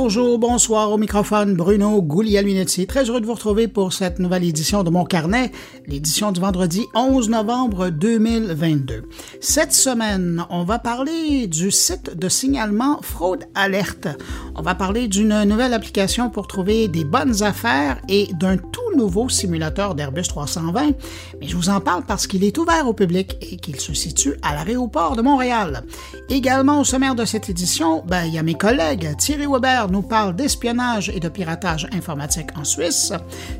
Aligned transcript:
Bonjour, 0.00 0.38
bonsoir 0.38 0.92
au 0.92 0.96
microphone, 0.96 1.54
Bruno 1.54 2.00
Guglielminetti. 2.00 2.86
Très 2.86 3.10
heureux 3.10 3.20
de 3.20 3.26
vous 3.26 3.34
retrouver 3.34 3.66
pour 3.66 3.92
cette 3.92 4.20
nouvelle 4.20 4.44
édition 4.44 4.84
de 4.84 4.90
Mon 4.90 5.04
Carnet, 5.04 5.50
l'édition 5.88 6.30
du 6.30 6.40
vendredi 6.40 6.86
11 6.94 7.28
novembre 7.28 7.88
2022. 7.88 9.08
Cette 9.40 9.72
semaine, 9.72 10.44
on 10.50 10.62
va 10.62 10.78
parler 10.78 11.48
du 11.48 11.72
site 11.72 12.16
de 12.16 12.28
signalement 12.28 13.00
Fraude 13.02 13.46
Alerte. 13.56 14.06
On 14.54 14.62
va 14.62 14.76
parler 14.76 15.08
d'une 15.08 15.42
nouvelle 15.42 15.74
application 15.74 16.30
pour 16.30 16.46
trouver 16.46 16.86
des 16.86 17.04
bonnes 17.04 17.42
affaires 17.42 18.00
et 18.08 18.28
d'un 18.34 18.56
tout 18.56 18.96
nouveau 18.96 19.28
simulateur 19.28 19.96
d'Airbus 19.96 20.28
320, 20.28 20.92
mais 21.40 21.48
je 21.48 21.56
vous 21.56 21.70
en 21.70 21.80
parle 21.80 22.04
parce 22.06 22.26
qu'il 22.26 22.44
est 22.44 22.56
ouvert 22.58 22.86
au 22.86 22.92
public 22.92 23.36
et 23.40 23.56
qu'il 23.56 23.80
se 23.80 23.94
situe 23.94 24.34
à 24.42 24.54
l'aéroport 24.54 25.16
de 25.16 25.22
Montréal. 25.22 25.82
Également 26.28 26.80
au 26.80 26.84
sommaire 26.84 27.14
de 27.14 27.24
cette 27.24 27.48
édition, 27.48 28.04
ben, 28.06 28.24
il 28.24 28.34
y 28.34 28.38
a 28.38 28.42
mes 28.42 28.54
collègues 28.54 29.16
Thierry 29.16 29.46
Weber 29.46 29.87
nous 29.90 30.02
parle 30.02 30.36
d'espionnage 30.36 31.10
et 31.14 31.20
de 31.20 31.28
piratage 31.28 31.86
informatique 31.92 32.48
en 32.56 32.64
Suisse. 32.64 33.12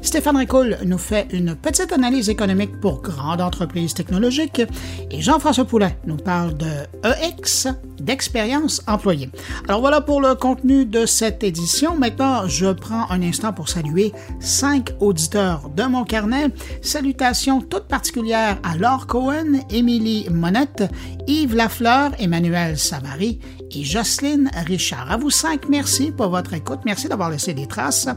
Stéphane 0.02 0.36
Ricoul 0.36 0.78
nous 0.84 0.98
fait 0.98 1.26
une 1.32 1.54
petite 1.54 1.92
analyse 1.92 2.28
économique 2.28 2.80
pour 2.80 3.02
grandes 3.02 3.40
entreprises 3.40 3.94
technologiques. 3.94 4.62
Et 5.10 5.20
Jean-François 5.20 5.64
Poulain 5.64 5.92
nous 6.06 6.16
parle 6.16 6.56
de 6.56 6.66
EX, 7.04 7.68
d'expérience 8.00 8.82
employée. 8.86 9.30
Alors 9.68 9.80
voilà 9.80 10.00
pour 10.00 10.20
le 10.20 10.34
contenu 10.34 10.84
de 10.84 11.06
cette 11.06 11.42
édition. 11.44 11.96
Maintenant, 11.96 12.46
je 12.46 12.66
prends 12.66 13.10
un 13.10 13.22
instant 13.22 13.52
pour 13.52 13.68
saluer 13.68 14.12
cinq 14.40 14.90
auditeurs 15.00 15.68
de 15.74 15.82
mon 15.84 16.04
carnet. 16.04 16.48
Salutations 16.82 17.60
toutes 17.60 17.88
particulières 17.88 18.58
à 18.62 18.76
Laure 18.76 19.06
Cohen, 19.06 19.60
Émilie 19.70 20.28
Monette, 20.30 20.84
Yves 21.28 21.54
Lafleur, 21.54 22.12
Emmanuel 22.18 22.78
Savary 22.78 23.38
et 23.70 23.84
Jocelyne 23.84 24.50
Richard. 24.66 25.12
À 25.12 25.18
vous 25.18 25.30
cinq, 25.30 25.68
merci 25.68 26.10
pour 26.10 26.30
votre 26.30 26.54
écoute. 26.54 26.80
Merci 26.86 27.06
d'avoir 27.06 27.28
laissé 27.28 27.52
des 27.52 27.66
traces. 27.66 28.08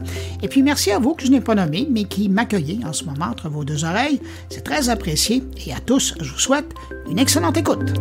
Et 0.42 0.48
puis 0.48 0.64
merci 0.64 0.92
à 0.92 1.00
vous 1.00 1.14
que 1.14 1.26
je 1.26 1.30
n'ai 1.30 1.42
pas 1.42 1.54
nommé, 1.54 1.88
mais 1.92 2.06
qui 2.06 2.30
m'accueillez 2.30 2.80
en 2.86 2.94
ce 2.94 3.04
moment 3.04 3.26
entre 3.26 3.50
vos 3.50 3.66
deux 3.66 3.84
oreilles. 3.84 4.22
C'est 4.50 4.64
très 4.64 4.88
apprécié. 4.88 5.44
Et 5.68 5.74
à 5.74 5.80
tous, 5.82 6.16
je 6.22 6.32
vous 6.32 6.40
souhaite 6.40 6.74
une 7.10 7.20
excellente 7.20 7.58
écoute. 7.58 7.94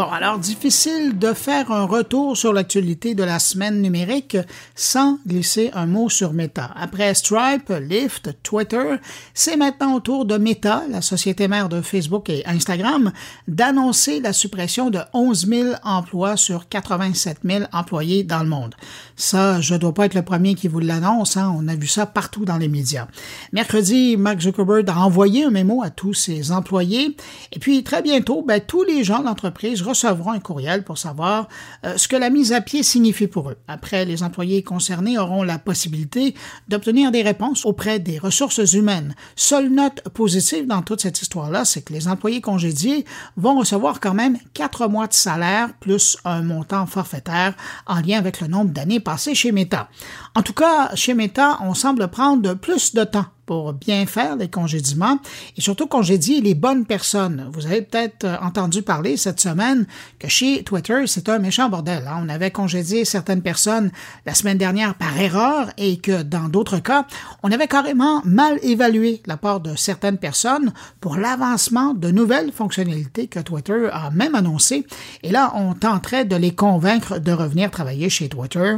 Bon, 0.00 0.08
alors 0.08 0.38
difficile 0.38 1.18
de 1.18 1.34
faire 1.34 1.70
un 1.70 1.84
retour 1.84 2.34
sur 2.34 2.54
l'actualité 2.54 3.14
de 3.14 3.22
la 3.22 3.38
semaine 3.38 3.82
numérique 3.82 4.38
sans 4.74 5.18
glisser 5.26 5.70
un 5.74 5.84
mot 5.84 6.08
sur 6.08 6.32
Meta. 6.32 6.70
Après 6.74 7.12
Stripe, 7.12 7.68
Lyft, 7.68 8.30
Twitter, 8.42 8.94
c'est 9.34 9.58
maintenant 9.58 9.96
au 9.96 10.00
tour 10.00 10.24
de 10.24 10.38
Meta, 10.38 10.84
la 10.88 11.02
société 11.02 11.48
mère 11.48 11.68
de 11.68 11.82
Facebook 11.82 12.30
et 12.30 12.46
Instagram, 12.46 13.12
d'annoncer 13.46 14.20
la 14.20 14.32
suppression 14.32 14.88
de 14.88 15.00
11 15.12 15.46
000 15.46 15.68
emplois 15.84 16.38
sur 16.38 16.70
87 16.70 17.40
000 17.44 17.64
employés 17.70 18.24
dans 18.24 18.42
le 18.42 18.48
monde. 18.48 18.74
Ça, 19.20 19.60
je 19.60 19.74
dois 19.74 19.92
pas 19.92 20.06
être 20.06 20.14
le 20.14 20.22
premier 20.22 20.54
qui 20.54 20.66
vous 20.66 20.78
l'annonce, 20.78 21.36
hein? 21.36 21.54
on 21.54 21.68
a 21.68 21.74
vu 21.74 21.86
ça 21.86 22.06
partout 22.06 22.46
dans 22.46 22.56
les 22.56 22.68
médias. 22.68 23.06
Mercredi, 23.52 24.16
Mark 24.16 24.40
Zuckerberg 24.40 24.88
a 24.88 24.96
envoyé 24.96 25.44
un 25.44 25.50
mémo 25.50 25.82
à 25.82 25.90
tous 25.90 26.14
ses 26.14 26.52
employés 26.52 27.18
et 27.52 27.58
puis 27.58 27.84
très 27.84 28.00
bientôt, 28.00 28.40
ben, 28.40 28.62
tous 28.66 28.82
les 28.82 29.04
gens 29.04 29.18
de 29.18 29.26
l'entreprise 29.26 29.82
recevront 29.82 30.30
un 30.30 30.40
courriel 30.40 30.84
pour 30.84 30.96
savoir 30.96 31.48
euh, 31.84 31.98
ce 31.98 32.08
que 32.08 32.16
la 32.16 32.30
mise 32.30 32.54
à 32.54 32.62
pied 32.62 32.82
signifie 32.82 33.26
pour 33.26 33.50
eux. 33.50 33.58
Après, 33.68 34.06
les 34.06 34.22
employés 34.22 34.62
concernés 34.62 35.18
auront 35.18 35.42
la 35.42 35.58
possibilité 35.58 36.34
d'obtenir 36.68 37.10
des 37.10 37.20
réponses 37.20 37.66
auprès 37.66 37.98
des 37.98 38.18
ressources 38.18 38.72
humaines. 38.72 39.14
Seule 39.36 39.68
note 39.68 40.00
positive 40.14 40.66
dans 40.66 40.80
toute 40.80 41.02
cette 41.02 41.20
histoire-là, 41.20 41.66
c'est 41.66 41.82
que 41.82 41.92
les 41.92 42.08
employés 42.08 42.40
congédiés 42.40 43.04
vont 43.36 43.58
recevoir 43.58 44.00
quand 44.00 44.14
même 44.14 44.38
quatre 44.54 44.88
mois 44.88 45.08
de 45.08 45.12
salaire 45.12 45.74
plus 45.78 46.16
un 46.24 46.40
montant 46.40 46.86
forfaitaire 46.86 47.54
en 47.86 48.00
lien 48.00 48.16
avec 48.16 48.40
le 48.40 48.46
nombre 48.46 48.70
d'années 48.70 48.98
passées 49.10 49.34
chez 49.34 49.50
Meta. 49.50 49.88
En 50.36 50.42
tout 50.42 50.52
cas, 50.52 50.94
chez 50.94 51.14
Meta, 51.14 51.58
on 51.62 51.74
semble 51.74 52.06
prendre 52.06 52.54
plus 52.54 52.94
de 52.94 53.02
temps 53.02 53.26
pour 53.50 53.72
bien 53.72 54.06
faire 54.06 54.36
les 54.36 54.46
congédiements 54.46 55.18
et 55.56 55.60
surtout 55.60 55.88
congédier 55.88 56.40
les 56.40 56.54
bonnes 56.54 56.86
personnes. 56.86 57.50
Vous 57.52 57.66
avez 57.66 57.82
peut-être 57.82 58.22
euh, 58.22 58.36
entendu 58.42 58.82
parler 58.82 59.16
cette 59.16 59.40
semaine 59.40 59.86
que 60.20 60.28
chez 60.28 60.62
Twitter, 60.62 61.02
c'est 61.08 61.28
un 61.28 61.40
méchant 61.40 61.68
bordel. 61.68 62.04
Hein. 62.06 62.22
On 62.24 62.28
avait 62.28 62.52
congédié 62.52 63.04
certaines 63.04 63.42
personnes 63.42 63.90
la 64.24 64.34
semaine 64.34 64.56
dernière 64.56 64.94
par 64.94 65.18
erreur 65.18 65.72
et 65.78 65.96
que 65.96 66.22
dans 66.22 66.48
d'autres 66.48 66.78
cas, 66.78 67.06
on 67.42 67.50
avait 67.50 67.66
carrément 67.66 68.22
mal 68.24 68.60
évalué 68.62 69.20
la 69.26 69.36
part 69.36 69.58
de 69.58 69.74
certaines 69.74 70.18
personnes 70.18 70.72
pour 71.00 71.16
l'avancement 71.16 71.92
de 71.92 72.12
nouvelles 72.12 72.52
fonctionnalités 72.52 73.26
que 73.26 73.40
Twitter 73.40 73.88
a 73.92 74.10
même 74.10 74.36
annoncées. 74.36 74.86
Et 75.24 75.32
là, 75.32 75.52
on 75.56 75.74
tenterait 75.74 76.24
de 76.24 76.36
les 76.36 76.54
convaincre 76.54 77.18
de 77.18 77.32
revenir 77.32 77.72
travailler 77.72 78.10
chez 78.10 78.28
Twitter 78.28 78.76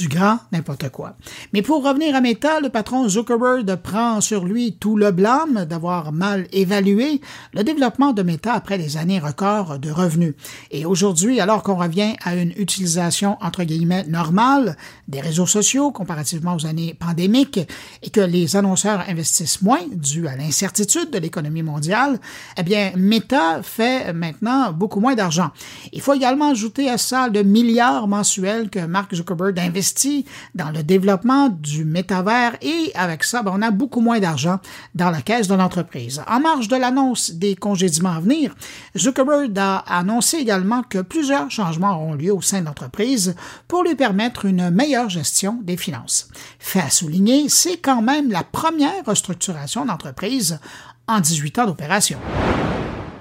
du 0.00 0.08
grand 0.08 0.38
n'importe 0.52 0.88
quoi. 0.90 1.16
Mais 1.52 1.62
pour 1.62 1.84
revenir 1.84 2.14
à 2.14 2.20
Meta, 2.20 2.60
le 2.60 2.68
patron 2.68 3.08
Zuckerberg 3.08 3.76
prend 3.76 4.20
sur 4.20 4.44
lui 4.44 4.76
tout 4.78 4.96
le 4.96 5.10
blâme 5.10 5.64
d'avoir 5.64 6.12
mal 6.12 6.46
évalué 6.52 7.20
le 7.52 7.64
développement 7.64 8.12
de 8.12 8.22
Meta 8.22 8.52
après 8.52 8.78
les 8.78 8.96
années 8.96 9.18
records 9.18 9.78
de 9.78 9.90
revenus. 9.90 10.34
Et 10.70 10.84
aujourd'hui, 10.84 11.40
alors 11.40 11.62
qu'on 11.62 11.76
revient 11.76 12.14
à 12.22 12.34
une 12.34 12.52
utilisation 12.56 13.36
entre 13.40 13.64
guillemets 13.64 14.04
normale 14.04 14.76
des 15.08 15.20
réseaux 15.20 15.46
sociaux 15.46 15.90
comparativement 15.90 16.56
aux 16.56 16.66
années 16.66 16.94
pandémiques 16.94 17.60
et 18.02 18.10
que 18.10 18.20
les 18.20 18.56
annonceurs 18.56 19.04
investissent 19.08 19.62
moins 19.62 19.82
dû 19.92 20.26
à 20.26 20.36
l'incertitude 20.36 21.10
de 21.10 21.18
l'économie 21.18 21.62
mondiale, 21.62 22.18
eh 22.58 22.62
bien, 22.62 22.92
Meta 22.96 23.62
fait 23.62 24.12
maintenant 24.12 24.72
beaucoup 24.72 25.00
moins 25.00 25.14
d'argent. 25.14 25.50
Il 25.92 26.00
faut 26.00 26.14
également 26.14 26.50
ajouter 26.50 26.88
à 26.90 26.98
ça 26.98 27.28
le 27.28 27.42
milliard 27.42 28.08
mensuel 28.08 28.70
que 28.70 28.80
Mark 28.80 29.14
Zuckerberg 29.14 29.58
investit 29.58 29.83
dans 30.54 30.70
le 30.70 30.82
développement 30.82 31.48
du 31.48 31.84
métavers 31.84 32.56
et 32.62 32.92
avec 32.94 33.24
ça, 33.24 33.42
ben, 33.42 33.52
on 33.54 33.62
a 33.62 33.70
beaucoup 33.70 34.00
moins 34.00 34.20
d'argent 34.20 34.58
dans 34.94 35.10
la 35.10 35.22
caisse 35.22 35.48
de 35.48 35.54
l'entreprise. 35.54 36.22
En 36.28 36.40
marge 36.40 36.68
de 36.68 36.76
l'annonce 36.76 37.32
des 37.32 37.56
congédiements 37.56 38.16
à 38.16 38.20
venir, 38.20 38.54
Zuckerberg 38.96 39.58
a 39.58 39.78
annoncé 39.98 40.38
également 40.38 40.82
que 40.82 40.98
plusieurs 40.98 41.50
changements 41.50 41.96
auront 41.96 42.14
lieu 42.14 42.32
au 42.32 42.40
sein 42.40 42.60
de 42.60 42.66
l'entreprise 42.66 43.34
pour 43.68 43.84
lui 43.84 43.94
permettre 43.94 44.44
une 44.44 44.70
meilleure 44.70 45.10
gestion 45.10 45.58
des 45.62 45.76
finances. 45.76 46.28
Fait 46.58 46.80
à 46.80 46.90
souligner, 46.90 47.48
c'est 47.48 47.78
quand 47.78 48.02
même 48.02 48.30
la 48.30 48.42
première 48.42 49.04
restructuration 49.06 49.84
d'entreprise 49.84 50.58
en 51.06 51.20
18 51.20 51.58
ans 51.58 51.66
d'opération. 51.66 52.18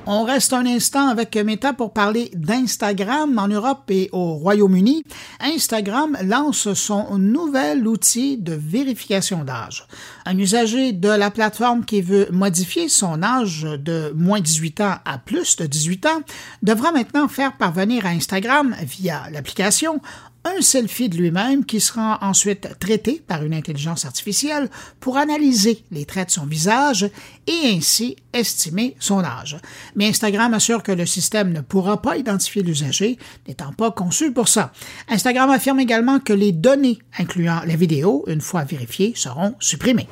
On 0.06 0.26
reste 0.26 0.52
un 0.52 0.66
instant 0.66 1.08
avec 1.08 1.38
Meta 1.38 1.72
pour 1.72 1.94
parler 1.94 2.30
d'Instagram 2.36 3.40
en 3.40 3.48
Europe 3.48 3.90
et 3.90 4.10
au 4.12 4.34
Royaume-Uni. 4.34 5.06
Instagram 5.40 6.18
lance 6.26 6.74
son 6.74 7.18
nouvel 7.18 7.88
outil 7.88 8.38
de 8.38 8.54
vérification 8.54 9.46
d'âge. 9.46 9.88
Un 10.26 10.38
usager 10.38 10.92
de 10.92 11.08
la 11.08 11.32
plateforme 11.32 11.86
qui 11.86 12.02
veut 12.02 12.28
modifier 12.32 12.90
son 12.90 13.24
âge 13.24 13.64
de 13.64 14.12
moins 14.14 14.42
18 14.42 14.82
ans 14.82 14.96
à 15.06 15.20
plus 15.20 15.56
de 15.56 15.68
18 15.68 16.06
ans 16.08 16.22
devra 16.64 16.92
maintenant 16.92 17.30
faire 17.30 17.56
parvenir 17.56 18.06
à 18.06 18.10
Instagram 18.10 18.76
via 18.82 19.30
l'application 19.32 20.02
un 20.46 20.62
selfie 20.62 21.10
de 21.10 21.18
lui-même 21.18 21.66
qui 21.66 21.80
sera 21.80 22.20
ensuite 22.22 22.68
traité 22.80 23.22
par 23.28 23.44
une 23.44 23.54
intelligence 23.54 24.06
artificielle 24.06 24.70
pour 25.00 25.18
analyser 25.18 25.84
les 25.92 26.06
traits 26.06 26.28
de 26.28 26.34
son 26.34 26.46
visage 26.46 27.10
et 27.48 27.70
ainsi 27.76 28.16
estimer 28.34 28.96
son 29.00 29.24
âge. 29.24 29.58
Mais 29.96 30.08
Instagram 30.08 30.54
assure 30.54 30.84
que 30.84 30.92
le 30.92 31.06
système 31.06 31.52
ne 31.54 31.62
pourra 31.62 32.02
pas 32.02 32.18
identifier 32.18 32.64
l'usager, 32.64 33.18
n'étant 33.48 33.74
pas 33.74 33.92
conçu 33.92 34.32
pour 34.32 34.48
ça. 34.48 34.72
Instagram 35.10 35.50
affirme 35.50 35.80
également 35.80 36.20
que 36.20 36.34
les 36.34 36.52
données 36.52 37.00
incluant 37.18 37.62
la 37.66 37.76
vidéo, 37.76 38.24
une 38.28 38.42
fois 38.42 38.64
vérifiées, 38.64 39.14
seront 39.16 39.56
supprimées. 39.60 40.08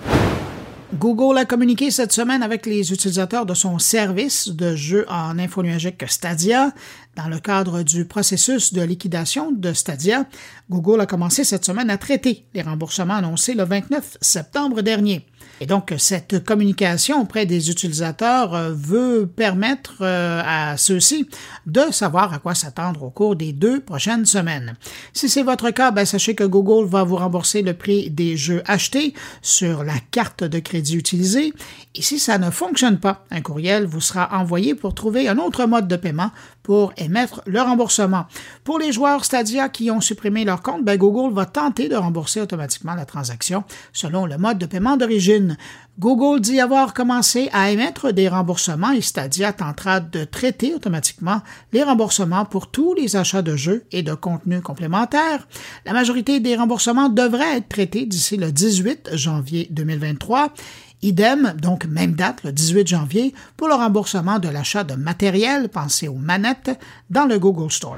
Google 0.99 1.37
a 1.37 1.45
communiqué 1.45 1.89
cette 1.89 2.11
semaine 2.11 2.43
avec 2.43 2.65
les 2.65 2.91
utilisateurs 2.91 3.45
de 3.45 3.53
son 3.53 3.79
service 3.79 4.49
de 4.49 4.75
jeu 4.75 5.05
en 5.07 5.39
info 5.39 5.63
Stadia. 6.05 6.73
Dans 7.15 7.29
le 7.29 7.39
cadre 7.39 7.81
du 7.83 8.03
processus 8.03 8.73
de 8.73 8.81
liquidation 8.81 9.53
de 9.53 9.71
Stadia, 9.71 10.25
Google 10.69 10.99
a 10.99 11.05
commencé 11.05 11.45
cette 11.45 11.65
semaine 11.65 11.89
à 11.89 11.97
traiter 11.97 12.45
les 12.53 12.61
remboursements 12.61 13.15
annoncés 13.15 13.53
le 13.53 13.63
29 13.63 14.17
septembre 14.19 14.81
dernier. 14.81 15.25
Et 15.61 15.67
donc, 15.67 15.93
cette 15.99 16.43
communication 16.43 17.21
auprès 17.21 17.45
des 17.45 17.69
utilisateurs 17.69 18.55
euh, 18.55 18.73
veut 18.73 19.27
permettre 19.27 19.97
euh, 20.01 20.41
à 20.43 20.75
ceux-ci 20.75 21.29
de 21.67 21.81
savoir 21.91 22.33
à 22.33 22.39
quoi 22.39 22.55
s'attendre 22.55 23.03
au 23.03 23.11
cours 23.11 23.35
des 23.35 23.53
deux 23.53 23.79
prochaines 23.79 24.25
semaines. 24.25 24.73
Si 25.13 25.29
c'est 25.29 25.43
votre 25.43 25.69
cas, 25.69 25.91
ben, 25.91 26.03
sachez 26.03 26.33
que 26.33 26.43
Google 26.43 26.89
va 26.89 27.03
vous 27.03 27.15
rembourser 27.15 27.61
le 27.61 27.75
prix 27.75 28.09
des 28.09 28.37
jeux 28.37 28.63
achetés 28.65 29.13
sur 29.43 29.83
la 29.83 29.99
carte 30.09 30.43
de 30.43 30.57
crédit 30.57 30.95
utilisée. 30.95 31.53
Et 31.93 32.01
si 32.01 32.17
ça 32.17 32.39
ne 32.39 32.49
fonctionne 32.49 32.97
pas, 32.97 33.23
un 33.29 33.41
courriel 33.41 33.85
vous 33.85 34.01
sera 34.01 34.35
envoyé 34.39 34.73
pour 34.73 34.95
trouver 34.95 35.27
un 35.27 35.37
autre 35.37 35.67
mode 35.67 35.87
de 35.87 35.95
paiement 35.95 36.31
pour 36.71 36.93
émettre 36.95 37.41
le 37.47 37.59
remboursement. 37.59 38.27
Pour 38.63 38.79
les 38.79 38.93
joueurs 38.93 39.25
Stadia 39.25 39.67
qui 39.67 39.91
ont 39.91 39.99
supprimé 39.99 40.45
leur 40.45 40.61
compte, 40.61 40.85
ben 40.85 40.97
Google 40.97 41.33
va 41.33 41.45
tenter 41.45 41.89
de 41.89 41.97
rembourser 41.97 42.39
automatiquement 42.39 42.95
la 42.95 43.03
transaction 43.03 43.65
selon 43.91 44.25
le 44.25 44.37
mode 44.37 44.57
de 44.57 44.65
paiement 44.65 44.95
d'origine. 44.95 45.57
Google 45.99 46.39
dit 46.39 46.61
avoir 46.61 46.93
commencé 46.93 47.49
à 47.51 47.71
émettre 47.71 48.13
des 48.13 48.29
remboursements 48.29 48.91
et 48.91 49.01
Stadia 49.01 49.51
tentera 49.51 49.99
de 49.99 50.23
traiter 50.23 50.73
automatiquement 50.73 51.41
les 51.73 51.83
remboursements 51.83 52.45
pour 52.45 52.71
tous 52.71 52.93
les 52.93 53.17
achats 53.17 53.41
de 53.41 53.57
jeux 53.57 53.83
et 53.91 54.01
de 54.01 54.13
contenus 54.13 54.61
complémentaires. 54.61 55.49
La 55.85 55.91
majorité 55.91 56.39
des 56.39 56.55
remboursements 56.55 57.09
devraient 57.09 57.57
être 57.57 57.67
traités 57.67 58.05
d'ici 58.05 58.37
le 58.37 58.49
18 58.49 59.09
janvier 59.11 59.67
2023 59.71 60.53
Idem, 61.01 61.53
donc 61.59 61.85
même 61.85 62.13
date, 62.13 62.43
le 62.43 62.51
18 62.51 62.87
janvier, 62.87 63.33
pour 63.57 63.67
le 63.67 63.73
remboursement 63.73 64.39
de 64.39 64.49
l'achat 64.49 64.83
de 64.83 64.93
matériel, 64.93 65.69
pensé 65.69 66.07
aux 66.07 66.15
manettes, 66.15 66.79
dans 67.09 67.25
le 67.25 67.39
Google 67.39 67.71
Store. 67.71 67.97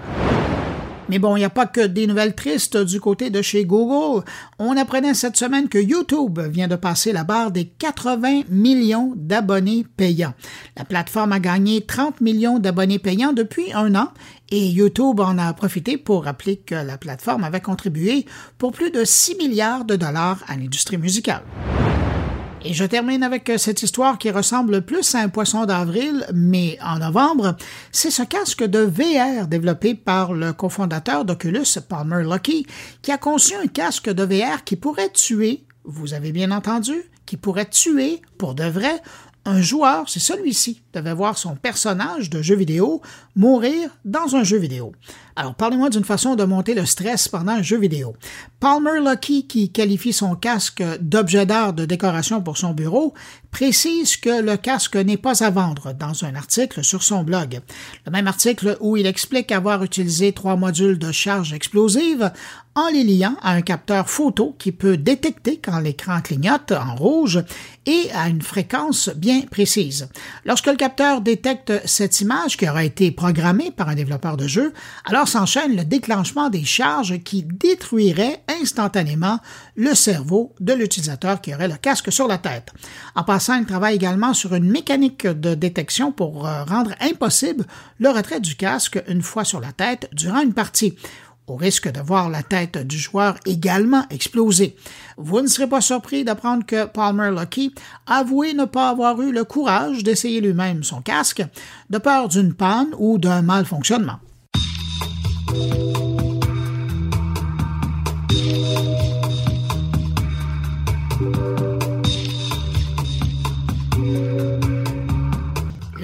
Mais 1.09 1.19
bon, 1.19 1.35
il 1.35 1.39
n'y 1.39 1.45
a 1.45 1.49
pas 1.49 1.65
que 1.65 1.85
des 1.85 2.07
nouvelles 2.07 2.33
tristes 2.33 2.77
du 2.77 3.01
côté 3.01 3.29
de 3.29 3.41
chez 3.41 3.65
Google. 3.65 4.23
On 4.57 4.77
apprenait 4.77 5.13
cette 5.13 5.35
semaine 5.35 5.67
que 5.67 5.77
YouTube 5.77 6.39
vient 6.39 6.67
de 6.67 6.77
passer 6.77 7.11
la 7.11 7.23
barre 7.23 7.51
des 7.51 7.65
80 7.65 8.43
millions 8.49 9.13
d'abonnés 9.15 9.85
payants. 9.97 10.33
La 10.77 10.85
plateforme 10.85 11.33
a 11.33 11.39
gagné 11.39 11.81
30 11.81 12.21
millions 12.21 12.57
d'abonnés 12.57 12.99
payants 12.99 13.33
depuis 13.33 13.73
un 13.73 13.95
an 13.95 14.09
et 14.49 14.65
YouTube 14.65 15.19
en 15.19 15.37
a 15.37 15.53
profité 15.53 15.97
pour 15.97 16.23
rappeler 16.23 16.57
que 16.57 16.75
la 16.75 16.97
plateforme 16.97 17.43
avait 17.43 17.59
contribué 17.59 18.25
pour 18.57 18.71
plus 18.71 18.91
de 18.91 19.03
6 19.03 19.35
milliards 19.35 19.83
de 19.83 19.95
dollars 19.95 20.43
à 20.47 20.55
l'industrie 20.55 20.97
musicale. 20.97 21.43
Et 22.65 22.73
je 22.73 22.85
termine 22.85 23.23
avec 23.23 23.49
euh, 23.49 23.57
cette 23.57 23.83
histoire 23.83 24.17
qui 24.17 24.31
ressemble 24.31 24.83
plus 24.83 25.15
à 25.15 25.19
un 25.19 25.27
poisson 25.27 25.65
d'avril, 25.65 26.25
mais 26.33 26.77
en 26.81 26.99
novembre. 26.99 27.57
C'est 27.91 28.09
ce 28.09 28.23
casque 28.23 28.63
de 28.63 28.79
VR 28.79 29.47
développé 29.47 29.95
par 29.95 30.33
le 30.33 30.53
cofondateur 30.53 31.25
d'Oculus, 31.25 31.65
Palmer 31.89 32.23
Luckey, 32.23 32.63
qui 33.01 33.11
a 33.11 33.17
conçu 33.17 33.53
un 33.55 33.67
casque 33.67 34.09
de 34.09 34.23
VR 34.23 34.63
qui 34.63 34.77
pourrait 34.77 35.09
tuer, 35.09 35.65
vous 35.83 36.13
avez 36.13 36.31
bien 36.31 36.51
entendu, 36.51 36.95
qui 37.25 37.35
pourrait 37.35 37.69
tuer, 37.69 38.21
pour 38.37 38.55
de 38.55 38.63
vrai, 38.63 39.01
un 39.43 39.61
joueur, 39.61 40.07
c'est 40.07 40.21
celui-ci, 40.21 40.82
devait 40.93 41.13
voir 41.13 41.37
son 41.37 41.55
personnage 41.55 42.29
de 42.29 42.41
jeu 42.41 42.55
vidéo 42.55 43.01
mourir 43.35 43.89
dans 44.05 44.35
un 44.35 44.43
jeu 44.43 44.57
vidéo. 44.57 44.93
Alors, 45.35 45.55
parlez-moi 45.55 45.89
d'une 45.89 46.03
façon 46.03 46.35
de 46.35 46.43
monter 46.43 46.75
le 46.75 46.85
stress 46.85 47.27
pendant 47.27 47.53
un 47.53 47.61
jeu 47.63 47.79
vidéo. 47.79 48.15
Palmer 48.59 48.99
Lucky, 49.03 49.47
qui 49.47 49.71
qualifie 49.71 50.13
son 50.13 50.35
casque 50.35 50.83
d'objet 51.01 51.47
d'art 51.47 51.73
de 51.73 51.85
décoration 51.85 52.41
pour 52.41 52.57
son 52.57 52.73
bureau, 52.73 53.15
précise 53.49 54.17
que 54.17 54.41
le 54.41 54.57
casque 54.57 54.95
n'est 54.95 55.17
pas 55.17 55.43
à 55.43 55.49
vendre 55.49 55.93
dans 55.93 56.23
un 56.23 56.35
article 56.35 56.83
sur 56.83 57.01
son 57.01 57.23
blog. 57.23 57.61
Le 58.05 58.11
même 58.11 58.27
article 58.27 58.77
où 58.79 58.95
il 58.95 59.07
explique 59.07 59.51
avoir 59.51 59.83
utilisé 59.83 60.33
trois 60.33 60.55
modules 60.55 60.99
de 60.99 61.11
charge 61.11 61.53
explosive 61.53 62.31
en 62.75 62.87
les 62.87 63.03
liant 63.03 63.35
à 63.41 63.51
un 63.51 63.61
capteur 63.61 64.09
photo 64.09 64.55
qui 64.57 64.71
peut 64.71 64.97
détecter 64.97 65.57
quand 65.57 65.79
l'écran 65.79 66.21
clignote 66.21 66.71
en 66.71 66.95
rouge 66.95 67.43
et 67.85 68.09
à 68.15 68.29
une 68.29 68.41
fréquence 68.41 69.09
bien 69.15 69.41
précise. 69.41 70.09
Lorsque 70.45 70.67
le 70.67 70.75
capteur 70.83 71.21
détecte 71.21 71.71
cette 71.85 72.19
image 72.19 72.57
qui 72.57 72.67
aura 72.67 72.83
été 72.83 73.09
programmée 73.11 73.71
par 73.71 73.87
un 73.87 73.95
développeur 73.95 74.35
de 74.35 74.49
jeu, 74.49 74.73
alors 75.05 75.29
s'enchaîne 75.29 75.77
le 75.77 75.85
déclenchement 75.85 76.49
des 76.49 76.65
charges 76.65 77.23
qui 77.23 77.43
détruiraient 77.43 78.43
instantanément 78.61 79.39
le 79.77 79.95
cerveau 79.95 80.53
de 80.59 80.73
l'utilisateur 80.73 81.39
qui 81.39 81.55
aurait 81.55 81.69
le 81.69 81.77
casque 81.77 82.11
sur 82.11 82.27
la 82.27 82.37
tête. 82.37 82.73
En 83.15 83.23
passant, 83.23 83.55
il 83.55 83.65
travaille 83.65 83.95
également 83.95 84.33
sur 84.33 84.55
une 84.55 84.69
mécanique 84.69 85.25
de 85.25 85.55
détection 85.55 86.11
pour 86.11 86.45
euh, 86.45 86.65
rendre 86.65 86.91
impossible 86.99 87.63
le 87.99 88.09
retrait 88.09 88.41
du 88.41 88.57
casque 88.57 89.01
une 89.07 89.21
fois 89.21 89.45
sur 89.45 89.61
la 89.61 89.71
tête 89.71 90.09
durant 90.11 90.41
une 90.41 90.53
partie 90.53 90.97
au 91.47 91.55
risque 91.55 91.91
de 91.91 91.99
voir 91.99 92.29
la 92.29 92.43
tête 92.43 92.77
du 92.77 92.97
joueur 92.97 93.35
également 93.45 94.05
exploser. 94.09 94.75
Vous 95.17 95.41
ne 95.41 95.47
serez 95.47 95.67
pas 95.67 95.81
surpris 95.81 96.23
d'apprendre 96.23 96.65
que 96.65 96.85
Palmer 96.85 97.31
Lucky 97.31 97.73
a 98.05 98.19
avoué 98.19 98.53
ne 98.53 98.65
pas 98.65 98.89
avoir 98.89 99.21
eu 99.21 99.31
le 99.31 99.43
courage 99.43 100.03
d'essayer 100.03 100.41
lui-même 100.41 100.83
son 100.83 101.01
casque, 101.01 101.43
de 101.89 101.97
peur 101.97 102.29
d'une 102.29 102.53
panne 102.53 102.93
ou 102.97 103.17
d'un 103.17 103.41
mal 103.41 103.65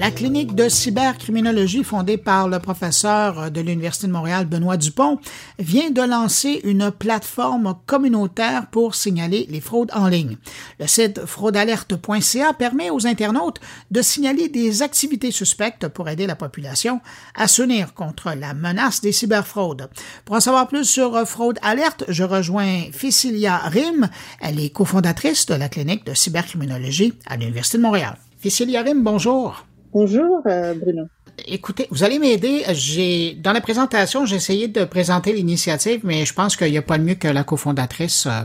La 0.00 0.10
clinique 0.10 0.54
de 0.54 0.70
cybercriminologie 0.70 1.84
fondée 1.84 2.16
par 2.16 2.48
le 2.48 2.58
professeur 2.58 3.50
de 3.50 3.60
l'Université 3.60 4.06
de 4.06 4.12
Montréal, 4.12 4.46
Benoît 4.46 4.78
Dupont, 4.78 5.18
vient 5.58 5.90
de 5.90 6.00
lancer 6.00 6.62
une 6.64 6.90
plateforme 6.90 7.74
communautaire 7.84 8.68
pour 8.70 8.94
signaler 8.94 9.46
les 9.50 9.60
fraudes 9.60 9.90
en 9.92 10.08
ligne. 10.08 10.38
Le 10.78 10.86
site 10.86 11.26
fraudalerte.ca 11.26 12.54
permet 12.54 12.88
aux 12.88 13.06
internautes 13.06 13.60
de 13.90 14.00
signaler 14.00 14.48
des 14.48 14.80
activités 14.80 15.32
suspectes 15.32 15.86
pour 15.88 16.08
aider 16.08 16.26
la 16.26 16.34
population 16.34 17.02
à 17.34 17.46
s'unir 17.46 17.92
contre 17.92 18.32
la 18.34 18.54
menace 18.54 19.02
des 19.02 19.12
cyberfraudes. 19.12 19.90
Pour 20.24 20.34
en 20.34 20.40
savoir 20.40 20.66
plus 20.66 20.86
sur 20.86 21.28
Fraude 21.28 21.58
Alerte, 21.60 22.04
je 22.08 22.24
rejoins 22.24 22.84
Ficilia 22.90 23.58
Rim. 23.58 24.08
Elle 24.40 24.60
est 24.60 24.70
cofondatrice 24.70 25.44
de 25.44 25.56
la 25.56 25.68
clinique 25.68 26.06
de 26.06 26.14
cybercriminologie 26.14 27.12
à 27.26 27.36
l'Université 27.36 27.76
de 27.76 27.82
Montréal. 27.82 28.16
Ficilia 28.38 28.80
Rim, 28.80 29.02
bonjour. 29.02 29.66
Bonjour 29.92 30.42
euh, 30.46 30.72
Bruno. 30.74 31.06
Écoutez, 31.48 31.88
vous 31.90 32.04
allez 32.04 32.20
m'aider. 32.20 32.62
J'ai 32.70 33.34
dans 33.34 33.52
la 33.52 33.60
présentation, 33.60 34.24
j'ai 34.24 34.36
essayé 34.36 34.68
de 34.68 34.84
présenter 34.84 35.32
l'initiative, 35.32 36.02
mais 36.04 36.24
je 36.24 36.32
pense 36.32 36.56
qu'il 36.56 36.70
n'y 36.70 36.78
a 36.78 36.82
pas 36.82 36.96
de 36.96 37.02
mieux 37.02 37.16
que 37.16 37.26
la 37.26 37.42
cofondatrice 37.42 38.26
euh, 38.26 38.42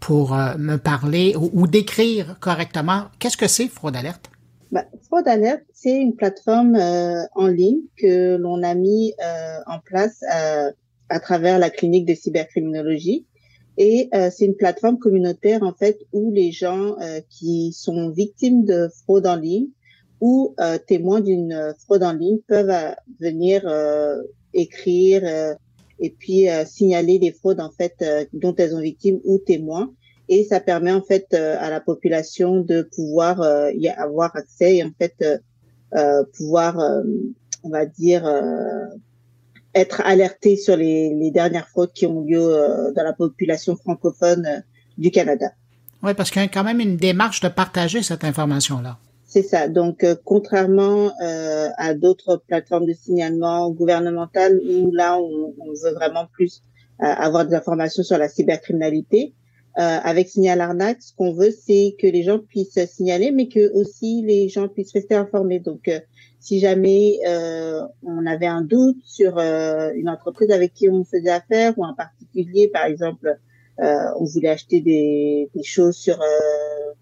pour 0.00 0.34
euh, 0.34 0.54
me 0.56 0.76
parler 0.76 1.34
ou, 1.36 1.66
décrire 1.66 2.38
correctement. 2.40 3.02
Qu'est-ce 3.18 3.36
que 3.36 3.48
c'est 3.48 3.68
Fraude 3.68 3.96
Alerte 3.96 4.30
bah, 4.72 4.86
Fraude 5.06 5.28
Alerte, 5.28 5.64
c'est 5.74 5.94
une 5.94 6.16
plateforme 6.16 6.76
en 6.76 7.46
ligne 7.48 7.80
que 7.98 8.36
l'on 8.36 8.62
a 8.62 8.74
mis 8.74 9.14
en 9.66 9.78
place 9.80 10.22
à 11.08 11.20
travers 11.20 11.58
la 11.58 11.70
clinique 11.70 12.04
de 12.04 12.14
cybercriminologie. 12.14 13.26
Et 13.78 14.10
c'est 14.12 14.44
une 14.44 14.56
plateforme 14.56 14.98
communautaire 14.98 15.62
en 15.62 15.72
fait 15.72 15.98
où 16.12 16.30
les 16.32 16.52
gens 16.52 16.96
qui 17.30 17.72
sont 17.72 18.10
victimes 18.10 18.66
de 18.66 18.88
fraude 19.04 19.26
en 19.26 19.36
ligne 19.36 19.68
ou 20.20 20.54
euh, 20.60 20.78
témoins 20.78 21.20
d'une 21.20 21.52
euh, 21.52 21.72
fraude 21.74 22.02
en 22.02 22.12
ligne 22.12 22.38
peuvent 22.46 22.70
euh, 22.70 22.90
venir 23.20 23.62
euh, 23.66 24.22
écrire 24.52 25.22
et 26.00 26.10
puis 26.10 26.46
signaler 26.64 27.18
des 27.18 27.32
fraudes 27.32 27.60
en 27.60 27.70
fait 27.70 28.02
dont 28.32 28.54
elles 28.56 28.74
ont 28.74 28.80
victime 28.80 29.20
ou 29.24 29.38
témoins 29.38 29.92
et 30.28 30.44
ça 30.44 30.58
permet 30.58 30.90
en 30.90 31.02
fait 31.02 31.34
à 31.34 31.68
la 31.68 31.80
population 31.80 32.60
de 32.60 32.82
pouvoir 32.82 33.70
y 33.72 33.88
avoir 33.88 34.34
accès 34.34 34.76
et 34.76 34.84
en 34.84 34.90
fait 34.96 35.22
pouvoir 36.32 36.78
on 37.62 37.68
va 37.68 37.84
dire 37.84 38.26
être 39.74 40.00
alerté 40.00 40.56
sur 40.56 40.78
les, 40.78 41.14
les, 41.14 41.30
dernières 41.30 41.68
fraudes 41.68 41.92
qui 41.92 42.06
ont 42.06 42.22
lieu 42.22 42.92
dans 42.96 43.04
la 43.04 43.12
population 43.12 43.76
francophone 43.76 44.64
du 44.96 45.10
Canada. 45.10 45.50
Oui, 46.02 46.14
parce 46.14 46.30
qu'il 46.30 46.40
y 46.40 46.44
a 46.44 46.48
quand 46.48 46.64
même 46.64 46.80
une 46.80 46.96
démarche 46.96 47.40
de 47.40 47.48
partager 47.48 48.02
cette 48.02 48.24
information-là. 48.24 48.98
C'est 49.30 49.42
ça. 49.42 49.68
Donc, 49.68 50.04
euh, 50.04 50.14
contrairement 50.24 51.12
euh, 51.22 51.68
à 51.76 51.92
d'autres 51.92 52.42
plateformes 52.46 52.86
de 52.86 52.94
signalement 52.94 53.70
gouvernementales 53.70 54.58
où 54.58 54.90
là, 54.90 55.18
on, 55.18 55.54
on 55.58 55.66
veut 55.66 55.92
vraiment 55.92 56.24
plus 56.32 56.62
euh, 57.02 57.04
avoir 57.04 57.46
des 57.46 57.54
informations 57.54 58.02
sur 58.02 58.16
la 58.16 58.28
cybercriminalité, 58.28 59.34
avec 59.80 60.28
Signal 60.28 60.60
Arnaque, 60.60 61.00
ce 61.00 61.14
qu'on 61.14 61.32
veut, 61.32 61.52
c'est 61.52 61.94
que 62.00 62.08
les 62.08 62.24
gens 62.24 62.40
puissent 62.40 62.84
signaler, 62.86 63.30
mais 63.30 63.46
que 63.46 63.72
aussi 63.74 64.24
les 64.26 64.48
gens 64.48 64.66
puissent 64.66 64.92
rester 64.92 65.14
informés. 65.14 65.60
Donc, 65.60 65.88
si 66.40 66.58
jamais 66.58 67.20
on 68.02 68.26
avait 68.26 68.48
un 68.48 68.62
doute 68.62 68.96
sur 69.04 69.38
une 69.38 70.08
entreprise 70.08 70.50
avec 70.50 70.74
qui 70.74 70.88
on 70.88 71.04
faisait 71.04 71.30
affaire 71.30 71.78
ou 71.78 71.84
un 71.84 71.94
particulier, 71.94 72.66
par 72.66 72.86
exemple, 72.86 73.38
on 73.78 74.24
voulait 74.24 74.48
acheter 74.48 74.80
des, 74.80 75.48
des 75.54 75.62
choses 75.62 75.94
sur 75.94 76.18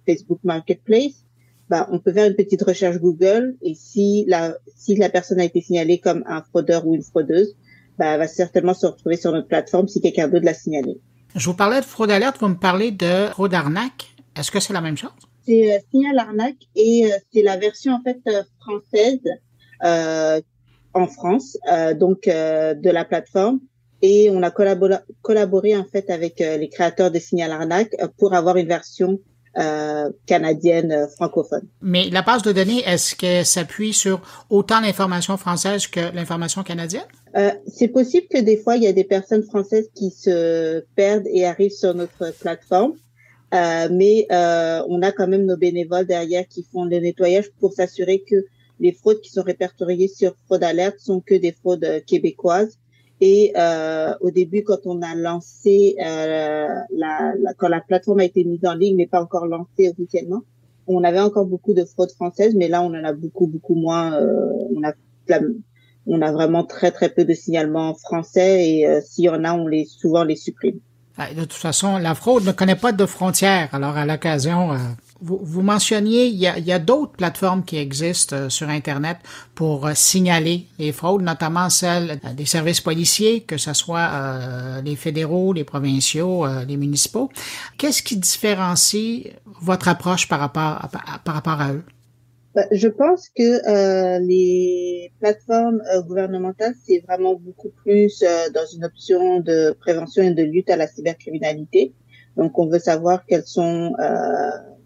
Facebook 0.05 0.41
Marketplace, 0.45 1.26
bah, 1.69 1.89
on 1.91 1.99
peut 1.99 2.13
faire 2.13 2.27
une 2.27 2.37
petite 2.37 2.63
recherche 2.63 2.99
Google 2.99 3.57
et 3.63 3.75
si 3.75 4.25
la, 4.29 4.57
si 4.77 4.95
la 4.97 5.09
personne 5.09 5.41
a 5.41 5.45
été 5.45 5.61
signalée 5.61 5.99
comme 5.99 6.23
un 6.27 6.43
fraudeur 6.43 6.87
ou 6.87 6.95
une 6.95 7.03
fraudeuse, 7.03 7.57
bah, 7.99 8.13
elle 8.13 8.19
va 8.19 8.29
certainement 8.29 8.75
se 8.75 8.87
retrouver 8.87 9.17
sur 9.17 9.33
notre 9.33 9.49
plateforme 9.49 9.89
si 9.89 10.01
quelqu'un 10.01 10.29
d'autre 10.29 10.45
l'a 10.45 10.55
signalé. 10.55 11.01
Je 11.35 11.45
vous 11.47 11.55
parlais 11.55 11.81
de 11.81 11.85
fraude 11.85 12.11
alerte, 12.11 12.37
vous 12.41 12.49
me 12.49 12.59
parlez 12.59 12.91
de 12.93 13.27
fraude 13.31 13.55
arnaque. 13.55 14.15
Est-ce 14.37 14.51
que 14.51 14.61
c'est 14.61 14.73
la 14.73 14.81
même 14.81 14.97
chose? 14.97 15.11
C'est 15.47 15.75
euh, 15.75 15.79
signal 15.91 16.19
arnaque 16.19 16.67
et 16.75 17.07
euh, 17.07 17.17
c'est 17.33 17.43
la 17.43 17.57
version 17.57 17.95
en 17.95 18.03
fait 18.03 18.21
euh, 18.29 18.43
française 18.61 19.21
euh, 19.85 20.41
en 20.95 21.07
France, 21.07 21.59
donc 21.97 22.23
de 22.25 22.91
la 22.91 23.05
plateforme. 23.05 23.61
Et 24.01 24.31
on 24.31 24.43
a 24.43 24.51
collaboré, 24.51 24.95
collaboré 25.21 25.77
en 25.77 25.85
fait 25.85 26.09
avec 26.09 26.39
les 26.39 26.71
créateurs 26.71 27.11
de 27.11 27.19
signal 27.19 27.51
arnaque 27.51 27.95
pour 28.17 28.33
avoir 28.33 28.57
une 28.57 28.67
version 28.67 29.19
euh, 29.59 30.11
canadienne 30.27 31.09
francophone. 31.17 31.67
Mais 31.81 32.11
la 32.11 32.23
base 32.23 32.43
de 32.43 32.53
données, 32.53 32.83
est-ce 32.85 33.15
qu'elle 33.15 33.47
s'appuie 33.47 33.93
sur 33.93 34.21
autant 34.51 34.81
l'information 34.81 35.37
française 35.37 35.87
que 35.87 36.15
l'information 36.15 36.63
canadienne? 36.63 37.07
Euh, 37.37 37.51
c'est 37.67 37.89
possible 37.89 38.27
que 38.31 38.39
des 38.39 38.57
fois, 38.57 38.77
il 38.77 38.83
y 38.83 38.87
a 38.87 38.93
des 38.93 39.05
personnes 39.05 39.43
françaises 39.43 39.91
qui 39.95 40.11
se 40.11 40.85
perdent 40.95 41.27
et 41.27 41.45
arrivent 41.45 41.71
sur 41.71 41.95
notre 41.95 42.33
plateforme. 42.39 42.95
Euh, 43.55 43.89
mais 43.91 44.27
euh, 44.33 44.83
on 44.89 45.03
a 45.03 45.13
quand 45.13 45.29
même 45.29 45.47
nos 45.47 45.57
bénévoles 45.57 46.07
derrière 46.07 46.49
qui 46.49 46.65
font 46.65 46.85
le 46.85 46.99
nettoyage 46.99 47.51
pour 47.61 47.73
s'assurer 47.73 48.25
que 48.29 48.45
les 48.81 48.93
fraudes 48.93 49.21
qui 49.21 49.31
sont 49.31 49.43
répertoriées 49.43 50.09
sur 50.09 50.35
Fraude 50.47 50.65
Alerte 50.65 50.99
sont 50.99 51.21
que 51.21 51.35
des 51.35 51.53
fraudes 51.53 52.03
québécoises. 52.07 52.79
Et 53.21 53.53
euh, 53.57 54.15
au 54.21 54.31
début, 54.31 54.63
quand 54.63 54.81
on 54.85 55.01
a 55.03 55.15
lancé, 55.15 55.97
euh, 55.99 56.67
la, 56.91 57.33
la, 57.41 57.55
quand 57.57 57.69
la 57.69 57.81
plateforme 57.81 58.21
a 58.21 58.25
été 58.25 58.45
mise 58.45 58.65
en 58.67 58.75
ligne, 58.75 58.97
mais 58.97 59.07
pas 59.07 59.23
encore 59.23 59.47
lancée 59.47 59.89
officiellement, 59.89 60.43
on 60.87 61.03
avait 61.03 61.21
encore 61.21 61.47
beaucoup 61.47 61.73
de 61.73 61.85
fraudes 61.85 62.13
françaises, 62.13 62.55
mais 62.55 62.69
là, 62.69 62.83
on 62.83 62.91
en 62.91 63.05
a 63.05 63.13
beaucoup, 63.13 63.47
beaucoup 63.47 63.75
moins. 63.75 64.15
Euh, 64.15 64.51
on 64.77 64.83
a 64.83 64.93
on 66.09 66.23
a 66.23 66.31
vraiment 66.31 66.63
très, 66.63 66.93
très 66.93 67.09
peu 67.09 67.25
de 67.25 67.35
signalements 67.35 67.95
français 67.95 68.69
et 68.69 69.01
s'il 69.05 69.25
y 69.25 69.29
en 69.29 69.43
a, 69.43 69.55
on 69.55 69.67
les 69.67 69.85
souvent 69.85 70.23
les 70.23 70.37
supprime. 70.37 70.79
De 71.19 71.43
toute 71.43 71.55
façon, 71.55 71.97
la 71.97 72.15
fraude 72.15 72.45
ne 72.45 72.53
connaît 72.53 72.77
pas 72.77 72.93
de 72.93 73.07
frontières. 73.07 73.71
Alors, 73.73 73.97
à 73.97 74.05
l'occasion, 74.05 74.73
euh, 74.73 74.77
vous, 75.21 75.41
vous, 75.43 75.63
mentionniez, 75.63 76.27
il 76.27 76.37
y 76.37 76.47
a, 76.47 76.75
a 76.75 76.79
d'autres 76.79 77.13
plateformes 77.13 77.65
qui 77.65 77.77
existent 77.79 78.37
euh, 78.37 78.49
sur 78.49 78.69
Internet 78.69 79.19
pour 79.55 79.87
euh, 79.87 79.93
signaler 79.95 80.67
les 80.79 80.93
fraudes, 80.93 81.23
notamment 81.23 81.71
celles 81.71 82.21
des 82.35 82.47
services 82.47 82.81
policiers, 82.81 83.41
que 83.43 83.57
ce 83.57 83.73
soit 83.73 84.11
les 84.85 84.97
fédéraux, 84.97 85.53
les 85.53 85.65
provinciaux, 85.65 86.45
les 86.67 86.77
municipaux. 86.77 87.31
Qu'est-ce 87.79 88.03
qui 88.03 88.17
différencie 88.17 89.33
votre 89.61 89.89
approche 89.89 90.29
par 90.29 90.41
rapport 90.41 90.89
par 91.25 91.35
rapport 91.35 91.61
à 91.61 91.73
eux? 91.73 91.83
Bah, 92.57 92.65
je 92.73 92.89
pense 92.89 93.29
que 93.29 93.69
euh, 93.69 94.19
les 94.19 95.13
plateformes 95.21 95.83
euh, 95.93 96.01
gouvernementales, 96.01 96.73
c'est 96.87 97.01
vraiment 97.07 97.35
beaucoup 97.35 97.69
plus 97.85 98.23
euh, 98.23 98.49
dans 98.55 98.65
une 98.75 98.83
option 98.83 99.41
de 99.41 99.77
prévention 99.79 100.23
et 100.23 100.33
de 100.33 100.43
lutte 100.43 100.71
à 100.71 100.77
la 100.77 100.87
cybercriminalité. 100.87 101.93
Donc, 102.39 102.59
on 102.59 102.67
veut 102.67 102.79
savoir 102.79 103.27
quels 103.27 103.45
sont 103.45 103.93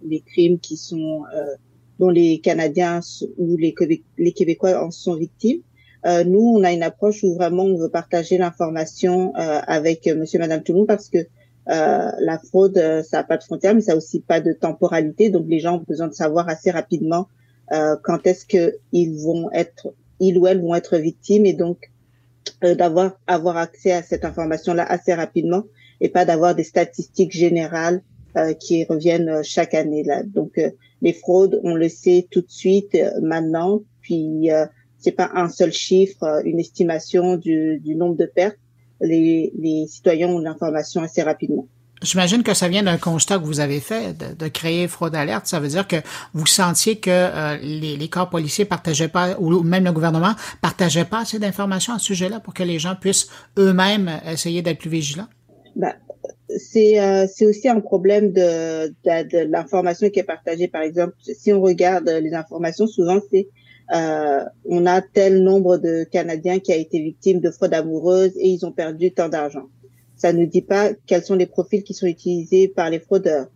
les 0.05 0.21
crimes 0.21 0.59
qui 0.59 0.77
sont 0.77 1.23
dont 1.99 2.11
les 2.11 2.41
Canadiens 2.41 3.01
ou 3.37 3.57
les, 3.57 3.75
Québécois 4.33 4.83
en 4.83 4.91
sont 4.91 5.17
victimes. 5.17 5.61
nous, 6.05 6.41
on 6.41 6.65
a 6.65 6.73
une 6.73 6.83
approche 6.83 7.23
où 7.25 7.35
vraiment 7.35 7.65
on 7.65 7.77
veut 7.77 7.91
partager 7.91 8.39
l'information 8.39 9.35
avec 9.35 10.07
Monsieur, 10.07 10.39
Madame 10.39 10.63
tout 10.63 10.73
le 10.73 10.79
monde 10.79 10.89
parce 10.89 11.09
que 11.09 11.27
la 11.67 12.41
fraude, 12.49 12.77
ça 13.03 13.19
n'a 13.19 13.25
pas 13.25 13.37
de 13.37 13.45
frontières, 13.45 13.75
mais 13.75 13.83
ça 13.83 13.93
n'a 13.93 13.99
aussi 13.99 14.21
pas 14.21 14.41
de 14.41 14.53
temporalité. 14.53 15.31
Donc, 15.31 15.47
les 15.49 15.61
gens 15.61 15.77
ont 15.77 15.85
besoin 15.87 16.09
de 16.09 16.15
savoir 16.15 16.49
assez 16.49 16.71
rapidement 16.71 17.29
euh, 17.73 17.97
quand 18.03 18.27
est-ce 18.27 18.47
que 18.47 18.79
ils 18.93 19.15
vont 19.23 19.51
être, 19.53 19.95
ils 20.19 20.39
ou 20.39 20.47
elles 20.47 20.61
vont 20.61 20.75
être 20.75 20.97
victimes 20.97 21.47
et 21.47 21.53
donc 21.53 21.91
euh, 22.65 22.75
d'avoir 22.75 23.13
avoir 23.27 23.57
accès 23.57 23.93
à 23.93 24.03
cette 24.03 24.25
information-là 24.25 24.85
assez 24.85 25.15
rapidement 25.15 25.65
et 26.01 26.09
pas 26.09 26.25
d'avoir 26.25 26.55
des 26.55 26.65
statistiques 26.65 27.33
générales 27.33 27.97
euh, 27.97 28.10
qui 28.59 28.85
reviennent 28.85 29.43
chaque 29.43 29.75
année 29.75 30.03
là. 30.03 30.23
Donc 30.23 30.61
les 31.03 31.13
fraudes, 31.13 31.61
on 31.65 31.75
le 31.75 31.89
sait 31.89 32.27
tout 32.31 32.41
de 32.41 32.51
suite 32.51 32.97
maintenant, 33.23 33.83
puis 34.01 34.49
c'est 34.99 35.13
pas 35.13 35.31
un 35.35 35.49
seul 35.49 35.73
chiffre, 35.73 36.43
une 36.45 36.61
estimation 36.61 37.37
du, 37.37 37.81
du 37.81 37.95
nombre 37.97 38.17
de 38.17 38.27
pertes. 38.27 38.59
Les, 39.01 39.53
les 39.59 39.87
citoyens 39.89 40.29
ont 40.29 40.39
l'information 40.39 41.03
assez 41.03 41.23
rapidement. 41.23 41.67
J'imagine 42.03 42.43
que 42.43 42.55
ça 42.55 42.69
vient 42.69 42.83
d'un 42.83 42.97
constat 42.97 43.39
que 43.39 43.45
vous 43.45 43.61
avez 43.61 43.79
fait 43.79 44.17
de, 44.17 44.49
créer 44.49 44.89
Fraude 44.89 45.15
Alerte. 45.15 45.47
Ça 45.47 45.61
veut 45.61 45.69
dire 45.69 45.87
que 45.87 45.97
vous 46.33 46.47
sentiez 46.47 46.97
que 46.97 47.11
euh, 47.11 47.59
les, 47.59 47.97
les, 47.99 48.09
corps 48.09 48.31
policiers 48.31 48.65
partageaient 48.65 49.09
pas, 49.09 49.37
ou 49.39 49.63
même 49.63 49.85
le 49.85 49.93
gouvernement 49.93 50.35
partageait 50.63 51.05
pas 51.05 51.21
assez 51.21 51.39
d'informations 51.39 51.93
à 51.93 51.99
ce 51.99 52.07
sujet-là 52.07 52.41
pour 52.41 52.55
que 52.55 52.63
les 52.63 52.79
gens 52.79 52.95
puissent 52.95 53.29
eux-mêmes 53.59 54.11
essayer 54.27 54.63
d'être 54.63 54.79
plus 54.79 54.89
vigilants? 54.89 55.29
Ben, 55.77 55.93
c'est 56.49 57.01
euh, 57.01 57.27
c'est 57.33 57.47
aussi 57.47 57.69
un 57.69 57.81
problème 57.81 58.33
de, 58.33 58.89
de, 58.89 59.29
de 59.29 59.39
l'information 59.51 60.11
qui 60.11 60.21
est 60.21 60.25
partagée. 60.25 60.69
Par 60.69 60.83
exemple, 60.83 61.15
si 61.23 61.53
on 61.53 61.61
regarde 61.61 62.09
les 62.09 62.35
informations, 62.35 62.87
souvent 62.87 63.21
c'est 63.31 63.49
euh, 63.95 64.45
on 64.67 64.87
a 64.87 65.01
tel 65.01 65.43
nombre 65.43 65.77
de 65.79 66.05
Canadiens 66.05 66.61
qui 66.61 66.73
a 66.73 66.77
été 66.77 67.01
victime 67.01 67.41
de 67.41 67.51
fraude 67.51 67.75
amoureuse 67.75 68.33
et 68.37 68.49
ils 68.49 68.65
ont 68.65 68.73
perdu 68.73 69.13
tant 69.13 69.29
d'argent 69.29 69.67
ça 70.21 70.35
ne 70.35 70.45
dit 70.45 70.61
pas 70.61 70.91
quels 71.07 71.25
sont 71.25 71.35
les 71.35 71.47
profils 71.47 71.83
qui 71.83 71.95
sont 71.95 72.07
utilisés 72.07 72.69
par 72.69 72.91
les 72.91 72.99
fraudeurs, 72.99 73.47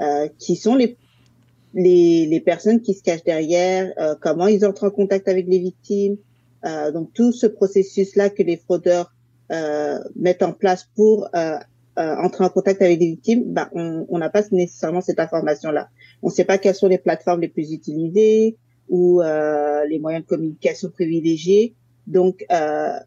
euh, 0.00 0.28
qui 0.38 0.54
sont 0.54 0.74
les, 0.74 0.98
les, 1.72 2.26
les 2.26 2.40
personnes 2.40 2.82
qui 2.82 2.92
se 2.92 3.02
cachent 3.02 3.24
derrière, 3.24 3.90
euh, 3.98 4.14
comment 4.20 4.46
ils 4.46 4.66
entrent 4.66 4.84
en 4.84 4.90
contact 4.90 5.28
avec 5.28 5.46
les 5.48 5.58
victimes. 5.58 6.18
Euh, 6.66 6.92
donc 6.92 7.14
tout 7.14 7.32
ce 7.32 7.46
processus-là 7.46 8.28
que 8.28 8.42
les 8.42 8.58
fraudeurs 8.58 9.10
euh, 9.50 9.98
mettent 10.14 10.42
en 10.42 10.52
place 10.52 10.86
pour 10.94 11.26
euh, 12.00 12.02
euh, 12.02 12.16
entrer 12.16 12.44
en 12.44 12.48
contact 12.48 12.82
avec 12.82 12.98
les 12.98 13.06
victimes, 13.06 13.44
bah, 13.46 13.70
on 13.74 14.18
n'a 14.18 14.30
pas 14.30 14.42
nécessairement 14.50 15.00
cette 15.00 15.20
information-là. 15.20 15.88
On 16.22 16.28
ne 16.28 16.32
sait 16.32 16.44
pas 16.44 16.58
quelles 16.58 16.74
sont 16.74 16.88
les 16.88 16.98
plateformes 16.98 17.40
les 17.40 17.48
plus 17.48 17.72
utilisées 17.72 18.56
ou 18.88 19.20
les 19.20 19.98
moyens 20.00 20.24
de 20.24 20.28
communication 20.28 20.90
privilégiés. 20.90 21.74
Donc, 22.06 22.44
euh, 22.50 22.98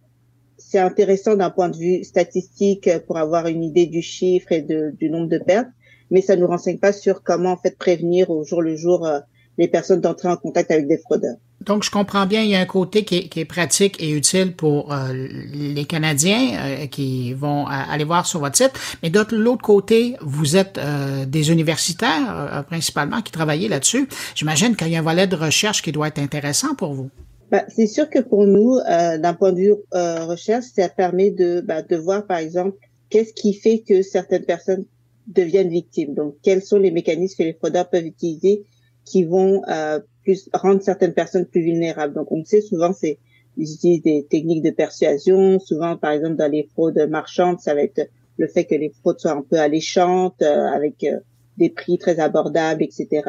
c'est 0.57 0.79
intéressant 0.79 1.35
d'un 1.35 1.49
point 1.49 1.69
de 1.69 1.75
vue 1.75 2.03
statistique 2.03 2.89
pour 3.05 3.17
avoir 3.17 3.47
une 3.47 3.63
idée 3.63 3.85
du 3.85 4.01
chiffre 4.01 4.51
et 4.51 4.61
de, 4.61 4.93
du 4.97 5.09
nombre 5.09 5.27
de 5.27 5.39
pertes, 5.39 5.67
mais 6.09 6.21
ça 6.21 6.35
nous 6.35 6.47
renseigne 6.47 6.77
pas 6.77 6.93
sur 6.93 7.21
comment 7.21 7.51
en 7.51 7.57
fait 7.57 7.77
prévenir 7.77 8.29
au 8.29 8.43
jour 8.45 8.61
le 8.61 8.75
jour 8.75 9.05
euh, 9.05 9.19
les 9.57 9.67
personnes 9.67 10.01
d'entrer 10.01 10.29
en 10.29 10.37
contact 10.37 10.71
avec 10.71 10.87
des 10.87 10.97
fraudeurs. 10.97 11.35
Donc, 11.61 11.83
je 11.83 11.91
comprends 11.91 12.25
bien, 12.25 12.41
il 12.41 12.49
y 12.49 12.55
a 12.55 12.59
un 12.59 12.65
côté 12.65 13.05
qui 13.05 13.17
est, 13.17 13.27
qui 13.29 13.39
est 13.39 13.45
pratique 13.45 14.01
et 14.01 14.09
utile 14.09 14.53
pour 14.53 14.91
euh, 14.91 15.13
les 15.13 15.85
Canadiens 15.85 16.57
euh, 16.57 16.87
qui 16.87 17.33
vont 17.33 17.65
aller 17.67 18.03
voir 18.03 18.25
sur 18.25 18.39
votre 18.41 18.57
site, 18.57 18.73
mais 19.01 19.09
de 19.09 19.23
l'autre 19.31 19.61
côté, 19.61 20.15
vous 20.21 20.57
êtes 20.57 20.79
des 21.27 21.51
universitaires 21.51 22.65
principalement 22.67 23.21
qui 23.21 23.31
travaillent 23.31 23.67
là-dessus. 23.67 24.07
J'imagine 24.35 24.75
qu'il 24.75 24.89
y 24.89 24.95
a 24.95 24.99
un 24.99 25.03
volet 25.03 25.27
de 25.27 25.35
recherche 25.35 25.81
qui 25.81 25.91
doit 25.91 26.07
être 26.07 26.19
intéressant 26.19 26.75
pour 26.75 26.93
vous. 26.93 27.09
Bah, 27.53 27.65
c'est 27.69 27.85
sûr 27.85 28.09
que 28.09 28.17
pour 28.17 28.47
nous, 28.47 28.77
euh, 28.77 29.19
d'un 29.19 29.35
point 29.35 29.51
de 29.51 29.59
vue 29.59 29.75
euh, 29.93 30.25
recherche, 30.25 30.65
ça 30.75 30.89
permet 30.89 31.29
de, 31.29 31.61
bah, 31.61 31.83
de 31.83 31.95
voir, 31.95 32.25
par 32.25 32.39
exemple, 32.39 32.75
qu'est-ce 33.11 33.31
qui 33.31 33.53
fait 33.53 33.83
que 33.87 34.01
certaines 34.01 34.45
personnes 34.45 34.85
deviennent 35.27 35.69
victimes. 35.69 36.15
Donc, 36.15 36.33
quels 36.41 36.63
sont 36.63 36.79
les 36.79 36.89
mécanismes 36.89 37.37
que 37.37 37.43
les 37.43 37.53
fraudeurs 37.53 37.91
peuvent 37.91 38.07
utiliser 38.07 38.63
qui 39.05 39.23
vont 39.23 39.61
euh, 39.67 39.99
plus 40.23 40.49
rendre 40.53 40.81
certaines 40.81 41.13
personnes 41.13 41.45
plus 41.45 41.61
vulnérables. 41.61 42.13
Donc, 42.13 42.31
on 42.31 42.43
sait 42.45 42.61
souvent, 42.61 42.93
c'est 42.93 43.19
ils 43.55 43.71
utilisent 43.71 44.01
des 44.01 44.25
techniques 44.29 44.63
de 44.63 44.71
persuasion. 44.71 45.59
Souvent, 45.59 45.95
par 45.95 46.11
exemple, 46.11 46.35
dans 46.37 46.51
les 46.51 46.67
fraudes 46.73 47.07
marchandes, 47.09 47.59
ça 47.59 47.75
va 47.75 47.81
être 47.81 48.09
le 48.37 48.47
fait 48.47 48.65
que 48.65 48.75
les 48.75 48.89
fraudes 48.89 49.19
soient 49.19 49.33
un 49.33 49.43
peu 49.43 49.59
alléchantes, 49.59 50.41
euh, 50.41 50.67
avec 50.67 51.03
euh, 51.03 51.19
des 51.57 51.69
prix 51.69 51.99
très 51.99 52.19
abordables, 52.19 52.81
etc 52.81 53.21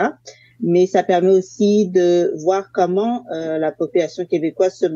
mais 0.61 0.87
ça 0.87 1.03
permet 1.03 1.31
aussi 1.31 1.89
de 1.89 2.33
voir 2.37 2.71
comment 2.73 3.25
euh, 3.33 3.59
la 3.59 3.73
population 3.73 4.25
québécoise 4.25 4.75
se, 4.77 4.87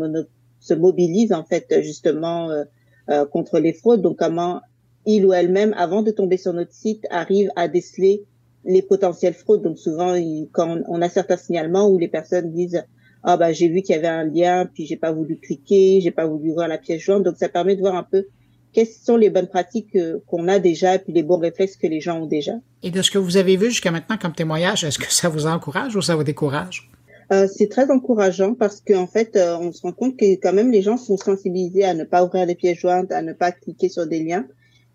se, 0.61 0.75
mobilise 0.75 1.33
en 1.33 1.45
fait 1.45 1.83
justement 1.83 2.51
euh, 2.51 2.65
euh, 3.11 3.27
contre 3.27 3.59
les 3.59 3.73
fraudes. 3.73 4.03
Donc 4.03 4.19
comment 4.19 4.61
il 5.07 5.25
ou 5.25 5.33
elle-même, 5.33 5.75
avant 5.77 6.03
de 6.03 6.11
tomber 6.11 6.37
sur 6.37 6.53
notre 6.53 6.73
site, 6.73 7.07
arrive 7.11 7.51
à 7.57 7.69
déceler 7.69 8.25
les 8.65 8.83
potentielles 8.83 9.35
fraudes. 9.35 9.62
Donc 9.62 9.79
souvent, 9.79 10.15
quand 10.53 10.79
on 10.88 11.03
a 11.03 11.09
certains 11.09 11.37
signalements 11.37 11.88
où 11.88 11.99
les 11.99 12.09
personnes 12.09 12.53
disent 12.53 12.85
ah 13.25 13.37
bah 13.37 13.53
j'ai 13.53 13.69
vu 13.69 13.83
qu'il 13.83 13.97
y 13.97 13.99
avait 13.99 14.09
un 14.09 14.25
lien 14.25 14.67
puis 14.73 14.87
j'ai 14.87 14.97
pas 14.97 15.12
voulu 15.12 15.37
cliquer, 15.37 16.00
j'ai 16.00 16.11
pas 16.11 16.27
voulu 16.27 16.53
voir 16.53 16.69
la 16.69 16.79
pièce 16.79 17.00
jointe. 17.00 17.23
Donc 17.23 17.37
ça 17.37 17.49
permet 17.49 17.75
de 17.75 17.81
voir 17.81 17.97
un 17.97 18.05
peu 18.05 18.27
quelles 18.73 18.87
sont 18.87 19.17
les 19.17 19.31
bonnes 19.31 19.49
pratiques 19.49 19.97
qu'on 20.27 20.47
a 20.49 20.59
déjà 20.59 20.95
et 20.95 20.99
puis 20.99 21.12
les 21.12 21.23
bons 21.23 21.38
réflexes 21.38 21.77
que 21.77 21.87
les 21.87 22.00
gens 22.00 22.21
ont 22.21 22.27
déjà. 22.27 22.53
Et 22.83 22.91
de 22.91 23.03
ce 23.03 23.11
que 23.11 23.19
vous 23.19 23.37
avez 23.37 23.57
vu 23.57 23.71
jusqu'à 23.71 23.91
maintenant 23.91 24.19
comme 24.19 24.35
témoignage, 24.35 24.85
est-ce 24.85 24.99
que 24.99 25.12
ça 25.12 25.29
vous 25.29 25.47
encourage 25.47 25.97
ou 25.97 26.03
ça 26.03 26.15
vous 26.15 26.25
décourage? 26.25 26.91
Euh, 27.31 27.47
c'est 27.47 27.69
très 27.69 27.91
encourageant 27.91 28.55
parce 28.55 28.81
qu'en 28.81 29.07
fait, 29.07 29.37
euh, 29.37 29.57
on 29.59 29.73
se 29.73 29.83
rend 29.83 29.93
compte 29.93 30.17
que 30.17 30.25
quand 30.37 30.53
même 30.53 30.71
les 30.71 30.81
gens 30.81 30.97
sont 30.97 31.19
sensibilisés 31.19 31.85
à 31.85 31.93
ne 31.93 32.05
pas 32.05 32.25
ouvrir 32.25 32.47
les 32.47 32.55
pièces 32.55 32.79
jointes, 32.79 33.12
à 33.12 33.21
ne 33.21 33.33
pas 33.33 33.53
cliquer 33.53 33.88
sur 33.88 34.07
des 34.07 34.23
liens. 34.23 34.47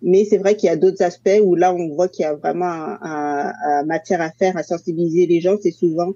Mais 0.04 0.26
c'est 0.26 0.38
vrai 0.38 0.56
qu'il 0.56 0.68
y 0.68 0.70
a 0.70 0.76
d'autres 0.76 1.02
aspects 1.02 1.40
où 1.44 1.56
là, 1.56 1.74
on 1.74 1.96
voit 1.96 2.10
qu'il 2.10 2.24
y 2.24 2.26
a 2.26 2.36
vraiment 2.36 2.66
un, 3.02 3.84
matière 3.86 4.22
à 4.22 4.32
faire, 4.32 4.58
à 4.58 4.64
sensibiliser 4.64 5.26
les 5.26 5.40
gens. 5.40 5.56
C'est 5.62 5.72
souvent 5.72 6.12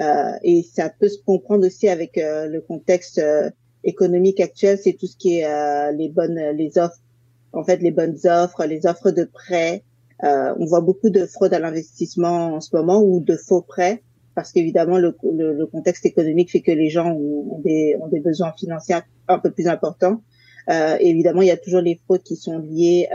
euh, 0.00 0.32
et 0.42 0.62
ça 0.62 0.88
peut 0.88 1.08
se 1.08 1.18
comprendre 1.22 1.66
aussi 1.66 1.88
avec 1.88 2.16
euh, 2.16 2.46
le 2.46 2.60
contexte 2.60 3.20
économique 3.84 4.40
actuel, 4.40 4.78
c'est 4.82 4.92
tout 4.94 5.06
ce 5.06 5.16
qui 5.16 5.38
est 5.38 5.46
euh, 5.46 5.92
les 5.92 6.08
bonnes, 6.08 6.38
les 6.54 6.78
offres, 6.78 7.00
en 7.52 7.64
fait, 7.64 7.78
les 7.78 7.90
bonnes 7.90 8.18
offres, 8.24 8.64
les 8.64 8.86
offres 8.86 9.10
de 9.10 9.24
prêts. 9.24 9.84
Euh, 10.24 10.54
on 10.58 10.66
voit 10.66 10.80
beaucoup 10.80 11.10
de 11.10 11.24
fraude 11.26 11.54
à 11.54 11.58
l'investissement 11.58 12.54
en 12.54 12.60
ce 12.60 12.74
moment 12.76 13.02
ou 13.02 13.20
de 13.20 13.36
faux 13.36 13.62
prêts 13.62 14.02
parce 14.34 14.52
qu'évidemment 14.52 14.98
le, 14.98 15.16
le, 15.32 15.66
contexte 15.66 16.04
économique 16.06 16.50
fait 16.50 16.60
que 16.60 16.70
les 16.70 16.88
gens 16.88 17.18
des, 17.64 17.96
ont 18.00 18.08
des 18.08 18.20
besoins 18.20 18.52
financiers 18.52 18.96
un 19.28 19.38
peu 19.38 19.50
plus 19.50 19.66
importants. 19.66 20.22
Euh, 20.68 20.96
évidemment, 21.00 21.42
il 21.42 21.48
y 21.48 21.52
a 21.52 21.56
toujours 21.56 21.80
les 21.80 22.00
fraudes 22.04 22.22
qui 22.22 22.36
sont 22.36 22.58
liées 22.58 23.08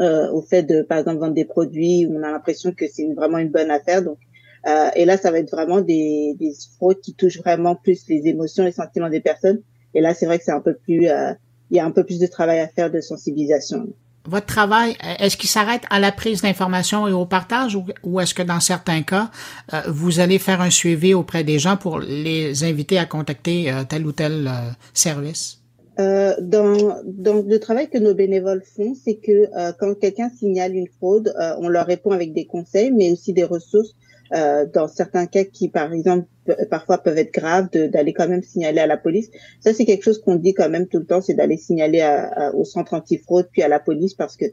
euh, 0.00 0.30
au 0.30 0.42
fait 0.42 0.62
de, 0.62 0.82
par 0.82 0.98
exemple, 0.98 1.18
vendre 1.18 1.34
des 1.34 1.44
produits 1.44 2.06
où 2.06 2.18
on 2.18 2.22
a 2.22 2.30
l'impression 2.30 2.72
que 2.72 2.86
c'est 2.88 3.12
vraiment 3.14 3.38
une 3.38 3.50
bonne 3.50 3.70
affaire. 3.70 4.02
Donc, 4.02 4.18
euh, 4.66 4.90
et 4.94 5.04
là, 5.04 5.16
ça 5.16 5.30
va 5.30 5.38
être 5.38 5.50
vraiment 5.50 5.80
des, 5.80 6.34
des 6.38 6.52
fraudes 6.76 7.00
qui 7.00 7.14
touchent 7.14 7.38
vraiment 7.38 7.74
plus 7.74 8.06
les 8.08 8.26
émotions, 8.26 8.64
les 8.64 8.72
sentiments 8.72 9.10
des 9.10 9.20
personnes. 9.20 9.60
Et 9.94 10.00
là, 10.00 10.14
c'est 10.14 10.26
vrai 10.26 10.38
que 10.38 10.44
c'est 10.44 10.52
un 10.52 10.60
peu 10.60 10.74
plus, 10.74 11.08
euh, 11.08 11.32
il 11.70 11.76
y 11.76 11.80
a 11.80 11.84
un 11.84 11.90
peu 11.90 12.04
plus 12.04 12.18
de 12.18 12.26
travail 12.26 12.60
à 12.60 12.68
faire 12.68 12.90
de 12.90 13.00
sensibilisation. 13.00 13.88
Votre 14.28 14.46
travail, 14.46 14.94
est-ce 15.20 15.38
qu'il 15.38 15.48
s'arrête 15.48 15.84
à 15.88 15.98
la 15.98 16.12
prise 16.12 16.42
d'informations 16.42 17.08
et 17.08 17.12
au 17.12 17.24
partage 17.24 17.78
ou, 18.04 18.20
est-ce 18.20 18.34
que 18.34 18.42
dans 18.42 18.60
certains 18.60 19.02
cas, 19.02 19.30
euh, 19.72 19.80
vous 19.88 20.20
allez 20.20 20.38
faire 20.38 20.60
un 20.60 20.68
suivi 20.68 21.14
auprès 21.14 21.44
des 21.44 21.58
gens 21.58 21.78
pour 21.78 21.98
les 21.98 22.62
inviter 22.62 22.98
à 22.98 23.06
contacter 23.06 23.72
euh, 23.72 23.84
tel 23.88 24.06
ou 24.06 24.12
tel 24.12 24.46
euh, 24.46 24.70
service? 24.92 25.60
Euh, 26.00 26.36
dans, 26.40 27.02
dans 27.04 27.42
le 27.42 27.58
travail 27.58 27.88
que 27.88 27.98
nos 27.98 28.14
bénévoles 28.14 28.62
font, 28.62 28.94
c'est 28.94 29.16
que 29.16 29.32
euh, 29.56 29.72
quand 29.80 29.94
quelqu'un 29.98 30.30
signale 30.30 30.76
une 30.76 30.86
fraude, 30.86 31.34
euh, 31.40 31.54
on 31.58 31.68
leur 31.68 31.86
répond 31.86 32.12
avec 32.12 32.32
des 32.32 32.46
conseils, 32.46 32.92
mais 32.92 33.10
aussi 33.10 33.32
des 33.32 33.44
ressources. 33.44 33.96
dans 34.74 34.88
certains 34.88 35.26
cas 35.26 35.44
qui, 35.44 35.70
par 35.70 35.90
exemple, 35.94 36.26
parfois 36.68 36.98
peuvent 36.98 37.16
être 37.16 37.32
graves, 37.32 37.70
d'aller 37.70 38.12
quand 38.12 38.28
même 38.28 38.42
signaler 38.42 38.80
à 38.80 38.86
la 38.86 38.98
police. 38.98 39.30
Ça, 39.60 39.72
c'est 39.72 39.86
quelque 39.86 40.04
chose 40.04 40.20
qu'on 40.20 40.36
dit 40.36 40.52
quand 40.52 40.68
même 40.68 40.86
tout 40.86 40.98
le 40.98 41.06
temps, 41.06 41.22
c'est 41.22 41.32
d'aller 41.32 41.56
signaler 41.56 42.02
à, 42.02 42.54
au 42.54 42.64
centre 42.64 42.92
antifraude 42.92 43.48
puis 43.50 43.62
à 43.62 43.68
la 43.68 43.80
police 43.80 44.12
parce 44.12 44.36
que 44.36 44.44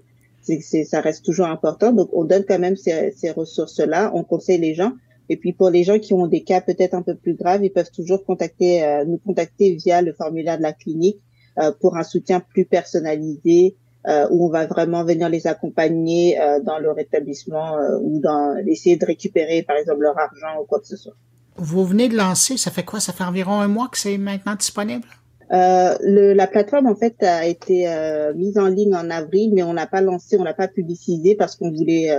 ça 0.85 1.01
reste 1.01 1.25
toujours 1.25 1.47
important. 1.47 1.91
Donc, 1.91 2.09
on 2.13 2.23
donne 2.23 2.45
quand 2.45 2.57
même 2.57 2.77
ces, 2.77 3.11
ces 3.11 3.31
ressources-là, 3.31 4.11
on 4.15 4.23
conseille 4.23 4.59
les 4.59 4.75
gens. 4.75 4.93
Et 5.27 5.35
puis 5.35 5.51
pour 5.51 5.69
les 5.69 5.83
gens 5.83 5.99
qui 5.99 6.13
ont 6.13 6.27
des 6.27 6.43
cas 6.43 6.61
peut-être 6.61 6.93
un 6.93 7.01
peu 7.01 7.15
plus 7.15 7.33
graves, 7.33 7.65
ils 7.65 7.73
peuvent 7.73 7.91
toujours 7.91 8.23
contacter, 8.23 9.03
nous 9.05 9.17
contacter 9.17 9.75
via 9.75 10.01
le 10.01 10.13
formulaire 10.13 10.57
de 10.57 10.63
la 10.63 10.71
clinique 10.71 11.19
euh, 11.19 11.31
pour 11.79 11.97
un 11.97 12.03
soutien 12.03 12.39
plus 12.39 12.65
personnalisé 12.65 13.75
euh, 14.07 14.27
où 14.29 14.45
on 14.45 14.49
va 14.49 14.67
vraiment 14.67 15.03
venir 15.03 15.29
les 15.29 15.47
accompagner 15.47 16.39
euh, 16.39 16.59
dans 16.61 16.77
leur 16.77 16.99
établissement 16.99 17.77
ou 18.01 18.19
dans 18.19 18.55
essayer 18.67 18.97
de 18.97 19.05
récupérer 19.05 19.63
par 19.63 19.77
exemple 19.77 20.01
leur 20.01 20.17
argent 20.19 20.61
ou 20.61 20.65
quoi 20.65 20.79
que 20.79 20.87
ce 20.87 20.95
soit. 20.95 21.15
Vous 21.57 21.85
venez 21.85 22.07
de 22.09 22.15
lancer, 22.15 22.57
ça 22.57 22.69
fait 22.69 22.83
quoi? 22.83 22.99
Ça 22.99 23.13
fait 23.13 23.23
environ 23.23 23.61
un 23.61 23.67
mois 23.67 23.87
que 23.87 23.97
c'est 23.97 24.17
maintenant 24.17 24.55
disponible? 24.55 25.07
Euh, 25.51 25.95
le, 26.01 26.33
la 26.33 26.47
plateforme 26.47 26.87
en 26.87 26.95
fait 26.95 27.21
a 27.23 27.45
été 27.45 27.87
euh, 27.87 28.33
mise 28.33 28.57
en 28.57 28.67
ligne 28.67 28.95
en 28.95 29.09
avril, 29.09 29.51
mais 29.53 29.63
on 29.63 29.73
n'a 29.73 29.87
pas 29.87 30.01
lancé, 30.01 30.37
on 30.37 30.43
l'a 30.43 30.53
pas 30.53 30.67
publicisé 30.67 31.35
parce 31.35 31.55
qu'on 31.55 31.71
voulait 31.71 32.11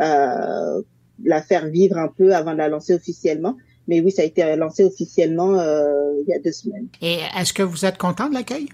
euh, 0.00 0.82
la 1.24 1.42
faire 1.42 1.66
vivre 1.66 1.98
un 1.98 2.08
peu 2.08 2.34
avant 2.34 2.52
de 2.52 2.58
la 2.58 2.68
lancer 2.68 2.94
officiellement. 2.94 3.56
Mais 3.88 4.00
oui, 4.00 4.12
ça 4.12 4.22
a 4.22 4.24
été 4.24 4.54
lancé 4.56 4.84
officiellement 4.84 5.54
il 5.54 6.28
y 6.28 6.32
a 6.32 6.38
deux 6.38 6.52
semaines. 6.52 6.88
Et 7.02 7.18
est-ce 7.38 7.52
que 7.52 7.62
vous 7.62 7.84
êtes 7.84 7.98
content 7.98 8.28
de 8.28 8.34
l'accueil? 8.34 8.68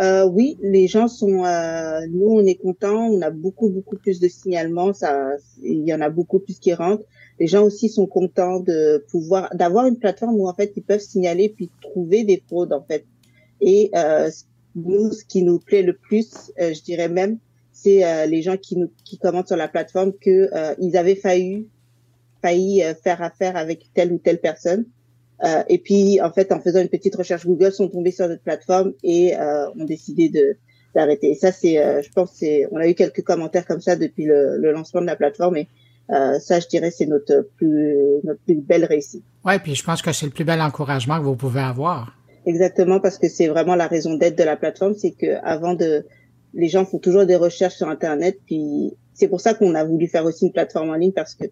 Euh, 0.00 0.24
oui, 0.26 0.56
les 0.62 0.86
gens 0.86 1.08
sont. 1.08 1.44
Euh, 1.44 2.06
nous, 2.10 2.28
on 2.28 2.44
est 2.46 2.54
contents. 2.54 3.08
On 3.08 3.20
a 3.20 3.30
beaucoup, 3.30 3.68
beaucoup 3.68 3.96
plus 3.96 4.20
de 4.20 4.28
signalements. 4.28 4.92
Ça, 4.92 5.30
il 5.62 5.86
y 5.86 5.92
en 5.92 6.00
a 6.00 6.08
beaucoup 6.08 6.38
plus 6.38 6.58
qui 6.58 6.72
rentrent. 6.72 7.04
Les 7.40 7.48
gens 7.48 7.64
aussi 7.64 7.88
sont 7.88 8.06
contents 8.06 8.60
de 8.60 9.04
pouvoir 9.10 9.54
d'avoir 9.54 9.86
une 9.86 9.96
plateforme 9.96 10.36
où 10.36 10.48
en 10.48 10.54
fait 10.54 10.72
ils 10.76 10.82
peuvent 10.82 11.00
signaler 11.00 11.48
puis 11.48 11.70
trouver 11.80 12.24
des 12.24 12.42
fraudes 12.46 12.72
en 12.72 12.82
fait. 12.82 13.06
Et 13.60 13.90
euh, 13.96 14.30
nous, 14.76 15.12
ce 15.12 15.24
qui 15.24 15.42
nous 15.42 15.58
plaît 15.58 15.82
le 15.82 15.94
plus, 15.94 16.52
euh, 16.60 16.72
je 16.74 16.82
dirais 16.82 17.08
même, 17.08 17.38
c'est 17.72 18.04
euh, 18.04 18.26
les 18.26 18.42
gens 18.42 18.56
qui 18.56 18.76
nous 18.76 18.90
qui 19.04 19.18
commentent 19.18 19.48
sur 19.48 19.56
la 19.56 19.68
plateforme 19.68 20.12
que 20.12 20.48
euh, 20.52 20.74
ils 20.80 20.96
avaient 20.96 21.16
failli 21.16 21.66
failli 22.42 22.82
faire 23.02 23.22
affaire 23.22 23.56
avec 23.56 23.86
telle 23.94 24.12
ou 24.12 24.18
telle 24.18 24.38
personne 24.38 24.84
euh, 25.44 25.62
et 25.68 25.78
puis, 25.78 26.20
en 26.20 26.32
fait, 26.32 26.50
en 26.52 26.60
faisant 26.60 26.80
une 26.80 26.88
petite 26.88 27.14
recherche 27.14 27.46
Google, 27.46 27.72
sont 27.72 27.88
tombés 27.88 28.10
sur 28.10 28.28
notre 28.28 28.42
plateforme 28.42 28.92
et 29.02 29.36
euh, 29.36 29.70
ont 29.78 29.84
décidé 29.84 30.28
de 30.28 30.56
d'arrêter. 30.94 31.30
Et 31.30 31.34
ça, 31.34 31.52
c'est, 31.52 31.78
euh, 31.78 32.00
je 32.02 32.10
pense, 32.10 32.32
c'est, 32.34 32.66
on 32.72 32.78
a 32.78 32.88
eu 32.88 32.94
quelques 32.94 33.22
commentaires 33.22 33.66
comme 33.66 33.80
ça 33.80 33.94
depuis 33.94 34.24
le, 34.24 34.56
le 34.56 34.72
lancement 34.72 35.02
de 35.02 35.06
la 35.06 35.16
plateforme 35.16 35.58
et 35.58 35.68
euh, 36.10 36.38
ça, 36.38 36.60
je 36.60 36.66
dirais, 36.66 36.90
c'est 36.90 37.04
notre 37.04 37.46
plus 37.56 37.94
notre 38.24 38.40
plus 38.40 38.54
belle 38.54 38.86
réussite. 38.86 39.22
Ouais, 39.44 39.58
puis 39.58 39.74
je 39.74 39.84
pense 39.84 40.00
que 40.00 40.10
c'est 40.12 40.24
le 40.24 40.32
plus 40.32 40.44
bel 40.44 40.62
encouragement 40.62 41.18
que 41.18 41.24
vous 41.24 41.36
pouvez 41.36 41.60
avoir. 41.60 42.16
Exactement, 42.46 43.00
parce 43.00 43.18
que 43.18 43.28
c'est 43.28 43.48
vraiment 43.48 43.74
la 43.74 43.86
raison 43.86 44.14
d'être 44.14 44.36
de 44.36 44.44
la 44.44 44.56
plateforme, 44.56 44.94
c'est 44.94 45.10
que 45.10 45.36
avant 45.44 45.74
de, 45.74 46.06
les 46.54 46.68
gens 46.68 46.86
font 46.86 46.98
toujours 46.98 47.26
des 47.26 47.36
recherches 47.36 47.74
sur 47.74 47.88
Internet, 47.90 48.38
puis 48.46 48.94
c'est 49.12 49.28
pour 49.28 49.42
ça 49.42 49.52
qu'on 49.52 49.74
a 49.74 49.84
voulu 49.84 50.08
faire 50.08 50.24
aussi 50.24 50.46
une 50.46 50.52
plateforme 50.52 50.88
en 50.88 50.94
ligne 50.94 51.12
parce 51.12 51.34
que 51.34 51.44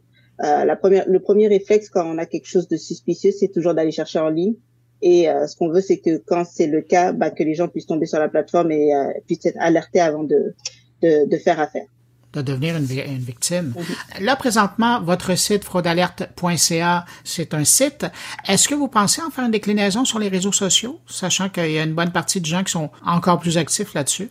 euh, 0.45 0.65
la 0.65 0.77
première, 0.77 1.09
le 1.09 1.21
premier 1.21 1.49
réflexe 1.49 1.89
quand 1.89 2.05
on 2.05 2.19
a 2.19 2.27
quelque 2.27 2.47
chose 2.47 2.69
de 2.69 2.77
suspicieux, 2.77 3.33
c'est 3.39 3.49
toujours 3.49 3.75
d'aller 3.75 3.93
chercher 3.93 4.19
en 4.19 4.29
ligne. 4.29 4.55
Et 5.03 5.29
euh, 5.29 5.47
ce 5.47 5.57
qu'on 5.57 5.69
veut, 5.69 5.81
c'est 5.81 5.99
que 5.99 6.19
quand 6.19 6.45
c'est 6.45 6.67
le 6.67 6.81
cas, 6.81 7.13
bah, 7.13 7.31
que 7.31 7.43
les 7.43 7.55
gens 7.55 7.69
puissent 7.69 7.87
tomber 7.87 8.07
sur 8.07 8.19
la 8.19 8.29
plateforme 8.29 8.73
et 8.73 8.95
euh, 8.95 9.13
puissent 9.27 9.45
être 9.47 9.59
alertés 9.61 10.01
avant 10.01 10.25
de, 10.25 10.55
de, 11.03 11.29
de 11.29 11.37
faire 11.37 11.61
affaire 11.61 11.87
de 12.33 12.43
devenir 12.43 12.77
une, 12.77 12.85
une 12.85 13.19
victime. 13.19 13.75
Là, 14.21 14.37
présentement, 14.37 15.01
votre 15.01 15.37
site 15.39 15.65
fraudalerte.ca, 15.65 17.05
c'est 17.25 17.55
un 17.55 17.65
site. 17.65 18.05
Est-ce 18.47 18.69
que 18.69 18.75
vous 18.75 18.89
pensez 18.89 19.23
en 19.23 19.31
faire 19.31 19.47
une 19.47 19.51
déclinaison 19.51 20.05
sur 20.05 20.19
les 20.19 20.29
réseaux 20.29 20.53
sociaux, 20.53 21.01
sachant 21.07 21.49
qu'il 21.49 21.71
y 21.71 21.79
a 21.79 21.83
une 21.83 21.95
bonne 21.95 22.13
partie 22.13 22.41
de 22.41 22.47
gens 22.47 22.63
qui 22.63 22.73
sont 22.73 22.91
encore 23.07 23.39
plus 23.39 23.57
actifs 23.57 23.95
là-dessus? 23.95 24.29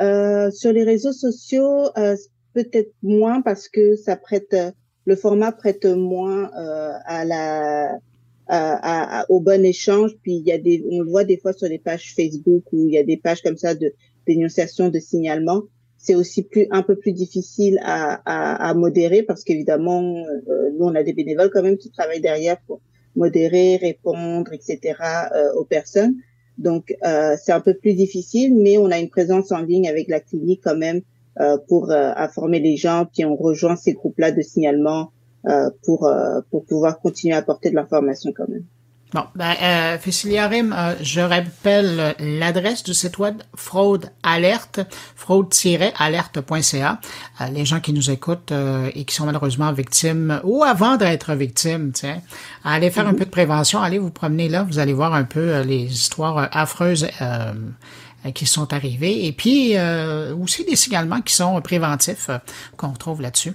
Euh, 0.00 0.50
sur 0.52 0.72
les 0.72 0.84
réseaux 0.84 1.12
sociaux, 1.12 1.90
euh, 1.96 2.14
peut-être 2.54 2.92
moins 3.02 3.42
parce 3.42 3.68
que 3.68 3.96
ça 3.96 4.16
prête 4.16 4.54
le 5.10 5.16
format 5.16 5.50
prête 5.50 5.86
moins 5.86 6.52
euh, 6.56 6.92
à 7.04 7.24
la 7.24 7.98
à, 8.46 9.20
à, 9.20 9.26
au 9.28 9.40
bon 9.40 9.64
échange. 9.64 10.12
Puis 10.22 10.34
il 10.36 10.46
y 10.46 10.52
a 10.52 10.58
des, 10.58 10.84
on 10.88 11.00
le 11.02 11.10
voit 11.10 11.24
des 11.24 11.36
fois 11.36 11.52
sur 11.52 11.68
les 11.68 11.80
pages 11.80 12.14
Facebook 12.14 12.62
où 12.72 12.86
il 12.86 12.94
y 12.94 12.98
a 12.98 13.02
des 13.02 13.16
pages 13.16 13.42
comme 13.42 13.56
ça 13.56 13.74
de 13.74 13.92
dénonciation, 14.26 14.88
de 14.88 15.00
signalement. 15.00 15.62
C'est 15.98 16.14
aussi 16.14 16.44
plus 16.44 16.66
un 16.70 16.82
peu 16.82 16.96
plus 16.96 17.12
difficile 17.12 17.80
à, 17.82 18.20
à, 18.24 18.70
à 18.70 18.74
modérer 18.74 19.22
parce 19.24 19.42
qu'évidemment, 19.42 20.02
euh, 20.48 20.70
nous 20.76 20.86
on 20.86 20.94
a 20.94 21.02
des 21.02 21.12
bénévoles 21.12 21.50
quand 21.52 21.62
même 21.62 21.76
qui 21.76 21.90
travaillent 21.90 22.20
derrière 22.20 22.58
pour 22.66 22.80
modérer, 23.16 23.76
répondre, 23.76 24.52
etc. 24.52 24.78
Euh, 25.34 25.52
aux 25.54 25.64
personnes. 25.64 26.14
Donc 26.56 26.94
euh, 27.04 27.34
c'est 27.42 27.52
un 27.52 27.60
peu 27.60 27.74
plus 27.74 27.94
difficile, 27.94 28.54
mais 28.54 28.78
on 28.78 28.90
a 28.92 28.98
une 29.00 29.10
présence 29.10 29.50
en 29.50 29.62
ligne 29.62 29.88
avec 29.88 30.06
la 30.08 30.20
clinique 30.20 30.60
quand 30.62 30.76
même 30.76 31.00
pour 31.68 31.90
euh, 31.90 32.12
informer 32.16 32.60
les 32.60 32.76
gens 32.76 33.06
qui 33.10 33.24
ont 33.24 33.36
rejoint 33.36 33.76
ces 33.76 33.92
groupes-là 33.92 34.32
de 34.32 34.42
signalement 34.42 35.12
euh, 35.46 35.70
pour 35.84 36.10
pour 36.50 36.64
pouvoir 36.66 37.00
continuer 37.00 37.34
à 37.34 37.38
apporter 37.38 37.70
de 37.70 37.76
l'information 37.76 38.32
quand 38.36 38.48
même. 38.48 38.64
Bon, 39.12 39.24
ben, 39.34 39.54
euh, 39.60 39.96
Rim, 40.46 40.72
je 41.00 41.20
rappelle 41.20 42.14
l'adresse 42.20 42.84
du 42.84 42.94
site 42.94 43.18
web 43.18 43.42
fraude 43.56 44.08
alerte, 44.22 44.78
fraude-alerte.ca. 45.16 47.00
les 47.52 47.64
gens 47.64 47.80
qui 47.80 47.92
nous 47.92 48.08
écoutent 48.12 48.52
et 48.94 49.04
qui 49.04 49.12
sont 49.12 49.26
malheureusement 49.26 49.72
victimes 49.72 50.40
ou 50.44 50.62
avant 50.62 50.96
d'être 50.96 51.34
victimes, 51.34 51.90
tiens, 51.92 52.20
allez 52.62 52.90
faire 52.90 53.08
un 53.08 53.12
mm-hmm. 53.12 53.16
peu 53.16 53.24
de 53.24 53.30
prévention, 53.30 53.80
allez 53.80 53.98
vous 53.98 54.10
promener 54.10 54.48
là, 54.48 54.62
vous 54.62 54.78
allez 54.78 54.92
voir 54.92 55.12
un 55.12 55.24
peu 55.24 55.62
les 55.62 55.86
histoires 55.86 56.48
affreuses 56.52 57.08
euh, 57.20 57.52
qui 58.34 58.46
sont 58.46 58.72
arrivés 58.72 59.26
et 59.26 59.32
puis 59.32 59.76
euh, 59.76 60.34
aussi 60.36 60.64
des 60.64 60.76
signalements 60.76 61.20
qui 61.20 61.34
sont 61.34 61.60
préventifs 61.62 62.28
euh, 62.28 62.38
qu'on 62.76 62.92
retrouve 62.92 63.22
là-dessus. 63.22 63.52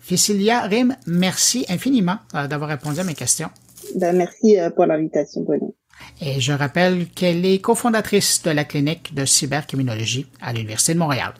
Fécilia 0.00 0.62
Rim, 0.62 0.96
merci 1.06 1.64
infiniment 1.68 2.16
d'avoir 2.32 2.70
répondu 2.70 2.98
à 2.98 3.04
mes 3.04 3.14
questions. 3.14 3.48
Ben, 3.94 4.16
merci 4.16 4.56
pour 4.74 4.86
l'invitation, 4.86 5.42
Bruno. 5.42 5.76
Et 6.20 6.40
je 6.40 6.52
rappelle 6.52 7.06
qu'elle 7.08 7.46
est 7.46 7.60
cofondatrice 7.60 8.42
de 8.42 8.50
la 8.50 8.64
clinique 8.64 9.14
de 9.14 9.24
cybercriminologie 9.24 10.26
à 10.40 10.52
l'Université 10.52 10.94
de 10.94 10.98
Montréal. 10.98 11.34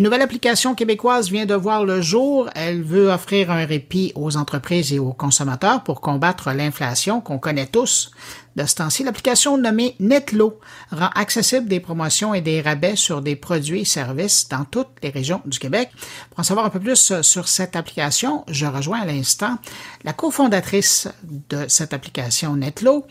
Une 0.00 0.04
nouvelle 0.04 0.22
application 0.22 0.74
québécoise 0.74 1.30
vient 1.30 1.44
de 1.44 1.54
voir 1.54 1.84
le 1.84 2.00
jour. 2.00 2.48
Elle 2.54 2.82
veut 2.82 3.10
offrir 3.10 3.50
un 3.50 3.66
répit 3.66 4.12
aux 4.14 4.38
entreprises 4.38 4.94
et 4.94 4.98
aux 4.98 5.12
consommateurs 5.12 5.84
pour 5.84 6.00
combattre 6.00 6.52
l'inflation 6.52 7.20
qu'on 7.20 7.38
connaît 7.38 7.66
tous. 7.66 8.10
De 8.56 8.64
ce 8.64 8.76
temps-ci, 8.76 9.04
l'application 9.04 9.58
nommée 9.58 9.96
Netlo 10.00 10.58
rend 10.90 11.10
accessible 11.14 11.68
des 11.68 11.80
promotions 11.80 12.32
et 12.32 12.40
des 12.40 12.62
rabais 12.62 12.96
sur 12.96 13.20
des 13.20 13.36
produits 13.36 13.82
et 13.82 13.84
services 13.84 14.48
dans 14.48 14.64
toutes 14.64 14.88
les 15.02 15.10
régions 15.10 15.42
du 15.44 15.58
Québec. 15.58 15.90
Pour 16.30 16.40
en 16.40 16.44
savoir 16.44 16.64
un 16.64 16.70
peu 16.70 16.80
plus 16.80 17.20
sur 17.20 17.46
cette 17.46 17.76
application, 17.76 18.46
je 18.48 18.64
rejoins 18.64 19.02
à 19.02 19.04
l'instant 19.04 19.58
la 20.04 20.14
cofondatrice 20.14 21.08
de 21.50 21.66
cette 21.68 21.92
application 21.92 22.56
Netlo. 22.56 23.04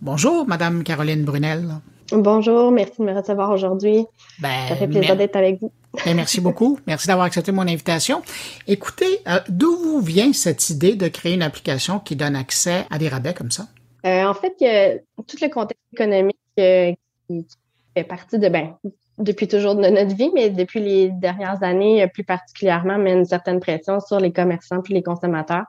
Bonjour, 0.00 0.48
Madame 0.48 0.82
Caroline 0.82 1.22
Brunel. 1.22 1.76
Bonjour, 2.12 2.70
merci 2.70 2.92
de 2.98 3.04
me 3.04 3.14
recevoir 3.14 3.50
aujourd'hui. 3.50 4.04
Ben, 4.38 4.68
Ça 4.68 4.76
fait 4.76 4.86
plaisir 4.86 5.16
d'être 5.16 5.36
avec 5.36 5.60
vous. 5.60 5.72
Ben, 6.06 6.14
merci 6.16 6.40
beaucoup. 6.40 6.78
Merci 6.86 7.06
d'avoir 7.06 7.26
accepté 7.26 7.52
mon 7.52 7.62
invitation. 7.62 8.22
Écoutez, 8.66 9.20
euh, 9.28 9.40
d'où 9.48 9.76
vous 9.76 10.00
vient 10.00 10.32
cette 10.32 10.70
idée 10.70 10.94
de 10.94 11.06
créer 11.08 11.34
une 11.34 11.42
application 11.42 11.98
qui 11.98 12.16
donne 12.16 12.34
accès 12.34 12.86
à 12.90 12.96
des 12.96 13.08
rabais 13.08 13.34
comme 13.34 13.50
ça? 13.50 13.66
Euh, 14.06 14.24
en 14.24 14.32
fait, 14.32 14.54
il 14.60 14.66
y 14.66 14.70
a 14.70 14.94
tout 14.96 15.36
le 15.40 15.48
contexte 15.48 15.84
économique 15.92 16.38
euh, 16.58 16.92
qui, 17.28 17.46
fait 17.94 18.04
partie 18.04 18.38
de, 18.38 18.48
ben, 18.48 18.74
depuis 19.18 19.48
toujours 19.48 19.74
de 19.74 19.86
notre 19.86 20.14
vie, 20.16 20.30
mais 20.34 20.48
depuis 20.48 20.80
les 20.80 21.10
dernières 21.10 21.62
années, 21.62 22.06
plus 22.08 22.24
particulièrement, 22.24 22.96
met 22.96 23.12
une 23.12 23.26
certaine 23.26 23.60
pression 23.60 24.00
sur 24.00 24.18
les 24.18 24.32
commerçants 24.32 24.80
puis 24.80 24.94
les 24.94 25.02
consommateurs. 25.02 25.64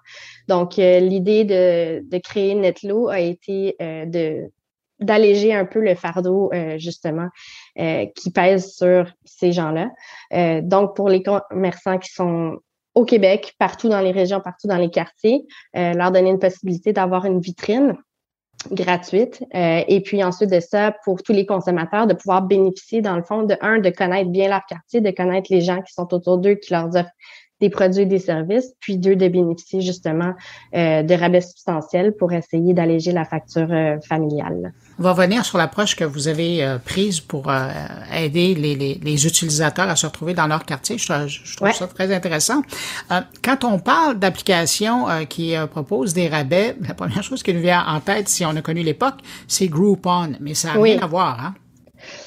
Donc, 0.47 0.77
l'idée 0.77 1.43
de, 1.43 2.01
de, 2.09 2.17
créer 2.19 2.55
Netlo 2.55 3.09
a 3.09 3.19
été 3.19 3.75
de 3.79 4.49
d'alléger 5.03 5.53
un 5.53 5.65
peu 5.65 5.79
le 5.79 5.95
fardeau, 5.95 6.49
euh, 6.53 6.77
justement, 6.77 7.27
euh, 7.79 8.05
qui 8.15 8.31
pèse 8.31 8.73
sur 8.73 9.11
ces 9.25 9.51
gens-là. 9.51 9.89
Euh, 10.33 10.61
donc, 10.61 10.95
pour 10.95 11.09
les 11.09 11.23
commerçants 11.23 11.97
qui 11.97 12.11
sont 12.11 12.57
au 12.95 13.05
Québec, 13.05 13.55
partout 13.57 13.89
dans 13.89 14.01
les 14.01 14.11
régions, 14.11 14.39
partout 14.39 14.67
dans 14.67 14.77
les 14.77 14.91
quartiers, 14.91 15.47
leur 15.73 16.11
donner 16.11 16.29
une 16.29 16.37
possibilité 16.37 16.93
d'avoir 16.93 17.25
une 17.25 17.39
vitrine 17.39 17.95
gratuite. 18.69 19.43
et 19.51 19.99
puis 20.05 20.23
ensuite 20.23 20.51
de 20.51 20.59
ça, 20.59 20.95
pour 21.03 21.23
tous 21.23 21.33
les 21.33 21.47
consommateurs, 21.47 22.05
de 22.05 22.13
pouvoir 22.13 22.43
bénéficier, 22.43 23.01
dans 23.01 23.15
le 23.15 23.23
fond, 23.23 23.41
de 23.41 23.57
un, 23.61 23.79
de 23.79 23.89
connaître 23.89 24.29
bien 24.29 24.47
leur 24.47 24.63
quartier, 24.67 25.01
de 25.01 25.09
connaître 25.09 25.51
les 25.51 25.61
gens 25.61 25.81
qui 25.81 25.91
sont 25.91 26.13
autour 26.13 26.37
d'eux, 26.37 26.53
qui 26.53 26.71
leur 26.71 26.95
offrent 26.95 27.09
des 27.61 27.69
produits 27.69 28.01
et 28.01 28.05
des 28.05 28.19
services, 28.19 28.73
puis 28.79 28.97
deux, 28.97 29.15
de 29.15 29.27
bénéficier 29.27 29.81
justement 29.81 30.33
euh, 30.75 31.01
de 31.03 31.13
rabais 31.13 31.41
substantiels 31.41 32.13
pour 32.13 32.33
essayer 32.33 32.73
d'alléger 32.73 33.11
la 33.11 33.25
facture 33.25 33.67
euh, 33.71 33.97
familiale. 34.07 34.73
On 34.99 35.03
va 35.03 35.13
revenir 35.13 35.45
sur 35.45 35.57
l'approche 35.57 35.95
que 35.95 36.03
vous 36.03 36.27
avez 36.27 36.63
euh, 36.63 36.77
prise 36.77 37.19
pour 37.19 37.51
aider 38.13 38.53
les, 38.55 38.75
les, 38.75 38.95
les, 38.95 39.27
utilisateurs 39.27 39.89
à 39.89 39.95
se 39.95 40.05
retrouver 40.05 40.33
dans 40.33 40.47
leur 40.47 40.65
quartier. 40.65 40.97
Je, 40.97 41.27
je 41.27 41.55
trouve 41.55 41.71
ça 41.71 41.87
très 41.87 42.13
intéressant. 42.13 42.61
quand 43.43 43.63
on 43.63 43.79
parle 43.79 44.19
d'applications 44.19 45.05
qui 45.29 45.55
proposent 45.71 46.13
des 46.13 46.27
rabais, 46.27 46.75
la 46.87 46.93
première 46.93 47.23
chose 47.23 47.43
qui 47.43 47.53
nous 47.53 47.61
vient 47.61 47.85
en 47.87 47.99
tête, 47.99 48.29
si 48.29 48.45
on 48.45 48.55
a 48.55 48.61
connu 48.61 48.83
l'époque, 48.83 49.19
c'est 49.47 49.67
Groupon, 49.67 50.33
mais 50.39 50.53
ça 50.53 50.73
n'a 50.73 50.81
rien 50.81 50.99
à 51.01 51.07
voir. 51.07 51.39
Hein? 51.39 51.53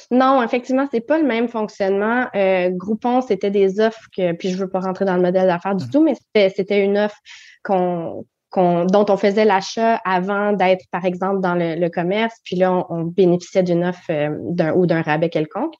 Non, 0.09 0.41
effectivement, 0.41 0.87
c'est 0.89 1.01
pas 1.01 1.17
le 1.17 1.25
même 1.25 1.49
fonctionnement. 1.49 2.27
Euh, 2.35 2.69
Groupon, 2.69 3.21
c'était 3.21 3.51
des 3.51 3.79
offres 3.79 4.07
que, 4.15 4.31
puis 4.33 4.49
je 4.49 4.57
veux 4.57 4.69
pas 4.69 4.79
rentrer 4.79 5.03
dans 5.03 5.15
le 5.15 5.21
modèle 5.21 5.47
d'affaires 5.47 5.75
du 5.75 5.89
tout, 5.89 6.01
mais 6.01 6.15
c'était 6.33 6.83
une 6.83 6.97
offre 6.97 7.17
qu'on 7.63 8.23
dont 8.55 9.05
on 9.09 9.17
faisait 9.17 9.45
l'achat 9.45 9.95
avant 10.05 10.53
d'être, 10.53 10.85
par 10.91 11.05
exemple, 11.05 11.41
dans 11.41 11.53
le, 11.53 11.89
commerce, 11.89 12.33
puis 12.43 12.55
là, 12.55 12.85
on, 12.89 13.03
bénéficiait 13.03 13.63
d'une 13.63 13.83
offre 13.83 14.01
euh, 14.09 14.29
d'un 14.39 14.73
ou 14.73 14.85
d'un 14.85 15.01
rabais 15.01 15.29
quelconque. 15.29 15.73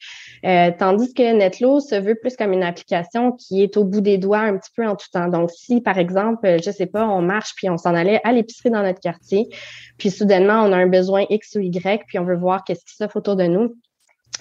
Euh, 0.46 0.72
tandis 0.78 1.14
que 1.14 1.34
Netlo 1.34 1.80
se 1.80 1.96
veut 1.96 2.16
plus 2.16 2.36
comme 2.36 2.54
une 2.54 2.64
application 2.64 3.32
qui 3.32 3.64
est 3.64 3.78
au 3.78 3.84
bout 3.84 4.02
des 4.02 4.18
doigts 4.18 4.40
un 4.40 4.58
petit 4.58 4.72
peu 4.76 4.86
en 4.86 4.96
tout 4.96 5.08
temps. 5.12 5.28
Donc, 5.28 5.50
si, 5.52 5.82
par 5.82 5.98
exemple, 5.98 6.58
je 6.64 6.70
sais 6.72 6.86
pas, 6.86 7.08
on 7.08 7.22
marche 7.22 7.54
puis 7.56 7.70
on 7.70 7.78
s'en 7.78 7.96
allait 7.96 8.20
à 8.24 8.32
l'épicerie 8.32 8.70
dans 8.70 8.84
notre 8.84 9.00
quartier, 9.00 9.48
puis 9.98 10.12
soudainement, 10.12 10.62
on 10.64 10.72
a 10.72 10.78
un 10.78 10.88
besoin 10.88 11.26
X 11.30 11.56
ou 11.56 11.60
Y, 11.60 12.04
puis 12.06 12.20
on 12.20 12.26
veut 12.26 12.38
voir 12.38 12.64
qu'est-ce 12.64 12.86
qui 12.86 12.96
s'offre 12.96 13.16
autour 13.16 13.38
de 13.38 13.46
nous, 13.46 13.76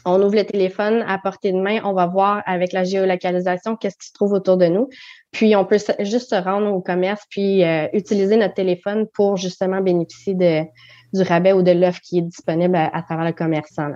on 0.07 0.23
ouvre 0.23 0.37
le 0.37 0.45
téléphone 0.45 1.05
à 1.09 1.19
portée 1.19 1.51
de 1.51 1.59
main, 1.59 1.81
on 1.85 1.93
va 1.93 2.07
voir 2.07 2.41
avec 2.47 2.73
la 2.73 2.85
géolocalisation 2.85 3.75
qu'est-ce 3.75 3.97
qui 3.99 4.07
se 4.07 4.13
trouve 4.13 4.33
autour 4.33 4.57
de 4.57 4.67
nous. 4.67 4.89
Puis 5.33 5.57
on 5.57 5.65
peut 5.65 5.79
juste 6.01 6.31
se 6.31 6.37
rendre 6.37 6.73
au 6.73 6.81
commerce 6.81 7.23
puis 7.29 7.65
euh, 7.65 7.89
utiliser 7.93 8.37
notre 8.37 8.55
téléphone 8.55 9.09
pour 9.13 9.37
justement 9.37 9.81
bénéficier 9.81 10.35
du 10.35 11.23
rabais 11.23 11.53
ou 11.53 11.63
de 11.63 11.73
l'offre 11.73 12.01
qui 12.03 12.19
est 12.19 12.23
disponible 12.23 12.77
à, 12.77 13.03
travers 13.03 13.27
le 13.27 13.33
commerçant. 13.33 13.91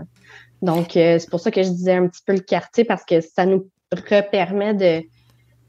Donc 0.63 0.97
euh, 0.97 1.21
c'est 1.21 1.31
pour 1.31 1.39
ça 1.39 1.53
que 1.53 1.63
je 1.63 1.71
disais 1.71 1.95
un 1.95 2.09
petit 2.09 2.23
peu 2.27 2.33
le 2.33 2.41
quartier 2.41 2.85
parce 2.85 3.05
que 3.05 3.21
ça 3.21 3.47
nous 3.47 3.71
permet 4.33 4.75
de, 4.75 5.03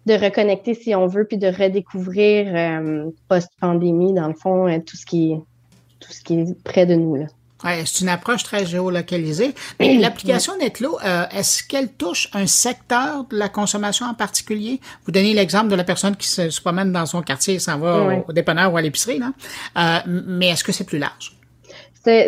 reconnecter 0.08 0.74
si 0.74 0.96
on 0.96 1.06
veut 1.06 1.26
puis 1.26 1.38
de 1.38 1.48
redécouvrir 1.48 2.48
euh, 2.56 3.12
post-pandémie 3.30 4.14
dans 4.14 4.28
le 4.28 4.34
fond 4.34 4.68
tout 4.80 4.98
ce 4.98 5.06
qui 5.06 5.34
est 5.34 6.64
près 6.64 6.88
de 6.88 6.96
nous. 6.96 7.28
Ouais, 7.64 7.84
c'est 7.86 8.02
une 8.02 8.10
approche 8.10 8.44
très 8.44 8.66
géolocalisée. 8.66 9.54
Mais 9.80 9.98
l'application 9.98 10.58
Netlo, 10.58 10.98
euh, 11.04 11.26
est-ce 11.32 11.64
qu'elle 11.64 11.90
touche 11.90 12.30
un 12.34 12.48
secteur 12.48 13.26
de 13.26 13.38
la 13.38 13.50
consommation 13.50 14.06
en 14.06 14.14
particulier? 14.14 14.80
Vous 15.06 15.12
donnez 15.12 15.34
l'exemple 15.34 15.70
de 15.70 15.76
la 15.76 15.84
personne 15.84 16.16
qui 16.16 16.28
se, 16.28 16.62
promène 16.62 16.92
dans 16.92 17.06
son 17.06 17.22
quartier 17.22 17.56
et 17.56 17.60
s'en 17.60 17.78
va 17.78 18.24
au, 18.28 18.34
dépanneur 18.34 18.74
ou 18.74 18.78
à 18.78 18.82
l'épicerie, 18.82 19.20
là. 19.20 19.32
Euh, 19.78 20.00
mais 20.08 20.50
est-ce 20.50 20.64
que 20.64 20.72
c'est 20.72 20.86
plus 20.86 21.00
large? 21.00 21.34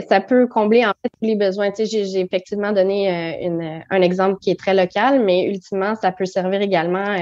ça 0.07 0.21
peut 0.21 0.45
combler 0.45 0.85
en 0.85 0.93
fait 1.01 1.09
tous 1.19 1.25
les 1.25 1.35
besoins. 1.35 1.71
Tu 1.71 1.87
sais, 1.87 2.05
j'ai 2.05 2.19
effectivement 2.19 2.71
donné 2.73 3.09
euh, 3.09 3.47
une, 3.47 3.83
un 3.89 4.01
exemple 4.03 4.37
qui 4.39 4.51
est 4.51 4.59
très 4.59 4.75
local, 4.75 5.23
mais 5.25 5.45
ultimement, 5.47 5.95
ça 5.95 6.11
peut 6.11 6.25
servir 6.25 6.61
également. 6.61 7.15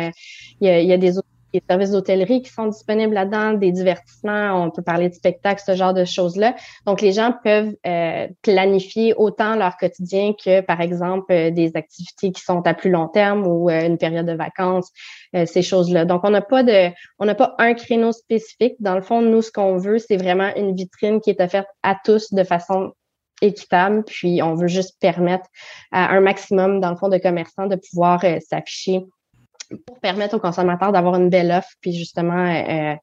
Il, 0.60 0.67
y 0.67 0.69
a, 0.69 0.82
il 0.82 0.88
y 0.88 0.91
a 0.91 0.97
des 0.97 1.17
autres 1.17 1.28
des 1.53 1.61
services 1.69 1.91
d'hôtellerie 1.91 2.41
qui 2.41 2.51
sont 2.51 2.67
disponibles 2.67 3.13
là-dedans, 3.13 3.53
des 3.53 3.71
divertissements, 3.71 4.63
on 4.63 4.71
peut 4.71 4.81
parler 4.81 5.09
de 5.09 5.13
spectacles, 5.13 5.61
ce 5.65 5.75
genre 5.75 5.93
de 5.93 6.05
choses-là. 6.05 6.55
Donc, 6.85 7.01
les 7.01 7.11
gens 7.11 7.33
peuvent 7.43 7.73
euh, 7.85 8.27
planifier 8.41 9.13
autant 9.15 9.55
leur 9.55 9.77
quotidien 9.77 10.33
que, 10.33 10.61
par 10.61 10.81
exemple, 10.81 11.31
euh, 11.31 11.51
des 11.51 11.75
activités 11.75 12.31
qui 12.31 12.41
sont 12.41 12.61
à 12.65 12.73
plus 12.73 12.89
long 12.89 13.07
terme 13.07 13.45
ou 13.45 13.69
euh, 13.69 13.85
une 13.85 13.97
période 13.97 14.25
de 14.25 14.33
vacances, 14.33 14.89
ces 15.45 15.61
choses-là. 15.61 16.03
Donc, 16.05 16.21
on 16.23 16.29
n'a 16.29 16.41
pas 16.41 16.63
de, 16.63 16.89
on 17.19 17.25
n'a 17.25 17.35
pas 17.35 17.55
un 17.57 17.73
créneau 17.73 18.11
spécifique. 18.11 18.75
Dans 18.79 18.95
le 18.95 19.01
fond, 19.01 19.21
nous, 19.21 19.41
ce 19.41 19.51
qu'on 19.51 19.77
veut, 19.77 19.97
c'est 19.97 20.17
vraiment 20.17 20.49
une 20.55 20.75
vitrine 20.75 21.21
qui 21.21 21.29
est 21.29 21.41
offerte 21.41 21.67
à 21.83 21.95
tous 22.03 22.33
de 22.33 22.43
façon 22.43 22.93
équitable, 23.41 24.03
puis 24.03 24.41
on 24.43 24.55
veut 24.55 24.67
juste 24.67 24.99
permettre 24.99 25.45
à 25.91 26.13
un 26.13 26.19
maximum, 26.19 26.79
dans 26.79 26.91
le 26.91 26.97
fond, 26.97 27.09
de 27.09 27.17
commerçants 27.17 27.67
de 27.67 27.75
pouvoir 27.75 28.23
s'afficher 28.47 29.05
pour 29.86 29.99
permettre 29.99 30.36
aux 30.36 30.39
consommateurs 30.39 30.91
d'avoir 30.91 31.15
une 31.15 31.29
belle 31.29 31.51
offre, 31.51 31.69
puis 31.81 31.93
justement 31.93 32.45
euh, 32.45 32.95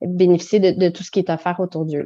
bénéficier 0.00 0.60
de, 0.60 0.88
tout 0.88 1.02
ce 1.02 1.10
qui 1.10 1.20
est 1.20 1.30
offert 1.30 1.60
autour 1.60 1.84
d'eux. 1.84 2.04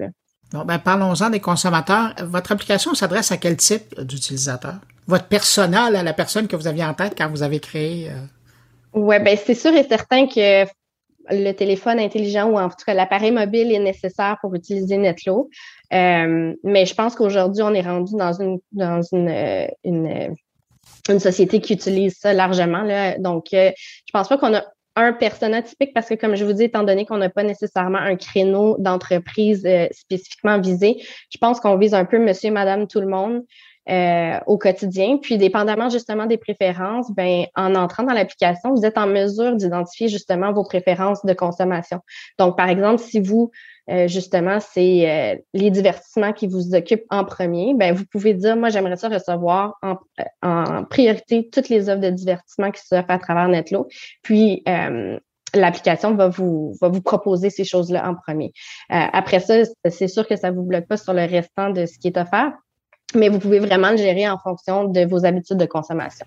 Bon, 0.52 0.64
ben, 0.64 0.78
parlons-en 0.78 1.30
des 1.30 1.40
consommateurs. 1.40 2.14
Votre 2.22 2.52
application 2.52 2.94
s'adresse 2.94 3.32
à 3.32 3.36
quel 3.36 3.56
type 3.56 4.00
d'utilisateur? 4.00 4.74
Votre 5.06 5.26
personnel, 5.26 5.96
à 5.96 6.02
la 6.02 6.12
personne 6.12 6.46
que 6.46 6.56
vous 6.56 6.66
aviez 6.66 6.84
en 6.84 6.94
tête 6.94 7.14
quand 7.16 7.28
vous 7.28 7.42
avez 7.42 7.60
créé? 7.60 8.10
Euh... 8.10 8.14
Oui, 8.94 9.18
ben, 9.18 9.36
c'est 9.36 9.54
sûr 9.54 9.74
et 9.74 9.84
certain 9.84 10.26
que 10.26 10.64
le 11.30 11.52
téléphone 11.52 11.98
intelligent 11.98 12.48
ou 12.48 12.58
en 12.58 12.68
tout 12.68 12.84
cas 12.86 12.94
l'appareil 12.94 13.32
mobile 13.32 13.72
est 13.72 13.80
nécessaire 13.80 14.36
pour 14.40 14.54
utiliser 14.54 14.96
Netlo. 14.96 15.50
Euh, 15.92 16.54
mais 16.62 16.86
je 16.86 16.94
pense 16.94 17.14
qu'aujourd'hui, 17.14 17.62
on 17.62 17.74
est 17.74 17.82
rendu 17.82 18.14
dans 18.16 18.32
une 18.40 18.58
dans 18.72 19.02
une, 19.02 19.28
euh, 19.28 19.66
une 19.84 20.34
une 21.12 21.20
société 21.20 21.60
qui 21.60 21.74
utilise 21.74 22.16
ça 22.18 22.32
largement. 22.32 22.82
Là. 22.82 23.18
Donc, 23.18 23.46
euh, 23.52 23.70
je 24.06 24.12
pense 24.12 24.28
pas 24.28 24.38
qu'on 24.38 24.54
a 24.54 24.64
un 24.96 25.12
persona 25.12 25.62
typique 25.62 25.92
parce 25.92 26.08
que, 26.08 26.14
comme 26.14 26.36
je 26.36 26.44
vous 26.44 26.54
dis, 26.54 26.64
étant 26.64 26.82
donné 26.82 27.04
qu'on 27.04 27.18
n'a 27.18 27.28
pas 27.28 27.42
nécessairement 27.42 27.98
un 27.98 28.16
créneau 28.16 28.76
d'entreprise 28.78 29.64
euh, 29.66 29.88
spécifiquement 29.92 30.58
visé, 30.58 30.96
je 31.30 31.38
pense 31.38 31.60
qu'on 31.60 31.76
vise 31.76 31.94
un 31.94 32.06
peu 32.06 32.18
monsieur, 32.18 32.50
madame, 32.50 32.86
tout 32.86 33.00
le 33.00 33.08
monde. 33.08 33.42
Euh, 33.88 34.40
au 34.48 34.58
quotidien. 34.58 35.18
Puis, 35.22 35.38
dépendamment 35.38 35.88
justement 35.90 36.26
des 36.26 36.38
préférences, 36.38 37.12
ben, 37.12 37.44
en 37.54 37.76
entrant 37.76 38.02
dans 38.02 38.14
l'application, 38.14 38.74
vous 38.74 38.84
êtes 38.84 38.98
en 38.98 39.06
mesure 39.06 39.54
d'identifier 39.54 40.08
justement 40.08 40.52
vos 40.52 40.64
préférences 40.64 41.24
de 41.24 41.32
consommation. 41.32 42.00
Donc, 42.36 42.56
par 42.56 42.68
exemple, 42.68 43.00
si 43.00 43.20
vous 43.20 43.52
euh, 43.88 44.08
justement, 44.08 44.58
c'est 44.60 45.08
euh, 45.08 45.36
les 45.54 45.70
divertissements 45.70 46.32
qui 46.32 46.48
vous 46.48 46.74
occupent 46.74 47.04
en 47.10 47.24
premier, 47.24 47.74
ben, 47.74 47.94
vous 47.94 48.04
pouvez 48.04 48.34
dire, 48.34 48.56
moi, 48.56 48.68
j'aimerais 48.68 48.96
ça 48.96 49.08
recevoir 49.08 49.74
en, 49.82 49.96
euh, 50.44 50.82
priorité 50.90 51.48
toutes 51.52 51.68
les 51.68 51.88
offres 51.88 52.00
de 52.00 52.10
divertissement 52.10 52.70
qui 52.70 52.84
s'offrent 52.84 53.10
à 53.10 53.18
travers 53.18 53.48
Netlo. 53.48 53.88
Puis, 54.22 54.64
l'application 55.54 56.14
va 56.14 56.28
vous, 56.28 56.76
va 56.80 56.88
vous 56.88 57.00
proposer 57.00 57.48
ces 57.48 57.64
choses-là 57.64 58.08
en 58.08 58.14
premier. 58.14 58.52
après 58.90 59.40
ça, 59.40 59.62
c'est 59.88 60.08
sûr 60.08 60.26
que 60.26 60.36
ça 60.36 60.50
vous 60.50 60.64
bloque 60.64 60.86
pas 60.86 60.96
sur 60.96 61.14
le 61.14 61.24
restant 61.24 61.70
de 61.70 61.86
ce 61.86 61.98
qui 61.98 62.08
est 62.08 62.18
offert, 62.18 62.52
mais 63.14 63.28
vous 63.28 63.38
pouvez 63.38 63.60
vraiment 63.60 63.90
le 63.90 63.96
gérer 63.96 64.28
en 64.28 64.38
fonction 64.38 64.84
de 64.84 65.06
vos 65.06 65.24
habitudes 65.24 65.56
de 65.56 65.66
consommation. 65.66 66.26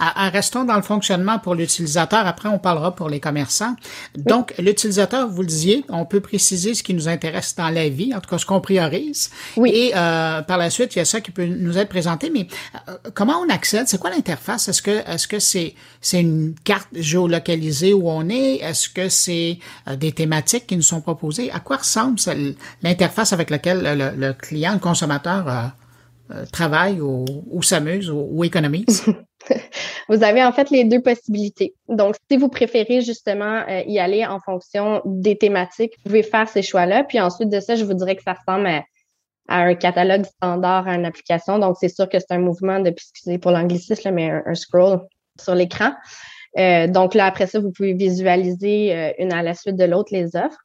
Restons 0.00 0.64
dans 0.64 0.76
le 0.76 0.82
fonctionnement 0.82 1.38
pour 1.38 1.54
l'utilisateur. 1.54 2.26
Après, 2.26 2.48
on 2.48 2.58
parlera 2.58 2.94
pour 2.94 3.08
les 3.08 3.20
commerçants. 3.20 3.76
Donc, 4.16 4.54
l'utilisateur, 4.58 5.28
vous 5.28 5.42
le 5.42 5.48
disiez, 5.48 5.84
on 5.88 6.04
peut 6.04 6.20
préciser 6.20 6.74
ce 6.74 6.82
qui 6.82 6.94
nous 6.94 7.08
intéresse 7.08 7.54
dans 7.54 7.68
la 7.68 7.88
vie, 7.88 8.14
en 8.14 8.20
tout 8.20 8.28
cas 8.28 8.38
ce 8.38 8.46
qu'on 8.46 8.60
priorise. 8.60 9.30
Oui. 9.56 9.70
Et 9.72 9.92
euh, 9.94 10.42
par 10.42 10.58
la 10.58 10.70
suite, 10.70 10.94
il 10.94 10.98
y 10.98 11.02
a 11.02 11.04
ça 11.04 11.20
qui 11.20 11.30
peut 11.30 11.44
nous 11.44 11.78
être 11.78 11.88
présenté. 11.88 12.30
Mais 12.30 12.46
euh, 12.88 12.96
comment 13.14 13.38
on 13.38 13.48
accède? 13.48 13.88
C'est 13.88 13.98
quoi 13.98 14.10
l'interface? 14.10 14.68
Est-ce 14.68 14.82
que 14.82 14.90
est-ce 14.90 15.28
que 15.28 15.38
c'est 15.38 15.74
c'est 16.00 16.20
une 16.20 16.54
carte 16.64 16.88
géolocalisée 16.94 17.92
où 17.92 18.08
on 18.08 18.28
est? 18.28 18.56
Est-ce 18.56 18.88
que 18.88 19.08
c'est 19.08 19.58
euh, 19.88 19.96
des 19.96 20.12
thématiques 20.12 20.66
qui 20.66 20.76
nous 20.76 20.82
sont 20.82 21.00
proposées? 21.00 21.50
À 21.50 21.60
quoi 21.60 21.78
ressemble 21.78 22.18
l'interface 22.82 23.32
avec 23.32 23.50
laquelle 23.50 24.14
le, 24.16 24.32
client, 24.32 24.74
le 24.74 24.78
consommateur 24.78 25.72
travaille 26.52 27.00
ou, 27.00 27.24
ou 27.50 27.62
s'amuse 27.62 28.10
ou, 28.10 28.28
ou 28.30 28.44
économise? 28.44 29.04
vous 30.08 30.22
avez 30.22 30.44
en 30.44 30.52
fait 30.52 30.70
les 30.70 30.84
deux 30.84 31.00
possibilités. 31.00 31.74
Donc, 31.88 32.16
si 32.30 32.36
vous 32.36 32.48
préférez 32.48 33.00
justement 33.00 33.64
euh, 33.68 33.82
y 33.86 33.98
aller 33.98 34.24
en 34.26 34.40
fonction 34.40 35.02
des 35.04 35.36
thématiques, 35.36 35.94
vous 35.98 36.10
pouvez 36.10 36.22
faire 36.22 36.48
ces 36.48 36.62
choix-là. 36.62 37.04
Puis 37.04 37.20
ensuite 37.20 37.48
de 37.48 37.60
ça, 37.60 37.76
je 37.76 37.84
vous 37.84 37.94
dirais 37.94 38.16
que 38.16 38.22
ça 38.22 38.34
ressemble 38.34 38.66
à, 38.66 38.82
un 39.48 39.74
catalogue 39.74 40.24
standard, 40.24 40.88
à 40.88 40.94
une 40.94 41.04
application. 41.04 41.58
Donc, 41.58 41.76
c'est 41.78 41.88
sûr 41.88 42.08
que 42.08 42.18
c'est 42.18 42.32
un 42.32 42.38
mouvement 42.38 42.80
de, 42.80 42.90
excusez 42.90 43.38
pour 43.38 43.50
l'anglicisme, 43.50 44.10
mais 44.12 44.30
un, 44.30 44.54
scroll 44.54 45.00
sur 45.40 45.54
l'écran. 45.54 45.92
Euh, 46.58 46.86
donc 46.86 47.14
là, 47.14 47.26
après 47.26 47.46
ça, 47.46 47.60
vous 47.60 47.72
pouvez 47.72 47.94
visualiser 47.94 48.94
euh, 48.94 49.12
une 49.18 49.32
à 49.32 49.42
la 49.42 49.54
suite 49.54 49.76
de 49.76 49.84
l'autre 49.84 50.12
les 50.12 50.36
offres. 50.36 50.58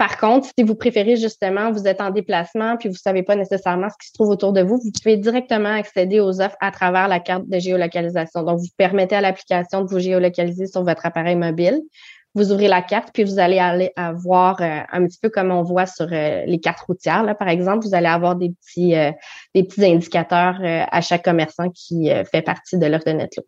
Par 0.00 0.16
contre, 0.16 0.48
si 0.58 0.64
vous 0.64 0.74
préférez 0.74 1.16
justement, 1.16 1.72
vous 1.72 1.86
êtes 1.86 2.00
en 2.00 2.08
déplacement 2.08 2.78
puis 2.78 2.88
vous 2.88 2.94
savez 2.94 3.22
pas 3.22 3.36
nécessairement 3.36 3.90
ce 3.90 3.96
qui 4.00 4.08
se 4.08 4.14
trouve 4.14 4.30
autour 4.30 4.54
de 4.54 4.62
vous, 4.62 4.80
vous 4.82 4.90
pouvez 4.92 5.18
directement 5.18 5.74
accéder 5.74 6.20
aux 6.20 6.40
offres 6.40 6.56
à 6.62 6.70
travers 6.70 7.06
la 7.06 7.20
carte 7.20 7.46
de 7.46 7.58
géolocalisation. 7.58 8.42
Donc, 8.42 8.60
vous 8.60 8.68
permettez 8.78 9.14
à 9.14 9.20
l'application 9.20 9.82
de 9.82 9.90
vous 9.90 9.98
géolocaliser 9.98 10.66
sur 10.66 10.84
votre 10.84 11.04
appareil 11.04 11.36
mobile 11.36 11.82
vous 12.34 12.52
ouvrez 12.52 12.68
la 12.68 12.80
carte, 12.80 13.10
puis 13.12 13.24
vous 13.24 13.40
allez 13.40 13.58
aller 13.58 13.92
avoir 13.96 14.62
euh, 14.62 14.80
un 14.92 15.04
petit 15.04 15.18
peu 15.20 15.30
comme 15.30 15.50
on 15.50 15.64
voit 15.64 15.86
sur 15.86 16.06
euh, 16.12 16.44
les 16.46 16.60
cartes 16.60 16.82
routières, 16.82 17.24
là, 17.24 17.34
par 17.34 17.48
exemple, 17.48 17.84
vous 17.84 17.94
allez 17.94 18.06
avoir 18.06 18.36
des 18.36 18.50
petits, 18.50 18.94
euh, 18.94 19.10
des 19.52 19.64
petits 19.64 19.84
indicateurs 19.84 20.60
à 20.62 21.00
chaque 21.00 21.24
commerçant 21.24 21.70
qui 21.70 22.08
fait 22.30 22.42
partie 22.42 22.78
de 22.78 22.86
l'offre 22.86 23.06
de 23.06 23.12
Netlo. 23.12 23.42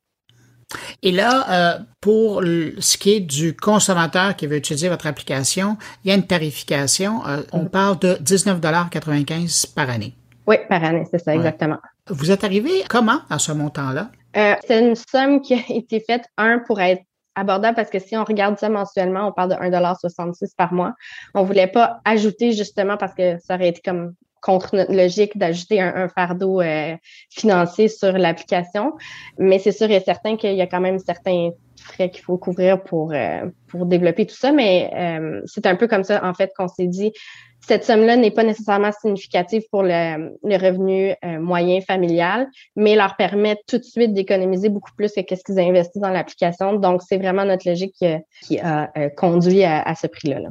Et 1.02 1.12
là, 1.12 1.78
pour 2.00 2.42
ce 2.42 2.96
qui 2.96 3.14
est 3.14 3.20
du 3.20 3.56
consommateur 3.56 4.36
qui 4.36 4.46
veut 4.46 4.56
utiliser 4.56 4.88
votre 4.88 5.06
application, 5.06 5.76
il 6.04 6.08
y 6.08 6.12
a 6.12 6.16
une 6.16 6.26
tarification. 6.26 7.22
on 7.52 7.64
mm. 7.64 7.68
parle 7.70 7.98
de 7.98 8.14
19,95 8.14 9.74
par 9.74 9.90
année. 9.90 10.14
Oui, 10.46 10.56
par 10.68 10.82
année, 10.82 11.04
c'est 11.10 11.18
ça, 11.18 11.34
exactement. 11.34 11.78
Vous 12.08 12.30
êtes 12.30 12.44
arrivé 12.44 12.84
comment 12.88 13.20
à 13.30 13.38
ce 13.38 13.52
montant-là? 13.52 14.10
c'est 14.34 14.80
une 14.80 14.94
somme 14.94 15.40
qui 15.40 15.54
a 15.54 15.60
été 15.68 16.00
faite, 16.00 16.24
un, 16.38 16.58
pour 16.58 16.80
être 16.80 17.02
abordable 17.34 17.76
parce 17.76 17.90
que 17.90 17.98
si 17.98 18.16
on 18.16 18.24
regarde 18.24 18.58
ça 18.58 18.68
mensuellement, 18.68 19.28
on 19.28 19.32
parle 19.32 19.50
de 19.50 19.54
1,66 19.54 20.54
par 20.56 20.72
mois. 20.72 20.94
On 21.34 21.44
voulait 21.44 21.66
pas 21.66 22.00
ajouter 22.04 22.52
justement 22.52 22.96
parce 22.96 23.14
que 23.14 23.38
ça 23.40 23.54
aurait 23.54 23.68
été 23.68 23.80
comme 23.84 24.14
contre 24.42 24.76
notre 24.76 24.92
logique 24.92 25.38
d'ajouter 25.38 25.80
un, 25.80 26.08
fardeau 26.08 26.60
euh, 26.60 26.94
financier 27.30 27.88
sur 27.88 28.12
l'application. 28.12 28.92
Mais 29.38 29.58
c'est 29.58 29.72
sûr 29.72 29.90
et 29.90 30.00
certain 30.00 30.36
qu'il 30.36 30.54
y 30.54 30.60
a 30.60 30.66
quand 30.66 30.80
même 30.80 30.98
certains 30.98 31.50
frais 31.82 32.10
qu'il 32.10 32.22
faut 32.22 32.38
couvrir 32.38 32.82
pour, 32.82 33.12
euh, 33.12 33.46
pour 33.68 33.86
développer 33.86 34.26
tout 34.26 34.34
ça. 34.34 34.52
Mais 34.52 34.90
euh, 34.94 35.42
c'est 35.46 35.66
un 35.66 35.76
peu 35.76 35.86
comme 35.88 36.04
ça, 36.04 36.24
en 36.24 36.34
fait, 36.34 36.52
qu'on 36.56 36.68
s'est 36.68 36.86
dit, 36.86 37.12
cette 37.60 37.84
somme-là 37.84 38.16
n'est 38.16 38.32
pas 38.32 38.42
nécessairement 38.42 38.90
significative 38.90 39.62
pour 39.70 39.84
le, 39.84 40.30
revenu 40.44 41.14
euh, 41.24 41.38
moyen 41.38 41.80
familial, 41.80 42.48
mais 42.74 42.96
leur 42.96 43.16
permet 43.16 43.56
tout 43.68 43.78
de 43.78 43.84
suite 43.84 44.12
d'économiser 44.14 44.68
beaucoup 44.68 44.90
plus 44.96 45.12
que 45.12 45.36
ce 45.36 45.44
qu'ils 45.44 45.60
investissent 45.60 46.02
dans 46.02 46.10
l'application. 46.10 46.74
Donc, 46.74 47.02
c'est 47.06 47.18
vraiment 47.18 47.44
notre 47.44 47.68
logique 47.68 48.04
qui, 48.42 48.58
a 48.58 48.90
conduit 49.16 49.64
à, 49.64 49.94
ce 49.94 50.08
prix-là. 50.08 50.40
Là. 50.40 50.48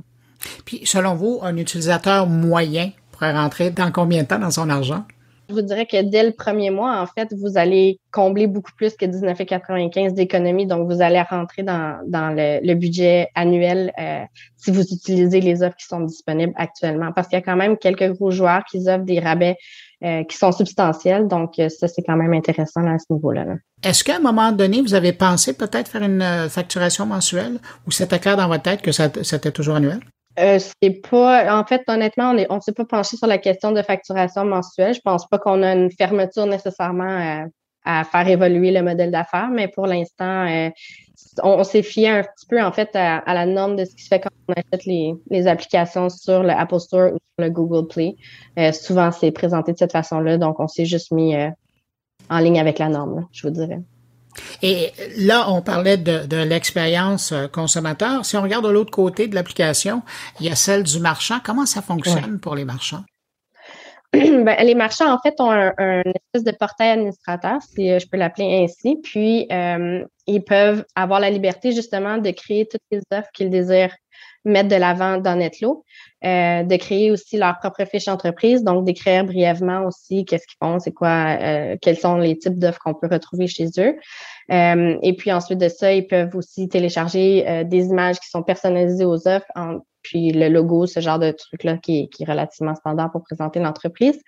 Puis, 0.65 0.81
selon 0.85 1.15
vous, 1.15 1.39
un 1.41 1.57
utilisateur 1.57 2.27
moyen 2.27 2.91
pourrait 3.21 3.39
rentrer 3.39 3.69
dans 3.69 3.91
combien 3.91 4.23
de 4.23 4.27
temps 4.27 4.39
dans 4.39 4.51
son 4.51 4.69
argent? 4.69 5.03
Je 5.49 5.55
vous 5.55 5.61
dirais 5.61 5.85
que 5.85 6.01
dès 6.01 6.23
le 6.23 6.31
premier 6.31 6.69
mois, 6.69 7.01
en 7.01 7.05
fait, 7.05 7.33
vous 7.33 7.57
allez 7.57 7.99
combler 8.09 8.47
beaucoup 8.47 8.71
plus 8.77 8.95
que 8.95 9.05
19,95 9.05 10.13
d'économie. 10.13 10.65
Donc, 10.65 10.89
vous 10.89 11.01
allez 11.01 11.21
rentrer 11.21 11.61
dans, 11.61 11.99
le, 12.07 12.73
budget 12.73 13.27
annuel 13.35 13.91
euh, 13.99 14.23
si 14.55 14.71
vous 14.71 14.81
utilisez 14.81 15.41
les 15.41 15.61
offres 15.61 15.75
qui 15.75 15.87
sont 15.87 15.99
disponibles 15.99 16.53
actuellement. 16.55 17.11
Parce 17.13 17.27
qu'il 17.27 17.37
y 17.37 17.41
a 17.41 17.43
quand 17.43 17.57
même 17.57 17.77
quelques 17.77 18.13
gros 18.13 18.31
joueurs 18.31 18.63
qui 18.63 18.77
offrent 18.87 19.03
des 19.03 19.19
rabais 19.19 19.57
euh, 20.05 20.23
qui 20.23 20.37
sont 20.37 20.53
substantiels. 20.53 21.27
Donc, 21.27 21.59
euh, 21.59 21.67
ça, 21.67 21.89
c'est 21.89 22.03
quand 22.03 22.15
même 22.15 22.33
intéressant 22.33 22.87
à 22.87 22.97
ce 22.97 23.11
niveau-là. 23.11 23.45
Est-ce 23.83 24.05
qu'à 24.05 24.15
un 24.15 24.21
moment 24.21 24.53
donné, 24.53 24.81
vous 24.81 24.93
avez 24.93 25.11
pensé 25.11 25.53
peut-être 25.53 25.89
faire 25.89 26.03
une 26.03 26.47
facturation 26.49 27.05
mensuelle 27.05 27.59
ou 27.85 27.91
c'était 27.91 28.19
clair 28.19 28.37
dans 28.37 28.47
votre 28.47 28.63
tête 28.63 28.81
que 28.81 28.91
c'était 28.93 29.51
toujours 29.51 29.75
annuel? 29.75 29.99
Euh, 30.39 30.59
c'est 30.59 31.01
pas, 31.09 31.59
en 31.59 31.65
fait, 31.65 31.83
honnêtement, 31.87 32.31
on 32.31 32.33
ne 32.33 32.45
on 32.49 32.61
s'est 32.61 32.71
pas 32.71 32.85
penché 32.85 33.17
sur 33.17 33.27
la 33.27 33.37
question 33.37 33.71
de 33.71 33.81
facturation 33.81 34.45
mensuelle. 34.45 34.93
Je 34.93 35.01
pense 35.01 35.27
pas 35.27 35.37
qu'on 35.37 35.61
a 35.63 35.73
une 35.73 35.91
fermeture 35.91 36.45
nécessairement 36.45 37.49
à, 37.83 38.03
faire 38.05 38.27
évoluer 38.27 38.71
le 38.71 38.83
modèle 38.83 39.11
d'affaires, 39.11 39.49
mais 39.49 39.67
pour 39.67 39.87
l'instant, 39.87 40.47
euh, 40.47 40.69
on, 41.43 41.63
s'est 41.63 41.81
fié 41.83 42.09
un 42.09 42.23
petit 42.23 42.45
peu, 42.47 42.61
en 42.61 42.71
fait, 42.71 42.89
à, 42.93 43.33
la 43.33 43.45
norme 43.45 43.75
de 43.75 43.85
ce 43.85 43.95
qui 43.95 44.03
se 44.03 44.07
fait 44.07 44.19
quand 44.19 44.29
on 44.47 44.53
achète 44.53 44.85
les, 44.85 45.13
les 45.29 45.47
applications 45.47 46.09
sur 46.09 46.43
le 46.43 46.51
Apple 46.51 46.79
Store 46.79 47.11
ou 47.13 47.17
sur 47.17 47.45
le 47.45 47.49
Google 47.49 47.87
Play. 47.87 48.15
Euh, 48.59 48.71
souvent, 48.71 49.11
c'est 49.11 49.31
présenté 49.31 49.73
de 49.73 49.77
cette 49.77 49.91
façon-là, 49.91 50.37
donc 50.37 50.59
on 50.59 50.67
s'est 50.67 50.85
juste 50.85 51.11
mis 51.11 51.35
en 52.29 52.39
ligne 52.39 52.59
avec 52.59 52.79
la 52.79 52.89
norme, 52.89 53.27
je 53.31 53.47
vous 53.47 53.53
dirais. 53.53 53.79
Et 54.61 54.91
là, 55.17 55.49
on 55.49 55.61
parlait 55.61 55.97
de, 55.97 56.43
l'expérience 56.43 57.31
euh, 57.31 57.47
consommateur. 57.47 58.25
Si 58.25 58.37
on 58.37 58.41
regarde 58.41 58.65
de 58.65 58.71
l'autre 58.71 58.91
côté 58.91 59.27
de 59.27 59.35
l'application, 59.35 60.01
il 60.39 60.47
y 60.47 60.49
a 60.49 60.55
celle 60.55 60.83
du 60.83 60.99
marchand. 60.99 61.39
Comment 61.43 61.65
ça 61.65 61.81
fonctionne 61.81 62.39
pour 62.39 62.55
les 62.55 62.65
marchands? 62.65 63.03
Ben, 64.13 64.57
les 64.65 64.75
marchands, 64.75 65.13
en 65.13 65.19
fait, 65.19 65.39
ont 65.39 65.51
un, 65.51 66.01
espèce 66.03 66.43
de 66.43 66.51
portail 66.51 66.89
administrateur, 66.89 67.61
si 67.61 67.89
euh, 67.89 67.97
je 67.97 68.07
peux 68.07 68.17
l'appeler 68.17 68.63
ainsi. 68.63 68.97
Puis, 69.01 69.47
euh, 69.51 70.03
ils 70.27 70.43
peuvent 70.43 70.83
avoir 70.95 71.21
la 71.21 71.29
liberté, 71.29 71.71
justement, 71.71 72.17
de 72.17 72.31
créer 72.31 72.67
toutes 72.67 72.81
les 72.91 73.01
offres 73.13 73.29
qu'ils 73.33 73.49
désirent 73.49 73.95
mettre 74.45 74.69
de 74.69 74.75
l'avant 74.75 75.17
dans 75.17 75.35
Netlo, 75.35 75.83
euh, 76.23 76.63
de 76.63 76.75
créer 76.75 77.11
aussi 77.11 77.37
leur 77.37 77.57
propre 77.59 77.85
fiche 77.85 78.07
entreprise, 78.07 78.63
donc 78.63 78.85
d'écrire 78.85 79.23
brièvement 79.23 79.85
aussi 79.85 80.25
qu'est-ce 80.25 80.47
qu'ils 80.47 80.57
font, 80.59 80.79
c'est 80.79 80.91
quoi, 80.91 81.37
euh, 81.39 81.77
quels 81.81 81.97
sont 81.97 82.17
les 82.17 82.37
types 82.37 82.57
d'offres 82.57 82.79
qu'on 82.79 82.93
peut 82.93 83.07
retrouver 83.11 83.47
chez 83.47 83.67
eux. 83.77 83.95
Euh, 84.51 84.97
et 85.01 85.15
puis 85.15 85.31
ensuite 85.31 85.59
de 85.59 85.69
ça, 85.69 85.93
ils 85.93 86.07
peuvent 86.07 86.35
aussi 86.35 86.67
télécharger 86.69 87.63
des 87.65 87.85
images 87.85 88.19
qui 88.19 88.29
sont 88.29 88.43
personnalisées 88.43 89.05
aux 89.05 89.27
offres, 89.27 89.51
puis 90.03 90.31
le 90.31 90.49
logo, 90.49 90.87
ce 90.87 90.99
genre 90.99 91.19
de 91.19 91.31
truc-là 91.31 91.77
qui, 91.77 92.09
qui, 92.09 92.23
est 92.23 92.25
relativement 92.25 92.73
standard 92.73 93.11
pour 93.11 93.23
présenter 93.23 93.59
l'entreprise. 93.59 94.19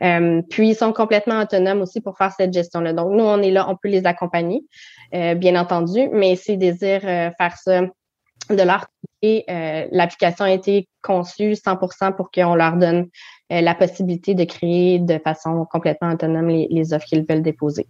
puis 0.00 0.68
ils 0.68 0.74
sont 0.74 0.92
complètement 0.92 1.40
autonomes 1.40 1.82
aussi 1.82 2.00
pour 2.00 2.16
faire 2.16 2.32
cette 2.32 2.52
gestion-là. 2.52 2.94
Donc 2.94 3.12
nous, 3.12 3.24
on 3.24 3.40
est 3.42 3.50
là, 3.50 3.68
on 3.68 3.76
peut 3.76 3.88
les 3.88 4.06
accompagner, 4.06 4.62
bien 5.12 5.60
entendu, 5.60 6.08
mais 6.12 6.34
s'ils 6.36 6.58
désirent 6.58 7.02
faire 7.02 7.56
ça 7.62 7.82
de 8.54 8.62
leur 8.62 8.86
côté, 8.88 9.44
euh, 9.50 9.86
l'application 9.90 10.44
a 10.44 10.52
été 10.52 10.88
conçue 11.02 11.52
100% 11.52 12.16
pour 12.16 12.30
qu'on 12.30 12.54
leur 12.54 12.76
donne 12.76 13.08
euh, 13.52 13.60
la 13.60 13.74
possibilité 13.74 14.34
de 14.34 14.44
créer 14.44 14.98
de 14.98 15.18
façon 15.18 15.66
complètement 15.70 16.12
autonome 16.12 16.48
les, 16.48 16.92
offres 16.92 17.06
qu'ils 17.06 17.24
veulent 17.28 17.42
déposer. 17.42 17.86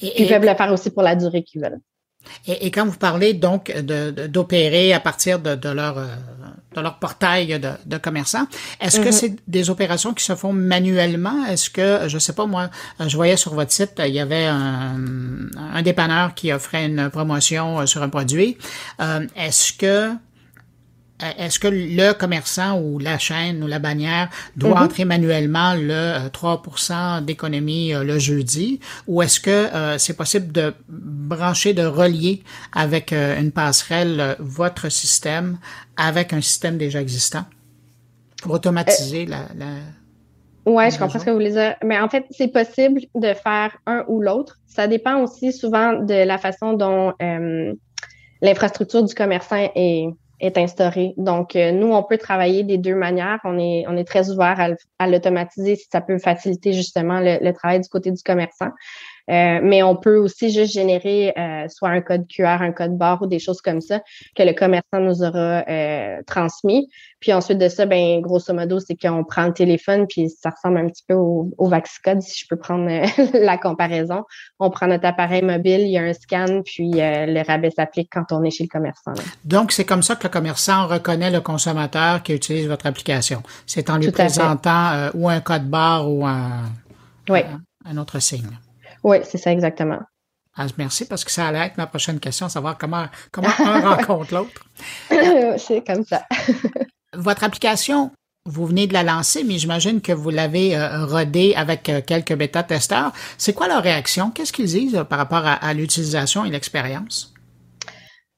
Ils 0.00 0.28
peuvent 0.28 0.44
le 0.44 0.54
faire 0.54 0.72
aussi 0.72 0.90
pour 0.90 1.02
la 1.02 1.16
durée 1.16 1.42
qu'ils 1.42 1.62
veulent. 1.62 1.80
Et, 2.46 2.70
quand 2.70 2.86
vous 2.86 2.98
parlez 2.98 3.34
donc 3.34 3.72
d'opérer 3.78 4.92
à 4.92 5.00
partir 5.00 5.38
de, 5.38 5.68
leur 5.68 5.98
euh, 5.98 6.06
de 6.74 6.80
leur 6.80 6.98
portail 6.98 7.58
de, 7.58 7.96
commerçants, 7.98 8.46
est-ce 8.80 9.00
que 9.00 9.08
mm-hmm. 9.08 9.12
c'est 9.12 9.36
des 9.46 9.70
opérations 9.70 10.12
qui 10.14 10.24
se 10.24 10.34
font 10.34 10.52
manuellement? 10.52 11.46
Est-ce 11.46 11.70
que 11.70 12.08
je 12.08 12.18
sais 12.18 12.34
pas 12.34 12.46
moi, 12.46 12.70
je 13.00 13.16
voyais 13.16 13.36
sur 13.36 13.54
votre 13.54 13.72
site 13.72 14.00
il 14.04 14.14
y 14.14 14.20
avait 14.20 14.46
un, 14.46 14.96
un 15.56 15.82
dépanneur 15.82 16.34
qui 16.34 16.52
offrait 16.52 16.86
une 16.86 17.10
promotion 17.10 17.80
euh, 17.80 17.86
sur 17.86 18.02
un 18.02 18.08
produit. 18.08 18.58
Euh, 19.00 19.26
est-ce 19.36 19.72
que 19.72 20.12
est-ce 21.38 21.58
que 21.58 21.68
le 21.68 22.12
commerçant 22.12 22.80
ou 22.80 22.98
la 22.98 23.18
chaîne 23.18 23.62
ou 23.62 23.66
la 23.66 23.78
bannière 23.78 24.28
doit 24.56 24.76
mhm. 24.76 24.82
entrer 24.82 25.04
manuellement 25.04 25.74
le 25.74 26.28
3% 26.28 26.92
euh, 26.92 27.20
d'économie 27.20 27.92
euh, 27.92 28.04
le 28.04 28.18
jeudi? 28.18 28.80
Ou 29.06 29.22
est-ce 29.22 29.40
que 29.40 29.68
c'est 29.98 30.16
possible 30.16 30.52
de 30.52 30.74
brancher, 30.88 31.74
de 31.74 31.84
relier 31.84 32.42
avec 32.72 33.12
une 33.12 33.50
passerelle 33.50 34.36
votre 34.38 34.88
système 34.88 35.58
avec 35.96 36.32
un 36.32 36.40
système 36.40 36.78
déjà 36.78 37.00
existant 37.00 37.44
pour 38.42 38.52
automatiser 38.52 39.26
la, 39.26 39.40
la 39.56 39.66
oui, 40.68 40.90
je 40.90 40.98
comprends 40.98 41.18
ce 41.18 41.24
que 41.24 41.30
vous 41.30 41.36
voulez 41.36 41.52
dire. 41.52 41.76
Mais 41.82 41.98
en 41.98 42.10
fait, 42.10 42.26
c'est 42.30 42.48
possible 42.48 43.00
de 43.14 43.32
faire 43.32 43.76
un 43.86 44.04
ou 44.06 44.20
l'autre. 44.20 44.58
Ça 44.66 44.86
dépend 44.86 45.22
aussi 45.22 45.50
souvent 45.52 45.94
de 45.94 46.26
la 46.26 46.36
façon 46.36 46.74
dont 46.74 47.14
l'infrastructure 48.42 49.02
du 49.02 49.14
commerçant 49.14 49.70
est, 49.74 50.08
est 50.40 50.56
instauré. 50.56 51.14
Donc, 51.16 51.56
euh, 51.56 51.72
nous, 51.72 51.92
on 51.92 52.02
peut 52.02 52.18
travailler 52.18 52.62
des 52.62 52.78
deux 52.78 52.94
manières. 52.94 53.40
On 53.44 53.58
est, 53.58 53.84
on 53.88 53.96
est 53.96 54.04
très 54.04 54.30
ouvert 54.30 54.74
à, 54.98 55.06
l'automatiser 55.08 55.76
si 55.76 55.86
ça 55.90 56.00
peut 56.00 56.18
faciliter 56.18 56.72
justement 56.72 57.20
le, 57.20 57.52
travail 57.52 57.80
du 57.80 57.88
côté 57.88 58.10
du 58.10 58.22
commerçant. 58.22 58.70
Euh, 59.28 59.60
mais 59.62 59.82
on 59.82 59.94
peut 59.94 60.16
aussi 60.16 60.50
juste 60.50 60.72
générer 60.72 61.34
euh, 61.36 61.68
soit 61.68 61.90
un 61.90 62.00
code 62.00 62.26
QR, 62.28 62.62
un 62.62 62.72
code 62.72 62.96
barre 62.96 63.22
ou 63.22 63.26
des 63.26 63.38
choses 63.38 63.60
comme 63.60 63.80
ça 63.80 64.00
que 64.34 64.42
le 64.42 64.52
commerçant 64.52 65.00
nous 65.00 65.22
aura 65.22 65.64
euh, 65.68 66.22
transmis. 66.26 66.88
Puis 67.20 67.32
ensuite 67.32 67.58
de 67.58 67.68
ça, 67.68 67.84
ben 67.84 68.20
grosso 68.20 68.54
modo, 68.54 68.78
c'est 68.80 68.94
qu'on 68.94 69.24
prend 69.24 69.46
le 69.46 69.52
téléphone, 69.52 70.06
puis 70.06 70.30
ça 70.30 70.50
ressemble 70.50 70.78
un 70.78 70.86
petit 70.86 71.04
peu 71.06 71.14
au, 71.14 71.50
au 71.58 71.68
Vaxcode, 71.68 72.22
si 72.22 72.42
je 72.42 72.46
peux 72.48 72.56
prendre 72.56 72.88
la 73.34 73.58
comparaison. 73.58 74.24
On 74.60 74.70
prend 74.70 74.86
notre 74.86 75.04
appareil 75.04 75.42
mobile, 75.42 75.80
il 75.80 75.90
y 75.90 75.98
a 75.98 76.02
un 76.02 76.12
scan, 76.12 76.62
puis 76.64 76.92
le 76.94 77.46
rabais 77.46 77.70
s'applique 77.70 78.08
quand 78.12 78.30
on 78.30 78.44
est 78.44 78.50
chez 78.50 78.64
le 78.64 78.68
commerçant. 78.68 79.12
Donc, 79.44 79.72
c'est 79.72 79.84
comme 79.84 80.02
ça 80.02 80.14
que 80.14 80.22
le 80.24 80.28
commerçant 80.28 80.86
reconnaît 80.86 81.30
le 81.30 81.40
consommateur 81.40 82.22
qui 82.22 82.34
utilise 82.34 82.68
votre 82.68 82.86
application. 82.86 83.42
C'est 83.66 83.90
en 83.90 83.98
lui 83.98 84.12
présentant 84.12 85.10
ou 85.14 85.28
un 85.28 85.40
code 85.40 85.68
barre 85.68 86.08
ou 86.08 86.24
un, 86.24 86.66
un 87.84 87.96
autre 87.96 88.20
signe. 88.20 88.58
Oui, 89.08 89.16
c'est 89.24 89.38
ça 89.38 89.50
exactement. 89.50 90.00
Ah, 90.54 90.66
merci 90.76 91.06
parce 91.06 91.24
que 91.24 91.30
ça 91.30 91.46
allait 91.46 91.60
être 91.66 91.78
ma 91.78 91.86
prochaine 91.86 92.20
question, 92.20 92.50
savoir 92.50 92.76
comment, 92.76 93.06
comment 93.32 93.48
un 93.58 93.80
rencontre 93.80 94.34
l'autre. 94.34 94.66
c'est 95.58 95.82
comme 95.86 96.04
ça. 96.04 96.24
Votre 97.14 97.44
application, 97.44 98.10
vous 98.44 98.66
venez 98.66 98.86
de 98.86 98.92
la 98.92 99.04
lancer, 99.04 99.44
mais 99.44 99.56
j'imagine 99.56 100.02
que 100.02 100.12
vous 100.12 100.28
l'avez 100.28 100.76
euh, 100.76 101.06
rodée 101.06 101.54
avec 101.56 101.88
euh, 101.88 102.02
quelques 102.06 102.34
bêta-testeurs. 102.34 103.12
C'est 103.38 103.54
quoi 103.54 103.66
leur 103.66 103.82
réaction? 103.82 104.30
Qu'est-ce 104.30 104.52
qu'ils 104.52 104.66
disent 104.66 104.96
euh, 104.96 105.04
par 105.04 105.18
rapport 105.18 105.46
à, 105.46 105.72
l'utilisation 105.72 106.44
et 106.44 106.50
l'expérience? 106.50 107.32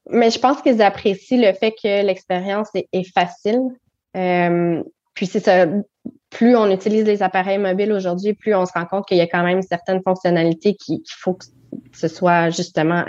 Mais 0.09 0.31
je 0.31 0.39
pense 0.39 0.63
qu'ils 0.63 0.83
apprécient 0.83 1.41
le 1.41 1.53
fait 1.53 1.73
que 1.73 2.07
l'expérience 2.07 2.69
est, 2.75 3.13
facile. 3.13 3.61
puis 4.15 5.27
c'est 5.27 5.41
ça, 5.41 5.67
plus 6.31 6.57
on 6.57 6.71
utilise 6.71 7.05
les 7.05 7.23
appareils 7.23 7.59
mobiles 7.59 7.93
aujourd'hui, 7.93 8.35
plus 8.35 8.55
on 8.55 8.65
se 8.65 8.73
rend 8.73 8.87
compte 8.87 9.07
qu'il 9.07 9.19
y 9.19 9.23
a 9.23 9.27
quand 9.27 9.43
même 9.43 9.63
certaines 9.63 10.03
fonctionnalités 10.03 10.75
qu'il 10.75 11.01
faut 11.07 11.35
que 11.35 11.45
ce 11.93 12.09
soit 12.09 12.51
justement 12.51 13.05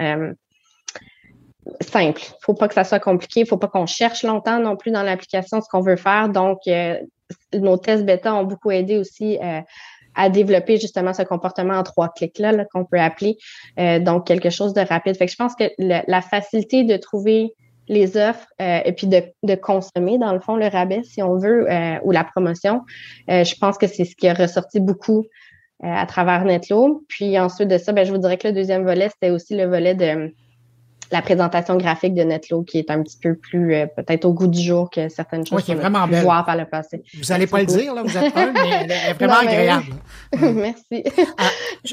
simple. 1.82 2.22
Il 2.22 2.34
ne 2.34 2.42
faut 2.42 2.54
pas 2.54 2.68
que 2.68 2.74
ça 2.74 2.84
soit 2.84 3.00
compliqué. 3.00 3.42
Il 3.42 3.44
ne 3.44 3.48
faut 3.48 3.58
pas 3.58 3.68
qu'on 3.68 3.86
cherche 3.86 4.24
longtemps 4.24 4.60
non 4.60 4.76
plus 4.76 4.92
dans 4.92 5.04
l'application 5.04 5.62
ce 5.62 5.68
qu'on 5.70 5.82
veut 5.82 5.96
faire. 5.96 6.30
Donc, 6.30 6.60
euh, 6.68 6.98
nos 7.54 7.78
tests 7.78 8.06
bêta 8.06 8.34
ont 8.34 8.44
beaucoup 8.44 8.72
aidé 8.72 8.98
aussi 8.98 9.38
euh, 9.42 9.62
à 10.16 10.30
développer 10.30 10.78
justement 10.78 11.14
ce 11.14 11.22
comportement 11.22 11.76
en 11.76 11.84
trois 11.84 12.10
clics-là 12.10 12.66
qu'on 12.74 12.86
peut 12.86 13.00
appeler. 13.00 13.38
Euh, 13.80 14.00
donc, 14.00 14.28
quelque 14.28 14.50
chose 14.50 14.74
de 14.74 14.82
rapide. 14.82 15.16
Fait 15.16 15.26
que 15.26 15.32
je 15.32 15.38
pense 15.38 15.56
que 15.56 15.66
la 15.78 16.22
facilité 16.22 16.84
de 16.84 16.98
trouver 16.98 17.54
les 17.92 18.18
offres 18.18 18.48
et 18.60 18.92
puis 18.94 19.06
de, 19.06 19.22
de, 19.44 19.56
consommer, 19.56 20.18
dans 20.18 20.34
le 20.34 20.40
fond, 20.40 20.56
le 20.56 20.68
rabais, 20.68 21.04
si 21.04 21.22
on 21.22 21.38
veut, 21.38 21.68
ou 22.04 22.12
la 22.12 22.24
promotion, 22.24 22.82
je 23.28 23.56
pense 23.60 23.78
que 23.78 23.86
c'est 23.86 24.06
ce 24.06 24.16
qui 24.16 24.28
a 24.28 24.34
ressorti 24.34 24.80
beaucoup 24.80 25.26
à 25.84 26.06
travers 26.06 26.46
Netlo. 26.46 27.04
Puis 27.10 27.38
ensuite 27.38 27.68
de 27.68 27.78
ça, 27.78 27.92
ben, 27.92 28.06
je 28.06 28.12
vous 28.12 28.18
dirais 28.18 28.38
que 28.38 28.48
le 28.48 28.54
deuxième 28.54 28.84
volet, 28.84 29.10
c'était 29.10 29.30
aussi 29.30 29.56
le 29.56 29.66
volet 29.66 29.94
de 29.94 30.32
la 31.12 31.22
présentation 31.22 31.76
graphique 31.76 32.14
de 32.14 32.24
Netlo 32.24 32.64
qui 32.64 32.80
est 32.80 32.90
un 32.90 33.02
petit 33.04 33.18
peu 33.22 33.36
plus 33.36 33.76
euh, 33.76 33.86
peut-être 33.86 34.26
au 34.26 34.34
goût 34.34 34.48
du 34.48 34.62
jour 34.62 34.90
que 34.90 35.10
certaines 35.10 35.46
choses 35.46 35.64
qu'on 35.66 35.80
a 35.80 36.08
pu 36.08 36.16
voir 36.16 36.46
par 36.46 36.56
le 36.56 36.66
passé. 36.66 37.04
Vous 37.14 37.30
n'allez 37.30 37.48
pas 37.48 37.60
le 37.60 37.66
dire, 37.66 37.94
là, 37.94 38.04
vous 38.04 38.18
êtes 38.18 38.36
un, 38.36 38.54
mais 38.54 38.60
elle 38.84 38.92
est 38.92 39.14
vraiment 39.14 39.34
agréable. 39.42 39.86
Merci. 40.40 41.04
Ah, 41.38 41.50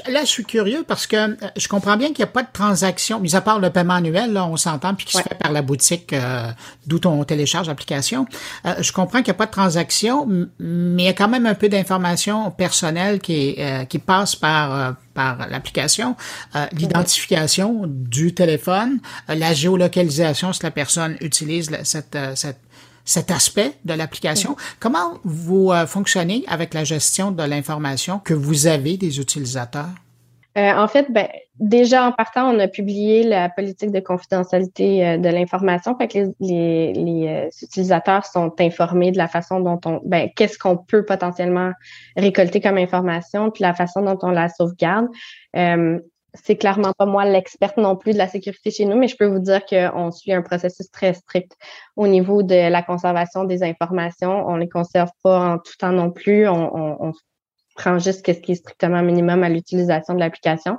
là, 0.08 0.20
je 0.20 0.26
suis 0.26 0.44
curieux 0.44 0.84
parce 0.86 1.06
que 1.06 1.16
euh, 1.16 1.36
je 1.56 1.68
comprends 1.68 1.96
bien 1.96 2.08
qu'il 2.08 2.18
n'y 2.18 2.24
a 2.24 2.32
pas 2.32 2.42
de 2.42 2.52
transaction, 2.52 3.20
mis 3.20 3.34
à 3.34 3.40
part 3.40 3.58
le 3.58 3.70
paiement 3.70 3.94
annuel, 3.94 4.32
là, 4.32 4.46
on 4.46 4.56
s'entend, 4.56 4.94
puis 4.94 5.06
qui 5.06 5.16
se 5.16 5.22
fait 5.22 5.34
par 5.34 5.52
la 5.52 5.62
boutique 5.62 6.12
euh, 6.12 6.48
d'où 6.86 7.00
on 7.04 7.24
télécharge 7.24 7.66
l'application. 7.66 8.26
je 8.78 8.92
comprends 8.92 9.18
qu'il 9.18 9.32
n'y 9.32 9.36
a 9.36 9.38
pas 9.38 9.46
de 9.46 9.50
transaction, 9.50 10.26
mais 10.58 11.02
il 11.02 11.06
y 11.06 11.08
a 11.08 11.12
quand 11.12 11.28
même 11.28 11.46
un 11.46 11.54
peu 11.54 11.68
d'informations 11.68 12.50
personnelles 12.50 13.20
qui, 13.20 13.56
qui 13.88 13.98
passe 13.98 14.36
par 14.36 14.94
par 15.18 15.48
l'application, 15.48 16.14
euh, 16.54 16.66
l'identification 16.70 17.82
du 17.88 18.34
téléphone, 18.34 19.00
euh, 19.28 19.34
la 19.34 19.52
géolocalisation 19.52 20.52
si 20.52 20.62
la 20.62 20.70
personne 20.70 21.16
utilise 21.20 21.76
cette, 21.82 22.14
euh, 22.14 22.36
cette, 22.36 22.60
cet 23.08 23.30
aspect 23.30 23.72
de 23.84 23.94
l'application. 23.94 24.56
Comment 24.80 25.14
vous 25.24 25.72
fonctionnez 25.86 26.44
avec 26.46 26.74
la 26.74 26.84
gestion 26.84 27.30
de 27.30 27.42
l'information 27.42 28.18
que 28.18 28.34
vous 28.34 28.66
avez 28.66 28.96
des 28.96 29.18
utilisateurs? 29.18 29.88
Euh, 30.58 30.72
en 30.74 30.88
fait, 30.88 31.06
ben, 31.10 31.28
déjà 31.60 32.04
en 32.04 32.12
partant, 32.12 32.52
on 32.52 32.58
a 32.58 32.66
publié 32.66 33.22
la 33.22 33.48
politique 33.48 33.92
de 33.92 34.00
confidentialité 34.00 35.06
euh, 35.06 35.16
de 35.16 35.28
l'information. 35.28 35.94
Que 35.94 36.32
les, 36.40 36.92
euh, 37.28 37.48
utilisateurs 37.62 38.26
sont 38.26 38.52
informés 38.58 39.12
de 39.12 39.18
la 39.18 39.28
façon 39.28 39.60
dont 39.60 39.78
on, 39.84 40.00
ben, 40.04 40.30
qu'est-ce 40.34 40.58
qu'on 40.58 40.76
peut 40.76 41.04
potentiellement 41.04 41.72
récolter 42.16 42.60
comme 42.60 42.78
information, 42.78 43.50
puis 43.50 43.62
la 43.62 43.74
façon 43.74 44.02
dont 44.02 44.18
on 44.22 44.30
la 44.30 44.48
sauvegarde. 44.48 45.06
C'est 46.44 46.56
clairement 46.56 46.92
pas 46.96 47.06
moi 47.06 47.24
l'experte 47.24 47.76
non 47.76 47.96
plus 47.96 48.12
de 48.12 48.18
la 48.18 48.28
sécurité 48.28 48.70
chez 48.70 48.84
nous, 48.84 48.96
mais 48.96 49.08
je 49.08 49.16
peux 49.16 49.26
vous 49.26 49.38
dire 49.38 49.64
qu'on 49.66 50.10
suit 50.10 50.32
un 50.32 50.42
processus 50.42 50.90
très 50.90 51.14
strict 51.14 51.52
au 51.96 52.06
niveau 52.06 52.42
de 52.42 52.70
la 52.70 52.82
conservation 52.82 53.44
des 53.44 53.62
informations. 53.62 54.46
On 54.48 54.56
les 54.56 54.68
conserve 54.68 55.10
pas 55.22 55.52
en 55.52 55.58
tout 55.58 55.72
temps 55.78 55.92
non 55.92 56.10
plus. 56.10 56.48
On, 56.48 57.12
prend 57.74 58.00
juste 58.00 58.26
ce 58.26 58.32
qui 58.32 58.50
est 58.50 58.56
strictement 58.56 59.02
minimum 59.02 59.44
à 59.44 59.48
l'utilisation 59.48 60.12
de 60.14 60.18
l'application. 60.18 60.78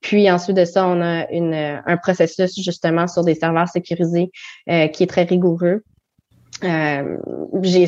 Puis 0.00 0.28
ensuite 0.28 0.56
de 0.56 0.64
ça, 0.64 0.84
on 0.84 1.00
a 1.00 1.30
une, 1.30 1.54
un 1.54 1.96
processus 1.96 2.60
justement 2.60 3.06
sur 3.06 3.22
des 3.22 3.36
serveurs 3.36 3.68
sécurisés 3.68 4.32
euh, 4.68 4.88
qui 4.88 5.04
est 5.04 5.06
très 5.06 5.22
rigoureux. 5.22 5.84
Euh, 6.64 7.16
j'ai 7.62 7.86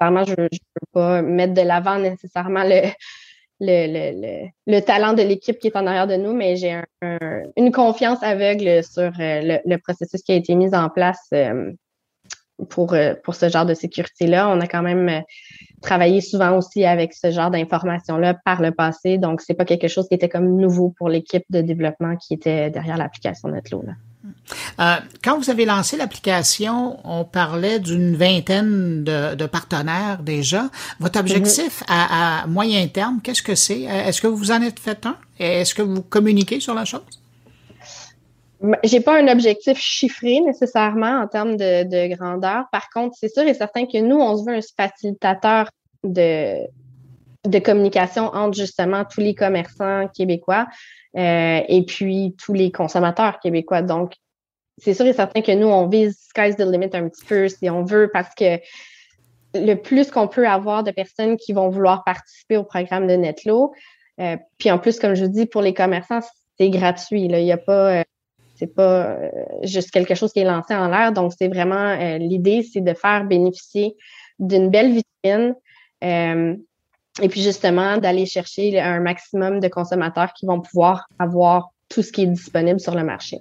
je 0.00 0.04
ne 0.04 0.48
peux 0.48 0.86
pas 0.92 1.22
mettre 1.22 1.54
de 1.54 1.62
l'avant 1.62 1.98
nécessairement 2.00 2.64
le, 2.64 2.90
le, 3.60 4.12
le, 4.12 4.48
le, 4.66 4.80
talent 4.80 5.12
de 5.12 5.22
l'équipe 5.22 5.58
qui 5.58 5.68
est 5.68 5.76
en 5.76 5.86
arrière 5.86 6.06
de 6.06 6.16
nous, 6.16 6.34
mais 6.34 6.56
j'ai 6.56 6.80
une 7.56 7.72
confiance 7.72 8.22
aveugle 8.22 8.84
sur 8.84 9.12
euh, 9.18 9.58
le, 9.64 9.76
processus 9.78 10.22
qui 10.22 10.32
a 10.32 10.34
été 10.34 10.54
mis 10.54 10.74
en 10.74 10.90
place 10.90 11.26
euh, 11.32 11.72
pour, 12.68 12.94
euh, 12.94 13.14
pour 13.22 13.34
ce 13.34 13.48
genre 13.48 13.66
de 13.66 13.74
sécurité-là. 13.74 14.48
On 14.48 14.60
a 14.60 14.66
quand 14.66 14.82
même 14.82 15.08
euh, 15.08 15.20
travaillé 15.82 16.20
souvent 16.20 16.56
aussi 16.56 16.84
avec 16.84 17.12
ce 17.12 17.30
genre 17.30 17.50
d'informations-là 17.50 18.34
par 18.44 18.62
le 18.62 18.72
passé. 18.72 19.18
Donc, 19.18 19.40
c'est 19.40 19.54
pas 19.54 19.64
quelque 19.64 19.88
chose 19.88 20.08
qui 20.08 20.14
était 20.14 20.28
comme 20.28 20.56
nouveau 20.56 20.94
pour 20.96 21.08
l'équipe 21.08 21.44
de 21.50 21.60
développement 21.60 22.16
qui 22.16 22.34
était 22.34 22.70
derrière 22.70 22.96
l'application 22.96 23.48
Netlo. 23.48 23.82
Là. 23.82 23.92
Euh, 24.80 24.96
quand 25.22 25.38
vous 25.38 25.50
avez 25.50 25.64
lancé 25.64 25.96
l'application, 25.96 26.98
on 27.04 27.24
parlait 27.24 27.78
d'une 27.78 28.16
vingtaine 28.16 29.04
de, 29.04 29.34
de, 29.34 29.46
partenaires 29.46 30.18
déjà. 30.22 30.68
Votre 31.00 31.20
objectif 31.20 31.82
mm-hmm. 31.82 31.86
à, 31.88 32.42
à, 32.42 32.46
moyen 32.46 32.86
terme, 32.88 33.20
qu'est-ce 33.22 33.42
que 33.42 33.54
c'est? 33.54 33.82
Est-ce 33.82 34.20
que 34.20 34.26
vous 34.26 34.50
en 34.50 34.62
êtes 34.62 34.78
fait 34.78 35.06
un? 35.06 35.16
Est-ce 35.38 35.74
que 35.74 35.82
vous 35.82 36.02
communiquez 36.02 36.60
sur 36.60 36.74
la 36.74 36.84
chose? 36.84 37.02
J'ai 38.84 39.00
pas 39.00 39.20
un 39.20 39.28
objectif 39.28 39.78
chiffré 39.78 40.40
nécessairement 40.40 41.20
en 41.20 41.26
termes 41.26 41.56
de, 41.56 41.84
de 41.84 42.14
grandeur. 42.14 42.64
Par 42.72 42.88
contre, 42.90 43.16
c'est 43.20 43.32
sûr 43.32 43.42
et 43.42 43.54
certain 43.54 43.84
que 43.86 44.00
nous, 44.00 44.16
on 44.16 44.36
se 44.38 44.44
veut 44.44 44.56
un 44.56 44.60
facilitateur 44.76 45.68
de, 46.02 46.66
de 47.48 47.58
communication 47.58 48.26
entre 48.34 48.56
justement 48.56 49.04
tous 49.04 49.20
les 49.20 49.34
commerçants 49.34 50.08
québécois 50.08 50.66
euh, 51.16 51.60
et 51.68 51.84
puis 51.84 52.34
tous 52.42 52.52
les 52.52 52.70
consommateurs 52.70 53.40
québécois. 53.40 53.82
Donc, 53.82 54.14
c'est 54.78 54.94
sûr 54.94 55.06
et 55.06 55.12
certain 55.12 55.40
que 55.40 55.52
nous, 55.52 55.68
on 55.68 55.88
vise 55.88 56.18
sky's 56.28 56.56
the 56.56 56.60
limit 56.60 56.90
un 56.92 57.08
petit 57.08 57.24
peu 57.24 57.48
si 57.48 57.70
on 57.70 57.84
veut 57.84 58.10
parce 58.12 58.34
que 58.34 58.58
le 59.54 59.74
plus 59.74 60.10
qu'on 60.10 60.28
peut 60.28 60.46
avoir 60.46 60.84
de 60.84 60.90
personnes 60.90 61.36
qui 61.38 61.54
vont 61.54 61.70
vouloir 61.70 62.04
participer 62.04 62.58
au 62.58 62.64
programme 62.64 63.06
de 63.06 63.14
Netlo, 63.14 63.72
euh, 64.20 64.36
puis 64.58 64.70
en 64.70 64.78
plus, 64.78 64.98
comme 64.98 65.14
je 65.14 65.24
vous 65.24 65.30
dis, 65.30 65.46
pour 65.46 65.62
les 65.62 65.72
commerçants, 65.72 66.20
c'est 66.58 66.68
gratuit. 66.68 67.28
Là. 67.28 67.38
Il 67.38 67.44
n'y 67.44 67.52
a 67.52 67.58
pas 67.58 68.00
euh, 68.00 68.02
c'est 68.58 68.74
pas 68.74 69.18
juste 69.64 69.90
quelque 69.90 70.14
chose 70.14 70.32
qui 70.32 70.40
est 70.40 70.44
lancé 70.44 70.74
en 70.74 70.88
l'air. 70.88 71.12
Donc, 71.12 71.32
c'est 71.38 71.48
vraiment 71.48 71.94
l'idée, 72.16 72.62
c'est 72.62 72.80
de 72.80 72.94
faire 72.94 73.24
bénéficier 73.24 73.96
d'une 74.38 74.70
belle 74.70 74.92
vitrine 74.92 75.54
et 77.22 77.28
puis 77.28 77.42
justement 77.42 77.98
d'aller 77.98 78.26
chercher 78.26 78.78
un 78.80 79.00
maximum 79.00 79.60
de 79.60 79.68
consommateurs 79.68 80.32
qui 80.32 80.46
vont 80.46 80.60
pouvoir 80.60 81.06
avoir 81.18 81.70
tout 81.88 82.02
ce 82.02 82.12
qui 82.12 82.22
est 82.22 82.26
disponible 82.26 82.80
sur 82.80 82.94
le 82.94 83.04
marché. 83.04 83.38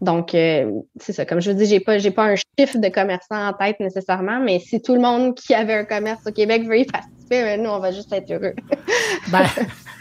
Donc, 0.00 0.30
c'est 0.32 1.12
ça. 1.12 1.24
Comme 1.24 1.40
je 1.40 1.50
vous 1.50 1.56
dis, 1.56 1.66
j'ai 1.66 1.80
pas, 1.80 1.98
j'ai 1.98 2.10
pas 2.10 2.24
un 2.24 2.34
chiffre 2.58 2.78
de 2.78 2.88
commerçants 2.88 3.48
en 3.48 3.52
tête 3.54 3.80
nécessairement, 3.80 4.38
mais 4.38 4.58
si 4.58 4.80
tout 4.82 4.94
le 4.94 5.00
monde 5.00 5.34
qui 5.34 5.54
avait 5.54 5.74
un 5.74 5.84
commerce 5.84 6.20
au 6.26 6.32
Québec 6.32 6.64
veut 6.66 6.80
y 6.80 6.84
participer, 6.84 7.42
ben, 7.42 7.62
nous, 7.62 7.70
on 7.70 7.78
va 7.78 7.92
juste 7.92 8.12
être 8.12 8.30
heureux. 8.30 8.52
ben, 9.28 9.46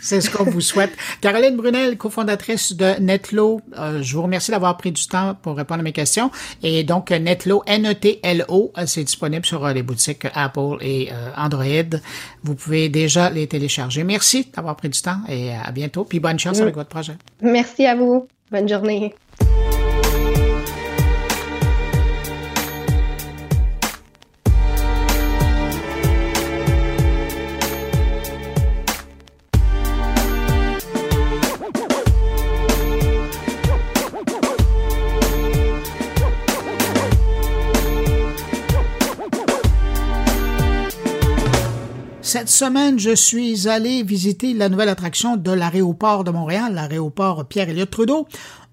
c'est 0.01 0.19
ce 0.19 0.29
qu'on 0.29 0.43
vous 0.43 0.59
souhaite. 0.59 0.91
Caroline 1.21 1.55
Brunel, 1.55 1.97
cofondatrice 1.97 2.75
de 2.75 2.99
Netlo, 2.99 3.61
euh, 3.77 4.01
je 4.01 4.15
vous 4.15 4.23
remercie 4.23 4.51
d'avoir 4.51 4.75
pris 4.75 4.91
du 4.91 5.07
temps 5.07 5.35
pour 5.41 5.55
répondre 5.55 5.79
à 5.79 5.83
mes 5.83 5.93
questions. 5.93 6.29
Et 6.61 6.83
donc, 6.83 7.11
Netlo, 7.11 7.63
N-E-T-L-O, 7.67 8.73
euh, 8.77 8.83
c'est 8.85 9.05
disponible 9.05 9.45
sur 9.45 9.65
euh, 9.65 9.71
les 9.71 9.83
boutiques 9.83 10.27
Apple 10.33 10.77
et 10.81 11.09
Android. 11.37 11.99
Vous 12.43 12.55
pouvez 12.55 12.89
déjà 12.89 13.29
les 13.29 13.47
télécharger. 13.47 14.03
Merci 14.03 14.51
d'avoir 14.53 14.75
pris 14.75 14.89
du 14.89 15.01
temps 15.01 15.19
et 15.29 15.51
à 15.53 15.71
bientôt. 15.71 16.03
Puis 16.03 16.19
bonne 16.19 16.39
chance 16.39 16.59
avec 16.59 16.75
votre 16.75 16.89
projet. 16.89 17.13
Merci 17.41 17.85
à 17.85 17.95
vous. 17.95 18.27
Bonne 18.51 18.67
journée. 18.67 19.15
Semaine, 42.51 42.99
je 42.99 43.15
suis 43.15 43.67
allé 43.67 44.03
visiter 44.03 44.53
la 44.53 44.69
nouvelle 44.69 44.89
attraction 44.89 45.37
de 45.37 45.51
l'aéroport 45.51 46.23
de 46.23 46.31
Montréal, 46.31 46.73
l'aéroport 46.75 47.45
Pierre-Éliott 47.45 47.89
Trudeau, 47.89 48.27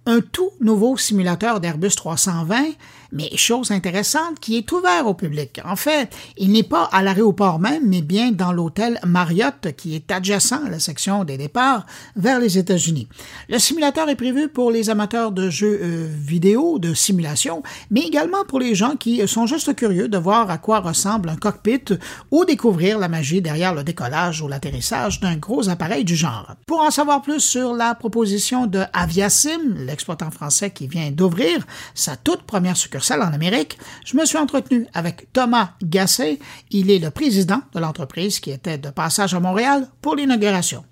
un 0.04 0.20
tout 0.20 0.50
nouveau 0.60 0.96
simulateur 0.96 1.60
d'Airbus 1.60 1.94
320 1.94 2.64
mais 3.12 3.34
chose 3.36 3.70
intéressante, 3.70 4.38
qui 4.40 4.56
est 4.56 4.70
ouvert 4.72 5.06
au 5.06 5.14
public. 5.14 5.60
En 5.64 5.76
fait, 5.76 6.14
il 6.36 6.52
n'est 6.52 6.62
pas 6.62 6.84
à 6.92 7.02
l'aéroport 7.02 7.58
même, 7.58 7.82
mais 7.86 8.02
bien 8.02 8.32
dans 8.32 8.52
l'hôtel 8.52 9.00
Marriott, 9.04 9.72
qui 9.76 9.94
est 9.94 10.10
adjacent 10.10 10.52
à 10.52 10.68
la 10.68 10.78
section 10.78 11.24
des 11.24 11.38
départs 11.38 11.86
vers 12.16 12.40
les 12.40 12.58
États-Unis. 12.58 13.08
Le 13.48 13.58
simulateur 13.58 14.08
est 14.08 14.16
prévu 14.16 14.48
pour 14.48 14.70
les 14.70 14.90
amateurs 14.90 15.32
de 15.32 15.48
jeux 15.48 15.80
euh, 15.82 16.08
vidéo, 16.10 16.78
de 16.78 16.94
simulation, 16.94 17.62
mais 17.90 18.02
également 18.02 18.44
pour 18.46 18.60
les 18.60 18.74
gens 18.74 18.96
qui 18.96 19.26
sont 19.26 19.46
juste 19.46 19.74
curieux 19.74 20.08
de 20.08 20.18
voir 20.18 20.50
à 20.50 20.58
quoi 20.58 20.80
ressemble 20.80 21.28
un 21.30 21.36
cockpit 21.36 21.84
ou 22.30 22.44
découvrir 22.44 22.98
la 22.98 23.08
magie 23.08 23.40
derrière 23.40 23.74
le 23.74 23.84
décollage 23.84 24.42
ou 24.42 24.48
l'atterrissage 24.48 25.20
d'un 25.20 25.36
gros 25.36 25.68
appareil 25.68 26.04
du 26.04 26.16
genre. 26.16 26.54
Pour 26.66 26.80
en 26.80 26.90
savoir 26.90 27.22
plus 27.22 27.40
sur 27.40 27.74
la 27.74 27.94
proposition 27.94 28.66
de 28.66 28.82
Aviasim, 28.92 29.74
l'exploitant 29.76 30.30
français 30.30 30.70
qui 30.70 30.86
vient 30.86 31.10
d'ouvrir 31.10 31.66
sa 31.94 32.16
toute 32.16 32.42
première 32.42 32.76
succursale 32.76 32.97
en 33.10 33.32
Amérique, 33.32 33.78
je 34.04 34.16
me 34.16 34.24
suis 34.24 34.38
entretenu 34.38 34.86
avec 34.94 35.32
Thomas 35.32 35.70
Gasset. 35.82 36.38
Il 36.70 36.90
est 36.90 36.98
le 36.98 37.10
président 37.10 37.60
de 37.74 37.80
l'entreprise 37.80 38.40
qui 38.40 38.50
était 38.50 38.78
de 38.78 38.90
passage 38.90 39.34
à 39.34 39.40
Montréal 39.40 39.88
pour 40.02 40.16
l'inauguration. 40.16 40.84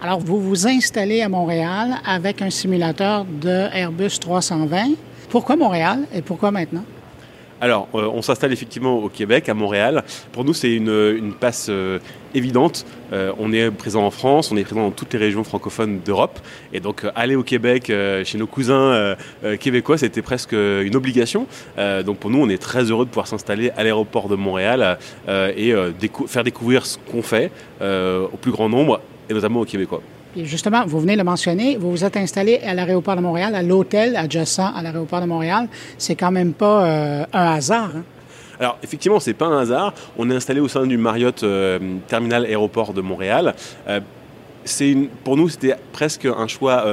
Alors, 0.00 0.20
vous 0.20 0.40
vous 0.40 0.66
installez 0.66 1.22
à 1.22 1.28
Montréal 1.28 1.96
avec 2.06 2.40
un 2.40 2.50
simulateur 2.50 3.24
de 3.24 3.68
Airbus 3.74 4.18
320. 4.20 4.90
Pourquoi 5.28 5.56
Montréal 5.56 6.06
et 6.14 6.22
pourquoi 6.22 6.50
maintenant? 6.50 6.84
Alors, 7.60 7.88
euh, 7.94 8.08
on 8.12 8.22
s'installe 8.22 8.52
effectivement 8.52 8.98
au 8.98 9.08
Québec, 9.08 9.48
à 9.48 9.54
Montréal. 9.54 10.04
Pour 10.32 10.44
nous, 10.44 10.54
c'est 10.54 10.72
une, 10.72 11.32
passe 11.38 11.66
euh, 11.68 11.98
évidente. 12.34 12.86
Euh, 13.12 13.32
on 13.38 13.52
est 13.52 13.70
présent 13.70 14.04
en 14.04 14.10
France, 14.10 14.52
on 14.52 14.56
est 14.56 14.62
présent 14.62 14.82
dans 14.82 14.90
toutes 14.92 15.12
les 15.12 15.18
régions 15.18 15.42
francophones 15.42 16.00
d'Europe. 16.04 16.38
Et 16.72 16.78
donc, 16.78 17.04
aller 17.16 17.34
au 17.34 17.42
Québec 17.42 17.92
chez 18.24 18.38
nos 18.38 18.46
cousins 18.46 19.16
québécois, 19.58 19.98
c'était 19.98 20.22
presque 20.22 20.52
une 20.52 20.94
obligation. 20.94 21.46
donc, 22.04 22.18
pour 22.18 22.30
nous, 22.30 22.40
on 22.40 22.48
est 22.48 22.58
très 22.58 22.84
heureux 22.84 23.04
de 23.04 23.10
pouvoir 23.10 23.26
s'installer 23.26 23.70
à 23.76 23.82
l'aéroport 23.82 24.28
de 24.28 24.36
Montréal 24.36 24.98
et 25.28 25.74
faire 26.26 26.44
découvrir 26.44 26.86
ce 26.86 26.98
qu'on 27.10 27.22
fait 27.22 27.50
au 27.80 28.36
plus 28.40 28.52
grand 28.52 28.68
nombre, 28.68 29.00
et 29.30 29.34
notamment 29.34 29.60
aux 29.60 29.66
Québécois 29.66 30.02
justement, 30.36 30.84
vous 30.86 31.00
venez 31.00 31.14
de 31.14 31.18
le 31.18 31.24
mentionner, 31.24 31.76
vous 31.76 31.90
vous 31.90 32.04
êtes 32.04 32.16
installé 32.16 32.58
à 32.58 32.74
l'aéroport 32.74 33.16
de 33.16 33.20
Montréal, 33.20 33.54
à 33.54 33.62
l'hôtel 33.62 34.16
adjacent 34.16 34.72
à 34.74 34.82
l'aéroport 34.82 35.20
de 35.20 35.26
Montréal. 35.26 35.68
C'est 35.96 36.14
quand 36.14 36.30
même 36.30 36.52
pas 36.52 36.86
euh, 36.86 37.24
un 37.32 37.52
hasard. 37.52 37.90
Hein? 37.96 38.02
Alors 38.60 38.78
effectivement, 38.82 39.20
c'est 39.20 39.34
pas 39.34 39.46
un 39.46 39.60
hasard. 39.60 39.94
On 40.16 40.30
est 40.30 40.34
installé 40.34 40.60
au 40.60 40.68
sein 40.68 40.86
du 40.86 40.96
Marriott 40.96 41.42
euh, 41.42 41.78
Terminal 42.08 42.44
Aéroport 42.44 42.92
de 42.92 43.00
Montréal. 43.00 43.54
Euh, 43.88 44.00
c'est 44.64 44.96
pour 45.24 45.36
nous, 45.36 45.48
c'était 45.48 45.76
presque 45.92 46.26
un 46.26 46.46
choix 46.46 46.84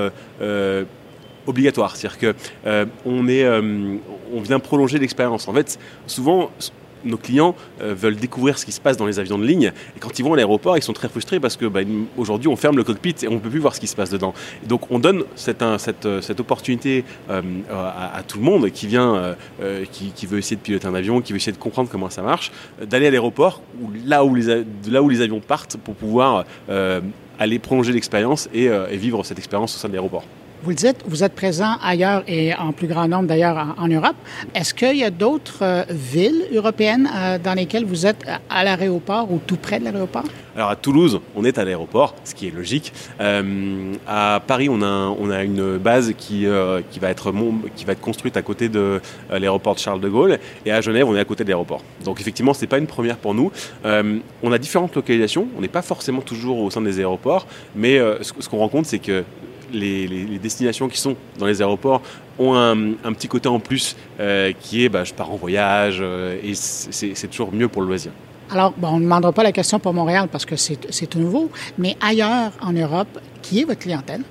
obligatoire. 1.45 1.95
C'est-à-dire 1.95 2.17
que 2.17 2.87
on 3.05 3.27
est, 3.27 3.45
on 3.45 4.39
vient 4.39 4.59
prolonger 4.59 4.97
l'expérience. 4.97 5.45
En 5.49 5.53
fait, 5.53 5.77
souvent, 6.07 6.51
nos 7.05 7.17
clients 7.17 7.55
euh, 7.81 7.93
veulent 7.93 8.15
découvrir 8.15 8.57
ce 8.57 8.65
qui 8.65 8.71
se 8.71 8.81
passe 8.81 8.97
dans 8.97 9.05
les 9.05 9.19
avions 9.19 9.37
de 9.37 9.45
ligne. 9.45 9.71
Et 9.95 9.99
quand 9.99 10.17
ils 10.19 10.23
vont 10.23 10.33
à 10.33 10.35
l'aéroport, 10.35 10.77
ils 10.77 10.83
sont 10.83 10.93
très 10.93 11.09
frustrés 11.09 11.39
parce 11.39 11.55
que 11.55 11.65
bah, 11.65 11.81
aujourd'hui, 12.17 12.47
on 12.47 12.55
ferme 12.55 12.77
le 12.77 12.83
cockpit 12.83 13.15
et 13.21 13.27
on 13.27 13.35
ne 13.35 13.39
peut 13.39 13.49
plus 13.49 13.59
voir 13.59 13.75
ce 13.75 13.79
qui 13.79 13.87
se 13.87 13.95
passe 13.95 14.09
dedans. 14.09 14.33
donc, 14.67 14.91
on 14.91 14.99
donne 14.99 15.23
cette, 15.35 15.61
euh, 15.61 16.21
opportunité 16.39 17.05
euh, 17.29 17.41
à, 17.71 18.21
tout 18.27 18.39
le 18.39 18.43
monde 18.43 18.69
qui 18.71 18.87
vient, 18.87 19.35
qui, 19.91 20.25
veut 20.25 20.39
essayer 20.39 20.55
de 20.55 20.61
piloter 20.61 20.87
un 20.87 20.95
avion, 20.95 21.21
qui 21.21 21.31
veut 21.31 21.37
essayer 21.37 21.53
de 21.53 21.57
comprendre 21.57 21.89
comment 21.89 22.09
ça 22.09 22.21
marche, 22.21 22.51
d'aller 22.81 23.07
à 23.07 23.11
l'aéroport, 23.11 23.61
là, 24.05 24.25
où 24.25 24.35
les, 24.35 24.63
là 24.87 25.01
où 25.01 25.09
les 25.09 25.21
avions 25.21 25.39
partent 25.39 25.77
pour 25.77 25.95
pouvoir 25.95 26.45
aller 27.39 27.59
prolonger 27.59 27.93
l'expérience 27.93 28.49
et 28.53 28.69
vivre 28.97 29.23
cette 29.23 29.37
expérience 29.37 29.75
au 29.75 29.79
sein 29.79 29.87
de 29.87 29.93
l'aéroport. 29.93 30.23
Vous 30.63 30.69
le 30.71 30.75
dites, 30.75 30.97
vous 31.05 31.23
êtes 31.23 31.35
présent 31.35 31.77
ailleurs 31.83 32.23
et 32.27 32.53
en 32.55 32.71
plus 32.71 32.87
grand 32.87 33.07
nombre 33.07 33.27
d'ailleurs 33.27 33.75
en, 33.77 33.87
Europe. 33.87 34.15
Est-ce 34.55 34.73
qu'il 34.73 34.97
y 34.97 35.03
a 35.03 35.11
d'autres 35.11 35.59
euh, 35.61 35.83
villes 35.89 36.47
européennes 36.53 37.09
euh, 37.13 37.37
dans 37.37 37.53
lesquelles 37.53 37.85
vous 37.85 38.05
êtes 38.05 38.25
à 38.49 38.63
l'aéroport 38.63 39.31
ou 39.31 39.39
tout 39.45 39.57
près 39.57 39.79
de 39.79 39.85
l'aéroport? 39.85 40.23
Alors 40.55 40.69
à 40.69 40.75
Toulouse, 40.75 41.19
on 41.35 41.43
est 41.43 41.57
à 41.57 41.65
l'aéroport, 41.65 42.15
ce 42.23 42.33
qui 42.33 42.47
est 42.47 42.51
logique. 42.51 42.93
Euh, 43.19 43.93
à 44.07 44.41
Paris, 44.47 44.69
on 44.69 44.81
a, 44.81 45.43
une 45.43 45.77
base 45.77 46.13
qui, 46.17 46.45
va 46.45 47.09
être, 47.09 47.31
construite 48.01 48.37
à 48.37 48.41
côté 48.41 48.69
de 48.69 49.01
l'aéroport 49.29 49.75
de 49.75 49.79
Charles 49.79 49.99
de 49.99 50.09
Gaulle. 50.09 50.39
Et 50.65 50.71
à 50.71 50.81
Genève, 50.81 51.05
on 51.07 51.15
est 51.15 51.19
à 51.19 51.25
côté 51.25 51.43
de 51.43 51.49
l'aéroport. 51.49 51.83
Donc 52.05 52.21
effectivement, 52.21 52.53
ce 52.53 52.61
n'est 52.61 52.67
pas 52.67 52.77
une 52.77 52.87
première 52.87 53.17
pour 53.17 53.33
nous. 53.33 53.51
on 53.83 54.51
a 54.51 54.57
différentes 54.57 54.95
localisations. 54.95 55.47
On 55.57 55.61
n'est 55.61 55.67
pas 55.67 55.81
forcément 55.81 56.21
toujours 56.21 56.59
au 56.59 56.69
sein 56.69 56.81
des 56.81 56.99
aéroports. 56.99 57.45
Mais 57.75 57.99
ce 58.21 58.49
qu'on 58.49 58.59
rencontre, 58.59 58.87
c'est 58.87 58.99
que 58.99 59.25
les, 59.75 60.39
destinations 60.39 60.87
qui 60.87 60.99
sont 60.99 61.15
dans 61.37 61.45
les 61.45 61.61
aéroports 61.61 62.01
ont 62.39 62.53
un, 62.53 63.13
petit 63.13 63.27
côté 63.27 63.47
en 63.47 63.59
plus 63.59 63.95
euh, 64.19 64.51
qui 64.59 64.83
est 64.83 64.89
bah, 64.89 65.03
je 65.03 65.13
pars 65.13 65.31
en 65.31 65.35
voyage 65.35 65.99
euh, 66.01 66.37
et 66.43 66.53
c'est 66.55 67.27
toujours 67.27 67.53
mieux 67.53 67.67
pour 67.67 67.81
le 67.81 67.87
loisir. 67.87 68.11
Alors, 68.51 68.73
on 68.81 68.97
ne 68.97 69.03
demandera 69.03 69.31
pas 69.31 69.43
la 69.43 69.51
question 69.51 69.79
pour 69.79 69.93
Montréal 69.93 70.29
parce 70.31 70.45
que 70.45 70.55
c'est 70.55 71.07
tout 71.07 71.19
nouveau, 71.19 71.49
mais 71.77 71.97
ailleurs 71.99 72.51
en 72.61 72.73
Europe, 72.73 73.19
qui 73.41 73.61
est 73.61 73.63
votre 73.63 73.79
clientèle? 73.79 74.21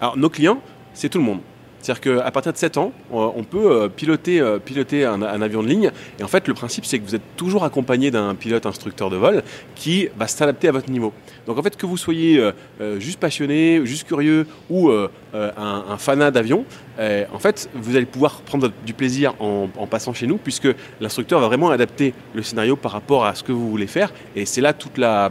Alors, 0.00 0.16
nos 0.16 0.30
clients, 0.30 0.60
c'est 0.94 1.08
tout 1.08 1.18
le 1.18 1.24
monde. 1.24 1.40
C'est-à-dire 1.82 2.22
qu'à 2.22 2.30
partir 2.30 2.52
de 2.52 2.58
7 2.58 2.76
ans, 2.78 2.92
on 3.10 3.42
peut 3.42 3.72
euh, 3.72 3.88
piloter, 3.88 4.40
euh, 4.40 4.60
piloter 4.60 5.04
un, 5.04 5.20
avion 5.20 5.64
de 5.64 5.68
ligne. 5.68 5.90
Et 6.20 6.22
en 6.22 6.28
fait, 6.28 6.46
le 6.46 6.54
principe, 6.54 6.86
c'est 6.86 7.00
que 7.00 7.04
vous 7.04 7.16
êtes 7.16 7.36
toujours 7.36 7.64
accompagné 7.64 8.12
d'un 8.12 8.36
pilote 8.36 8.66
instructeur 8.66 9.10
de 9.10 9.16
vol 9.16 9.42
qui 9.74 10.08
va 10.16 10.28
s'adapter 10.28 10.68
à 10.68 10.72
votre 10.72 10.90
niveau. 10.90 11.12
Donc 11.46 11.58
en 11.58 11.62
fait, 11.62 11.76
que 11.76 11.84
vous 11.84 11.96
soyez 11.96 12.38
euh, 12.38 13.00
juste 13.00 13.18
passionné, 13.18 13.84
juste 13.84 14.06
curieux 14.06 14.46
ou 14.70 14.90
un, 14.90 15.96
fanat 15.98 16.30
d'avion, 16.30 16.64
en 16.98 17.38
fait, 17.38 17.68
vous 17.74 17.96
allez 17.96 18.06
pouvoir 18.06 18.42
prendre 18.42 18.70
du 18.86 18.94
plaisir 18.94 19.34
en, 19.40 19.68
passant 19.90 20.12
chez 20.12 20.26
nous 20.26 20.36
puisque 20.36 20.68
l'instructeur 21.00 21.40
va 21.40 21.48
vraiment 21.48 21.70
adapter 21.70 22.14
le 22.34 22.42
scénario 22.42 22.76
par 22.76 22.92
rapport 22.92 23.24
à 23.24 23.34
ce 23.34 23.42
que 23.42 23.50
vous 23.50 23.68
voulez 23.68 23.86
faire. 23.86 24.12
Et 24.36 24.46
c'est 24.46 24.60
là 24.60 24.72
toute 24.72 24.98
la, 24.98 25.30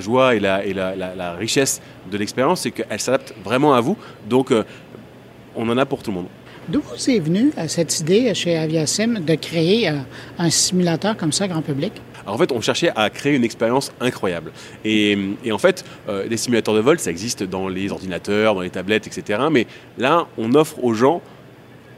joie 0.00 0.34
et, 0.34 0.40
la, 0.40 0.64
et 0.64 0.74
la, 0.74 1.32
richesse 1.34 1.80
de 2.10 2.18
l'expérience, 2.18 2.62
c'est 2.62 2.70
qu'elle 2.70 3.00
s'adapte 3.00 3.34
vraiment 3.44 3.74
à 3.74 3.80
vous. 3.80 3.96
Donc 4.28 4.52
on 5.56 5.68
en 5.68 5.78
a 5.78 5.86
pour 5.86 6.02
tout 6.02 6.10
le 6.10 6.16
monde. 6.16 6.26
D'où 6.68 6.80
vous 6.80 7.10
est 7.10 7.20
venue 7.20 7.52
euh, 7.58 7.68
cette 7.68 8.00
idée 8.00 8.34
chez 8.34 8.56
Aviasim 8.56 9.20
de 9.20 9.34
créer 9.36 9.88
euh, 9.88 9.98
un 10.38 10.50
simulateur 10.50 11.16
comme 11.16 11.32
ça 11.32 11.46
grand 11.46 11.62
public? 11.62 11.92
en 12.26 12.36
fait, 12.38 12.52
on 12.52 12.60
cherchait 12.60 12.90
à 12.96 13.08
créer 13.10 13.36
une 13.36 13.44
expérience 13.44 13.92
incroyable. 14.00 14.52
Et, 14.84 15.16
en 15.50 15.58
fait, 15.58 15.84
euh, 16.08 16.26
les 16.28 16.36
simulateurs 16.36 16.74
de 16.74 16.80
vol, 16.80 16.98
ça 16.98 17.10
existe 17.10 17.42
dans 17.44 17.68
les 17.68 17.92
ordinateurs, 17.92 18.54
dans 18.54 18.62
les 18.62 18.70
tablettes, 18.70 19.06
etc. 19.06 19.44
Mais 19.50 19.66
là, 19.96 20.26
on 20.36 20.54
offre 20.54 20.82
aux 20.82 20.92
gens 20.92 21.22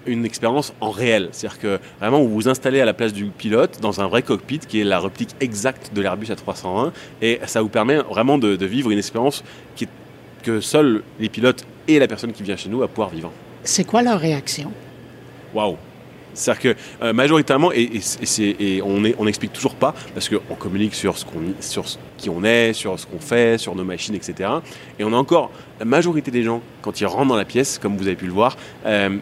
une 0.07 0.25
expérience 0.25 0.73
en 0.81 0.91
réel. 0.91 1.29
C'est-à-dire 1.33 1.59
que 1.59 1.81
vraiment, 1.99 2.21
vous 2.23 2.29
vous 2.29 2.49
installez 2.49 2.81
à 2.81 2.85
la 2.85 2.95
place 2.95 3.13
du 3.13 3.27
pilote 3.27 3.79
dans 3.81 4.01
un 4.01 4.07
vrai 4.07 4.23
cockpit 4.23 4.61
qui 4.61 4.81
est 4.81 4.85
la 4.85 5.01
réplique 5.01 5.35
exacte 5.41 5.93
de 5.95 6.01
l'Airbus 6.01 6.27
A320 6.27 6.93
et 7.21 7.41
ça 7.47 7.63
vous 7.63 7.69
permet 7.69 7.97
vraiment 7.97 8.39
de, 8.39 8.65
vivre 8.65 8.91
une 8.91 8.99
expérience 8.99 9.43
qui 9.77 9.89
que 10.43 10.61
seuls 10.61 11.03
les 11.19 11.29
pilotes 11.29 11.67
et 11.89 11.99
la 11.99 12.07
personne 12.07 12.33
qui 12.33 12.43
vient 12.43 12.57
chez 12.57 12.69
nous 12.69 12.79
va 12.79 12.87
pouvoir 12.87 13.11
vivre 13.11 13.33
c'est 13.65 13.85
quoi 13.85 14.03
leur 14.03 14.21
réaction? 14.21 14.73
Waouh! 15.55 15.77
C'est-à-dire 16.35 16.75
que 16.75 16.81
euh, 17.03 17.13
majoritairement, 17.13 17.73
et, 17.73 17.91
on 18.83 19.25
n'explique 19.25 19.53
toujours 19.53 19.75
pas, 19.75 19.95
parce 20.15 20.29
qu'on 20.29 20.55
communique 20.55 20.95
sur, 20.95 21.19
ce 21.19 21.25
sur 21.61 21.85
qui 22.17 22.31
on 22.31 22.45
est, 22.45 22.73
sur 22.73 22.99
ce 22.99 23.07
qu'on 23.07 23.19
fait, 23.19 23.59
sur 23.59 23.75
nos 23.75 23.85
machines, 23.85 24.15
etc. 24.15 24.51
Et 24.99 25.05
on 25.05 25.13
a 25.13 25.17
encore 25.17 25.51
la 25.79 25.85
majorité 25.85 26.31
des 26.31 26.43
gens, 26.43 26.63
quand 26.83 27.01
ils 27.01 27.07
rentrent 27.07 27.29
dans 27.29 27.37
la 27.37 27.45
pièce, 27.45 27.79
comme 27.79 27.97
vous 27.97 28.07
avez 28.07 28.17
pu 28.17 28.27
le 28.27 28.33
voir, 28.33 28.57
euh, 28.87 29.17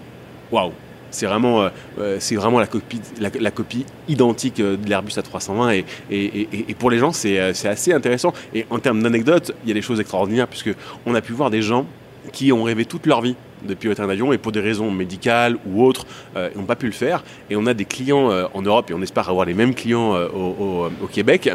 waouh! 0.52 0.72
c'est 1.10 1.26
vraiment, 1.26 1.70
euh, 1.98 2.16
c'est 2.18 2.36
vraiment 2.36 2.60
la, 2.60 2.66
copie, 2.66 3.86
identique 4.08 4.56
de 4.58 4.78
l'Airbus 4.86 5.12
A320 5.12 5.84
et, 6.10 6.48
et, 6.68 6.74
pour 6.74 6.90
les 6.90 6.98
gens 6.98 7.12
c'est, 7.12 7.38
assez 7.38 7.92
intéressant. 7.92 8.34
Et 8.54 8.66
en 8.68 8.78
termes 8.78 9.02
d'anecdotes, 9.02 9.52
il 9.64 9.68
y 9.68 9.70
a 9.70 9.74
des 9.74 9.82
choses 9.82 10.00
extraordinaires 10.00 10.48
puisque 10.48 10.74
on 11.06 11.14
a 11.14 11.22
pu 11.22 11.32
voir 11.32 11.48
des 11.48 11.62
gens 11.62 11.86
qui 12.32 12.52
ont 12.52 12.64
rêvé 12.64 12.84
toute 12.84 13.06
leur 13.06 13.22
vie 13.22 13.36
de 13.64 13.74
piloter 13.74 14.02
un 14.02 14.08
avion 14.08 14.32
et 14.32 14.38
pour 14.38 14.52
des 14.52 14.60
raisons 14.60 14.90
médicales 14.90 15.56
ou 15.66 15.84
autres, 15.84 16.06
euh, 16.36 16.50
n'ont 16.56 16.64
pas 16.64 16.76
pu 16.76 16.86
le 16.86 16.92
faire. 16.92 17.24
Et 17.50 17.56
on 17.56 17.66
a 17.66 17.74
des 17.74 17.84
clients 17.84 18.30
euh, 18.30 18.46
en 18.54 18.62
Europe 18.62 18.90
et 18.90 18.94
on 18.94 19.02
espère 19.02 19.28
avoir 19.28 19.46
les 19.46 19.54
mêmes 19.54 19.74
clients 19.74 20.14
euh, 20.14 20.28
au, 20.28 21.06
Québec 21.06 21.50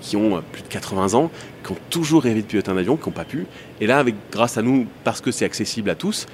qui 0.00 0.16
ont 0.16 0.42
plus 0.52 0.62
de 0.62 0.68
80 0.68 1.14
ans, 1.14 1.30
qui 1.64 1.72
ont 1.72 1.76
toujours 1.88 2.22
rêvé 2.22 2.42
de 2.42 2.46
piloter 2.46 2.70
un 2.70 2.76
avion, 2.76 2.96
qui 2.96 3.08
n'ont 3.08 3.14
pas 3.14 3.24
pu. 3.24 3.46
Et 3.80 3.86
là, 3.86 3.98
avec, 3.98 4.14
grâce 4.30 4.58
à 4.58 4.62
nous, 4.62 4.86
parce 5.04 5.20
que 5.20 5.30
c'est 5.30 5.44
accessible 5.44 5.88
à 5.88 5.94
tous, 5.94 6.26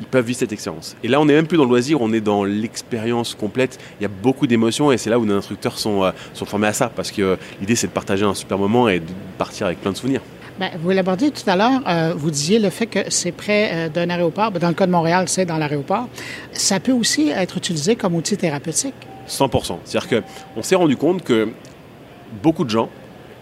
ils 0.00 0.06
peuvent 0.06 0.24
vivre 0.24 0.38
cette 0.38 0.52
expérience. 0.52 0.96
Et 1.02 1.08
là, 1.08 1.20
on 1.20 1.24
n'est 1.24 1.34
même 1.34 1.46
plus 1.46 1.56
dans 1.56 1.64
le 1.64 1.70
loisir, 1.70 2.00
on 2.00 2.12
est 2.12 2.20
dans 2.20 2.44
l'expérience 2.44 3.34
complète. 3.34 3.80
Il 3.98 4.02
y 4.02 4.06
a 4.06 4.08
beaucoup 4.08 4.46
d'émotions 4.46 4.92
et 4.92 4.98
c'est 4.98 5.10
là 5.10 5.18
où 5.18 5.24
nos 5.24 5.36
instructeurs 5.36 5.78
sont 5.78 6.12
formés 6.34 6.68
à 6.68 6.72
ça 6.72 6.92
parce 6.94 7.10
que 7.10 7.36
l'idée, 7.60 7.74
c'est 7.74 7.88
de 7.88 7.92
partager 7.92 8.24
un 8.24 8.34
super 8.34 8.58
moment 8.58 8.88
et 8.88 9.00
de 9.00 9.06
partir 9.38 9.66
avec 9.66 9.80
plein 9.80 9.92
de 9.92 9.96
souvenirs. 9.96 10.22
Bien, 10.58 10.70
vous 10.78 10.90
l'abordiez 10.90 11.30
tout 11.30 11.48
à 11.48 11.56
l'heure, 11.56 11.80
euh, 11.88 12.12
vous 12.14 12.30
disiez 12.30 12.58
le 12.58 12.68
fait 12.68 12.86
que 12.86 12.98
c'est 13.08 13.32
près 13.32 13.70
euh, 13.72 13.88
d'un 13.88 14.10
aéroport. 14.10 14.50
Bien, 14.50 14.60
dans 14.60 14.68
le 14.68 14.74
cas 14.74 14.86
de 14.86 14.92
Montréal, 14.92 15.24
c'est 15.28 15.46
dans 15.46 15.56
l'aéroport. 15.56 16.08
Ça 16.52 16.78
peut 16.78 16.92
aussi 16.92 17.30
être 17.30 17.56
utilisé 17.56 17.96
comme 17.96 18.14
outil 18.14 18.36
thérapeutique? 18.36 18.94
100 19.26 19.50
C'est-à-dire 19.84 20.22
qu'on 20.54 20.62
s'est 20.62 20.74
rendu 20.74 20.96
compte 20.96 21.22
que 21.22 21.48
beaucoup 22.42 22.64
de 22.64 22.70
gens, 22.70 22.90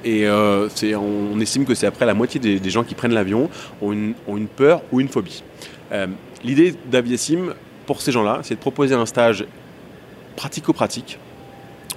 et 0.04 0.26
euh, 0.26 0.68
on 0.94 1.40
estime 1.40 1.64
que 1.64 1.74
c'est 1.74 1.86
après 1.86 2.06
la 2.06 2.14
moitié 2.14 2.38
des, 2.38 2.70
gens 2.70 2.84
qui 2.84 2.94
prennent 2.94 3.12
l'avion, 3.12 3.50
ont 3.82 3.92
une, 3.92 4.46
peur 4.46 4.82
ou 4.92 5.00
une 5.00 5.08
phobie. 5.08 5.42
L'idée 6.44 6.74
d'Aviasim, 6.86 7.54
pour 7.86 8.00
ces 8.00 8.12
gens-là, 8.12 8.40
c'est 8.42 8.54
de 8.54 8.60
proposer 8.60 8.94
un 8.94 9.04
stage 9.04 9.44
pratico-pratique 10.36 11.18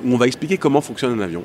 où 0.04 0.14
on 0.14 0.18
va 0.18 0.28
expliquer 0.28 0.58
comment 0.58 0.82
fonctionne 0.82 1.20
un 1.20 1.24
avion. 1.24 1.44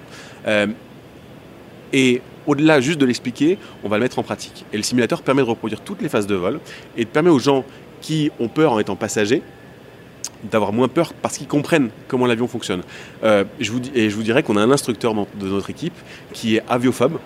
et 1.92 2.22
au-delà 2.48 2.80
juste 2.80 2.98
de 2.98 3.06
l'expliquer, 3.06 3.58
on 3.84 3.88
va 3.88 3.98
le 3.98 4.02
mettre 4.02 4.18
en 4.18 4.24
pratique. 4.24 4.64
Et 4.72 4.76
le 4.76 4.82
simulateur 4.82 5.22
permet 5.22 5.42
de 5.42 5.48
reproduire 5.48 5.80
toutes 5.80 6.02
les 6.02 6.08
phases 6.08 6.26
de 6.26 6.34
vol 6.34 6.58
et 6.96 7.04
permet 7.04 7.30
aux 7.30 7.38
gens 7.38 7.64
qui 8.00 8.30
ont 8.40 8.48
peur 8.48 8.72
en 8.72 8.78
étant 8.80 8.96
passagers 8.96 9.42
d'avoir 10.50 10.72
moins 10.72 10.88
peur 10.88 11.12
parce 11.14 11.36
qu'ils 11.36 11.46
comprennent 11.46 11.90
comment 12.06 12.26
l'avion 12.26 12.48
fonctionne. 12.48 12.82
Euh, 13.22 13.44
et 13.94 14.10
je 14.10 14.16
vous 14.16 14.22
dirais 14.22 14.42
qu'on 14.42 14.56
a 14.56 14.62
un 14.62 14.70
instructeur 14.70 15.14
de 15.14 15.48
notre 15.48 15.70
équipe 15.70 15.94
qui 16.32 16.56
est 16.56 16.62
aviophobe 16.68 17.18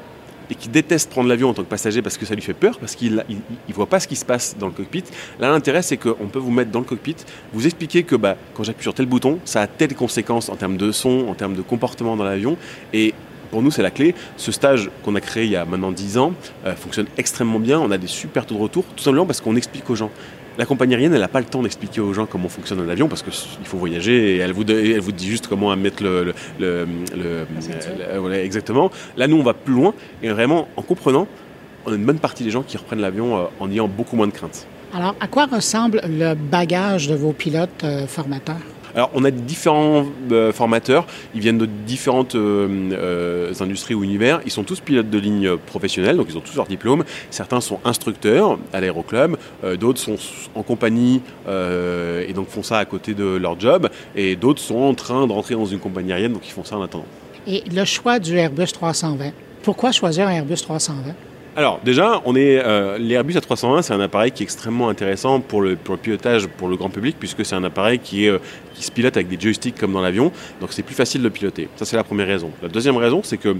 et 0.51 0.55
qui 0.55 0.69
déteste 0.69 1.11
prendre 1.11 1.29
l'avion 1.29 1.51
en 1.51 1.55
tant 1.55 1.63
que 1.63 1.69
passager 1.69 2.03
parce 2.03 2.19
que 2.19 2.27
ça 2.27 2.35
lui 2.35 2.43
fait 2.43 2.53
peur, 2.53 2.79
parce 2.79 2.95
qu'il 2.95 3.25
ne 3.29 3.75
voit 3.75 3.87
pas 3.87 4.01
ce 4.01 4.09
qui 4.09 4.17
se 4.17 4.25
passe 4.25 4.57
dans 4.59 4.67
le 4.67 4.73
cockpit. 4.73 5.05
Là, 5.41 5.51
l'intérêt, 5.51 5.83
c'est 5.83 5.97
qu'on 5.97 6.29
peut 6.29 6.39
vous 6.39 6.51
mettre 6.51 6.71
dans 6.71 6.81
le 6.81 6.85
cockpit, 6.85 7.17
vous 7.53 7.65
expliquer 7.65 8.03
que 8.03 8.17
bah, 8.17 8.37
quand 8.55 8.65
j'appuie 8.65 8.83
sur 8.83 8.95
tel 8.95 9.07
bouton, 9.07 9.39
ça 9.45 9.63
a 9.63 9.67
telle 9.67 9.95
conséquence 9.95 10.49
en 10.49 10.57
termes 10.57 10.77
de 10.77 10.91
son, 10.91 11.29
en 11.29 11.35
termes 11.35 11.55
de 11.55 11.63
comportement 11.63 12.17
dans 12.17 12.25
l'avion. 12.25 12.57
Et 12.93 13.15
pour 13.53 13.63
nous, 13.63 13.71
c'est 13.71 13.83
la 13.83 13.91
clé. 13.91 14.15
Ce 14.39 14.51
stage 14.51 14.91
qu'on 15.05 15.15
a 15.15 15.21
créé 15.21 15.45
il 15.45 15.51
y 15.51 15.57
a 15.57 15.65
maintenant 15.67 15.93
10 15.93 16.17
ans 16.19 16.33
euh, 16.65 16.75
fonctionne 16.75 17.07
extrêmement 17.19 17.61
bien. 17.61 17.79
On 17.79 17.91
a 17.91 17.99
des 17.99 18.07
super 18.07 18.47
taux 18.47 18.55
de 18.57 18.61
retour, 18.61 18.85
tout 18.97 19.05
simplement 19.05 19.27
parce 19.27 19.41
qu'on 19.43 19.55
explique 19.55 19.89
aux 19.91 19.95
gens. 19.95 20.11
La 20.59 20.65
compagnie 20.65 20.95
aérienne, 20.95 21.13
elle 21.15 21.21
n'a 21.21 21.29
pas 21.29 21.41
le 21.41 21.47
temps 21.47 21.63
d'expliquer 21.63 22.01
aux 22.01 22.13
gens 22.15 22.27
comment 22.27 22.49
fonctionne 22.49 22.81
un 22.81 22.89
avion 22.89 23.09
parce 23.09 23.23
qu'il 23.23 23.67
faut 23.67 23.77
voyager 23.77 24.37
et 24.37 24.39
elle 24.39 24.53
vous, 24.53 24.65
elle 24.69 25.01
vous 25.01 25.13
dit 25.13 25.29
juste 25.29 25.49
comment 25.49 25.75
mettre 25.77 26.03
le. 26.03 26.35
le, 26.59 26.87
le, 27.15 28.33
exactement. 28.35 28.91
Là, 29.17 29.29
nous, 29.29 29.37
on 29.37 29.43
va 29.43 29.55
plus 29.55 29.75
loin 29.75 29.95
et 30.23 30.31
vraiment, 30.31 30.69
en 30.77 30.83
comprenant, 30.83 31.27
on 31.85 31.93
a 31.93 31.95
une 31.95 32.05
bonne 32.05 32.19
partie 32.19 32.45
des 32.45 32.51
gens 32.51 32.63
qui 32.63 32.79
reprennent 32.79 33.01
l'avion 33.01 33.37
euh, 33.37 33.45
en 33.61 33.71
ayant 33.71 33.89
beaucoup 33.89 34.17
moins 34.17 34.27
de 34.27 34.33
crainte. 34.33 34.67
Alors, 34.95 35.15
à 35.21 35.27
quoi 35.27 35.47
ressemble 35.47 36.01
le 36.07 36.35
bagage 36.35 37.09
de 37.09 37.15
vos 37.15 37.33
pilotes 37.33 37.85
euh, 37.85 38.07
formateurs? 38.07 38.57
Alors, 38.95 39.11
on 39.15 39.25
a 39.25 39.31
différents 39.31 40.05
euh, 40.31 40.53
formateurs. 40.53 41.07
Ils 41.35 41.41
viennent 41.41 41.59
de 41.59 41.67
différentes 41.67 42.35
euh, 42.35 42.91
euh, 42.93 43.53
industries 43.61 43.95
ou 43.95 44.05
univers. 44.05 44.41
Ils 44.45 44.51
sont 44.51 44.65
tous 44.65 44.81
pilotes 44.81 45.09
de 45.09 45.19
ligne 45.19 45.57
professionnels, 45.57 46.17
donc 46.17 46.27
ils 46.29 46.37
ont 46.37 46.41
tous 46.41 46.57
leur 46.57 46.67
diplôme. 46.67 47.05
Certains 47.31 47.61
sont 47.61 47.81
instructeurs 47.85 48.59
à 48.73 48.81
l'aéroclub, 48.81 49.37
d'autres 49.79 50.01
sont 50.01 50.17
en 50.55 50.63
compagnie 50.63 51.21
et 51.49 52.33
donc 52.35 52.49
font 52.49 52.63
ça 52.63 52.79
à 52.79 52.85
côté 52.85 53.15
de 53.15 53.25
leur 53.25 53.59
job, 53.59 53.89
et 54.15 54.37
d'autres 54.37 54.61
sont 54.61 54.79
en 54.79 54.95
train 54.95 55.27
de 55.27 55.33
rentrer 55.33 55.55
dans 55.55 55.67
une 55.67 55.79
compagnie 55.79 56.13
aérienne, 56.13 56.33
donc 56.33 56.47
ils 56.47 56.53
font 56.53 56.65
ça 56.65 56.77
en 56.77 56.83
attendant. 56.83 57.07
Et 57.47 57.63
le 57.71 57.85
choix 57.85 58.19
du 58.19 58.37
Airbus 58.37 58.73
320, 58.73 59.33
pourquoi 59.63 59.93
choisir 59.93 60.29
un 60.29 60.33
Airbus 60.33 60.57
320 60.57 61.15
alors 61.55 61.81
déjà, 61.85 62.23
on 62.25 62.35
est 62.35 62.63
euh, 62.65 62.97
l'Airbus 62.99 63.35
A320, 63.35 63.83
c'est 63.83 63.93
un 63.93 64.01
appareil 64.01 64.33
qui 64.33 64.43
est 64.43 64.45
extrêmement 64.45 64.89
intéressant 64.89 65.41
pour 65.41 65.61
le, 65.61 65.77
pilotage 65.77 66.47
pour 66.47 66.69
le 66.69 66.77
grand 66.77 66.89
public 66.89 67.17
puisque 67.19 67.45
c'est 67.45 67.55
un 67.55 67.65
appareil 67.65 67.99
qui, 67.99 68.27
euh, 68.27 68.39
qui 68.75 68.83
se 68.83 68.91
pilote 68.91 69.15
avec 69.17 69.29
des 69.29 69.39
joysticks 69.39 69.79
comme 69.79 69.93
dans 69.93 70.01
l'avion, 70.01 70.33
donc 70.61 70.73
c'est 70.73 70.83
plus 70.83 70.95
facile 70.95 71.23
de 71.23 71.29
piloter. 71.29 71.69
Ça 71.77 71.85
c'est 71.85 71.97
la 71.97 72.05
première 72.05 72.27
raison. 72.27 72.51
La 72.63 72.69
deuxième 72.69 72.97
raison, 72.97 73.21
c'est 73.23 73.37
que 73.37 73.55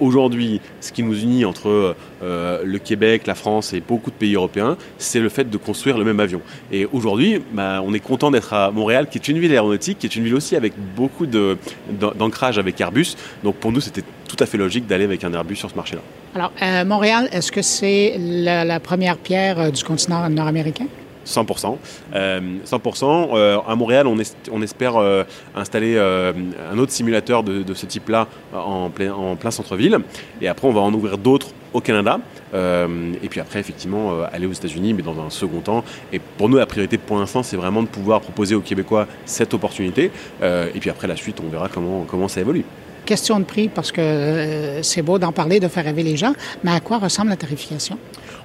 aujourd'hui, 0.00 0.60
ce 0.80 0.92
qui 0.92 1.02
nous 1.02 1.22
unit 1.22 1.44
entre 1.44 1.94
euh, 2.22 2.62
le 2.64 2.78
Québec, 2.78 3.26
la 3.26 3.34
France 3.34 3.72
et 3.72 3.80
beaucoup 3.80 4.10
de 4.10 4.16
pays 4.16 4.34
européens, 4.34 4.76
c'est 4.98 5.20
le 5.20 5.28
fait 5.28 5.48
de 5.48 5.56
construire 5.56 5.98
le 5.98 6.04
même 6.04 6.20
avion. 6.20 6.40
Et 6.72 6.86
aujourd'hui, 6.92 7.42
bah, 7.52 7.80
on 7.84 7.94
est 7.94 8.00
content 8.00 8.30
d'être 8.30 8.52
à 8.52 8.70
Montréal, 8.70 9.08
qui 9.10 9.18
est 9.18 9.28
une 9.28 9.38
ville 9.38 9.52
aéronautique, 9.52 9.98
qui 9.98 10.06
est 10.06 10.16
une 10.16 10.24
ville 10.24 10.34
aussi 10.34 10.56
avec 10.56 10.72
beaucoup 10.96 11.26
d'ancrage 11.26 12.58
avec 12.58 12.80
Airbus. 12.80 13.16
Donc 13.44 13.56
pour 13.56 13.72
nous, 13.72 13.80
c'était 13.80 14.04
tout 14.28 14.36
à 14.38 14.46
fait 14.46 14.58
logique 14.58 14.86
d'aller 14.86 15.04
avec 15.04 15.24
un 15.24 15.32
Airbus 15.32 15.56
sur 15.56 15.70
ce 15.70 15.76
marché-là. 15.76 16.02
Alors, 16.34 16.52
euh, 16.62 16.84
Montréal, 16.84 17.28
est-ce 17.32 17.50
que 17.50 17.62
c'est 17.62 18.16
la, 18.18 18.80
première 18.80 19.16
pierre 19.16 19.58
euh, 19.58 19.70
du 19.70 19.82
continent 19.82 20.28
nord-américain? 20.30 20.86
100%. 21.30 21.76
100%. 22.14 23.62
à 23.66 23.76
Montréal, 23.76 24.06
on, 24.06 24.62
espère 24.62 24.96
euh, 24.96 25.24
installer 25.54 25.98
un 25.98 26.78
autre 26.78 26.92
simulateur 26.92 27.42
de, 27.42 27.74
ce 27.74 27.86
type-là 27.86 28.26
en 28.52 28.90
plein, 28.90 29.12
en 29.12 29.36
plein 29.36 29.50
centre-ville. 29.50 29.98
Et 30.40 30.48
après, 30.48 30.66
on 30.66 30.72
va 30.72 30.80
en 30.80 30.92
ouvrir 30.92 31.18
d'autres 31.18 31.48
au 31.72 31.80
Canada. 31.80 32.18
et 32.52 33.28
puis 33.28 33.40
après, 33.40 33.60
effectivement, 33.60 34.22
aller 34.32 34.46
aux 34.46 34.52
États-Unis, 34.52 34.94
mais 34.94 35.02
dans 35.02 35.18
un 35.20 35.30
second 35.30 35.60
temps. 35.60 35.84
Et 36.12 36.18
pour 36.18 36.48
nous, 36.48 36.56
la 36.56 36.66
priorité 36.66 36.98
pour 36.98 37.18
l'instant, 37.18 37.42
c'est 37.42 37.56
vraiment 37.56 37.82
de 37.82 37.88
pouvoir 37.88 38.20
proposer 38.20 38.54
aux 38.54 38.60
Québécois 38.60 39.06
cette 39.24 39.54
opportunité. 39.54 40.10
et 40.42 40.80
puis 40.80 40.90
après, 40.90 41.06
la 41.06 41.16
suite, 41.16 41.40
on 41.44 41.48
verra 41.48 41.68
comment, 41.68 42.04
comment 42.08 42.28
ça 42.28 42.40
évolue 42.40 42.64
question 43.10 43.40
de 43.40 43.44
prix, 43.44 43.68
parce 43.68 43.90
que 43.90 44.00
euh, 44.00 44.82
c'est 44.84 45.02
beau 45.02 45.18
d'en 45.18 45.32
parler, 45.32 45.58
de 45.58 45.66
faire 45.66 45.84
rêver 45.84 46.04
les 46.04 46.16
gens, 46.16 46.32
mais 46.62 46.70
à 46.70 46.78
quoi 46.78 46.98
ressemble 46.98 47.30
la 47.30 47.36
tarification? 47.36 47.98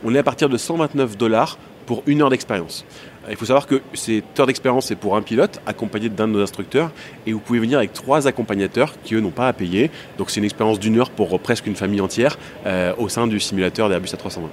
On 0.03 0.15
est 0.15 0.17
à 0.17 0.23
partir 0.23 0.49
de 0.49 0.57
129 0.57 1.17
dollars 1.17 1.59
pour 1.85 2.03
une 2.05 2.21
heure 2.21 2.29
d'expérience. 2.29 2.85
Euh, 3.25 3.31
il 3.31 3.37
faut 3.37 3.45
savoir 3.45 3.67
que 3.67 3.81
cette 3.93 4.39
heure 4.39 4.47
d'expérience, 4.47 4.87
c'est 4.87 4.95
pour 4.95 5.15
un 5.15 5.21
pilote 5.21 5.61
accompagné 5.65 6.09
d'un 6.09 6.27
de 6.27 6.33
nos 6.33 6.41
instructeurs 6.41 6.91
et 7.25 7.33
vous 7.33 7.39
pouvez 7.39 7.59
venir 7.59 7.77
avec 7.77 7.93
trois 7.93 8.27
accompagnateurs 8.27 8.93
qui, 9.03 9.15
eux, 9.15 9.21
n'ont 9.21 9.31
pas 9.31 9.47
à 9.47 9.53
payer. 9.53 9.91
Donc, 10.17 10.29
c'est 10.29 10.39
une 10.39 10.45
expérience 10.45 10.79
d'une 10.79 10.99
heure 10.99 11.09
pour 11.09 11.39
presque 11.39 11.67
une 11.67 11.75
famille 11.75 12.01
entière 12.01 12.37
euh, 12.65 12.93
au 12.97 13.09
sein 13.09 13.27
du 13.27 13.39
simulateur 13.39 13.89
d'Airbus 13.89 14.09
A320. 14.09 14.47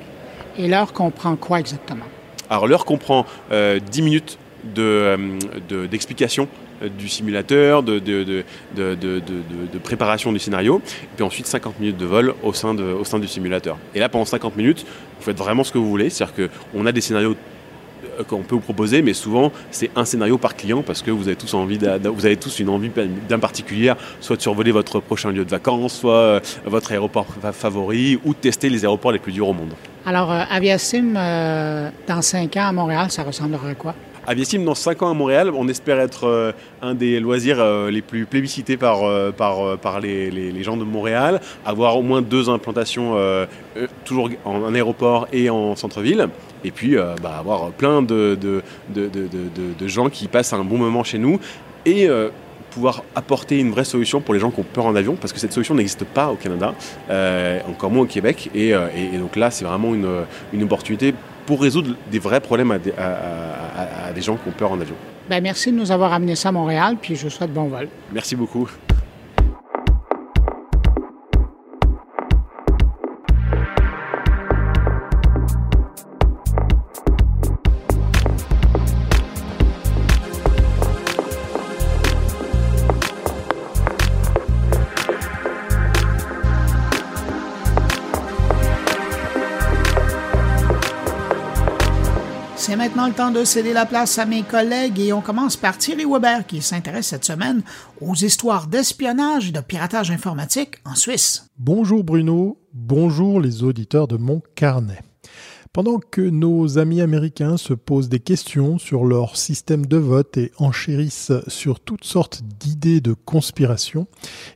Et 0.58 0.68
l'heure 0.68 0.92
comprend 0.92 1.36
quoi 1.36 1.60
exactement? 1.60 2.04
Alors, 2.50 2.66
l'heure 2.66 2.84
comprend 2.84 3.24
10 3.50 4.02
minutes 4.02 4.38
d'explication 4.64 6.44
de, 6.44 6.48
euh, 6.48 6.61
du 6.88 7.08
simulateur, 7.08 7.82
de, 7.82 7.98
de, 7.98 8.44
préparation 9.82 10.32
du 10.32 10.38
scénario, 10.38 10.80
et 11.02 11.08
puis 11.16 11.24
ensuite 11.24 11.46
50 11.46 11.80
minutes 11.80 11.96
de 11.96 12.06
vol 12.06 12.34
au 12.42 12.52
sein, 12.52 12.76
au 12.76 13.04
sein 13.04 13.18
du 13.18 13.28
simulateur. 13.28 13.76
Et 13.94 14.00
là, 14.00 14.08
pendant 14.08 14.24
50 14.24 14.56
minutes, 14.56 14.84
vous 15.18 15.24
faites 15.24 15.38
vraiment 15.38 15.64
ce 15.64 15.72
que 15.72 15.78
vous 15.78 15.88
voulez, 15.88 16.10
c'est-à-dire 16.10 16.48
qu'on 16.72 16.86
a 16.86 16.92
des 16.92 17.00
scénarios 17.00 17.36
euh, 18.18 18.24
qu'on 18.24 18.42
peut 18.42 18.54
vous 18.54 18.60
proposer, 18.60 19.02
mais 19.02 19.12
souvent 19.12 19.52
c'est 19.70 19.90
un 19.96 20.04
scénario 20.04 20.38
par 20.38 20.56
client 20.56 20.82
parce 20.82 21.02
que 21.02 21.10
vous 21.10 21.28
avez 21.28 21.36
tous 21.36 21.54
envie, 21.54 21.78
vous 21.78 22.26
avez 22.26 22.36
tous 22.36 22.58
une 22.58 22.68
envie 22.68 22.90
bien 22.90 23.38
particulière, 23.38 23.96
soit 24.20 24.36
de 24.36 24.42
survoler 24.42 24.72
votre 24.72 25.00
prochain 25.00 25.30
lieu 25.30 25.44
de 25.44 25.50
vacances, 25.50 26.00
soit 26.00 26.14
euh, 26.14 26.40
votre 26.64 26.92
aéroport 26.92 27.26
favori, 27.52 28.18
ou 28.24 28.34
de 28.34 28.38
tester 28.38 28.68
les 28.68 28.84
aéroports 28.84 29.12
les 29.12 29.18
plus 29.18 29.32
durs 29.32 29.48
au 29.48 29.52
monde. 29.52 29.72
Alors, 30.04 30.30
Aviasim, 30.30 31.14
dans 32.08 32.22
5 32.22 32.56
ans 32.56 32.66
à 32.66 32.72
Montréal, 32.72 33.10
ça 33.10 33.22
ressemblera 33.22 33.68
à 33.68 33.74
quoi? 33.74 33.94
Aviasim, 34.24 34.64
dans 34.64 34.76
5 34.76 35.02
ans 35.02 35.10
à 35.10 35.14
Montréal, 35.14 35.50
on 35.52 35.66
espère 35.66 35.98
être 35.98 36.28
euh, 36.28 36.52
un 36.80 36.94
des 36.94 37.18
loisirs 37.18 37.56
euh, 37.58 37.90
les 37.90 38.02
plus 38.02 38.24
plébiscités 38.24 38.76
par, 38.76 39.02
euh, 39.02 39.32
par, 39.32 39.76
par 39.78 39.98
les, 39.98 40.30
les, 40.30 40.62
gens 40.62 40.76
de 40.76 40.84
Montréal, 40.84 41.40
avoir 41.66 41.96
au 41.96 42.02
moins 42.02 42.22
deux 42.22 42.48
implantations, 42.48 43.16
toujours 44.04 44.30
en, 44.44 44.72
aéroport 44.74 45.26
et 45.32 45.50
en 45.50 45.74
centre-ville, 45.74 46.28
et 46.62 46.70
puis 46.70 46.94
bah, 46.94 47.36
avoir 47.38 47.70
plein 47.72 48.00
de 48.00 48.38
de, 48.40 48.62
de, 48.94 49.10
de, 49.78 49.88
gens 49.88 50.08
qui 50.08 50.28
passent 50.28 50.52
un 50.52 50.62
bon 50.62 50.78
moment 50.78 51.02
chez 51.02 51.18
nous, 51.18 51.40
et 51.84 52.08
pouvoir 52.70 53.02
apporter 53.16 53.58
une 53.58 53.72
vraie 53.72 53.84
solution 53.84 54.20
pour 54.20 54.34
les 54.34 54.40
gens 54.40 54.52
qui 54.52 54.60
ont 54.60 54.66
peur 54.72 54.86
en 54.86 54.94
avion, 54.94 55.16
parce 55.16 55.32
que 55.32 55.40
cette 55.40 55.52
solution 55.52 55.74
n'existe 55.74 56.04
pas 56.04 56.28
au 56.28 56.36
Canada, 56.36 56.74
encore 57.68 57.90
moins 57.90 58.04
au 58.04 58.08
Québec, 58.08 58.50
et, 58.54 58.68
et, 58.68 59.14
et 59.14 59.18
donc 59.18 59.34
là 59.34 59.50
c'est 59.50 59.64
vraiment 59.64 59.94
une, 59.94 60.24
une 60.52 60.62
opportunité 60.62 61.12
pour 61.46 61.60
résoudre 61.60 61.94
des 62.10 62.18
vrais 62.18 62.40
problèmes 62.40 62.70
à 62.70 62.78
des, 62.78 62.92
à, 62.92 64.12
des 64.12 64.22
gens 64.22 64.36
qui 64.36 64.48
ont 64.48 64.52
peur 64.52 64.72
en 64.72 64.80
avion. 64.80 64.94
Ben, 65.28 65.42
merci 65.42 65.70
de 65.72 65.76
nous 65.76 65.90
avoir 65.90 66.12
amené 66.12 66.34
ça 66.34 66.50
à 66.50 66.52
Montréal, 66.52 66.96
puis 67.00 67.16
je 67.16 67.24
vous 67.24 67.30
souhaite 67.30 67.52
bon 67.52 67.64
vol. 67.64 67.88
Merci 68.12 68.36
beaucoup. 68.36 68.68
Maintenant 92.92 93.08
le 93.08 93.14
temps 93.14 93.30
de 93.30 93.44
céder 93.44 93.72
la 93.72 93.86
place 93.86 94.18
à 94.18 94.26
mes 94.26 94.42
collègues 94.42 95.00
et 95.00 95.14
on 95.14 95.22
commence 95.22 95.56
par 95.56 95.78
Thierry 95.78 96.04
Weber 96.04 96.46
qui 96.46 96.60
s'intéresse 96.60 97.06
cette 97.06 97.24
semaine 97.24 97.62
aux 98.02 98.14
histoires 98.14 98.66
d'espionnage 98.66 99.48
et 99.48 99.52
de 99.52 99.60
piratage 99.60 100.10
informatique 100.10 100.74
en 100.84 100.94
Suisse. 100.94 101.46
Bonjour 101.56 102.04
Bruno, 102.04 102.58
bonjour 102.74 103.40
les 103.40 103.62
auditeurs 103.62 104.08
de 104.08 104.18
mon 104.18 104.42
carnet. 104.54 105.00
Pendant 105.72 106.00
que 106.00 106.20
nos 106.20 106.76
amis 106.76 107.00
américains 107.00 107.56
se 107.56 107.72
posent 107.72 108.10
des 108.10 108.20
questions 108.20 108.76
sur 108.76 109.06
leur 109.06 109.38
système 109.38 109.86
de 109.86 109.96
vote 109.96 110.36
et 110.36 110.52
enchérissent 110.58 111.32
sur 111.46 111.80
toutes 111.80 112.04
sortes 112.04 112.42
d'idées 112.42 113.00
de 113.00 113.14
conspiration, 113.14 114.06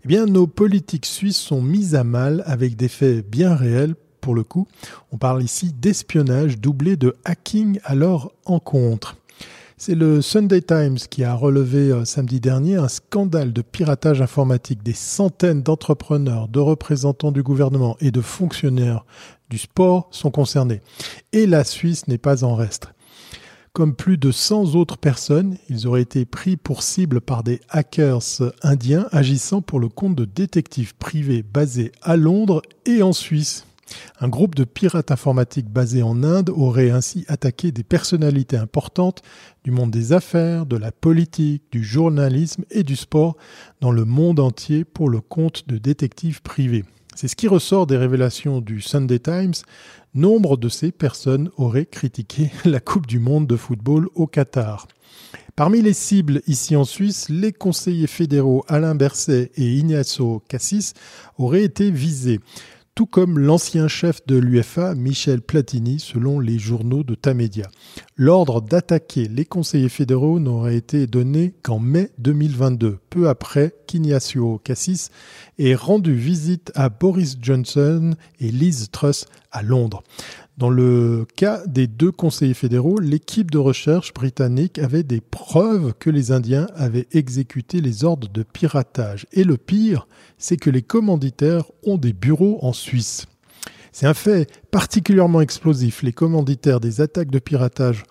eh 0.04 0.08
bien 0.08 0.26
nos 0.26 0.46
politiques 0.46 1.06
suisses 1.06 1.38
sont 1.38 1.62
mises 1.62 1.94
à 1.94 2.04
mal 2.04 2.42
avec 2.44 2.76
des 2.76 2.88
faits 2.88 3.26
bien 3.26 3.54
réels 3.54 3.94
pour 4.26 4.34
le 4.34 4.42
coup. 4.42 4.66
On 5.12 5.18
parle 5.18 5.40
ici 5.40 5.72
d'espionnage 5.72 6.58
doublé 6.58 6.96
de 6.96 7.14
hacking 7.24 7.78
à 7.84 7.94
leur 7.94 8.32
encontre. 8.44 9.16
C'est 9.76 9.94
le 9.94 10.20
Sunday 10.20 10.62
Times 10.62 10.96
qui 11.08 11.22
a 11.22 11.32
relevé 11.32 11.92
euh, 11.92 12.04
samedi 12.04 12.40
dernier 12.40 12.74
un 12.74 12.88
scandale 12.88 13.52
de 13.52 13.62
piratage 13.62 14.20
informatique. 14.20 14.82
Des 14.82 14.94
centaines 14.94 15.62
d'entrepreneurs, 15.62 16.48
de 16.48 16.58
représentants 16.58 17.30
du 17.30 17.44
gouvernement 17.44 17.96
et 18.00 18.10
de 18.10 18.20
fonctionnaires 18.20 19.04
du 19.48 19.58
sport 19.58 20.08
sont 20.10 20.32
concernés. 20.32 20.80
Et 21.32 21.46
la 21.46 21.62
Suisse 21.62 22.08
n'est 22.08 22.18
pas 22.18 22.42
en 22.42 22.56
reste. 22.56 22.88
Comme 23.74 23.94
plus 23.94 24.18
de 24.18 24.32
100 24.32 24.74
autres 24.74 24.96
personnes, 24.96 25.56
ils 25.68 25.86
auraient 25.86 26.02
été 26.02 26.24
pris 26.24 26.56
pour 26.56 26.82
cible 26.82 27.20
par 27.20 27.44
des 27.44 27.60
hackers 27.68 28.22
indiens 28.62 29.06
agissant 29.12 29.60
pour 29.62 29.78
le 29.78 29.88
compte 29.88 30.16
de 30.16 30.24
détectives 30.24 30.96
privés 30.96 31.44
basés 31.44 31.92
à 32.02 32.16
Londres 32.16 32.62
et 32.86 33.02
en 33.02 33.12
Suisse. 33.12 33.66
Un 34.20 34.28
groupe 34.28 34.54
de 34.54 34.64
pirates 34.64 35.10
informatiques 35.10 35.70
basé 35.70 36.02
en 36.02 36.22
Inde 36.22 36.50
aurait 36.50 36.90
ainsi 36.90 37.24
attaqué 37.28 37.72
des 37.72 37.84
personnalités 37.84 38.56
importantes 38.56 39.22
du 39.64 39.70
monde 39.70 39.90
des 39.90 40.12
affaires, 40.12 40.66
de 40.66 40.76
la 40.76 40.92
politique, 40.92 41.64
du 41.70 41.84
journalisme 41.84 42.64
et 42.70 42.82
du 42.82 42.96
sport 42.96 43.36
dans 43.80 43.92
le 43.92 44.04
monde 44.04 44.40
entier 44.40 44.84
pour 44.84 45.08
le 45.08 45.20
compte 45.20 45.68
de 45.68 45.78
détectives 45.78 46.42
privés. 46.42 46.84
C'est 47.14 47.28
ce 47.28 47.36
qui 47.36 47.48
ressort 47.48 47.86
des 47.86 47.96
révélations 47.96 48.60
du 48.60 48.82
Sunday 48.82 49.18
Times. 49.18 49.54
Nombre 50.14 50.56
de 50.56 50.68
ces 50.68 50.92
personnes 50.92 51.50
auraient 51.56 51.86
critiqué 51.86 52.50
la 52.64 52.80
Coupe 52.80 53.06
du 53.06 53.18
Monde 53.18 53.46
de 53.46 53.56
football 53.56 54.08
au 54.14 54.26
Qatar. 54.26 54.86
Parmi 55.56 55.80
les 55.80 55.94
cibles 55.94 56.42
ici 56.46 56.76
en 56.76 56.84
Suisse, 56.84 57.30
les 57.30 57.52
conseillers 57.52 58.06
fédéraux 58.06 58.64
Alain 58.68 58.94
Berset 58.94 59.50
et 59.56 59.76
Ignacio 59.76 60.42
Cassis 60.48 60.92
auraient 61.38 61.64
été 61.64 61.90
visés 61.90 62.40
tout 62.96 63.04
comme 63.04 63.38
l'ancien 63.38 63.88
chef 63.88 64.26
de 64.26 64.36
l'UFA, 64.36 64.94
Michel 64.94 65.42
Platini, 65.42 66.00
selon 66.00 66.40
les 66.40 66.58
journaux 66.58 67.04
de 67.04 67.14
Tamedia. 67.14 67.66
L'ordre 68.16 68.62
d'attaquer 68.62 69.28
les 69.28 69.44
conseillers 69.44 69.90
fédéraux 69.90 70.40
n'aurait 70.40 70.76
été 70.76 71.06
donné 71.06 71.52
qu'en 71.62 71.78
mai 71.78 72.10
2022, 72.16 72.98
peu 73.10 73.28
après 73.28 73.74
qu'Ignacio 73.86 74.58
Cassis 74.64 75.10
ait 75.58 75.74
rendu 75.74 76.14
visite 76.14 76.72
à 76.74 76.88
Boris 76.88 77.36
Johnson 77.38 78.14
et 78.40 78.50
Liz 78.50 78.88
Truss 78.90 79.26
à 79.52 79.62
Londres. 79.62 80.02
Dans 80.56 80.70
le 80.70 81.26
cas 81.36 81.60
des 81.66 81.86
deux 81.86 82.10
conseillers 82.10 82.54
fédéraux, 82.54 82.98
l'équipe 82.98 83.50
de 83.50 83.58
recherche 83.58 84.14
britannique 84.14 84.78
avait 84.78 85.02
des 85.02 85.20
preuves 85.20 85.92
que 85.98 86.08
les 86.08 86.32
Indiens 86.32 86.66
avaient 86.74 87.08
exécuté 87.12 87.82
les 87.82 88.04
ordres 88.04 88.28
de 88.28 88.42
piratage. 88.42 89.26
Et 89.32 89.44
le 89.44 89.58
pire, 89.58 90.08
c'est 90.38 90.56
que 90.56 90.70
les 90.70 90.80
commanditaires 90.80 91.64
ont 91.84 91.98
des 91.98 92.14
bureaux 92.14 92.58
en 92.62 92.72
Suisse. 92.72 93.26
C'est 93.92 94.06
un 94.06 94.14
fait 94.14 94.50
particulièrement 94.70 95.42
explosif. 95.42 96.02
Les 96.02 96.14
commanditaires 96.14 96.80
des 96.80 97.02
attaques 97.02 97.30
de 97.30 97.38
piratage 97.38 98.04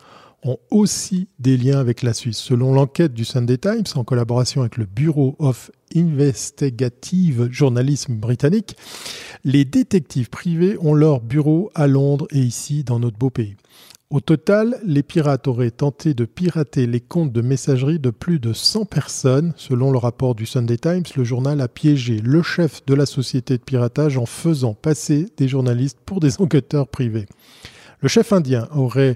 ont 0.45 0.59
aussi 0.71 1.27
des 1.39 1.57
liens 1.57 1.79
avec 1.79 2.03
la 2.03 2.13
Suisse. 2.13 2.37
Selon 2.37 2.73
l'enquête 2.73 3.13
du 3.13 3.25
Sunday 3.25 3.57
Times, 3.57 3.83
en 3.95 4.03
collaboration 4.03 4.61
avec 4.61 4.77
le 4.77 4.85
Bureau 4.85 5.35
of 5.39 5.71
Investigative 5.95 7.49
Journalism 7.51 8.15
britannique, 8.15 8.77
les 9.43 9.65
détectives 9.65 10.29
privés 10.29 10.77
ont 10.79 10.93
leur 10.93 11.19
bureau 11.19 11.71
à 11.75 11.87
Londres 11.87 12.27
et 12.31 12.39
ici 12.39 12.83
dans 12.83 12.99
notre 12.99 13.17
beau 13.17 13.31
pays. 13.31 13.55
Au 14.11 14.19
total, 14.19 14.79
les 14.85 15.01
pirates 15.01 15.47
auraient 15.47 15.71
tenté 15.71 16.13
de 16.13 16.25
pirater 16.25 16.85
les 16.85 17.01
comptes 17.01 17.31
de 17.31 17.41
messagerie 17.41 17.97
de 17.97 18.11
plus 18.11 18.39
de 18.39 18.53
100 18.53 18.85
personnes. 18.85 19.53
Selon 19.57 19.91
le 19.91 19.97
rapport 19.97 20.35
du 20.35 20.45
Sunday 20.45 20.77
Times, 20.77 21.03
le 21.17 21.23
journal 21.23 21.59
a 21.59 21.67
piégé 21.67 22.19
le 22.23 22.43
chef 22.43 22.85
de 22.85 22.93
la 22.93 23.07
société 23.07 23.57
de 23.57 23.63
piratage 23.63 24.19
en 24.19 24.27
faisant 24.27 24.75
passer 24.75 25.25
des 25.37 25.47
journalistes 25.47 25.97
pour 26.05 26.19
des 26.19 26.39
enquêteurs 26.39 26.87
privés. 26.87 27.25
Le 28.01 28.07
chef 28.07 28.31
indien 28.31 28.67
aurait 28.75 29.15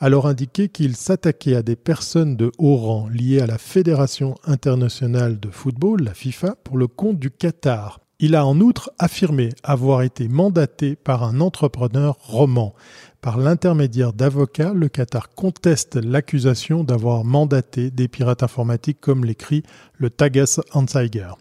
alors 0.00 0.26
indiqué 0.26 0.68
qu'il 0.68 0.96
s'attaquait 0.96 1.54
à 1.54 1.62
des 1.62 1.76
personnes 1.76 2.34
de 2.36 2.50
haut 2.58 2.76
rang 2.76 3.08
liées 3.08 3.40
à 3.40 3.46
la 3.46 3.58
Fédération 3.58 4.34
internationale 4.44 5.38
de 5.38 5.50
football, 5.50 6.02
la 6.02 6.14
FIFA, 6.14 6.56
pour 6.64 6.78
le 6.78 6.86
compte 6.86 7.18
du 7.18 7.30
Qatar. 7.30 8.00
Il 8.18 8.34
a 8.34 8.44
en 8.44 8.60
outre 8.60 8.92
affirmé 8.98 9.50
avoir 9.62 10.02
été 10.02 10.28
mandaté 10.28 10.96
par 10.96 11.22
un 11.22 11.40
entrepreneur 11.40 12.16
roman. 12.20 12.74
Par 13.20 13.38
l'intermédiaire 13.38 14.14
d'avocats, 14.14 14.72
le 14.74 14.88
Qatar 14.88 15.30
conteste 15.34 15.96
l'accusation 15.96 16.82
d'avoir 16.82 17.24
mandaté 17.24 17.90
des 17.90 18.08
pirates 18.08 18.42
informatiques 18.42 19.00
comme 19.00 19.24
l'écrit 19.24 19.62
le 19.98 20.08
Tagas 20.08 20.60
Anzeiger. 20.72 21.32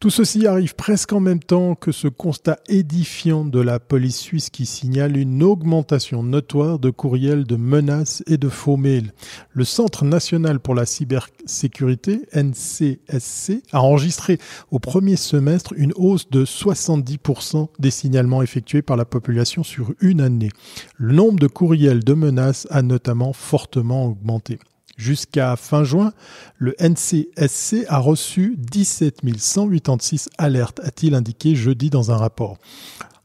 Tout 0.00 0.08
ceci 0.08 0.46
arrive 0.46 0.74
presque 0.76 1.12
en 1.12 1.20
même 1.20 1.42
temps 1.42 1.74
que 1.74 1.92
ce 1.92 2.08
constat 2.08 2.58
édifiant 2.68 3.44
de 3.44 3.60
la 3.60 3.78
police 3.78 4.16
suisse 4.16 4.48
qui 4.48 4.64
signale 4.64 5.18
une 5.18 5.42
augmentation 5.42 6.22
notoire 6.22 6.78
de 6.78 6.88
courriels 6.88 7.44
de 7.44 7.56
menaces 7.56 8.22
et 8.26 8.38
de 8.38 8.48
faux 8.48 8.78
mails. 8.78 9.12
Le 9.52 9.64
Centre 9.64 10.06
national 10.06 10.58
pour 10.58 10.74
la 10.74 10.86
cybersécurité, 10.86 12.22
NCSC, 12.32 13.62
a 13.72 13.82
enregistré 13.82 14.38
au 14.70 14.78
premier 14.78 15.16
semestre 15.16 15.74
une 15.76 15.92
hausse 15.96 16.30
de 16.30 16.46
70% 16.46 17.68
des 17.78 17.90
signalements 17.90 18.40
effectués 18.40 18.80
par 18.80 18.96
la 18.96 19.04
population 19.04 19.62
sur 19.62 19.92
une 20.00 20.22
année. 20.22 20.50
Le 20.96 21.12
nombre 21.12 21.38
de 21.38 21.46
courriels 21.46 22.04
de 22.04 22.14
menaces 22.14 22.66
a 22.70 22.80
notamment 22.80 23.34
fortement 23.34 24.06
augmenté. 24.06 24.60
Jusqu'à 25.00 25.56
fin 25.56 25.82
juin, 25.82 26.12
le 26.58 26.74
NCSC 26.78 27.86
a 27.88 27.96
reçu 27.96 28.56
17 28.58 29.20
186 29.38 30.28
alertes, 30.36 30.78
a-t-il 30.84 31.14
indiqué 31.14 31.54
jeudi 31.54 31.88
dans 31.88 32.10
un 32.10 32.18
rapport. 32.18 32.58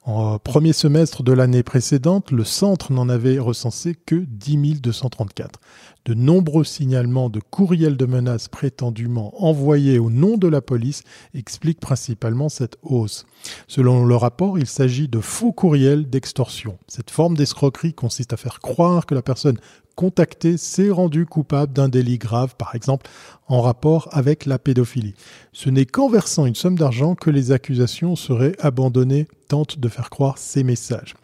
En 0.06 0.40
premier 0.40 0.72
semestre 0.72 1.22
de 1.22 1.34
l'année 1.34 1.64
précédente, 1.64 2.32
le 2.32 2.46
centre 2.46 2.94
n'en 2.94 3.10
avait 3.10 3.40
recensé 3.40 3.94
que 3.94 4.16
10 4.16 4.80
234. 4.80 5.60
De 6.06 6.14
nombreux 6.14 6.64
signalements 6.64 7.30
de 7.30 7.42
courriels 7.42 7.98
de 7.98 8.06
menaces 8.06 8.48
prétendument 8.48 9.34
envoyés 9.44 10.00
au 10.00 10.12
nom 10.12 10.38
de 10.38 10.48
la 10.48 10.62
police 10.62 11.04
expliquent 11.34 11.82
principalement 11.82 12.48
cette 12.48 12.78
hausse. 12.84 13.26
Selon 13.68 14.06
le 14.06 14.16
rapport, 14.16 14.60
il 14.60 14.68
s'agit 14.68 15.08
de 15.08 15.20
faux 15.20 15.52
courriels 15.52 16.08
d'extorsion. 16.10 16.78
Cette 16.88 17.10
forme 17.10 17.36
d'escroquerie 17.36 17.96
consiste 17.96 18.32
à 18.32 18.38
faire 18.38 18.60
croire 18.60 19.08
que 19.08 19.16
la 19.16 19.24
personne 19.24 19.58
contacté 19.96 20.58
s'est 20.58 20.90
rendu 20.90 21.26
coupable 21.26 21.74
d'un 21.74 21.90
délit 21.90 22.18
grave, 22.18 22.56
par 22.58 22.76
exemple 22.76 23.10
en 23.48 23.62
rapport 23.62 24.10
avec 24.12 24.46
la 24.46 24.60
pédophilie. 24.60 25.16
Ce 25.54 25.70
n'est 25.70 25.86
qu'en 25.86 26.10
versant 26.10 26.46
une 26.46 26.56
somme 26.56 26.78
d'argent 26.78 27.16
que 27.16 27.30
les 27.30 27.52
accusations 27.52 28.16
seraient 28.16 28.56
abandonnées, 28.60 29.28
tente 29.48 29.80
de 29.80 29.90
faire 29.90 30.10
croire 30.10 30.38
ces 30.38 30.64
messages. 30.64 31.16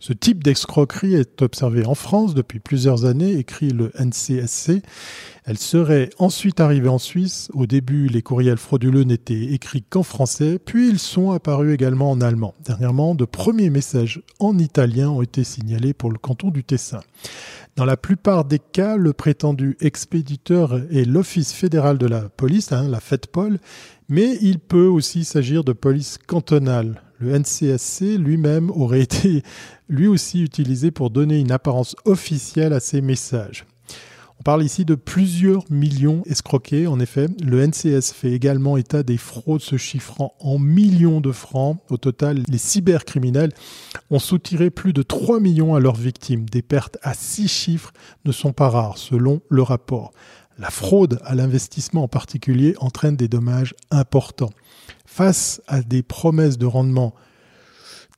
Ce 0.00 0.12
type 0.12 0.44
d'escroquerie 0.44 1.14
est 1.14 1.42
observé 1.42 1.84
en 1.84 1.94
France 1.94 2.34
depuis 2.34 2.60
plusieurs 2.60 3.04
années, 3.04 3.32
écrit 3.32 3.70
le 3.70 3.90
NCSC. 3.98 4.82
Elle 5.44 5.58
serait 5.58 6.10
ensuite 6.18 6.60
arrivée 6.60 6.88
en 6.88 6.98
Suisse. 6.98 7.48
Au 7.52 7.66
début, 7.66 8.06
les 8.06 8.22
courriels 8.22 8.58
frauduleux 8.58 9.02
n'étaient 9.02 9.52
écrits 9.52 9.82
qu'en 9.82 10.02
français, 10.02 10.58
puis 10.58 10.88
ils 10.88 10.98
sont 10.98 11.32
apparus 11.32 11.74
également 11.74 12.10
en 12.10 12.20
allemand. 12.20 12.54
Dernièrement, 12.64 13.14
de 13.14 13.24
premiers 13.24 13.70
messages 13.70 14.22
en 14.38 14.56
italien 14.58 15.10
ont 15.10 15.22
été 15.22 15.44
signalés 15.44 15.94
pour 15.94 16.10
le 16.10 16.18
canton 16.18 16.50
du 16.50 16.64
Tessin. 16.64 17.00
Dans 17.76 17.84
la 17.84 17.96
plupart 17.96 18.44
des 18.44 18.58
cas, 18.58 18.96
le 18.96 19.12
prétendu 19.12 19.76
expéditeur 19.80 20.74
est 20.92 21.04
l'Office 21.04 21.52
fédéral 21.52 21.96
de 21.98 22.06
la 22.06 22.22
police, 22.28 22.72
hein, 22.72 22.88
la 22.88 23.00
FEDPOL, 23.00 23.58
mais 24.08 24.36
il 24.40 24.58
peut 24.58 24.86
aussi 24.86 25.24
s'agir 25.24 25.64
de 25.64 25.72
police 25.72 26.18
cantonale. 26.26 27.02
Le 27.20 27.36
NCSC 27.36 28.16
lui-même 28.16 28.70
aurait 28.70 29.00
été 29.00 29.42
lui 29.88 30.06
aussi 30.06 30.42
utilisé 30.42 30.90
pour 30.90 31.10
donner 31.10 31.38
une 31.38 31.52
apparence 31.52 31.96
officielle 32.04 32.72
à 32.72 32.80
ces 32.80 33.00
messages. 33.00 33.64
On 34.40 34.44
parle 34.44 34.62
ici 34.62 34.84
de 34.84 34.94
plusieurs 34.94 35.64
millions 35.68 36.22
escroqués. 36.26 36.86
En 36.86 37.00
effet, 37.00 37.26
le 37.42 37.66
NCS 37.66 38.12
fait 38.12 38.30
également 38.30 38.76
état 38.76 39.02
des 39.02 39.16
fraudes 39.16 39.62
se 39.62 39.76
chiffrant 39.76 40.34
en 40.38 40.60
millions 40.60 41.20
de 41.20 41.32
francs. 41.32 41.78
Au 41.90 41.96
total, 41.96 42.44
les 42.46 42.58
cybercriminels 42.58 43.52
ont 44.10 44.20
soutiré 44.20 44.70
plus 44.70 44.92
de 44.92 45.02
3 45.02 45.40
millions 45.40 45.74
à 45.74 45.80
leurs 45.80 45.96
victimes. 45.96 46.48
Des 46.48 46.62
pertes 46.62 46.98
à 47.02 47.14
6 47.14 47.48
chiffres 47.48 47.92
ne 48.24 48.30
sont 48.30 48.52
pas 48.52 48.68
rares, 48.68 48.96
selon 48.96 49.40
le 49.48 49.62
rapport. 49.62 50.12
La 50.56 50.70
fraude 50.70 51.20
à 51.24 51.34
l'investissement 51.34 52.04
en 52.04 52.08
particulier 52.08 52.74
entraîne 52.78 53.16
des 53.16 53.28
dommages 53.28 53.74
importants. 53.90 54.50
Face 55.18 55.60
à 55.66 55.82
des 55.82 56.04
promesses 56.04 56.58
de 56.58 56.66
rendement 56.66 57.12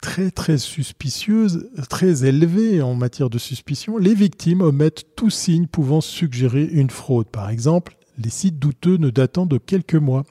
très 0.02 0.30
très 0.30 0.58
suspicieuses, 0.58 1.70
très 1.88 2.26
élevées 2.26 2.82
en 2.82 2.94
matière 2.94 3.30
de 3.30 3.38
suspicion, 3.38 3.96
les 3.96 4.14
victimes 4.14 4.60
omettent 4.60 5.06
tout 5.16 5.30
signe 5.30 5.66
pouvant 5.66 6.02
suggérer 6.02 6.64
une 6.64 6.90
fraude. 6.90 7.28
Par 7.28 7.48
exemple, 7.48 7.96
les 8.18 8.28
sites 8.28 8.58
douteux 8.58 8.98
ne 8.98 9.08
datant 9.08 9.46
de 9.46 9.56
quelques 9.56 9.94
mois. 9.94 10.26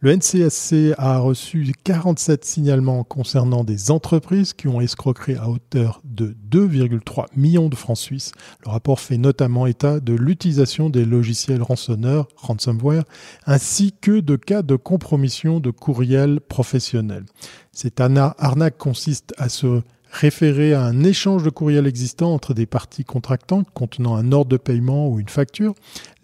Le 0.00 0.14
NCSC 0.14 0.92
a 0.98 1.18
reçu 1.20 1.72
47 1.84 2.44
signalements 2.44 3.02
concernant 3.02 3.64
des 3.64 3.90
entreprises 3.90 4.52
qui 4.52 4.68
ont 4.68 4.82
escroqué 4.82 5.36
à 5.36 5.48
hauteur 5.48 6.02
de 6.04 6.36
2,3 6.50 7.24
millions 7.34 7.70
de 7.70 7.76
francs 7.76 7.96
suisses. 7.96 8.32
Le 8.66 8.70
rapport 8.70 9.00
fait 9.00 9.16
notamment 9.16 9.66
état 9.66 9.98
de 10.00 10.12
l'utilisation 10.12 10.90
des 10.90 11.06
logiciels 11.06 11.62
rançonneurs, 11.62 12.28
ransomware, 12.36 13.04
ainsi 13.46 13.94
que 13.98 14.20
de 14.20 14.36
cas 14.36 14.60
de 14.60 14.76
compromission 14.76 15.60
de 15.60 15.70
courriels 15.70 16.42
professionnels. 16.42 17.24
Cette 17.72 17.98
arnaque 17.98 18.76
consiste 18.76 19.32
à 19.38 19.48
se 19.48 19.80
référer 20.16 20.72
à 20.72 20.82
un 20.82 21.04
échange 21.04 21.42
de 21.42 21.50
courriel 21.50 21.86
existant 21.86 22.32
entre 22.32 22.54
des 22.54 22.66
parties 22.66 23.04
contractantes 23.04 23.68
contenant 23.74 24.16
un 24.16 24.32
ordre 24.32 24.50
de 24.50 24.56
paiement 24.56 25.08
ou 25.08 25.20
une 25.20 25.28
facture. 25.28 25.74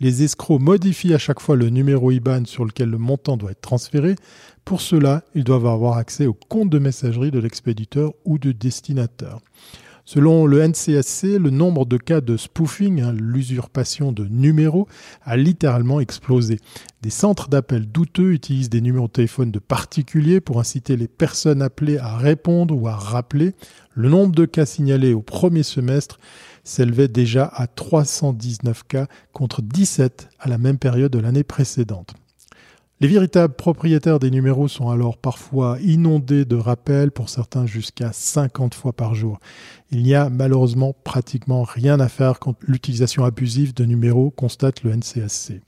Les 0.00 0.22
escrocs 0.22 0.60
modifient 0.60 1.14
à 1.14 1.18
chaque 1.18 1.40
fois 1.40 1.56
le 1.56 1.68
numéro 1.68 2.10
IBAN 2.10 2.46
sur 2.46 2.64
lequel 2.64 2.88
le 2.88 2.98
montant 2.98 3.36
doit 3.36 3.50
être 3.50 3.60
transféré. 3.60 4.16
Pour 4.64 4.80
cela, 4.80 5.22
ils 5.34 5.44
doivent 5.44 5.66
avoir 5.66 5.98
accès 5.98 6.26
au 6.26 6.32
compte 6.32 6.70
de 6.70 6.78
messagerie 6.78 7.30
de 7.30 7.38
l'expéditeur 7.38 8.12
ou 8.24 8.38
du 8.38 8.54
destinateur. 8.54 9.40
Selon 10.14 10.44
le 10.44 10.60
NCSC, 10.60 11.38
le 11.38 11.48
nombre 11.48 11.86
de 11.86 11.96
cas 11.96 12.20
de 12.20 12.36
spoofing, 12.36 13.00
hein, 13.00 13.14
l'usurpation 13.18 14.12
de 14.12 14.26
numéros, 14.26 14.86
a 15.22 15.38
littéralement 15.38 16.00
explosé. 16.00 16.58
Des 17.00 17.08
centres 17.08 17.48
d'appel 17.48 17.86
douteux 17.86 18.34
utilisent 18.34 18.68
des 18.68 18.82
numéros 18.82 19.06
de 19.06 19.12
téléphone 19.12 19.50
de 19.50 19.58
particuliers 19.58 20.42
pour 20.42 20.60
inciter 20.60 20.98
les 20.98 21.08
personnes 21.08 21.62
appelées 21.62 21.96
à 21.96 22.18
répondre 22.18 22.76
ou 22.76 22.88
à 22.88 22.94
rappeler. 22.94 23.54
Le 23.94 24.10
nombre 24.10 24.34
de 24.34 24.44
cas 24.44 24.66
signalés 24.66 25.14
au 25.14 25.22
premier 25.22 25.62
semestre 25.62 26.18
s'élevait 26.62 27.08
déjà 27.08 27.46
à 27.46 27.66
319 27.66 28.82
cas 28.86 29.06
contre 29.32 29.62
17 29.62 30.28
à 30.38 30.50
la 30.50 30.58
même 30.58 30.76
période 30.76 31.10
de 31.10 31.20
l'année 31.20 31.42
précédente. 31.42 32.12
Les 33.02 33.08
véritables 33.08 33.54
propriétaires 33.54 34.20
des 34.20 34.30
numéros 34.30 34.68
sont 34.68 34.88
alors 34.88 35.18
parfois 35.18 35.76
inondés 35.82 36.44
de 36.44 36.54
rappels, 36.54 37.10
pour 37.10 37.30
certains 37.30 37.66
jusqu'à 37.66 38.12
50 38.12 38.76
fois 38.76 38.92
par 38.92 39.16
jour. 39.16 39.40
Il 39.90 40.04
n'y 40.04 40.14
a 40.14 40.30
malheureusement 40.30 40.94
pratiquement 41.02 41.64
rien 41.64 41.98
à 41.98 42.06
faire 42.06 42.38
contre 42.38 42.60
l'utilisation 42.62 43.24
abusive 43.24 43.74
de 43.74 43.84
numéros, 43.84 44.30
constate 44.30 44.84
le 44.84 44.94
NCSC. 44.94 45.62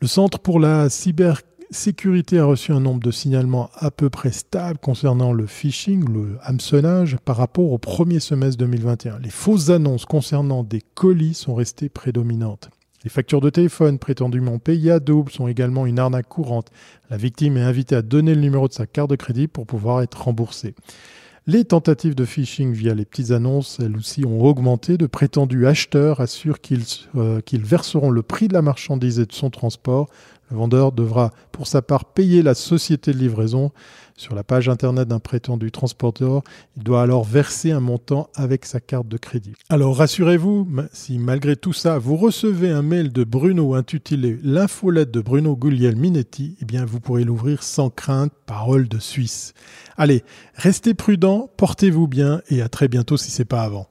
Le 0.00 0.06
Centre 0.06 0.38
pour 0.38 0.60
la 0.60 0.88
cybersécurité 0.88 2.38
a 2.38 2.44
reçu 2.44 2.70
un 2.70 2.78
nombre 2.78 3.02
de 3.02 3.10
signalements 3.10 3.68
à 3.74 3.90
peu 3.90 4.08
près 4.08 4.30
stable 4.30 4.78
concernant 4.78 5.32
le 5.32 5.48
phishing, 5.48 6.08
le 6.08 6.38
hameçonnage, 6.42 7.16
par 7.24 7.38
rapport 7.38 7.72
au 7.72 7.78
premier 7.78 8.20
semestre 8.20 8.58
2021. 8.58 9.18
Les 9.18 9.30
fausses 9.30 9.70
annonces 9.70 10.04
concernant 10.04 10.62
des 10.62 10.80
colis 10.94 11.34
sont 11.34 11.56
restées 11.56 11.88
prédominantes. 11.88 12.70
Les 13.04 13.10
factures 13.10 13.40
de 13.40 13.50
téléphone 13.50 13.98
prétendument 13.98 14.58
payées 14.58 14.90
à 14.90 15.00
double 15.00 15.30
sont 15.30 15.46
également 15.46 15.86
une 15.86 16.00
arnaque 16.00 16.28
courante. 16.28 16.70
La 17.10 17.16
victime 17.16 17.56
est 17.56 17.62
invitée 17.62 17.94
à 17.94 18.02
donner 18.02 18.34
le 18.34 18.40
numéro 18.40 18.66
de 18.66 18.72
sa 18.72 18.86
carte 18.86 19.10
de 19.10 19.16
crédit 19.16 19.46
pour 19.46 19.66
pouvoir 19.66 20.02
être 20.02 20.20
remboursée. 20.20 20.74
Les 21.46 21.64
tentatives 21.64 22.14
de 22.14 22.26
phishing 22.26 22.72
via 22.72 22.94
les 22.94 23.06
petites 23.06 23.30
annonces, 23.30 23.78
elles 23.80 23.96
aussi, 23.96 24.26
ont 24.26 24.44
augmenté. 24.44 24.98
De 24.98 25.06
prétendus 25.06 25.66
acheteurs 25.66 26.20
assurent 26.20 26.58
euh, 27.16 27.40
qu'ils 27.40 27.64
verseront 27.64 28.10
le 28.10 28.22
prix 28.22 28.48
de 28.48 28.52
la 28.52 28.60
marchandise 28.60 29.18
et 29.18 29.24
de 29.24 29.32
son 29.32 29.48
transport. 29.48 30.10
Le 30.50 30.58
vendeur 30.58 30.92
devra, 30.92 31.32
pour 31.50 31.66
sa 31.66 31.80
part, 31.82 32.04
payer 32.04 32.42
la 32.42 32.54
société 32.54 33.12
de 33.12 33.18
livraison. 33.18 33.70
Sur 34.18 34.34
la 34.34 34.42
page 34.42 34.68
internet 34.68 35.06
d'un 35.06 35.20
prétendu 35.20 35.70
transporteur, 35.70 36.42
il 36.76 36.82
doit 36.82 37.02
alors 37.02 37.22
verser 37.22 37.70
un 37.70 37.78
montant 37.78 38.30
avec 38.34 38.64
sa 38.64 38.80
carte 38.80 39.06
de 39.06 39.16
crédit. 39.16 39.52
Alors 39.68 39.96
rassurez-vous, 39.96 40.66
si 40.92 41.18
malgré 41.18 41.54
tout 41.54 41.72
ça, 41.72 41.98
vous 41.98 42.16
recevez 42.16 42.68
un 42.68 42.82
mail 42.82 43.12
de 43.12 43.22
Bruno 43.22 43.74
intitulé 43.74 44.40
L'infolette 44.42 45.12
de 45.12 45.20
Bruno 45.20 45.54
Guglielminetti, 45.54 46.56
eh 46.60 46.64
bien 46.64 46.84
vous 46.84 46.98
pourrez 46.98 47.22
l'ouvrir 47.22 47.62
sans 47.62 47.90
crainte, 47.90 48.32
parole 48.44 48.88
de 48.88 48.98
Suisse. 48.98 49.54
Allez, 49.96 50.24
restez 50.54 50.94
prudents, 50.94 51.48
portez-vous 51.56 52.08
bien 52.08 52.42
et 52.50 52.60
à 52.60 52.68
très 52.68 52.88
bientôt 52.88 53.16
si 53.16 53.30
c'est 53.30 53.44
pas 53.44 53.62
avant. 53.62 53.86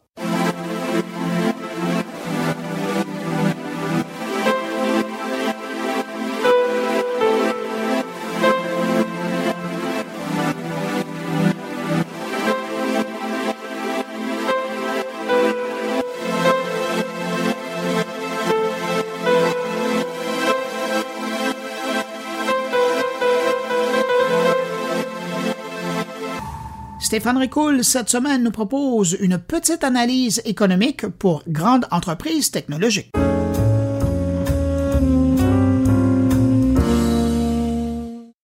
Stéphane 27.08 27.38
Ricoul, 27.38 27.86
cette 27.86 28.10
semaine, 28.10 28.44
nous 28.44 28.52
propose 28.52 29.16
une 29.22 29.38
petite 29.38 29.86
analyse 29.86 30.42
économique 30.44 31.08
pour 31.08 31.42
grandes 31.48 31.86
entreprises 31.90 32.52
technologiques. 32.52 33.14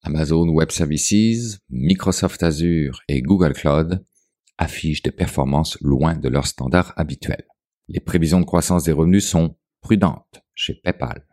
Amazon 0.04 0.48
Web 0.48 0.72
Services, 0.72 1.60
Microsoft 1.70 2.42
Azure 2.42 3.02
et 3.10 3.22
Google 3.22 3.52
Cloud 3.52 4.02
affichent 4.58 5.04
des 5.04 5.12
performances 5.12 5.78
loin 5.82 6.16
de 6.16 6.30
leurs 6.30 6.48
standards 6.48 6.94
habituels. 6.96 7.46
Les 7.90 8.00
prévisions 8.00 8.40
de 8.40 8.46
croissance 8.46 8.86
des 8.86 8.94
revenus 8.94 9.28
sont 9.28 9.58
prudentes 9.82 10.42
chez 10.56 10.76
PayPal. 10.76 11.28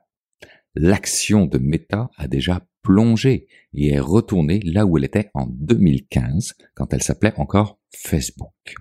L'action 0.74 1.46
de 1.46 1.58
Meta 1.58 2.10
a 2.16 2.26
déjà 2.26 2.66
plongée 2.82 3.46
et 3.74 3.90
est 3.90 4.00
retournée 4.00 4.60
là 4.60 4.86
où 4.86 4.96
elle 4.96 5.04
était 5.04 5.30
en 5.34 5.46
2015 5.46 6.54
quand 6.74 6.92
elle 6.92 7.02
s'appelait 7.02 7.34
encore 7.36 7.78
Facebook. 7.94 8.74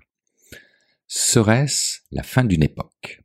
Serait-ce 1.08 2.00
la 2.12 2.24
fin 2.24 2.43
d'une 2.43 2.64
époque? 2.64 3.24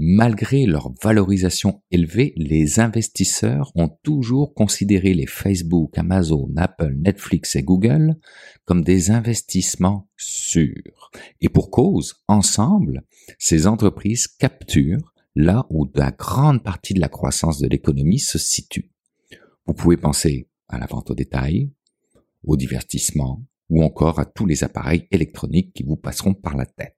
Malgré 0.00 0.64
leur 0.64 0.92
valorisation 1.02 1.82
élevée, 1.90 2.32
les 2.36 2.78
investisseurs 2.78 3.72
ont 3.74 3.88
toujours 3.88 4.54
considéré 4.54 5.12
les 5.12 5.26
Facebook, 5.26 5.98
Amazon, 5.98 6.52
Apple, 6.56 6.94
Netflix 6.96 7.56
et 7.56 7.64
Google 7.64 8.16
comme 8.64 8.84
des 8.84 9.10
investissements 9.10 10.08
sûrs. 10.16 11.10
Et 11.40 11.48
pour 11.48 11.72
cause, 11.72 12.22
ensemble, 12.28 13.02
ces 13.40 13.66
entreprises 13.66 14.28
capturent 14.28 15.12
là 15.34 15.66
où 15.68 15.90
la 15.96 16.12
grande 16.12 16.62
partie 16.62 16.94
de 16.94 17.00
la 17.00 17.08
croissance 17.08 17.58
de 17.58 17.66
l'économie 17.66 18.20
se 18.20 18.38
situe. 18.38 18.92
Vous 19.68 19.74
pouvez 19.74 19.98
penser 19.98 20.48
à 20.68 20.78
la 20.78 20.86
vente 20.86 21.10
au 21.10 21.14
détail, 21.14 21.70
au 22.42 22.56
divertissement 22.56 23.44
ou 23.68 23.84
encore 23.84 24.18
à 24.18 24.24
tous 24.24 24.46
les 24.46 24.64
appareils 24.64 25.06
électroniques 25.10 25.74
qui 25.74 25.82
vous 25.82 25.96
passeront 25.96 26.32
par 26.32 26.56
la 26.56 26.64
tête. 26.64 26.96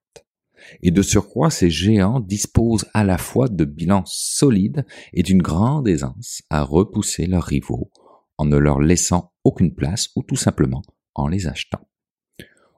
Et 0.80 0.92
de 0.92 1.02
surcroît, 1.02 1.50
ces 1.50 1.68
géants 1.68 2.20
disposent 2.20 2.86
à 2.94 3.02
la 3.02 3.18
fois 3.18 3.48
de 3.48 3.64
bilans 3.64 4.04
solides 4.06 4.86
et 5.12 5.24
d'une 5.24 5.42
grande 5.42 5.88
aisance 5.88 6.42
à 6.48 6.62
repousser 6.62 7.26
leurs 7.26 7.42
rivaux 7.42 7.90
en 8.38 8.44
ne 8.44 8.56
leur 8.56 8.80
laissant 8.80 9.32
aucune 9.42 9.74
place 9.74 10.10
ou 10.14 10.22
tout 10.22 10.36
simplement 10.36 10.82
en 11.16 11.26
les 11.26 11.48
achetant. 11.48 11.88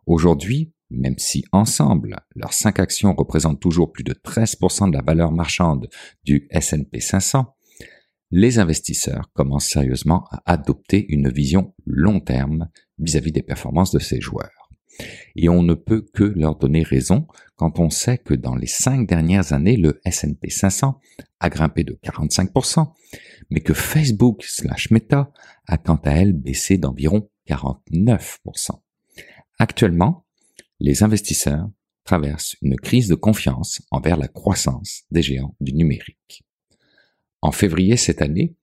Aujourd'hui, 0.06 0.72
même 0.88 1.18
si 1.18 1.44
ensemble, 1.52 2.16
leurs 2.34 2.54
cinq 2.54 2.78
actions 2.78 3.14
représentent 3.14 3.60
toujours 3.60 3.92
plus 3.92 4.04
de 4.04 4.14
13% 4.14 4.90
de 4.90 4.96
la 4.96 5.02
valeur 5.02 5.32
marchande 5.32 5.90
du 6.24 6.48
S&P 6.50 6.98
500, 6.98 7.54
les 8.32 8.58
investisseurs 8.58 9.30
commencent 9.34 9.68
sérieusement 9.68 10.24
à 10.30 10.52
adopter 10.52 11.04
une 11.10 11.28
vision 11.28 11.74
long 11.84 12.18
terme 12.18 12.70
vis-à-vis 12.98 13.30
des 13.30 13.42
performances 13.42 13.92
de 13.92 13.98
ces 13.98 14.20
joueurs. 14.22 14.70
Et 15.36 15.48
on 15.48 15.62
ne 15.62 15.74
peut 15.74 16.06
que 16.14 16.24
leur 16.24 16.56
donner 16.56 16.82
raison 16.82 17.26
quand 17.56 17.78
on 17.78 17.90
sait 17.90 18.18
que 18.18 18.34
dans 18.34 18.54
les 18.54 18.66
cinq 18.66 19.06
dernières 19.06 19.52
années, 19.52 19.76
le 19.76 20.00
S&P 20.04 20.48
500 20.48 20.98
a 21.40 21.50
grimpé 21.50 21.84
de 21.84 21.98
45%, 22.02 22.92
mais 23.50 23.60
que 23.60 23.74
Facebook 23.74 24.42
slash 24.44 24.90
Meta 24.90 25.30
a 25.66 25.76
quant 25.76 26.00
à 26.04 26.12
elle 26.12 26.32
baissé 26.32 26.78
d'environ 26.78 27.30
49%. 27.48 28.80
Actuellement, 29.58 30.26
les 30.80 31.02
investisseurs 31.02 31.68
traversent 32.04 32.56
une 32.62 32.76
crise 32.76 33.08
de 33.08 33.14
confiance 33.14 33.82
envers 33.90 34.16
la 34.16 34.28
croissance 34.28 35.02
des 35.10 35.22
géants 35.22 35.54
du 35.60 35.74
numérique. 35.74 36.44
En 37.42 37.50
février 37.50 37.96
cette 37.96 38.22
année, 38.22 38.54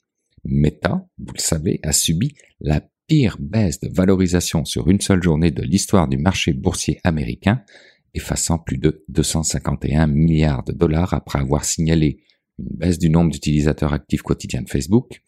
Meta, 0.46 1.06
vous 1.18 1.34
le 1.34 1.40
savez, 1.40 1.80
a 1.84 1.92
subi 1.92 2.34
la 2.62 2.82
pire 3.08 3.38
baisse 3.40 3.82
de 3.82 3.90
valorisation 3.90 4.64
sur 4.64 4.90
une 4.90 5.02
seule 5.02 5.22
journée 5.22 5.52
de 5.52 5.62
l'histoire 5.62 6.08
du 6.08 6.18
marché 6.18 6.54
boursier 6.54 7.02
américain, 7.04 7.62
effaçant 8.14 8.58
plus 8.58 8.78
de 8.78 9.04
251 9.10 10.08
milliards 10.08 10.64
de 10.64 10.72
dollars 10.72 11.14
après 11.14 11.40
avoir 11.40 11.66
signalé 11.66 12.24
une 12.58 12.78
baisse 12.78 13.00
du 13.00 13.10
nombre 13.10 13.32
d'utilisateurs 13.32 13.94
actifs 13.94 14.22
quotidiens 14.22 14.62
de 14.62 14.70
Facebook, 14.70 15.22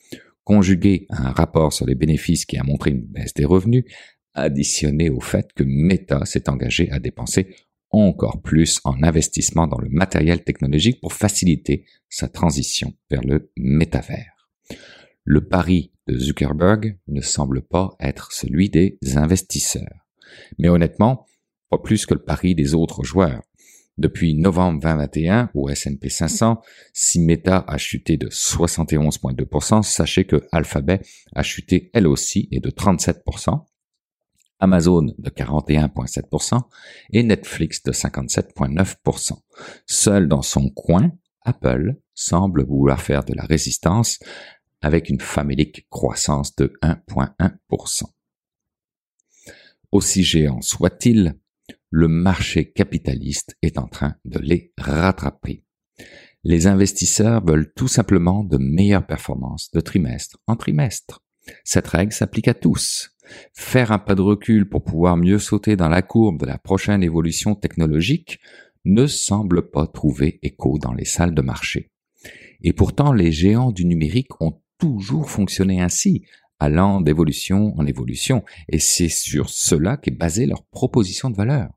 conjugué 0.46 1.06
à 1.10 1.28
un 1.28 1.32
rapport 1.32 1.74
sur 1.74 1.86
les 1.86 1.96
bénéfices 1.96 2.46
qui 2.46 2.58
a 2.58 2.64
montré 2.64 2.92
une 2.92 3.06
baisse 3.06 3.34
des 3.34 3.46
revenus, 3.46 3.84
additionné 4.34 5.10
au 5.10 5.20
fait 5.20 5.52
que 5.54 5.64
Meta 5.66 6.24
s'est 6.26 6.50
engagé 6.50 6.90
à 6.92 7.00
dépenser 7.00 7.54
encore 7.92 8.42
plus 8.42 8.80
en 8.84 9.04
investissement 9.04 9.68
dans 9.68 9.78
le 9.78 9.90
matériel 9.90 10.44
technologique 10.44 11.02
pour 11.02 11.14
faciliter 11.14 11.86
sa 12.10 12.28
transition 12.28 12.94
vers 13.10 13.24
le 13.24 13.52
métavers. 13.58 14.50
Le 15.24 15.48
pari 15.48 15.94
de 16.08 16.18
Zuckerberg 16.18 16.98
ne 17.08 17.22
semble 17.22 17.62
pas 17.62 17.96
être 18.00 18.32
celui 18.32 18.70
des 18.70 18.98
investisseurs. 19.16 20.08
Mais 20.58 20.70
honnêtement, 20.70 21.26
pas 21.70 21.78
plus 21.78 22.06
que 22.06 22.14
le 22.14 22.24
pari 22.24 22.56
des 22.56 22.74
autres 22.74 23.04
joueurs. 23.04 23.42
Depuis 23.98 24.34
novembre 24.34 24.80
2021 24.82 25.52
au 25.54 25.70
S&P 25.70 26.10
500, 26.10 26.62
si 26.94 27.20
Meta 27.20 27.64
a 27.68 27.78
chuté 27.78 28.18
de 28.18 28.30
71,2%, 28.30 29.84
sachez 29.84 30.26
que 30.26 30.42
Alphabet 30.52 31.02
a 31.36 31.44
chuté 31.44 31.92
elle 31.94 32.08
aussi 32.08 32.48
et 32.52 32.60
de 32.60 32.70
37%, 32.70 33.66
Amazon 34.62 35.14
de 35.18 35.30
41,7% 35.30 36.62
et 37.12 37.24
Netflix 37.24 37.84
de 37.84 37.92
57,9%. 37.92 39.34
Seul 39.86 40.28
dans 40.28 40.42
son 40.42 40.70
coin, 40.70 41.12
Apple 41.42 41.98
semble 42.14 42.66
vouloir 42.66 43.02
faire 43.02 43.24
de 43.24 43.34
la 43.34 43.44
résistance 43.44 44.20
avec 44.82 45.10
une 45.10 45.20
famélique 45.20 45.88
croissance 45.90 46.56
de 46.56 46.74
1,1%. 46.82 48.04
Aussi 49.92 50.24
géant 50.24 50.62
soit-il, 50.62 51.38
le 51.90 52.08
marché 52.08 52.72
capitaliste 52.72 53.58
est 53.62 53.78
en 53.78 53.88
train 53.88 54.16
de 54.24 54.40
les 54.40 54.74
rattraper. 54.78 55.66
Les 56.44 56.66
investisseurs 56.66 57.46
veulent 57.46 57.72
tout 57.74 57.88
simplement 57.88 58.44
de 58.44 58.58
meilleures 58.58 59.06
performances 59.06 59.70
de 59.72 59.82
trimestre 59.82 60.38
en 60.48 60.56
trimestre. 60.56 61.24
Cette 61.64 61.88
règle 61.88 62.14
s'applique 62.14 62.48
à 62.48 62.54
tous. 62.54 63.11
Faire 63.54 63.92
un 63.92 64.00
pas 64.00 64.16
de 64.16 64.22
recul 64.22 64.68
pour 64.68 64.84
pouvoir 64.84 65.18
mieux 65.18 65.40
sauter 65.40 65.76
dans 65.76 65.90
la 65.90 66.02
courbe 66.02 66.40
de 66.40 66.46
la 66.46 66.58
prochaine 66.58 67.04
évolution 67.04 67.56
technologique 67.56 68.40
ne 68.86 69.08
semble 69.08 69.70
pas 69.70 69.88
trouver 69.88 70.40
écho 70.42 70.78
dans 70.80 70.94
les 70.94 71.06
salles 71.06 71.36
de 71.36 71.42
marché. 71.42 71.92
Et 72.62 72.74
pourtant, 72.74 73.14
les 73.14 73.32
géants 73.32 73.72
du 73.72 73.86
numérique 73.86 74.42
ont 74.42 74.62
toujours 74.78 75.30
fonctionné 75.30 75.82
ainsi, 75.82 76.26
allant 76.60 77.02
d'évolution 77.02 77.74
en 77.78 77.86
évolution, 77.86 78.44
et 78.70 78.80
c'est 78.80 79.10
sur 79.10 79.50
cela 79.50 79.98
qu'est 79.98 80.12
basée 80.12 80.46
leur 80.46 80.64
proposition 80.66 81.30
de 81.30 81.36
valeur. 81.36 81.70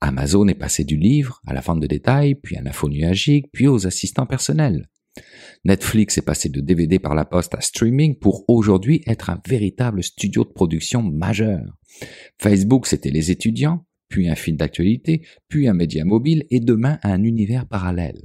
Amazon 0.00 0.48
est 0.48 0.54
passé 0.54 0.84
du 0.84 0.96
livre 0.96 1.40
à 1.46 1.54
la 1.54 1.60
vente 1.60 1.80
de 1.80 1.86
détail, 1.86 2.34
puis 2.34 2.56
à 2.56 2.62
l'info 2.62 2.88
nuagique, 2.88 3.46
puis 3.52 3.68
aux 3.68 3.86
assistants 3.86 4.26
personnels. 4.26 4.88
Netflix 5.64 6.18
est 6.18 6.22
passé 6.22 6.48
de 6.48 6.60
DVD 6.60 6.98
par 6.98 7.14
la 7.14 7.24
poste 7.24 7.54
à 7.54 7.60
streaming 7.60 8.18
pour 8.18 8.44
aujourd'hui 8.48 9.02
être 9.06 9.30
un 9.30 9.40
véritable 9.46 10.02
studio 10.02 10.44
de 10.44 10.50
production 10.50 11.02
majeur. 11.02 11.78
Facebook, 12.40 12.86
c'était 12.86 13.10
les 13.10 13.30
étudiants, 13.30 13.84
puis 14.08 14.28
un 14.28 14.34
fil 14.34 14.56
d'actualité, 14.56 15.26
puis 15.48 15.68
un 15.68 15.74
média 15.74 16.04
mobile 16.04 16.44
et 16.50 16.60
demain 16.60 16.98
un 17.02 17.22
univers 17.22 17.66
parallèle. 17.66 18.20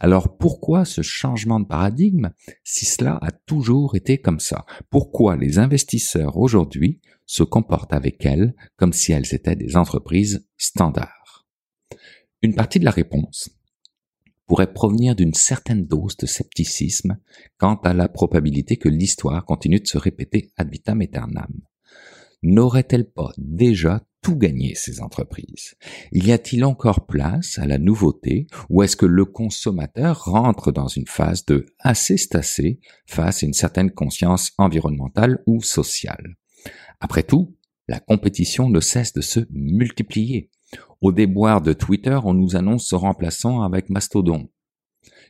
Alors 0.00 0.36
pourquoi 0.36 0.84
ce 0.84 1.02
changement 1.02 1.60
de 1.60 1.66
paradigme 1.66 2.30
si 2.64 2.84
cela 2.84 3.18
a 3.22 3.30
toujours 3.30 3.96
été 3.96 4.18
comme 4.18 4.40
ça? 4.40 4.66
Pourquoi 4.90 5.36
les 5.36 5.58
investisseurs 5.58 6.36
aujourd'hui 6.36 7.00
se 7.26 7.42
comportent 7.42 7.94
avec 7.94 8.24
elles 8.26 8.54
comme 8.76 8.92
si 8.92 9.12
elles 9.12 9.34
étaient 9.34 9.56
des 9.56 9.76
entreprises 9.76 10.46
standards? 10.58 11.46
Une 12.42 12.54
partie 12.54 12.78
de 12.78 12.84
la 12.84 12.90
réponse 12.90 13.48
pourrait 14.46 14.72
provenir 14.72 15.14
d'une 15.14 15.34
certaine 15.34 15.86
dose 15.86 16.16
de 16.16 16.26
scepticisme 16.26 17.18
quant 17.58 17.76
à 17.76 17.94
la 17.94 18.08
probabilité 18.08 18.76
que 18.76 18.88
l'histoire 18.88 19.44
continue 19.44 19.80
de 19.80 19.86
se 19.86 19.98
répéter 19.98 20.50
ad 20.56 20.70
vitam 20.70 21.00
aeternam. 21.00 21.52
N'aurait-elle 22.42 23.10
pas 23.10 23.32
déjà 23.38 24.06
tout 24.20 24.36
gagné 24.36 24.74
ces 24.74 25.00
entreprises? 25.00 25.76
Y 26.12 26.32
a-t-il 26.32 26.64
encore 26.64 27.06
place 27.06 27.58
à 27.58 27.66
la 27.66 27.78
nouveauté 27.78 28.46
ou 28.68 28.82
est-ce 28.82 28.96
que 28.96 29.06
le 29.06 29.24
consommateur 29.24 30.24
rentre 30.24 30.72
dans 30.72 30.88
une 30.88 31.06
phase 31.06 31.44
de 31.46 31.66
assez 31.78 32.16
stassé 32.16 32.80
face 33.06 33.42
à 33.42 33.46
une 33.46 33.54
certaine 33.54 33.90
conscience 33.90 34.52
environnementale 34.58 35.42
ou 35.46 35.62
sociale? 35.62 36.36
Après 37.00 37.22
tout, 37.22 37.56
la 37.88 38.00
compétition 38.00 38.68
ne 38.68 38.80
cesse 38.80 39.12
de 39.12 39.20
se 39.20 39.40
multiplier. 39.50 40.50
Au 41.00 41.12
déboire 41.12 41.60
de 41.60 41.72
Twitter, 41.72 42.18
on 42.24 42.34
nous 42.34 42.56
annonce 42.56 42.86
se 42.86 42.94
remplaçant 42.94 43.62
avec 43.62 43.90
Mastodon. 43.90 44.48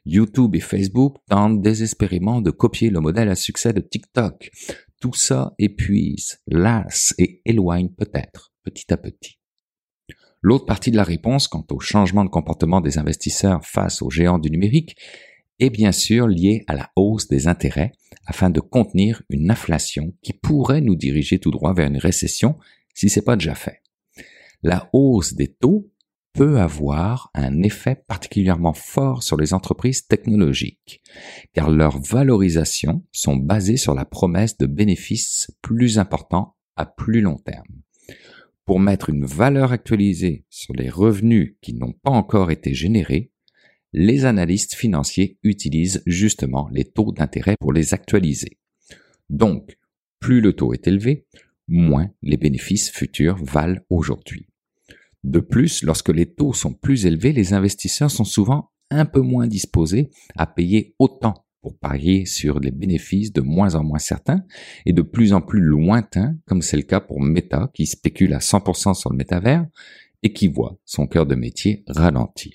YouTube 0.06 0.54
et 0.54 0.60
Facebook 0.60 1.16
tentent 1.28 1.62
désespérément 1.62 2.40
de 2.40 2.50
copier 2.50 2.90
le 2.90 3.00
modèle 3.00 3.28
à 3.28 3.34
succès 3.34 3.72
de 3.72 3.80
TikTok. 3.80 4.50
Tout 5.00 5.14
ça 5.14 5.54
épuise, 5.58 6.38
lasse 6.46 7.14
et 7.18 7.40
éloigne 7.44 7.88
peut-être 7.88 8.52
petit 8.62 8.92
à 8.92 8.96
petit. 8.96 9.38
L'autre 10.42 10.66
partie 10.66 10.90
de 10.90 10.96
la 10.96 11.04
réponse 11.04 11.48
quant 11.48 11.64
au 11.70 11.80
changement 11.80 12.24
de 12.24 12.28
comportement 12.28 12.82
des 12.82 12.98
investisseurs 12.98 13.64
face 13.64 14.02
aux 14.02 14.10
géants 14.10 14.38
du 14.38 14.50
numérique 14.50 14.96
est 15.58 15.70
bien 15.70 15.92
sûr 15.92 16.26
liée 16.26 16.64
à 16.66 16.74
la 16.74 16.90
hausse 16.96 17.28
des 17.28 17.48
intérêts 17.48 17.92
afin 18.26 18.50
de 18.50 18.60
contenir 18.60 19.22
une 19.30 19.50
inflation 19.50 20.12
qui 20.22 20.34
pourrait 20.34 20.82
nous 20.82 20.96
diriger 20.96 21.38
tout 21.38 21.50
droit 21.50 21.72
vers 21.72 21.86
une 21.86 21.96
récession 21.96 22.58
si 22.94 23.08
c'est 23.08 23.22
pas 23.22 23.36
déjà 23.36 23.54
fait 23.54 23.80
la 24.64 24.88
hausse 24.94 25.34
des 25.34 25.48
taux 25.48 25.90
peut 26.32 26.58
avoir 26.58 27.30
un 27.34 27.62
effet 27.62 28.02
particulièrement 28.08 28.72
fort 28.72 29.22
sur 29.22 29.36
les 29.36 29.52
entreprises 29.52 30.06
technologiques, 30.06 31.02
car 31.52 31.70
leurs 31.70 32.00
valorisations 32.00 33.04
sont 33.12 33.36
basées 33.36 33.76
sur 33.76 33.94
la 33.94 34.06
promesse 34.06 34.56
de 34.56 34.66
bénéfices 34.66 35.52
plus 35.60 35.98
importants 35.98 36.56
à 36.76 36.86
plus 36.86 37.20
long 37.20 37.36
terme. 37.36 37.82
Pour 38.64 38.80
mettre 38.80 39.10
une 39.10 39.26
valeur 39.26 39.70
actualisée 39.70 40.46
sur 40.48 40.74
les 40.74 40.88
revenus 40.88 41.56
qui 41.60 41.74
n'ont 41.74 41.92
pas 41.92 42.10
encore 42.10 42.50
été 42.50 42.72
générés, 42.72 43.30
les 43.92 44.24
analystes 44.24 44.74
financiers 44.74 45.38
utilisent 45.42 46.02
justement 46.06 46.68
les 46.72 46.84
taux 46.84 47.12
d'intérêt 47.12 47.56
pour 47.60 47.72
les 47.74 47.92
actualiser. 47.92 48.58
Donc, 49.28 49.76
plus 50.20 50.40
le 50.40 50.54
taux 50.54 50.72
est 50.72 50.88
élevé, 50.88 51.26
moins 51.68 52.10
les 52.22 52.38
bénéfices 52.38 52.90
futurs 52.90 53.36
valent 53.36 53.80
aujourd'hui. 53.90 54.48
De 55.24 55.40
plus, 55.40 55.82
lorsque 55.82 56.10
les 56.10 56.26
taux 56.26 56.52
sont 56.52 56.74
plus 56.74 57.06
élevés, 57.06 57.32
les 57.32 57.54
investisseurs 57.54 58.10
sont 58.10 58.24
souvent 58.24 58.70
un 58.90 59.06
peu 59.06 59.20
moins 59.20 59.46
disposés 59.46 60.10
à 60.36 60.46
payer 60.46 60.94
autant 60.98 61.46
pour 61.62 61.78
parier 61.78 62.26
sur 62.26 62.60
les 62.60 62.70
bénéfices 62.70 63.32
de 63.32 63.40
moins 63.40 63.74
en 63.74 63.82
moins 63.82 63.98
certains 63.98 64.44
et 64.84 64.92
de 64.92 65.00
plus 65.00 65.32
en 65.32 65.40
plus 65.40 65.60
lointains, 65.60 66.36
comme 66.46 66.60
c'est 66.60 66.76
le 66.76 66.82
cas 66.82 67.00
pour 67.00 67.22
Meta 67.22 67.70
qui 67.72 67.86
spécule 67.86 68.34
à 68.34 68.38
100% 68.38 68.92
sur 68.92 69.10
le 69.10 69.16
métavers 69.16 69.66
et 70.22 70.34
qui 70.34 70.46
voit 70.46 70.76
son 70.84 71.06
cœur 71.06 71.24
de 71.24 71.34
métier 71.34 71.84
ralentir. 71.86 72.52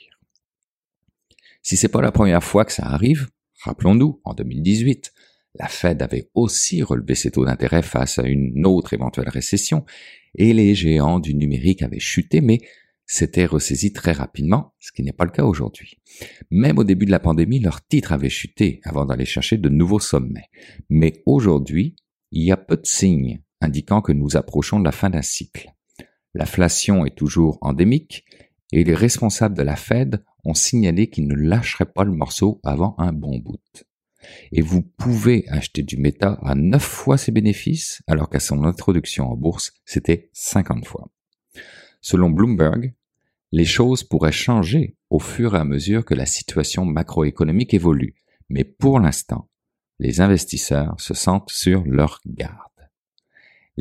Si 1.63 1.76
c'est 1.76 1.88
pas 1.88 2.01
la 2.03 2.11
première 2.11 2.43
fois 2.43 2.65
que 2.65 2.72
ça 2.72 2.86
arrive, 2.86 3.30
rappelons-nous, 3.63 4.22
en 4.24 4.36
2018, 4.36 5.11
la 5.56 5.68
Fed 5.68 6.02
avait 6.02 6.30
aussi 6.34 6.84
relevé 6.84 7.16
ses 7.16 7.32
taux 7.32 7.45
d'intérêt 7.45 7.82
face 7.82 8.20
à 8.20 8.24
une 8.24 8.66
autre 8.66 8.93
éventuelle 8.93 9.30
récession 9.30 9.86
et 10.36 10.54
les 10.54 10.76
géants 10.76 11.20
du 11.20 11.34
numérique 11.34 11.82
avaient 11.82 12.00
chuté, 12.00 12.41
mais 12.41 12.60
s'étaient 13.06 13.47
ressaisis 13.47 13.91
très 13.91 14.12
rapidement, 14.12 14.76
ce 14.80 14.91
qui 14.91 15.02
n'est 15.02 15.12
pas 15.14 15.26
le 15.26 15.32
cas 15.32 15.43
aujourd'hui. 15.43 16.00
Même 16.52 16.78
au 16.78 16.84
début 16.84 17.08
de 17.08 17.12
la 17.12 17.20
pandémie, 17.20 17.60
leurs 17.60 17.86
titres 17.86 18.12
avaient 18.12 18.30
chuté 18.30 18.82
avant 18.84 19.06
d'aller 19.06 19.26
chercher 19.26 19.58
de 19.58 19.70
nouveaux 19.70 20.00
sommets. 20.00 20.50
Mais 20.89 21.24
aujourd'hui, 21.26 21.95
il 22.32 22.43
y 22.43 22.52
a 22.52 22.58
peu 22.58 22.78
de 22.78 22.86
signes 22.86 23.41
indiquant 23.62 24.02
que 24.02 24.12
nous 24.12 24.38
approchons 24.38 24.80
de 24.80 24.86
la 24.86 24.91
fin 24.91 25.10
d'un 25.10 25.24
cycle. 25.24 25.74
L'inflation 26.36 27.04
est 27.06 27.18
toujours 27.18 27.58
endémique 27.62 28.26
et 28.72 28.84
les 28.84 28.93
responsables 28.93 29.58
de 29.58 29.64
la 29.64 29.76
Fed 29.76 30.24
ont 30.45 30.54
signalé 30.54 31.10
qu'ils 31.10 31.28
ne 31.28 31.34
lâcheraient 31.34 31.91
pas 31.91 32.04
le 32.04 32.12
morceau 32.12 32.62
avant 32.64 32.93
un 33.00 33.12
bon 33.12 33.39
bout 33.39 33.58
et 34.51 34.61
vous 34.61 34.82
pouvez 34.82 35.47
acheter 35.49 35.84
du 35.84 35.97
méta 35.97 36.39
à 36.43 36.55
9 36.55 36.82
fois 36.82 37.17
ses 37.17 37.32
bénéfices, 37.32 38.01
alors 38.07 38.30
qu'à 38.30 38.39
son 38.39 38.63
introduction 38.63 39.32
en 39.32 39.36
bourse, 39.36 39.74
c'était 39.86 40.30
50 40.34 40.86
fois. 40.86 41.09
Selon 42.01 42.30
Bloomberg, 42.30 42.93
les 43.51 43.65
choses 43.65 44.03
pourraient 44.03 44.32
changer 44.32 44.95
au 45.09 45.20
fur 45.20 45.55
et 45.55 45.59
à 45.59 45.63
mesure 45.63 46.05
que 46.05 46.13
la 46.13 46.26
situation 46.26 46.86
macroéconomique 46.86 47.74
évolue, 47.74 48.15
mais 48.49 48.63
pour 48.63 48.99
l'instant, 48.99 49.49
les 49.99 50.22
investisseurs 50.22 50.95
se 50.99 51.13
sentent 51.13 51.51
sur 51.51 51.84
leur 51.86 52.22
garde 52.26 52.68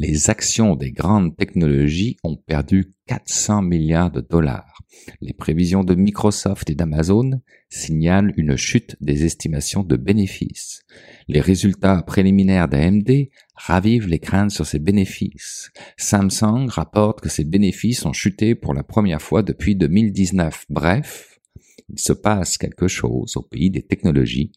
les 0.01 0.31
actions 0.31 0.77
des 0.77 0.93
grandes 0.93 1.37
technologies 1.37 2.19
ont 2.23 2.37
perdu 2.37 2.93
400 3.07 3.63
milliards 3.63 4.13
de 4.13 4.21
dollars. 4.21 4.81
Les 5.21 5.33
prévisions 5.33 5.83
de 5.83 5.97
Microsoft 5.97 6.71
et 6.71 6.77
d'Amazon 6.77 7.43
signalent 7.69 8.33
une 8.37 8.57
chute 8.57 8.95
des 9.01 9.25
estimations 9.25 9.83
de 9.83 9.97
bénéfices. 9.97 10.83
Les 11.27 11.41
résultats 11.41 12.01
préliminaires 12.03 12.69
d'AMD 12.69 13.29
ravivent 13.57 14.07
les 14.07 14.21
craintes 14.21 14.53
sur 14.53 14.67
ses 14.67 14.79
bénéfices. 14.79 15.73
Samsung 15.97 16.69
rapporte 16.69 17.21
que 17.21 17.29
ses 17.29 17.45
bénéfices 17.45 18.07
ont 18.07 18.13
chuté 18.13 18.55
pour 18.55 18.75
la 18.75 18.85
première 18.85 19.21
fois 19.21 19.43
depuis 19.43 19.75
2019. 19.75 20.67
Bref, 20.71 21.41
il 21.89 21.99
se 21.99 22.13
passe 22.13 22.57
quelque 22.57 22.87
chose 22.87 23.37
au 23.37 23.43
pays 23.43 23.71
des 23.71 23.83
technologies 23.83 24.53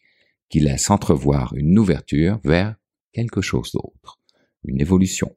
qui 0.50 0.60
laisse 0.60 0.92
entrevoir 0.92 1.56
une 1.56 1.80
ouverture 1.80 2.40
vers 2.44 2.76
quelque 3.12 3.42
chose 3.42 3.72
d'autre 3.72 4.21
une 4.64 4.82
évolution 4.82 5.36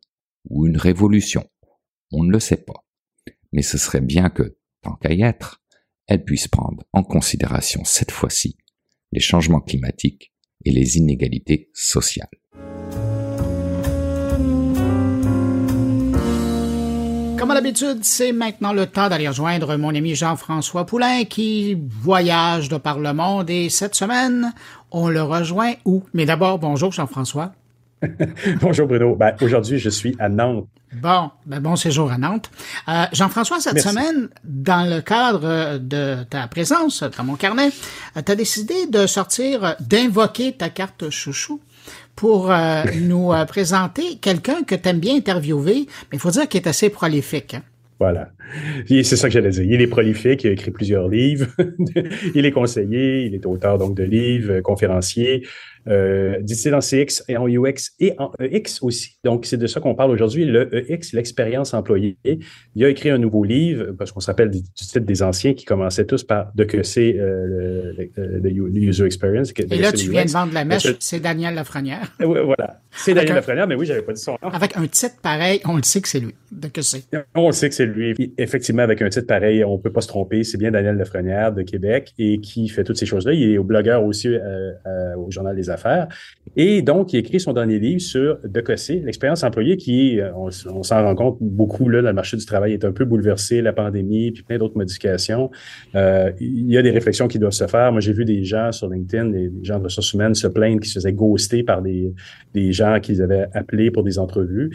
ou 0.49 0.67
une 0.67 0.77
révolution. 0.77 1.49
On 2.13 2.23
ne 2.25 2.33
le 2.33 2.41
sait 2.41 2.65
pas. 2.65 2.85
Mais 3.53 3.63
ce 3.63 3.79
serait 3.79 4.01
bien 4.01 4.31
que, 4.31 4.57
tant 4.83 4.95
qu'à 4.97 5.13
y 5.13 5.23
être, 5.23 5.63
elle 6.07 6.25
puisse 6.25 6.49
prendre 6.49 6.85
en 6.93 7.03
considération 7.03 7.83
cette 7.85 8.11
fois-ci 8.11 8.57
les 9.13 9.21
changements 9.21 9.61
climatiques 9.61 10.33
et 10.65 10.71
les 10.71 10.99
inégalités 10.99 11.71
sociales. 11.73 12.29
Comme 17.39 17.51
à 17.51 17.55
l'habitude, 17.55 18.05
c'est 18.05 18.33
maintenant 18.33 18.73
le 18.73 18.87
temps 18.87 19.09
d'aller 19.09 19.29
rejoindre 19.29 19.77
mon 19.77 19.95
ami 19.95 20.15
Jean-François 20.15 20.87
Poulain 20.87 21.25
qui 21.25 21.75
voyage 21.75 22.69
de 22.69 22.79
par 22.79 22.99
le 22.99 23.13
monde 23.13 23.51
et 23.51 23.69
cette 23.69 23.95
semaine, 23.95 24.55
on 24.91 25.09
le 25.09 25.23
rejoint 25.23 25.75
où? 25.85 26.03
Mais 26.15 26.25
d'abord, 26.25 26.59
bonjour 26.59 26.91
Jean-François. 26.91 27.55
Bonjour 28.61 28.87
Bruno. 28.87 29.15
Ben, 29.15 29.35
aujourd'hui, 29.41 29.79
je 29.79 29.91
suis 29.91 30.15
à 30.19 30.29
Nantes. 30.29 30.69
Bon, 30.93 31.31
ben 31.47 31.61
bon 31.61 31.77
séjour 31.77 32.11
à 32.11 32.19
Nantes. 32.19 32.51
Euh, 32.89 33.05
Jean-François, 33.13 33.61
cette 33.61 33.81
semaine, 33.81 34.29
dans 34.45 34.89
le 34.89 35.01
cadre 35.01 35.79
de 35.79 36.23
ta 36.25 36.47
présence 36.47 37.03
dans 37.03 37.25
mon 37.25 37.35
carnet, 37.35 37.71
euh, 38.17 38.23
tu 38.25 38.33
as 38.33 38.37
décidé 38.37 38.75
de 38.91 39.07
sortir, 39.07 39.77
d'invoquer 39.81 40.53
ta 40.53 40.69
carte 40.69 41.11
chouchou 41.11 41.61
pour 42.15 42.51
euh, 42.51 42.85
nous 43.01 43.33
présenter 43.49 44.17
quelqu'un 44.21 44.63
que 44.63 44.75
tu 44.75 44.89
aimes 44.89 45.01
bien 45.01 45.17
interviewer, 45.17 45.87
mais 46.11 46.19
il 46.19 46.21
faut 46.21 46.31
dire 46.31 46.49
qu'il 46.49 46.61
est 46.61 46.69
assez 46.69 46.91
prolifique. 46.91 47.55
Hein. 47.55 47.63
Voilà. 47.99 48.31
C'est 48.87 49.17
ça 49.17 49.29
que 49.29 49.35
j'allais 49.35 49.51
dire. 49.51 49.63
Il 49.63 49.81
est 49.81 49.87
prolifique, 49.87 50.45
il 50.45 50.49
a 50.49 50.53
écrit 50.53 50.71
plusieurs 50.71 51.09
livres, 51.09 51.47
il 52.35 52.45
est 52.45 52.51
conseiller, 52.51 53.25
il 53.25 53.35
est 53.35 53.47
auteur 53.47 53.79
donc 53.79 53.97
de 53.97 54.03
livres, 54.03 54.61
conférencier. 54.61 55.47
Euh, 55.89 56.41
dit-il 56.41 56.75
en 56.75 56.81
CX 56.81 57.25
et 57.29 57.37
en 57.37 57.47
UX 57.47 57.93
et 58.01 58.15
en 58.19 58.33
EX 58.41 58.83
aussi. 58.83 59.19
Donc, 59.25 59.47
c'est 59.47 59.57
de 59.57 59.67
ça 59.67 59.81
qu'on 59.81 59.95
parle 59.95 60.11
aujourd'hui, 60.11 60.45
le 60.45 60.91
EX, 60.91 61.13
l'expérience 61.13 61.75
employée. 61.75 62.17
Il 62.75 62.85
a 62.85 62.89
écrit 62.89 63.11
un 63.11 63.19
nouveau 63.19 63.45
livre, 63.45 63.93
parce 63.99 64.13
qu'on 64.13 64.21
s'appelle 64.21 64.51
du 64.51 64.63
titre 64.63 65.01
des 65.01 65.23
anciens 65.23 65.55
qui 65.55 65.65
commençaient 65.65 66.07
tous 66.07 66.25
par 66.25 66.53
de 66.55 66.65
que 66.65 66.83
c'est 66.83 67.17
euh, 67.19 67.93
le, 68.17 68.51
user 68.51 69.05
experience. 69.05 69.53
et 69.57 69.79
là, 69.79 69.93
tu 69.93 70.11
viens 70.11 70.25
de 70.25 70.31
vendre 70.31 70.55
la 70.55 70.65
mèche, 70.65 70.87
c'est 71.01 71.21
Daniel 71.21 71.55
Lafrenière. 71.55 72.13
Oui, 72.21 72.39
voilà. 72.43 72.81
C'est 72.91 73.15
Daniel 73.15 73.35
Lafrenière, 73.35 73.67
mais 73.67 73.75
oui, 73.75 73.87
j'avais 73.87 74.03
pas 74.03 74.13
dit 74.13 74.21
son 74.21 74.33
nom. 74.43 74.49
Avec 74.51 74.77
un 74.77 74.87
titre 74.87 75.17
pareil, 75.23 75.61
on 75.65 75.77
le 75.77 75.83
sait 75.83 76.01
que 76.01 76.09
c'est 76.09 76.21
lui. 76.21 76.35
De. 76.61 77.25
On 77.35 77.51
sait 77.53 77.69
que 77.69 77.75
c'est 77.75 77.87
lui. 77.87 78.33
Effectivement, 78.39 78.83
avec 78.83 79.03
un 79.03 79.09
titre 79.09 79.27
pareil, 79.27 79.65
on 79.65 79.79
peut 79.79 79.93
pas 79.93 80.01
se 80.01 80.09
tromper. 80.09 80.45
C'est 80.45 80.59
bien 80.59 80.71
Daniel 80.71 80.97
Lafrenière 80.97 81.53
de 81.53 81.63
Québec 81.63 82.13
et 82.19 82.39
qui 82.39 82.69
fait 82.69 82.85
toutes 82.85 82.97
ces 82.97 83.07
choses-là. 83.07 83.33
Il 83.33 83.53
est 83.53 83.59
au 83.59 83.65
blogueur 83.65 84.05
aussi 84.05 84.29
euh, 84.29 84.73
euh, 84.87 85.17
au 85.17 85.31
Journal 85.31 85.57
des 85.57 85.71
Affaires. 85.71 86.09
Et 86.57 86.83
donc, 86.83 87.13
il 87.13 87.19
écrit 87.19 87.41
son 87.41 87.53
dernier 87.53 87.79
livre 87.79 88.01
sur 88.01 88.39
Decossé, 88.45 89.03
l'expérience 89.05 89.43
employée 89.43 89.77
qui, 89.77 90.21
euh, 90.21 90.31
on, 90.35 90.51
s'en 90.83 91.03
rend 91.03 91.15
compte 91.15 91.39
beaucoup 91.41 91.89
là, 91.89 92.01
le 92.01 92.13
marché 92.13 92.37
du 92.37 92.47
travail, 92.47 92.73
est 92.73 92.85
un 92.85 92.93
peu 92.93 93.05
bouleversé, 93.05 93.63
la 93.63 93.73
pandémie, 93.73 94.31
puis 94.33 94.43
plein 94.43 94.59
d'autres 94.59 94.77
modifications. 94.77 95.51
il 95.95 96.71
y 96.71 96.79
a 96.79 96.83
des 96.83 96.91
réflexions 96.91 97.29
qui 97.29 97.39
doivent 97.39 97.53
se 97.53 97.67
faire. 97.67 97.93
Moi, 97.93 98.01
j'ai 98.01 98.13
vu 98.13 98.25
des 98.25 98.45
gens 98.45 98.73
sur 98.73 98.89
LinkedIn, 98.89 99.27
des, 99.27 99.51
gens 99.63 99.79
de 99.79 99.85
ressources 99.85 100.13
humaines 100.13 100.35
se 100.35 100.47
plaindre 100.47 100.81
qu'ils 100.81 100.91
se 100.91 100.99
faisaient 100.99 101.13
ghoster 101.13 101.63
par 101.63 101.83
des, 101.83 102.13
des 102.55 102.73
gens 102.73 103.01
qu'ils 103.01 103.23
avaient 103.23 103.47
appelés 103.53 103.91
pour 103.91 104.03
des 104.03 104.19
entrevues. 104.19 104.71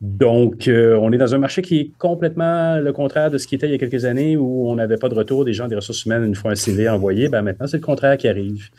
Donc, 0.00 0.68
euh, 0.68 0.98
on 1.00 1.12
est 1.12 1.18
dans 1.18 1.34
un 1.34 1.38
marché 1.38 1.62
qui 1.62 1.78
est 1.78 1.90
complètement 1.98 2.76
le 2.78 2.92
contraire 2.92 3.30
de 3.30 3.38
ce 3.38 3.46
qui 3.46 3.54
était 3.54 3.66
il 3.66 3.72
y 3.72 3.74
a 3.74 3.78
quelques 3.78 4.04
années 4.04 4.36
où 4.36 4.68
on 4.68 4.74
n'avait 4.74 4.96
pas 4.96 5.08
de 5.08 5.14
retour 5.14 5.44
des 5.44 5.52
gens 5.52 5.68
des 5.68 5.76
ressources 5.76 6.04
humaines 6.04 6.24
une 6.24 6.34
fois 6.34 6.50
un 6.50 6.56
CV 6.56 6.88
envoyé. 6.88 7.28
Ben 7.28 7.42
maintenant, 7.42 7.66
c'est 7.66 7.78
le 7.78 7.82
contraire 7.82 8.16
qui 8.16 8.28
arrive. 8.28 8.70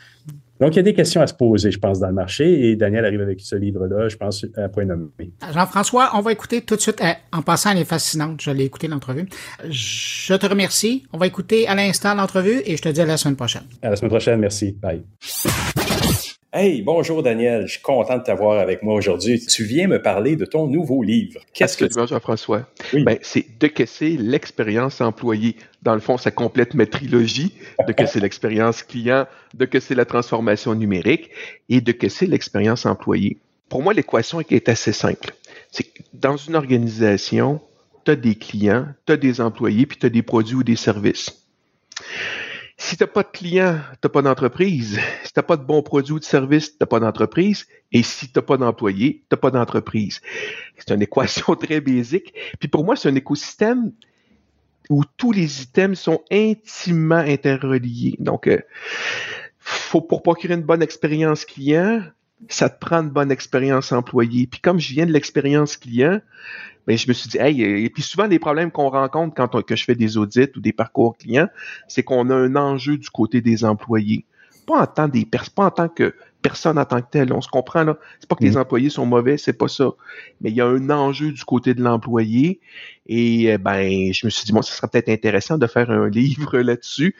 Donc, 0.60 0.72
il 0.72 0.76
y 0.76 0.80
a 0.80 0.82
des 0.82 0.94
questions 0.94 1.20
à 1.20 1.26
se 1.26 1.34
poser, 1.34 1.70
je 1.70 1.78
pense, 1.78 1.98
dans 2.00 2.06
le 2.06 2.14
marché. 2.14 2.68
Et 2.68 2.76
Daniel 2.76 3.04
arrive 3.04 3.20
avec 3.20 3.40
ce 3.40 3.56
livre-là, 3.56 4.08
je 4.08 4.16
pense, 4.16 4.46
à 4.56 4.68
point 4.68 4.86
nommé. 4.86 5.10
Jean-François, 5.52 6.12
on 6.14 6.20
va 6.20 6.32
écouter 6.32 6.62
tout 6.62 6.76
de 6.76 6.80
suite. 6.80 7.02
Eh, 7.02 7.12
en 7.36 7.42
passant, 7.42 7.72
elle 7.72 7.78
est 7.78 7.84
fascinante. 7.84 8.40
Je 8.40 8.50
l'ai 8.50 8.64
écouté 8.64 8.88
l'entrevue. 8.88 9.28
Je 9.68 10.34
te 10.34 10.46
remercie. 10.46 11.04
On 11.12 11.18
va 11.18 11.26
écouter 11.26 11.68
à 11.68 11.74
l'instant 11.74 12.14
l'entrevue 12.14 12.62
et 12.64 12.76
je 12.76 12.82
te 12.82 12.88
dis 12.88 13.00
à 13.00 13.06
la 13.06 13.18
semaine 13.18 13.36
prochaine. 13.36 13.64
À 13.82 13.90
la 13.90 13.96
semaine 13.96 14.10
prochaine. 14.10 14.40
Merci. 14.40 14.72
Bye. 14.80 15.02
Hey, 16.58 16.80
bonjour 16.80 17.22
Daniel, 17.22 17.66
je 17.66 17.72
suis 17.72 17.82
content 17.82 18.16
de 18.16 18.22
t'avoir 18.22 18.58
avec 18.58 18.82
moi 18.82 18.94
aujourd'hui. 18.94 19.44
Tu 19.44 19.64
viens 19.64 19.88
me 19.88 20.00
parler 20.00 20.36
de 20.36 20.46
ton 20.46 20.66
nouveau 20.66 21.02
livre. 21.02 21.42
Qu'est-ce 21.52 21.76
que 21.76 21.84
Jean-François? 22.06 22.66
Ben, 22.94 23.18
c'est 23.20 23.44
De 23.60 23.66
que 23.66 23.84
c'est 23.84 24.16
l'expérience 24.18 25.02
employée. 25.02 25.56
Dans 25.82 25.92
le 25.92 26.00
fond, 26.00 26.16
ça 26.16 26.30
complète 26.30 26.72
ma 26.72 26.86
trilogie 26.86 27.52
de 27.86 27.92
que 27.92 28.06
c'est 28.06 28.20
l'expérience 28.20 28.82
client, 28.82 29.26
de 29.52 29.66
que 29.66 29.80
c'est 29.80 29.94
la 29.94 30.06
transformation 30.06 30.74
numérique 30.74 31.28
et 31.68 31.82
de 31.82 31.92
que 31.92 32.08
c'est 32.08 32.24
l'expérience 32.24 32.86
employée. 32.86 33.36
Pour 33.68 33.82
moi, 33.82 33.92
l'équation 33.92 34.40
est 34.40 34.70
assez 34.70 34.92
simple. 34.92 35.34
C'est 35.70 35.92
dans 36.14 36.38
une 36.38 36.54
organisation, 36.54 37.60
tu 38.06 38.12
as 38.12 38.16
des 38.16 38.34
clients, 38.34 38.86
tu 39.06 39.12
as 39.12 39.18
des 39.18 39.42
employés, 39.42 39.84
puis 39.84 39.98
tu 39.98 40.06
as 40.06 40.08
des 40.08 40.22
produits 40.22 40.56
ou 40.56 40.62
des 40.62 40.76
services. 40.76 41.38
Si 42.78 42.96
tu 42.96 43.02
n'as 43.02 43.08
pas 43.08 43.22
de 43.22 43.28
clients, 43.28 43.80
tu 43.92 43.98
n'as 44.04 44.10
pas 44.10 44.22
d'entreprise. 44.22 44.98
Si 45.24 45.32
tu 45.32 45.38
n'as 45.38 45.42
pas 45.42 45.56
de 45.56 45.64
bons 45.64 45.82
produits 45.82 46.12
ou 46.12 46.18
de 46.18 46.24
services, 46.24 46.72
tu 46.72 46.76
n'as 46.80 46.86
pas 46.86 47.00
d'entreprise. 47.00 47.66
Et 47.90 48.02
si 48.02 48.26
tu 48.26 48.32
n'as 48.36 48.42
pas 48.42 48.58
d'employés, 48.58 49.20
tu 49.20 49.26
n'as 49.32 49.38
pas 49.38 49.50
d'entreprise. 49.50 50.20
C'est 50.76 50.94
une 50.94 51.02
équation 51.02 51.54
très 51.60 51.80
basique. 51.80 52.34
Puis 52.58 52.68
pour 52.68 52.84
moi, 52.84 52.96
c'est 52.96 53.08
un 53.08 53.14
écosystème 53.14 53.92
où 54.90 55.02
tous 55.16 55.32
les 55.32 55.62
items 55.62 55.98
sont 55.98 56.22
intimement 56.30 57.16
interreliés. 57.16 58.16
Donc, 58.18 58.46
euh, 58.46 58.60
faut, 59.58 60.00
pour 60.00 60.22
procurer 60.22 60.54
une 60.54 60.62
bonne 60.62 60.82
expérience 60.82 61.44
client, 61.44 62.02
ça 62.48 62.68
te 62.68 62.78
prend 62.78 63.02
une 63.02 63.10
bonne 63.10 63.30
expérience 63.30 63.92
employé. 63.92 64.46
Puis 64.46 64.60
comme 64.60 64.78
je 64.78 64.92
viens 64.92 65.06
de 65.06 65.12
l'expérience 65.12 65.76
client, 65.76 66.20
ben, 66.86 66.96
je 66.96 67.08
me 67.08 67.12
suis 67.12 67.28
dit, 67.28 67.38
hey, 67.38 67.62
et 67.62 67.90
puis 67.90 68.02
souvent 68.02 68.26
les 68.26 68.38
problèmes 68.38 68.70
qu'on 68.70 68.90
rencontre 68.90 69.34
quand 69.34 69.62
que 69.62 69.74
je 69.74 69.84
fais 69.84 69.96
des 69.96 70.16
audits 70.16 70.50
ou 70.56 70.60
des 70.60 70.72
parcours 70.72 71.16
clients, 71.16 71.48
c'est 71.88 72.02
qu'on 72.02 72.30
a 72.30 72.34
un 72.34 72.54
enjeu 72.54 72.96
du 72.96 73.10
côté 73.10 73.40
des 73.40 73.64
employés. 73.64 74.24
Pas 74.66 74.82
en 74.82 74.86
tant, 74.86 75.08
des 75.08 75.24
pas 75.24 75.66
en 75.66 75.70
tant 75.70 75.88
que 75.88 76.14
personne 76.42 76.78
en 76.78 76.84
tant 76.84 77.00
que 77.00 77.10
tel. 77.10 77.32
On 77.32 77.40
se 77.40 77.48
comprend 77.48 77.82
là. 77.82 77.96
C'est 78.20 78.28
pas 78.28 78.36
que 78.36 78.44
les 78.44 78.52
mm. 78.52 78.58
employés 78.58 78.90
sont 78.90 79.06
mauvais, 79.06 79.36
c'est 79.36 79.52
pas 79.52 79.68
ça. 79.68 79.90
Mais 80.40 80.50
il 80.50 80.56
y 80.56 80.60
a 80.60 80.66
un 80.66 80.90
enjeu 80.90 81.32
du 81.32 81.44
côté 81.44 81.74
de 81.74 81.82
l'employé. 81.82 82.60
Et 83.06 83.52
euh, 83.52 83.58
ben, 83.58 84.12
je 84.12 84.26
me 84.26 84.30
suis 84.30 84.44
dit, 84.44 84.52
bon, 84.52 84.62
ce 84.62 84.72
serait 84.72 84.88
peut-être 84.88 85.08
intéressant 85.08 85.58
de 85.58 85.66
faire 85.66 85.90
un 85.90 86.08
livre 86.10 86.58
là-dessus, 86.58 87.16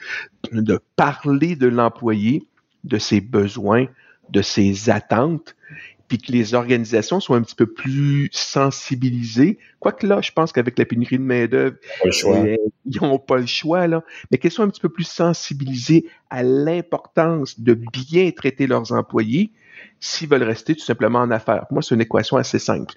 de 0.51 0.79
parler 0.95 1.55
de 1.55 1.67
l'employé, 1.67 2.47
de 2.85 2.97
ses 2.99 3.19
besoins, 3.19 3.87
de 4.29 4.41
ses 4.41 4.89
attentes, 4.89 5.55
puis 6.07 6.17
que 6.17 6.31
les 6.31 6.53
organisations 6.53 7.19
soient 7.19 7.37
un 7.37 7.41
petit 7.41 7.55
peu 7.55 7.65
plus 7.65 8.29
sensibilisées. 8.31 9.57
Quoique 9.79 10.07
là, 10.07 10.21
je 10.21 10.31
pense 10.31 10.51
qu'avec 10.51 10.79
la 10.79 10.85
pénurie 10.85 11.17
de 11.17 11.23
main-d'œuvre, 11.23 11.75
euh, 12.05 12.55
ils 12.85 13.01
n'ont 13.01 13.19
pas 13.19 13.37
le 13.37 13.45
choix, 13.45 13.87
là, 13.87 14.03
mais 14.31 14.37
qu'elles 14.37 14.51
soient 14.51 14.65
un 14.65 14.69
petit 14.69 14.81
peu 14.81 14.89
plus 14.89 15.07
sensibilisées 15.07 16.05
à 16.29 16.43
l'importance 16.43 17.59
de 17.59 17.73
bien 17.73 18.31
traiter 18.31 18.67
leurs 18.67 18.93
employés 18.93 19.51
s'ils 19.99 20.29
veulent 20.29 20.43
rester 20.43 20.75
tout 20.75 20.85
simplement 20.85 21.19
en 21.19 21.31
affaires. 21.31 21.67
Pour 21.67 21.73
moi, 21.73 21.81
c'est 21.81 21.95
une 21.95 22.01
équation 22.01 22.37
assez 22.37 22.59
simple. 22.59 22.95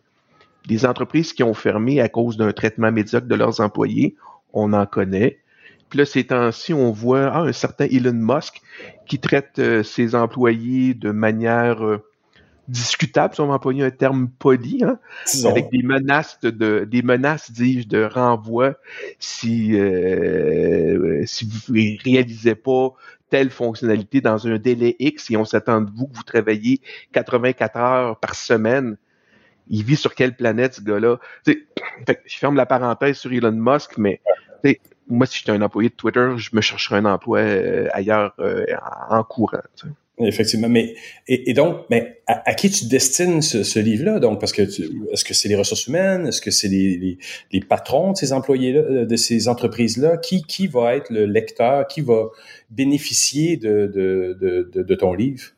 Les 0.68 0.85
entreprises 0.85 1.33
qui 1.33 1.43
ont 1.43 1.55
fermé 1.55 2.01
à 2.01 2.09
cause 2.09 2.37
d'un 2.37 2.53
traitement 2.53 2.93
médiocre 2.93 3.26
de 3.26 3.35
leurs 3.35 3.61
employés, 3.61 4.14
on 4.53 4.72
en 4.72 4.87
connaît. 4.87 5.39
Puis 5.91 5.99
là, 5.99 6.07
ces 6.07 6.24
temps-ci, 6.24 6.72
on 6.72 6.93
voit 6.93 7.26
ah, 7.26 7.41
un 7.41 7.53
certain 7.53 7.86
Elon 7.86 8.14
Musk 8.14 8.62
qui 9.07 9.18
traite 9.18 9.59
euh, 9.59 9.82
ses 9.82 10.14
employés 10.14 10.95
de 10.95 11.11
manière 11.11 11.84
euh, 11.84 11.99
discutable, 12.68 13.34
si 13.34 13.41
on 13.41 13.49
va 13.49 13.55
employer 13.55 13.82
un 13.82 13.91
terme 13.91 14.28
poli, 14.38 14.84
hein, 14.84 15.01
avec 15.45 15.68
des 15.70 15.82
menaces 15.82 16.38
de, 16.41 16.86
des 16.88 17.03
menaces, 17.03 17.51
dis-je, 17.51 17.88
de 17.88 18.05
renvoi 18.05 18.74
si 19.18 19.76
euh, 19.78 21.22
si 21.26 21.45
vous 21.45 21.74
ne 21.74 22.03
réalisez 22.05 22.55
pas 22.55 22.95
telle 23.28 23.51
fonctionnalité 23.51 24.20
dans 24.20 24.47
un 24.47 24.59
délai 24.59 24.95
X 25.01 25.30
et 25.30 25.36
on 25.36 25.45
s'attend 25.45 25.80
de 25.80 25.91
vous 25.91 26.07
que 26.07 26.16
vous 26.16 26.22
travaillez 26.22 26.80
84 27.12 27.76
heures 27.76 28.20
par 28.20 28.34
semaine. 28.36 28.97
Il 29.68 29.84
vit 29.84 29.97
sur 29.97 30.14
quelle 30.14 30.34
planète 30.34 30.74
ce 30.74 30.80
gars-là? 30.82 31.18
je 31.47 31.55
ferme 32.26 32.57
la 32.57 32.66
parenthèse 32.66 33.18
sur 33.18 33.32
Elon 33.32 33.53
Musk, 33.53 33.99
mais 33.99 34.20
moi, 35.11 35.27
si 35.27 35.39
j'étais 35.39 35.53
un 35.53 35.63
employé 35.63 35.89
de 35.89 35.95
Twitter, 35.95 36.29
je 36.37 36.51
me 36.53 36.61
chercherais 36.61 36.99
un 36.99 37.05
emploi 37.05 37.41
euh, 37.41 37.89
ailleurs 37.93 38.35
euh, 38.39 38.65
en 39.11 39.23
courant. 39.25 39.59
Effectivement, 40.23 40.69
mais 40.69 40.95
et, 41.29 41.55
donc, 41.55 41.87
mais 41.89 42.21
à, 42.27 42.53
qui 42.53 42.71
tu 42.71 42.87
destines 42.87 43.41
ce, 43.41 43.79
livre-là? 43.79 44.19
Donc, 44.19 44.39
parce 44.39 44.53
que 44.53 44.63
est-ce 44.63 45.25
que 45.25 45.33
c'est 45.33 45.49
les 45.49 45.57
ressources 45.57 45.87
humaines, 45.87 46.27
est-ce 46.27 46.43
que 46.43 46.51
c'est 46.51 46.69
les, 46.69 47.19
les, 47.53 47.61
patrons 47.61 48.13
de 48.13 48.17
ces 48.19 48.35
employés-là, 48.35 49.07
de 49.07 49.17
ces 49.17 49.49
entreprises-là? 49.49 50.19
Qui 50.19 50.43
qui 50.43 50.67
va 50.67 50.95
être 50.95 51.11
le 51.11 51.25
lecteur? 51.25 51.87
Qui 51.87 52.03
va 52.03 52.29
bénéficier 52.69 53.57
de 53.57 53.87
de, 53.87 54.37
de, 54.39 54.83
de 54.83 54.95
ton 54.95 55.15
livre? 55.15 55.53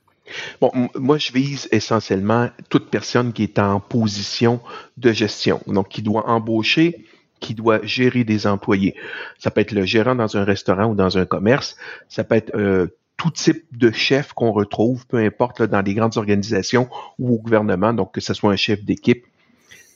Bon, 0.61 0.71
moi, 0.95 1.19
je 1.19 1.33
vise 1.33 1.69
essentiellement 1.73 2.49
toute 2.69 2.89
personne 2.89 3.33
qui 3.33 3.43
est 3.43 3.59
en 3.59 3.81
position 3.81 4.61
de 4.97 5.13
gestion, 5.13 5.61
donc 5.67 5.89
qui 5.89 6.03
doit 6.03 6.29
embaucher, 6.29 7.05
qui 7.43 7.55
doit 7.55 7.81
gérer 7.83 8.25
des 8.25 8.47
employés. 8.47 8.95
Ça 9.39 9.51
peut 9.51 9.61
être 9.61 9.73
le 9.73 9.85
gérant 9.85 10.15
dans 10.15 10.37
un 10.37 10.45
restaurant 10.45 10.87
ou 10.87 10.95
dans 10.95 11.19
un 11.19 11.27
commerce, 11.27 11.77
ça 12.09 12.25
peut 12.25 12.37
être 12.37 12.55
euh, 12.55 12.87
tout 13.19 13.31
type 13.31 13.67
de 13.77 13.91
chef 13.91 14.33
qu'on 14.33 14.53
retrouve, 14.53 15.07
peu 15.07 15.19
importe 15.19 15.63
dans 15.63 15.83
les 15.83 15.95
grandes 15.95 16.17
organisations 16.17 16.89
ou 17.19 17.35
au 17.35 17.39
gouvernement, 17.39 17.93
donc 17.93 18.15
que 18.15 18.21
ce 18.21 18.33
soit 18.33 18.53
un 18.53 18.57
chef 18.57 18.83
d'équipe, 18.85 19.27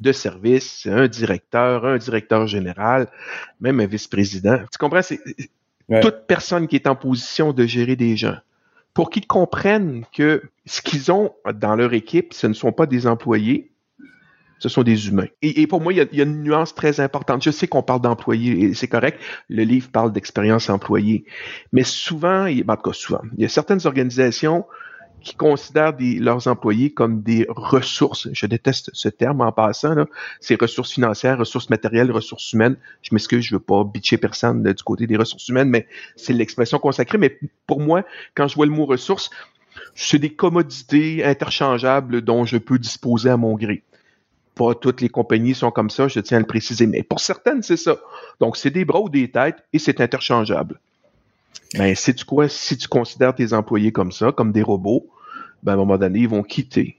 de 0.00 0.12
service, 0.12 0.86
un 0.86 1.08
directeur, 1.08 1.86
un 1.86 1.96
directeur 1.96 2.46
général, 2.46 3.08
même 3.60 3.80
un 3.80 3.86
vice-président. 3.86 4.58
Tu 4.70 4.78
comprends? 4.78 5.02
C'est 5.02 5.20
toute 6.02 6.26
personne 6.26 6.68
qui 6.68 6.76
est 6.76 6.86
en 6.86 6.96
position 6.96 7.52
de 7.52 7.64
gérer 7.64 7.96
des 7.96 8.16
gens. 8.16 8.36
Pour 8.92 9.10
qu'ils 9.10 9.26
comprennent 9.26 10.04
que 10.12 10.42
ce 10.64 10.82
qu'ils 10.82 11.12
ont 11.12 11.32
dans 11.54 11.76
leur 11.76 11.92
équipe, 11.92 12.32
ce 12.32 12.46
ne 12.46 12.54
sont 12.54 12.72
pas 12.72 12.86
des 12.86 13.06
employés, 13.06 13.70
ce 14.58 14.68
sont 14.68 14.82
des 14.82 15.08
humains. 15.08 15.26
Et, 15.42 15.66
pour 15.66 15.80
moi, 15.80 15.92
il 15.92 16.08
y, 16.12 16.20
a, 16.20 16.24
une 16.24 16.42
nuance 16.42 16.74
très 16.74 17.00
importante. 17.00 17.42
Je 17.42 17.50
sais 17.50 17.66
qu'on 17.66 17.82
parle 17.82 18.00
d'employés 18.00 18.64
et 18.64 18.74
c'est 18.74 18.88
correct. 18.88 19.20
Le 19.48 19.62
livre 19.64 19.90
parle 19.90 20.12
d'expérience 20.12 20.70
employée. 20.70 21.24
Mais 21.72 21.84
souvent, 21.84 22.44
ben, 22.44 22.64
en 22.68 22.76
tout 22.76 22.90
cas 22.90 22.92
souvent, 22.92 23.22
il 23.36 23.42
y 23.42 23.44
a 23.44 23.48
certaines 23.48 23.86
organisations 23.86 24.64
qui 25.26 25.34
considèrent 25.34 25.94
leurs 25.98 26.46
employés 26.46 26.92
comme 26.92 27.22
des 27.22 27.46
ressources. 27.48 28.28
Je 28.32 28.46
déteste 28.46 28.90
ce 28.92 29.08
terme 29.08 29.40
en 29.40 29.50
passant. 29.50 30.06
C'est 30.40 30.60
ressources 30.60 30.92
financières, 30.92 31.38
ressources 31.38 31.68
matérielles, 31.68 32.12
ressources 32.12 32.52
humaines. 32.52 32.76
Je 33.02 33.12
m'excuse, 33.12 33.44
je 33.44 33.56
veux 33.56 33.60
pas 33.60 33.82
bitcher 33.82 34.18
personne 34.18 34.62
du 34.62 34.82
côté 34.84 35.08
des 35.08 35.16
ressources 35.16 35.48
humaines, 35.48 35.68
mais 35.68 35.88
c'est 36.14 36.32
l'expression 36.32 36.78
consacrée. 36.78 37.18
Mais 37.18 37.38
pour 37.66 37.80
moi, 37.80 38.04
quand 38.36 38.46
je 38.46 38.54
vois 38.54 38.66
le 38.66 38.72
mot 38.72 38.86
ressources, 38.86 39.30
c'est 39.96 40.18
des 40.18 40.32
commodités 40.32 41.24
interchangeables 41.24 42.22
dont 42.22 42.44
je 42.44 42.58
peux 42.58 42.78
disposer 42.78 43.30
à 43.30 43.36
mon 43.36 43.56
gré. 43.56 43.82
Pas 44.56 44.74
toutes 44.74 45.00
les 45.00 45.08
compagnies 45.08 45.54
sont 45.54 45.70
comme 45.70 45.90
ça, 45.90 46.08
je 46.08 46.18
tiens 46.18 46.38
à 46.38 46.40
le 46.40 46.46
préciser, 46.46 46.88
mais 46.88 47.04
pour 47.04 47.20
certaines, 47.20 47.62
c'est 47.62 47.76
ça. 47.76 47.98
Donc, 48.40 48.56
c'est 48.56 48.70
des 48.70 48.84
bras 48.84 49.00
ou 49.00 49.08
des 49.08 49.30
têtes 49.30 49.62
et 49.72 49.78
c'est 49.78 50.00
interchangeable. 50.00 50.80
Ben, 51.74 51.94
quoi? 52.26 52.48
Si 52.48 52.76
tu 52.76 52.88
considères 52.88 53.34
tes 53.34 53.52
employés 53.52 53.92
comme 53.92 54.12
ça, 54.12 54.32
comme 54.32 54.52
des 54.52 54.62
robots, 54.62 55.06
ben, 55.62 55.72
à 55.72 55.74
un 55.74 55.78
moment 55.78 55.98
donné, 55.98 56.20
ils 56.20 56.28
vont 56.28 56.42
quitter. 56.42 56.98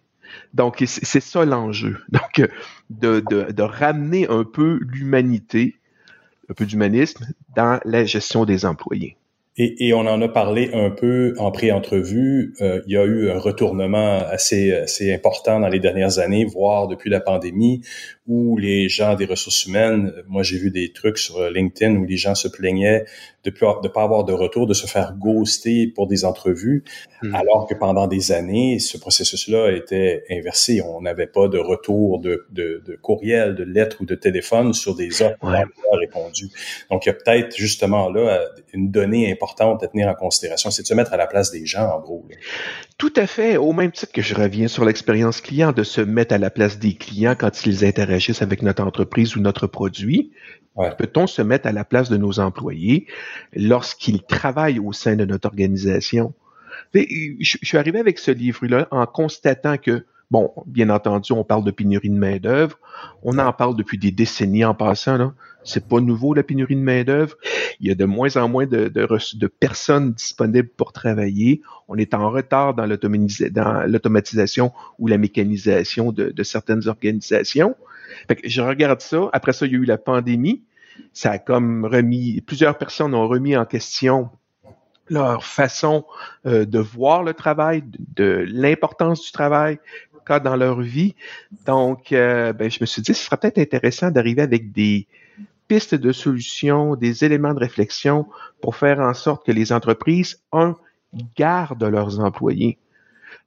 Donc, 0.54 0.84
c'est 0.86 1.20
ça 1.20 1.46
l'enjeu. 1.46 2.00
Donc, 2.10 2.48
de, 2.90 3.24
de, 3.30 3.52
de, 3.52 3.64
ramener 3.64 4.28
un 4.30 4.44
peu 4.44 4.80
l'humanité, 4.82 5.76
un 6.50 6.54
peu 6.54 6.66
d'humanisme 6.66 7.26
dans 7.56 7.80
la 7.86 8.06
gestion 8.06 8.46
des 8.46 8.66
employés. 8.66 9.17
Et, 9.60 9.88
et, 9.88 9.94
on 9.94 10.02
en 10.02 10.22
a 10.22 10.28
parlé 10.28 10.70
un 10.74 10.92
peu 10.92 11.34
en 11.40 11.52
pré-entrevue. 11.52 12.54
Euh, 12.62 12.82
il 12.86 12.94
y 12.94 12.98
a 12.98 13.04
eu 13.06 13.32
un 13.32 13.40
retournement 13.40 14.20
assez, 14.20 14.72
assez 14.72 15.12
important 15.12 15.60
dans 15.60 15.68
les 15.68 15.80
dernières 15.80 16.20
années, 16.20 16.46
voire 16.46 16.88
depuis 16.88 17.10
la 17.10 17.20
pandémie, 17.20 17.82
où 18.28 18.58
les 18.58 18.88
gens 18.88 19.16
des 19.16 19.26
ressources 19.26 19.66
humaines, 19.66 20.14
moi 20.28 20.44
j'ai 20.44 20.58
vu 20.58 20.70
des 20.70 20.92
trucs 20.92 21.18
sur 21.18 21.50
LinkedIn 21.50 21.96
où 21.96 22.06
les 22.06 22.18
gens 22.18 22.36
se 22.36 22.48
plaignaient 22.48 23.06
de 23.46 23.52
ne 23.84 23.88
pas 23.88 24.04
avoir 24.04 24.26
de 24.26 24.34
retour, 24.34 24.68
de 24.68 24.74
se 24.74 24.88
faire 24.88 25.14
ghoster 25.18 25.88
pour 25.88 26.08
des 26.08 26.26
entrevues, 26.26 26.84
hmm. 27.22 27.34
alors 27.34 27.66
que 27.68 27.74
pendant 27.74 28.08
des 28.08 28.34
années, 28.34 28.80
ce 28.80 28.98
processus-là 28.98 29.72
était 29.72 30.26
inversé. 30.30 30.82
On 30.82 31.02
n'avait 31.02 31.28
pas 31.28 31.48
de 31.48 31.58
retour 31.58 32.20
de, 32.20 32.46
de, 32.52 32.84
de, 32.86 32.96
courriel, 32.96 33.56
de 33.56 33.64
lettres 33.64 33.98
ou 34.02 34.06
de 34.06 34.16
téléphone 34.16 34.74
sur 34.74 34.96
des 34.96 35.22
offres 35.22 35.38
ouais. 35.44 35.64
répondu. 35.94 36.50
Donc, 36.92 37.06
il 37.06 37.10
y 37.10 37.12
a 37.12 37.14
peut-être 37.14 37.56
justement 37.56 38.10
là 38.10 38.42
une 38.74 38.92
donnée 38.92 39.32
importante 39.32 39.47
à 39.60 39.88
tenir 39.88 40.08
en 40.08 40.16
considération, 40.16 40.72
c'est 40.72 40.82
de 40.82 40.88
se 40.88 40.94
mettre 40.94 41.14
à 41.14 41.18
la 41.18 41.28
place 41.28 41.52
des 41.52 41.66
gens, 41.66 41.90
en 41.90 42.00
gros. 42.00 42.26
Tout 42.98 43.14
à 43.16 43.28
fait. 43.28 43.58
Au 43.58 43.74
même 43.74 43.92
titre 43.92 44.12
que 44.12 44.22
je 44.22 44.36
reviens 44.36 44.68
sur 44.68 44.86
l'expérience 44.86 45.42
client, 45.42 45.72
de 45.72 45.84
se 45.84 46.02
mettre 46.02 46.34
à 46.34 46.38
la 46.38 46.50
place 46.50 46.80
des 46.80 46.94
clients 46.96 47.36
quand 47.38 47.66
ils 47.66 47.86
interagissent 47.86 48.42
avec 48.42 48.62
notre 48.62 48.84
entreprise 48.84 49.36
ou 49.36 49.40
notre 49.40 49.68
produit. 49.68 50.32
Peut-on 50.98 51.26
se 51.26 51.42
mettre 51.42 51.68
à 51.68 51.72
la 51.72 51.84
place 51.84 52.10
de 52.10 52.18
nos 52.18 52.40
employés 52.40 53.08
lorsqu'ils 53.54 54.22
travaillent 54.24 54.80
au 54.80 54.94
sein 54.94 55.16
de 55.16 55.26
notre 55.26 55.48
organisation? 55.48 56.34
Je, 56.94 57.58
suis 57.64 57.78
arrivé 57.78 58.00
avec 58.00 58.20
ce 58.20 58.32
livre-là 58.32 58.88
en 58.92 59.06
constatant 59.06 59.78
que, 59.78 60.06
bon, 60.32 60.52
bien 60.66 60.90
entendu, 60.90 61.32
on 61.32 61.44
parle 61.44 61.64
de 61.64 61.72
pénurie 61.72 62.10
de 62.10 62.18
main-d'œuvre. 62.18 62.78
On 63.24 63.38
en 63.38 63.54
parle 63.54 63.76
depuis 63.76 63.98
des 63.98 64.12
décennies 64.12 64.66
en 64.66 64.74
passant. 64.74 65.18
Là. 65.18 65.34
C'est 65.64 65.88
pas 65.88 66.00
nouveau 66.00 66.34
la 66.34 66.44
pénurie 66.44 66.76
de 66.76 66.82
main 66.82 67.04
d'œuvre. 67.04 67.36
Il 67.80 67.88
y 67.88 67.92
a 67.92 67.96
de 67.96 68.06
moins 68.06 68.36
en 68.38 68.48
moins 68.48 68.66
de, 68.66 69.48
personnes 69.60 70.14
disponibles 70.14 70.70
pour 70.70 70.94
travailler. 70.94 71.62
On 71.88 71.98
est 71.98 72.14
en 72.14 72.30
retard 72.30 72.74
dans 72.74 72.86
l'automatisation 72.86 74.72
ou 75.00 75.08
la 75.08 75.18
mécanisation 75.18 76.12
de, 76.12 76.30
de 76.30 76.44
certaines 76.44 76.88
organisations. 76.88 77.76
Fait 78.28 78.36
que 78.36 78.48
je 78.48 78.62
regarde 78.62 79.02
ça. 79.02 79.30
Après 79.34 79.54
ça, 79.54 79.66
il 79.66 79.74
y 79.74 79.76
a 79.76 79.80
eu 79.80 79.86
la 79.86 79.98
pandémie. 79.98 80.64
Ça 81.14 81.32
a 81.32 81.38
comme 81.38 81.86
remis, 81.86 82.42
plusieurs 82.42 82.78
personnes 82.78 83.14
ont 83.14 83.28
remis 83.28 83.56
en 83.56 83.66
question 83.66 84.30
leur 85.10 85.44
façon 85.44 86.06
euh, 86.46 86.66
de 86.66 86.80
voir 86.80 87.24
le 87.24 87.34
travail, 87.34 87.84
de, 88.16 88.46
l'importance 88.48 89.24
du 89.24 89.32
travail 89.32 89.80
dans 90.40 90.56
leur 90.56 90.82
vie. 90.82 91.16
Donc, 91.66 92.12
euh, 92.12 92.54
ben, 92.54 92.70
je 92.70 92.78
me 92.82 92.86
suis 92.86 93.02
dit, 93.02 93.14
ce 93.14 93.26
serait 93.26 93.38
peut-être 93.38 93.58
intéressant 93.58 94.12
d'arriver 94.12 94.42
avec 94.42 94.72
des 94.72 95.08
pistes 95.68 95.96
de 95.96 96.12
solutions, 96.12 96.96
des 96.96 97.26
éléments 97.26 97.54
de 97.54 97.60
réflexion 97.60 98.26
pour 98.62 98.76
faire 98.76 99.00
en 99.00 99.14
sorte 99.14 99.46
que 99.46 99.52
les 99.52 99.72
entreprises, 99.72 100.42
un, 100.52 100.76
gardent 101.36 101.84
leurs 101.84 102.20
employés. 102.20 102.78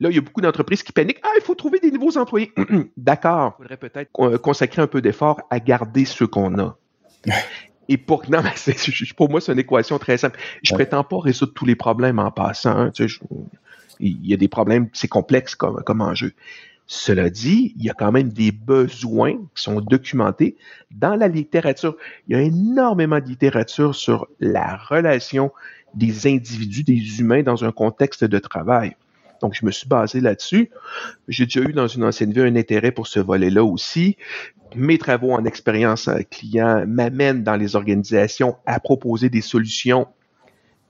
Là, 0.01 0.09
il 0.09 0.15
y 0.15 0.19
a 0.19 0.23
beaucoup 0.23 0.41
d'entreprises 0.41 0.83
qui 0.83 0.93
paniquent. 0.93 1.21
Ah, 1.23 1.33
il 1.37 1.43
faut 1.43 1.55
trouver 1.55 1.79
des 1.79 1.91
nouveaux 1.91 2.17
employés. 2.17 2.53
D'accord. 2.97 3.57
Il 3.59 3.63
faudrait 3.63 3.77
peut-être 3.77 4.39
consacrer 4.39 4.81
un 4.81 4.87
peu 4.87 5.03
d'effort 5.03 5.41
à 5.51 5.61
garder 5.61 6.07
ceux 6.07 6.27
qu'on 6.27 6.59
a. 6.59 6.77
Et 7.89 7.99
pour 7.99 8.23
non, 8.31 8.41
pour 9.17 9.31
moi, 9.31 9.41
c'est 9.41 9.53
une 9.53 9.59
équation 9.59 9.99
très 9.99 10.17
simple. 10.17 10.39
Je 10.63 10.73
prétends 10.73 11.05
pas 11.05 11.19
résoudre 11.19 11.53
tous 11.53 11.67
les 11.67 11.75
problèmes 11.75 12.19
en 12.19 12.31
passant. 12.31 12.71
Hein, 12.71 12.93
il 13.99 14.27
y 14.27 14.33
a 14.33 14.37
des 14.37 14.49
problèmes, 14.49 14.89
c'est 14.93 15.09
complexe 15.09 15.55
comme, 15.55 15.83
comme 15.83 16.01
enjeu. 16.01 16.33
Cela 16.93 17.31
dit, 17.31 17.73
il 17.77 17.85
y 17.85 17.89
a 17.89 17.95
quand 17.95 18.11
même 18.11 18.31
des 18.31 18.51
besoins 18.51 19.37
qui 19.55 19.63
sont 19.63 19.81
documentés 19.81 20.57
dans 20.91 21.15
la 21.15 21.29
littérature. 21.29 21.97
Il 22.27 22.37
y 22.37 22.41
a 22.41 22.43
énormément 22.43 23.21
de 23.21 23.27
littérature 23.27 23.95
sur 23.95 24.27
la 24.41 24.75
relation 24.75 25.53
des 25.95 26.27
individus, 26.27 26.83
des 26.83 27.21
humains 27.21 27.45
dans 27.45 27.65
un 27.65 27.71
contexte 27.71 28.25
de 28.25 28.41
travail. 28.41 28.97
Donc, 29.41 29.55
je 29.55 29.65
me 29.65 29.71
suis 29.71 29.87
basé 29.87 30.21
là-dessus. 30.21 30.71
J'ai 31.29 31.45
déjà 31.45 31.61
eu 31.61 31.73
dans 31.73 31.87
une 31.87 32.03
ancienne 32.03 32.33
vie 32.33 32.41
un 32.41 32.57
intérêt 32.57 32.91
pour 32.91 33.07
ce 33.07 33.21
volet-là 33.21 33.63
aussi. 33.63 34.17
Mes 34.75 34.99
travaux 34.99 35.31
en 35.31 35.45
expérience 35.45 36.11
client 36.29 36.85
m'amènent 36.89 37.45
dans 37.45 37.55
les 37.55 37.77
organisations 37.77 38.57
à 38.67 38.81
proposer 38.81 39.29
des 39.29 39.43
solutions 39.43 40.09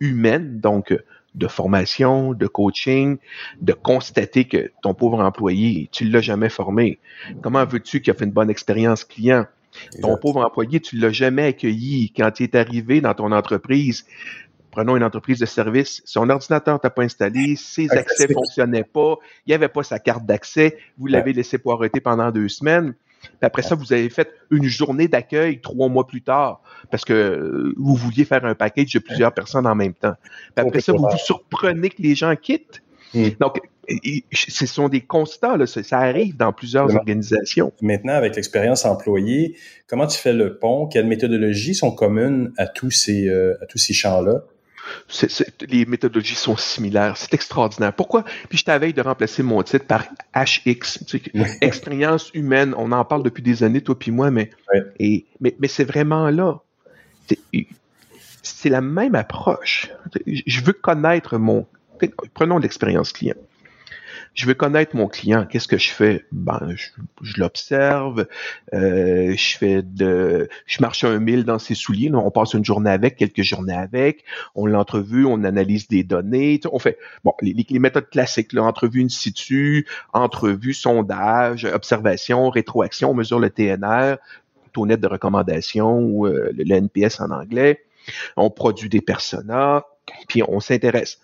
humaines, 0.01 0.61
donc 0.61 0.95
de 1.35 1.47
formation, 1.47 2.33
de 2.33 2.47
coaching, 2.47 3.19
de 3.61 3.73
constater 3.73 4.47
que 4.47 4.71
ton 4.83 4.95
pauvre 4.95 5.21
employé, 5.21 5.89
tu 5.93 6.05
l'as 6.09 6.21
jamais 6.21 6.49
formé. 6.49 6.99
Comment 7.43 7.65
veux-tu 7.65 8.01
qu'il 8.01 8.11
a 8.13 8.15
fait 8.15 8.25
une 8.25 8.33
bonne 8.33 8.51
expérience 8.51 9.05
client? 9.05 9.47
Ton 10.03 10.17
pauvre 10.17 10.45
employé, 10.45 10.81
tu 10.81 10.97
l'as 10.97 11.13
jamais 11.13 11.45
accueilli 11.47 12.13
quand 12.17 12.41
il 12.41 12.45
est 12.45 12.55
arrivé 12.57 13.01
dans 13.01 13.15
ton 13.15 13.31
entreprise 13.31 14.05
prenons 14.71 14.97
une 14.97 15.05
entreprise 15.05 15.39
de 15.39 15.47
service, 15.47 16.03
son 16.05 16.31
ordinateur 16.31 16.81
t'a 16.81 16.91
pas 16.91 17.03
installé, 17.03 17.57
ses 17.57 17.91
accès 17.91 18.33
fonctionnaient 18.33 18.85
pas, 18.85 19.17
il 19.47 19.51
n'y 19.51 19.55
avait 19.55 19.69
pas 19.69 19.83
sa 19.83 19.99
carte 19.99 20.25
d'accès, 20.25 20.79
vous 20.97 21.07
l'avez 21.07 21.33
laissé 21.33 21.59
poireter 21.59 22.01
pendant 22.01 22.31
deux 22.31 22.49
semaines. 22.49 22.95
Puis 23.21 23.31
après 23.43 23.63
ça, 23.63 23.75
vous 23.75 23.93
avez 23.93 24.09
fait 24.11 24.31
une 24.51 24.65
journée 24.65 25.09
d'accueil 25.09 25.61
trois 25.61 25.89
mois 25.89 26.07
plus 26.07 26.23
tard 26.23 26.63
parce 26.91 27.05
que 27.05 27.13
euh, 27.13 27.75
vous 27.77 27.95
vouliez 27.95 28.25
faire 28.25 28.45
un 28.45 28.55
package 28.55 28.93
de 28.95 28.99
plusieurs 28.99 29.33
personnes 29.33 29.67
en 29.67 29.75
même 29.75 29.95
temps. 29.95 30.15
Puis 30.55 30.67
après 30.67 30.81
ça, 30.81 30.93
vous 30.93 30.99
vous 30.99 31.19
surprenez 31.19 31.91
que 31.91 32.03
les 32.03 32.15
gens 32.15 32.35
quittent. 32.37 32.83
Hmm. 33.15 33.29
Donc, 33.41 33.61
ce 34.33 34.67
sont 34.67 34.89
des 34.89 35.01
constats, 35.01 35.57
là, 35.57 35.67
ça 35.67 35.99
arrive 35.99 36.37
dans 36.37 36.53
plusieurs 36.53 36.95
organisations. 36.95 37.73
Maintenant, 37.83 38.15
avec 38.15 38.37
l'expérience 38.37 38.85
employée, 38.85 39.57
comment 39.89 40.07
tu 40.07 40.19
fais 40.19 40.33
le 40.33 40.59
pont? 40.59 40.87
Quelles 40.87 41.07
méthodologies 41.07 41.75
sont 41.75 41.91
communes 41.91 42.53
à 42.57 42.67
tous 42.67 42.91
ces, 42.91 43.29
euh, 43.29 43.59
à 43.61 43.67
tous 43.67 43.79
ces 43.79 43.93
champs-là? 43.93 44.45
Les 45.69 45.87
méthodologies 45.87 46.35
sont 46.35 46.57
similaires. 46.57 47.17
C'est 47.17 47.35
extraordinaire. 47.35 47.93
Pourquoi? 47.93 48.25
Puis 48.49 48.59
je 48.59 48.65
t'avais 48.65 48.93
de 48.93 49.01
remplacer 49.03 49.43
mon 49.43 49.63
titre 49.63 49.87
par 49.87 50.05
HX. 50.35 51.05
Expérience 51.61 52.31
humaine. 52.35 52.75
On 52.77 52.93
en 52.93 53.05
parle 53.05 53.23
depuis 53.23 53.43
des 53.43 53.63
années, 53.63 53.81
toi 53.81 53.99
puis 53.99 54.11
moi, 54.11 54.31
mais, 54.31 54.51
et, 54.99 55.27
mais, 55.41 55.55
mais 55.59 55.69
c'est 55.69 55.85
vraiment 55.85 56.31
là. 56.31 56.61
C'est 58.43 58.71
la 58.71 58.81
même 58.81 59.15
approche. 59.15 59.91
Je 60.27 60.61
veux 60.63 60.73
connaître 60.73 61.39
mon. 61.39 61.67
Prenons 62.35 62.59
l'expérience 62.59 63.13
client 63.13 63.35
je 64.35 64.47
veux 64.47 64.55
connaître 64.55 64.97
mon 64.97 65.09
client. 65.09 65.47
Qu'est-ce 65.47 65.69
que 65.69 65.79
je 65.79 65.91
fais? 65.91 66.25
Ben, 66.33 66.75
je, 67.21 67.41
l'observe, 67.41 68.27
euh, 68.73 69.35
je 69.37 69.59
fais 69.59 69.83
de, 69.83 70.49
je 70.67 70.81
marche 70.81 71.05
un 71.05 71.19
mille 71.19 71.45
dans 71.45 71.59
ses 71.59 71.75
souliers. 71.75 72.11
on 72.13 72.31
passe 72.31 72.55
une 72.55 72.65
journée 72.65 72.91
avec, 72.91 73.17
quelques 73.17 73.43
journées 73.43 73.75
avec. 73.75 74.25
On 74.55 74.67
l'entrevue, 74.67 75.27
on 75.27 75.43
analyse 75.45 75.89
des 75.89 76.05
données. 76.05 76.61
On 76.73 76.79
fait, 76.79 76.99
bon, 77.25 77.35
les, 77.41 77.79
méthodes 77.79 78.09
classiques, 78.09 78.53
là, 78.53 78.63
entrevue 78.63 79.03
in 79.03 79.09
situ, 79.09 79.87
entrevue, 80.13 80.75
sondage, 80.75 81.65
observation, 81.65 82.51
rétroaction, 82.51 83.11
on 83.11 83.15
mesure 83.15 83.41
le 83.41 83.51
TNR, 83.51 84.17
taux 84.73 84.87
net 84.87 85.01
de 85.01 85.09
recommandation 85.09 85.99
ou 85.99 86.27
euh, 86.27 86.53
le 86.57 86.75
NPS 86.75 87.21
en 87.21 87.31
anglais. 87.31 87.85
On 88.37 88.51
produit 88.51 88.89
des 88.89 89.01
personas, 89.01 89.85
puis 90.29 90.43
on 90.47 90.61
s'intéresse 90.61 91.21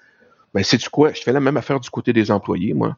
ben, 0.57 0.65
sais-tu 0.65 0.89
quoi? 0.89 1.13
Je 1.13 1.21
fais 1.21 1.33
la 1.33 1.41
même 1.41 1.59
affaire 1.59 1.81
du 1.81 1.91
côté 1.91 2.15
des 2.15 2.31
employés, 2.31 2.73
moi. 2.73 2.97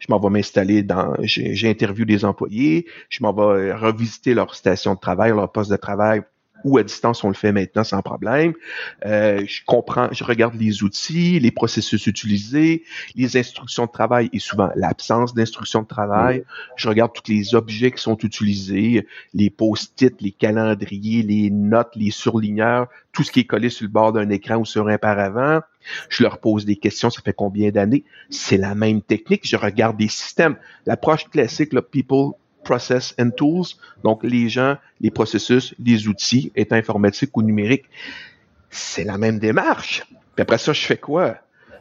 Je 0.00 0.06
m'en 0.10 0.20
vais 0.20 0.28
m'installer 0.28 0.82
dans, 0.82 1.14
j'ai 1.22 1.68
interviewé 1.70 2.04
des 2.04 2.26
employés, 2.26 2.86
je 3.08 3.22
m'en 3.22 3.32
vais 3.32 3.72
revisiter 3.72 4.34
leur 4.34 4.54
station 4.54 4.94
de 4.94 5.00
travail, 5.00 5.30
leur 5.30 5.50
poste 5.50 5.70
de 5.70 5.76
travail 5.76 6.22
ou 6.64 6.78
à 6.78 6.82
distance, 6.82 7.24
on 7.24 7.28
le 7.28 7.34
fait 7.34 7.52
maintenant 7.52 7.84
sans 7.84 8.02
problème. 8.02 8.54
Euh, 9.06 9.44
je 9.46 9.62
comprends, 9.66 10.08
je 10.12 10.24
regarde 10.24 10.54
les 10.54 10.82
outils, 10.82 11.40
les 11.40 11.50
processus 11.50 12.06
utilisés, 12.06 12.84
les 13.14 13.36
instructions 13.36 13.86
de 13.86 13.90
travail 13.90 14.30
et 14.32 14.38
souvent 14.38 14.70
l'absence 14.74 15.34
d'instructions 15.34 15.82
de 15.82 15.86
travail. 15.86 16.44
Je 16.76 16.88
regarde 16.88 17.12
tous 17.12 17.30
les 17.30 17.54
objets 17.54 17.90
qui 17.90 18.02
sont 18.02 18.18
utilisés, 18.18 19.06
les 19.34 19.50
post-it, 19.50 20.20
les 20.20 20.32
calendriers, 20.32 21.22
les 21.22 21.50
notes, 21.50 21.92
les 21.96 22.10
surligneurs, 22.10 22.88
tout 23.12 23.24
ce 23.24 23.32
qui 23.32 23.40
est 23.40 23.44
collé 23.44 23.70
sur 23.70 23.84
le 23.84 23.90
bord 23.90 24.12
d'un 24.12 24.28
écran 24.30 24.56
ou 24.56 24.64
sur 24.64 24.88
un 24.88 24.98
paravent. 24.98 25.60
Je 26.08 26.22
leur 26.22 26.38
pose 26.38 26.64
des 26.64 26.76
questions, 26.76 27.10
ça 27.10 27.22
fait 27.22 27.32
combien 27.32 27.70
d'années? 27.70 28.04
C'est 28.28 28.58
la 28.58 28.74
même 28.74 29.02
technique. 29.02 29.46
Je 29.46 29.56
regarde 29.56 29.96
des 29.96 30.08
systèmes. 30.08 30.56
L'approche 30.86 31.28
classique, 31.28 31.72
là, 31.72 31.82
people 31.82 32.32
Process 32.64 33.14
and 33.18 33.30
Tools, 33.30 33.66
donc 34.04 34.22
les 34.22 34.48
gens, 34.48 34.76
les 35.00 35.10
processus, 35.10 35.74
les 35.78 36.08
outils, 36.08 36.52
étant 36.54 36.76
informatiques 36.76 37.36
ou 37.36 37.42
numériques. 37.42 37.86
C'est 38.70 39.04
la 39.04 39.18
même 39.18 39.38
démarche. 39.38 40.04
Puis 40.34 40.42
après 40.42 40.58
ça, 40.58 40.72
je 40.72 40.84
fais 40.84 40.96
quoi? 40.96 41.36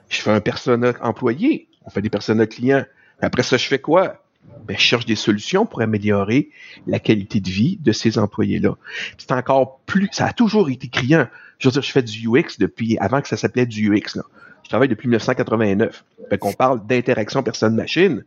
Je 0.10 0.22
fais 0.22 0.32
un 0.32 0.42
persona 0.42 0.94
employé, 1.02 1.68
on 1.86 1.90
fait 1.90 2.02
des 2.02 2.10
personas 2.10 2.48
clients. 2.48 2.86
Puis 3.18 3.26
après 3.26 3.44
ça, 3.44 3.58
je 3.58 3.68
fais 3.68 3.80
quoi? 3.80 4.24
Ben, 4.66 4.78
je 4.78 4.82
cherche 4.82 5.06
des 5.06 5.16
solutions 5.16 5.66
pour 5.66 5.82
améliorer 5.82 6.50
la 6.88 7.00
qualité 7.00 7.40
de 7.40 7.50
vie 7.50 7.78
de 7.82 7.92
ces 7.92 8.18
employés-là. 8.18 8.76
C'est 9.18 9.32
encore 9.32 9.80
plus, 9.86 10.10
ça 10.12 10.28
a 10.28 10.34
toujours 10.34 10.70
été 10.70 10.88
criant. 10.88 11.28
Je 11.60 11.68
veux 11.68 11.74
dire, 11.74 11.82
je 11.82 11.92
fais 11.92 12.02
du 12.02 12.28
UX 12.28 12.58
depuis 12.58 12.98
avant 13.00 13.22
que 13.22 13.28
ça 13.28 13.38
s'appelait 13.38 13.66
du 13.66 13.90
UX. 13.90 14.16
Là. 14.16 14.24
Je 14.64 14.70
travaille 14.70 14.88
depuis 14.88 15.08
1989. 15.08 16.04
Fait 16.30 16.38
qu'on 16.38 16.54
parle 16.54 16.86
d'interaction 16.86 17.44
personne-machine. 17.44 18.24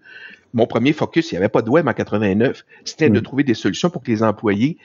Mon 0.55 0.67
premier 0.67 0.93
focus, 0.93 1.33
il 1.33 1.35
n'y 1.35 1.39
avait 1.39 1.49
pas 1.49 1.63
de 1.63 1.71
web 1.71 1.89
en 1.89 1.93
89. 1.93 2.65
C'était 2.85 3.09
de 3.09 3.21
trouver 3.21 3.43
des 3.43 3.55
solutions 3.55 3.89
pour 3.89 4.03
que 4.03 4.11
les 4.11 4.23
employés 4.23 4.77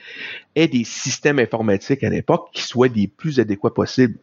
aient 0.54 0.68
des 0.68 0.84
systèmes 0.84 1.38
informatiques 1.38 2.02
à 2.04 2.10
l'époque 2.10 2.48
qui 2.52 2.62
soient 2.62 2.88
les 2.88 3.06
plus 3.06 3.38
adéquats 3.38 3.70
possibles. 3.70 4.18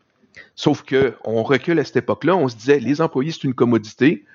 Sauf 0.55 0.83
que 0.83 1.13
on 1.23 1.43
recule 1.43 1.79
à 1.79 1.85
cette 1.85 1.97
époque-là, 1.97 2.35
on 2.35 2.47
se 2.47 2.55
disait 2.55 2.79
les 2.79 2.99
employés, 3.01 3.31
c'est 3.31 3.43
une 3.43 3.53
commodité. 3.53 4.25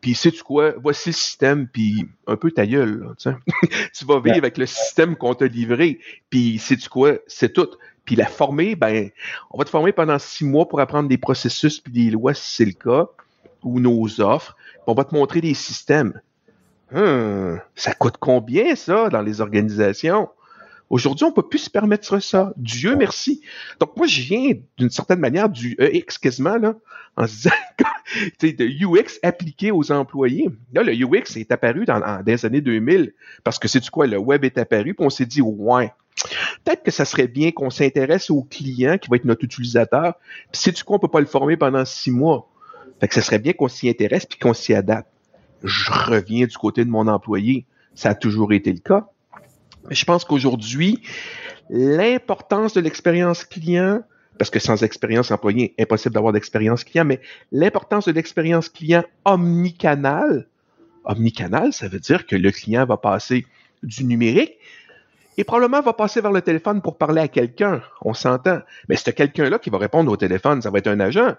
Puis 0.00 0.14
sais-tu 0.14 0.42
quoi, 0.42 0.74
voici 0.82 1.10
le 1.10 1.14
système, 1.14 1.66
puis 1.66 2.06
un 2.26 2.36
peu 2.36 2.50
ta 2.50 2.66
gueule. 2.66 3.14
tu 3.18 4.04
vas 4.04 4.20
vivre 4.20 4.36
avec 4.36 4.58
le 4.58 4.66
système 4.66 5.16
qu'on 5.16 5.34
t'a 5.34 5.46
livré, 5.46 5.98
puis 6.28 6.58
sais-tu 6.58 6.88
quoi, 6.88 7.14
c'est 7.26 7.52
tout. 7.52 7.68
Puis 8.04 8.16
la 8.16 8.26
former, 8.26 8.76
ben, 8.76 9.10
on 9.50 9.58
va 9.58 9.64
te 9.64 9.70
former 9.70 9.92
pendant 9.92 10.18
six 10.18 10.44
mois 10.44 10.68
pour 10.68 10.80
apprendre 10.80 11.08
des 11.08 11.16
processus 11.16 11.80
puis 11.80 11.92
des 11.92 12.10
lois 12.10 12.34
si 12.34 12.54
c'est 12.54 12.64
le 12.66 12.72
cas, 12.72 13.08
ou 13.62 13.80
nos 13.80 14.20
offres. 14.20 14.56
on 14.86 14.94
va 14.94 15.04
te 15.04 15.14
montrer 15.14 15.40
des 15.40 15.54
systèmes. 15.54 16.20
Hum, 16.92 17.60
ça 17.74 17.92
coûte 17.92 18.16
combien 18.18 18.74
ça 18.76 19.08
dans 19.08 19.22
les 19.22 19.40
organisations? 19.40 20.28
Aujourd'hui, 20.90 21.24
on 21.24 21.30
ne 21.30 21.34
peut 21.34 21.48
plus 21.48 21.58
se 21.58 21.70
permettre 21.70 22.20
ça. 22.20 22.52
Dieu 22.56 22.94
merci. 22.94 23.40
Donc, 23.80 23.96
moi, 23.96 24.06
je 24.06 24.20
viens 24.20 24.52
d'une 24.76 24.90
certaine 24.90 25.18
manière 25.18 25.48
du 25.48 25.76
EX 25.78 26.18
quasiment, 26.18 26.56
là, 26.56 26.74
en 27.16 27.26
se 27.26 27.34
disant, 27.34 27.50
de 28.42 28.64
UX 28.64 29.18
appliqué 29.22 29.70
aux 29.70 29.90
employés. 29.90 30.50
Là, 30.72 30.82
le 30.82 30.92
UX 30.92 31.36
est 31.36 31.50
apparu 31.50 31.84
dans, 31.84 32.22
les 32.24 32.46
années 32.46 32.60
2000 32.60 33.14
parce 33.42 33.58
que 33.58 33.66
c'est 33.66 33.80
du 33.80 33.90
quoi, 33.90 34.06
le 34.06 34.18
web 34.18 34.44
est 34.44 34.58
apparu, 34.58 34.94
puis 34.94 35.06
on 35.06 35.10
s'est 35.10 35.26
dit, 35.26 35.40
ouais, 35.40 35.90
peut-être 36.64 36.82
que 36.82 36.90
ça 36.90 37.04
serait 37.04 37.28
bien 37.28 37.50
qu'on 37.50 37.70
s'intéresse 37.70 38.30
au 38.30 38.42
client 38.42 38.98
qui 38.98 39.08
va 39.08 39.16
être 39.16 39.24
notre 39.24 39.44
utilisateur. 39.44 40.14
Puis 40.52 40.60
c'est 40.62 40.72
du 40.72 40.84
quoi, 40.84 40.96
on 40.96 40.98
peut 40.98 41.08
pas 41.08 41.20
le 41.20 41.26
former 41.26 41.56
pendant 41.56 41.84
six 41.84 42.10
mois. 42.10 42.50
Fait 43.00 43.08
que 43.08 43.14
ça 43.14 43.22
serait 43.22 43.38
bien 43.38 43.52
qu'on 43.52 43.68
s'y 43.68 43.88
intéresse 43.88 44.26
puis 44.26 44.38
qu'on 44.38 44.54
s'y 44.54 44.74
adapte. 44.74 45.08
Je 45.64 45.90
reviens 45.90 46.46
du 46.46 46.56
côté 46.58 46.84
de 46.84 46.90
mon 46.90 47.08
employé. 47.08 47.66
Ça 47.94 48.10
a 48.10 48.14
toujours 48.14 48.52
été 48.52 48.70
le 48.72 48.78
cas. 48.78 49.08
Mais 49.88 49.94
je 49.94 50.04
pense 50.04 50.24
qu'aujourd'hui, 50.24 51.02
l'importance 51.70 52.74
de 52.74 52.80
l'expérience 52.80 53.44
client, 53.44 54.02
parce 54.38 54.50
que 54.50 54.58
sans 54.58 54.82
expérience 54.82 55.30
employé, 55.30 55.74
impossible 55.78 56.14
d'avoir 56.14 56.34
d'expérience 56.34 56.84
client, 56.84 57.04
mais 57.06 57.20
l'importance 57.50 58.06
de 58.06 58.12
l'expérience 58.12 58.68
client 58.68 59.04
omnicanal, 59.24 60.48
omnicanal, 61.04 61.72
ça 61.72 61.88
veut 61.88 62.00
dire 62.00 62.26
que 62.26 62.36
le 62.36 62.50
client 62.50 62.84
va 62.84 62.98
passer 62.98 63.46
du 63.82 64.04
numérique 64.04 64.58
et 65.36 65.44
probablement 65.44 65.80
va 65.80 65.94
passer 65.94 66.20
vers 66.20 66.32
le 66.32 66.42
téléphone 66.42 66.82
pour 66.82 66.98
parler 66.98 67.22
à 67.22 67.28
quelqu'un. 67.28 67.82
On 68.02 68.12
s'entend. 68.12 68.60
Mais 68.88 68.96
c'est 68.96 69.12
quelqu'un-là 69.14 69.58
qui 69.58 69.70
va 69.70 69.78
répondre 69.78 70.12
au 70.12 70.16
téléphone. 70.16 70.62
Ça 70.62 70.70
va 70.70 70.78
être 70.78 70.88
un 70.88 71.00
agent. 71.00 71.34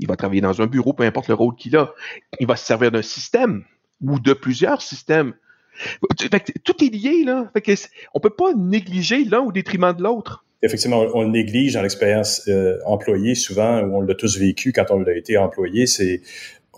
Il 0.00 0.08
va 0.08 0.16
travailler 0.16 0.40
dans 0.40 0.60
un 0.60 0.66
bureau, 0.66 0.92
peu 0.92 1.04
importe 1.04 1.28
le 1.28 1.34
rôle 1.34 1.54
qu'il 1.54 1.76
a. 1.76 1.92
Il 2.40 2.46
va 2.46 2.56
se 2.56 2.64
servir 2.64 2.90
d'un 2.90 3.02
système 3.02 3.64
ou 4.02 4.18
de 4.18 4.32
plusieurs 4.32 4.82
systèmes. 4.82 5.34
tout 6.64 6.84
est 6.84 6.88
lié, 6.88 7.24
là. 7.24 7.50
Fait 7.54 7.90
on 8.14 8.20
peut 8.20 8.30
pas 8.30 8.54
négliger 8.56 9.24
l'un 9.24 9.40
au 9.40 9.52
détriment 9.52 9.92
de 9.92 10.02
l'autre. 10.02 10.44
Effectivement, 10.62 11.06
on, 11.14 11.22
le 11.22 11.30
néglige 11.30 11.74
dans 11.74 11.82
l'expérience 11.82 12.46
euh, 12.48 12.78
employée 12.84 13.34
souvent, 13.34 13.80
où 13.80 13.96
on 13.96 14.00
l'a 14.02 14.14
tous 14.14 14.38
vécu 14.38 14.72
quand 14.72 14.90
on 14.90 15.02
a 15.04 15.12
été 15.12 15.38
employé. 15.38 15.86
C'est 15.86 16.20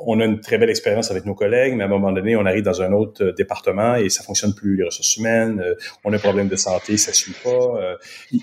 on 0.06 0.20
a 0.20 0.24
une 0.24 0.40
très 0.40 0.58
belle 0.58 0.70
expérience 0.70 1.10
avec 1.10 1.24
nos 1.24 1.34
collègues, 1.34 1.74
mais 1.74 1.82
à 1.82 1.86
un 1.86 1.90
moment 1.90 2.12
donné, 2.12 2.36
on 2.36 2.46
arrive 2.46 2.62
dans 2.62 2.82
un 2.82 2.92
autre 2.92 3.24
euh, 3.24 3.32
département 3.32 3.94
et 3.96 4.08
ça 4.08 4.22
fonctionne 4.22 4.54
plus, 4.54 4.76
les 4.76 4.84
ressources 4.84 5.16
humaines, 5.16 5.60
euh, 5.60 5.74
on 6.04 6.12
a 6.12 6.16
un 6.16 6.18
problème 6.18 6.48
de 6.48 6.56
santé, 6.56 6.96
ça 6.96 7.12
suit 7.12 7.34
pas. 7.42 7.50
Euh, 7.50 7.96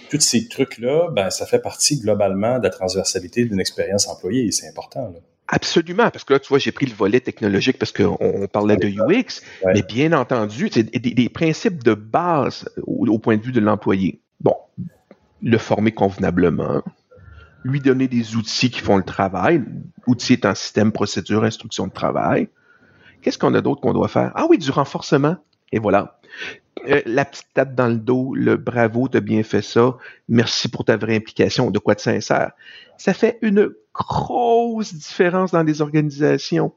tous 0.09 0.19
ces 0.19 0.47
trucs-là, 0.47 1.09
ben, 1.11 1.29
ça 1.29 1.45
fait 1.45 1.59
partie 1.59 1.99
globalement 1.99 2.59
de 2.59 2.63
la 2.63 2.69
transversalité 2.69 3.45
d'une 3.45 3.59
expérience 3.59 4.07
employée 4.07 4.45
et 4.45 4.51
c'est 4.51 4.67
important. 4.67 5.13
Absolument, 5.47 6.11
parce 6.11 6.23
que 6.23 6.33
là, 6.33 6.39
tu 6.39 6.49
vois, 6.49 6.59
j'ai 6.59 6.71
pris 6.71 6.85
le 6.85 6.93
volet 6.93 7.19
technologique 7.19 7.79
parce 7.79 7.91
qu'on 7.91 8.47
parlait 8.51 8.77
de 8.77 8.87
UX, 8.87 9.41
mais 9.65 9.81
bien 9.81 10.13
entendu, 10.13 10.69
c'est 10.71 10.83
des, 10.83 11.29
principes 11.29 11.83
de 11.83 11.95
base 11.95 12.69
au 12.85 13.17
point 13.17 13.37
de 13.37 13.41
vue 13.41 13.51
de 13.51 13.59
l'employé. 13.59 14.21
Bon, 14.41 14.53
le 15.41 15.57
former 15.57 15.91
convenablement, 15.91 16.83
lui 17.63 17.79
donner 17.79 18.07
des 18.07 18.35
outils 18.35 18.69
qui 18.69 18.79
font 18.79 18.97
le 18.97 19.03
travail. 19.03 19.63
Outils 20.07 20.33
étant 20.33 20.55
système, 20.55 20.91
procédure, 20.91 21.43
instruction 21.43 21.87
de 21.87 21.93
travail. 21.93 22.49
Qu'est-ce 23.21 23.37
qu'on 23.37 23.53
a 23.53 23.61
d'autre 23.61 23.81
qu'on 23.81 23.93
doit 23.93 24.07
faire? 24.07 24.31
Ah 24.35 24.45
oui, 24.49 24.57
du 24.57 24.71
renforcement. 24.71 25.35
Et 25.71 25.79
voilà. 25.79 26.19
Euh, 26.87 27.01
la 27.05 27.25
petite 27.25 27.47
tape 27.53 27.75
dans 27.75 27.87
le 27.87 27.97
dos, 27.97 28.33
le 28.33 28.55
bravo, 28.55 29.09
t'as 29.09 29.19
bien 29.19 29.43
fait 29.43 29.61
ça. 29.61 29.97
Merci 30.29 30.69
pour 30.69 30.85
ta 30.85 30.95
vraie 30.95 31.15
implication. 31.15 31.71
De 31.71 31.79
quoi 31.79 31.95
de 31.95 31.99
sincère? 31.99 32.51
Ça 32.97 33.13
fait 33.13 33.37
une 33.41 33.71
grosse 33.93 34.93
différence 34.93 35.51
dans 35.51 35.63
les 35.63 35.81
organisations. 35.81 36.71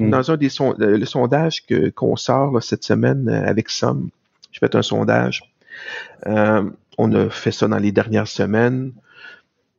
Mm. 0.00 0.10
Dans 0.10 0.30
un 0.30 0.36
des 0.38 0.48
euh, 0.60 0.74
le 0.78 1.04
sondage 1.04 1.66
que, 1.66 1.90
qu'on 1.90 2.16
sort 2.16 2.62
cette 2.62 2.84
semaine 2.84 3.28
euh, 3.28 3.46
avec 3.46 3.68
Somme, 3.68 4.08
j'ai 4.52 4.60
fait 4.60 4.74
un 4.74 4.82
sondage. 4.82 5.42
on 6.24 7.12
a 7.12 7.28
fait 7.28 7.52
ça 7.52 7.68
dans 7.68 7.78
les 7.78 7.92
dernières 7.92 8.28
semaines 8.28 8.92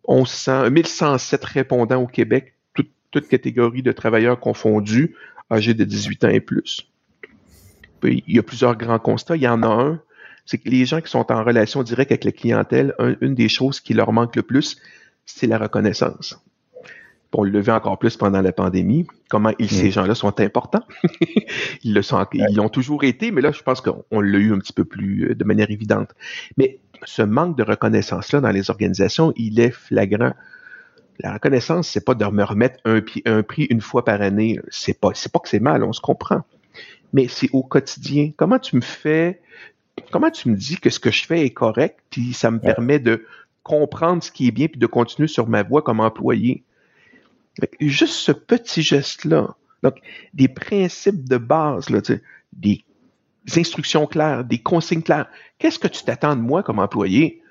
on 0.10 0.26
sent 0.26 0.72
1107 0.72 1.45
répondants 1.45 2.02
au 2.02 2.07
Québec, 2.07 2.56
toutes 2.73 2.90
toute 3.11 3.27
catégories 3.27 3.84
de 3.84 3.91
travailleurs 3.91 4.40
confondus, 4.40 5.15
âgés 5.52 5.76
de 5.76 5.84
18 5.84 6.23
ans 6.26 6.30
et 6.30 6.41
plus. 6.41 6.91
il 8.03 8.23
y 8.27 8.40
a 8.40 8.44
plusieurs 8.44 8.76
grands 8.76 8.99
constats. 8.99 9.36
Il 9.36 9.44
y 9.44 9.48
en 9.48 9.61
a 9.61 9.68
un, 9.68 10.02
c'est 10.45 10.57
que 10.57 10.68
les 10.68 10.86
gens 10.86 10.99
qui 10.99 11.11
sont 11.11 11.31
en 11.31 11.44
relation 11.44 11.84
directe 11.84 12.11
avec 12.11 12.23
la 12.23 12.31
clientèle, 12.31 12.95
une 13.22 13.36
des 13.36 13.49
choses 13.49 13.80
qui 13.80 13.94
leur 13.94 14.11
manque 14.11 14.36
le 14.36 14.41
plus, 14.41 14.77
c'est 15.26 15.45
la 15.45 15.60
reconnaissance. 15.60 16.44
On 17.31 17.44
le 17.44 17.61
vu 17.61 17.72
encore 17.72 17.99
plus 17.99 18.18
pendant 18.18 18.41
la 18.41 18.52
pandémie, 18.52 19.06
comment 19.30 19.53
ces 19.60 19.90
mm. 19.90 19.91
gens-là 19.91 20.15
sont 20.15 20.40
importants. 20.40 20.84
ils 21.84 21.94
le 21.94 22.02
sont, 22.02 22.26
ils 22.34 22.56
l'ont 22.56 22.69
toujours 22.69 23.03
été, 23.03 23.30
mais 23.30 23.41
là, 23.41 23.52
je 23.52 23.61
pense 23.61 23.81
qu'on 23.81 24.22
l'a 24.22 24.40
eu 24.40 24.52
un 24.52 24.57
petit 24.57 24.73
peu 24.73 24.86
plus 24.86 25.30
euh, 25.30 25.36
de 25.36 25.44
manière 25.44 25.69
évidente. 25.69 26.10
Mais 26.57 26.80
ce 27.06 27.22
manque 27.22 27.58
de 27.58 27.64
reconnaissance-là 27.64 28.42
dans 28.42 28.52
les 28.52 28.70
organisations, 28.70 29.34
il 29.36 29.60
est 29.60 29.72
flagrant. 29.72 30.34
La 31.20 31.34
reconnaissance, 31.34 31.90
c'est 31.90 32.06
pas 32.06 32.16
de 32.16 32.26
me 32.26 32.44
remettre 32.44 32.80
un, 32.86 33.02
un 33.26 33.44
prix 33.44 33.64
une 33.66 33.82
fois 33.82 34.06
par 34.06 34.22
année. 34.22 34.60
C'est 34.70 35.00
pas, 35.00 35.10
c'est 35.14 35.32
pas 35.32 35.40
que 35.40 35.50
c'est 35.50 35.60
mal, 35.60 35.84
on 35.84 35.94
se 35.94 36.02
comprend. 36.02 36.44
Mais 37.12 37.28
c'est 37.28 37.50
au 37.54 37.64
quotidien. 37.64 38.32
Comment 38.38 38.60
tu 38.60 38.76
me 38.76 38.82
fais, 38.82 39.42
comment 40.12 40.30
tu 40.30 40.50
me 40.50 40.56
dis 40.56 40.78
que 40.78 40.90
ce 40.90 41.00
que 41.00 41.12
je 41.12 41.26
fais 41.26 41.46
est 41.46 41.54
correct, 41.54 42.00
puis 42.10 42.34
ça 42.34 42.52
me 42.52 42.60
permet 42.60 43.00
de 43.00 43.26
comprendre 43.64 44.24
ce 44.24 44.32
qui 44.32 44.48
est 44.48 44.52
bien, 44.52 44.68
puis 44.68 44.80
de 44.80 44.88
continuer 44.88 45.28
sur 45.28 45.48
ma 45.48 45.64
voie 45.64 45.82
comme 45.82 46.00
employé? 46.00 46.64
Juste 47.82 48.14
ce 48.14 48.32
petit 48.32 48.82
geste-là. 48.82 49.56
Donc, 49.84 49.96
des 50.34 50.48
principes 50.48 51.28
de 51.28 51.38
base, 51.38 51.90
là, 51.90 52.00
des 52.54 52.84
instructions 53.56 54.06
claires, 54.07 54.44
des 54.44 54.60
consignes 54.60 55.02
claires. 55.02 55.28
Qu'est-ce 55.57 55.80
que 55.80 55.88
tu 55.88 56.03
t'attends 56.03 56.36
de 56.36 56.41
moi 56.41 56.64
comme 56.64 56.80
employé? 56.80 57.41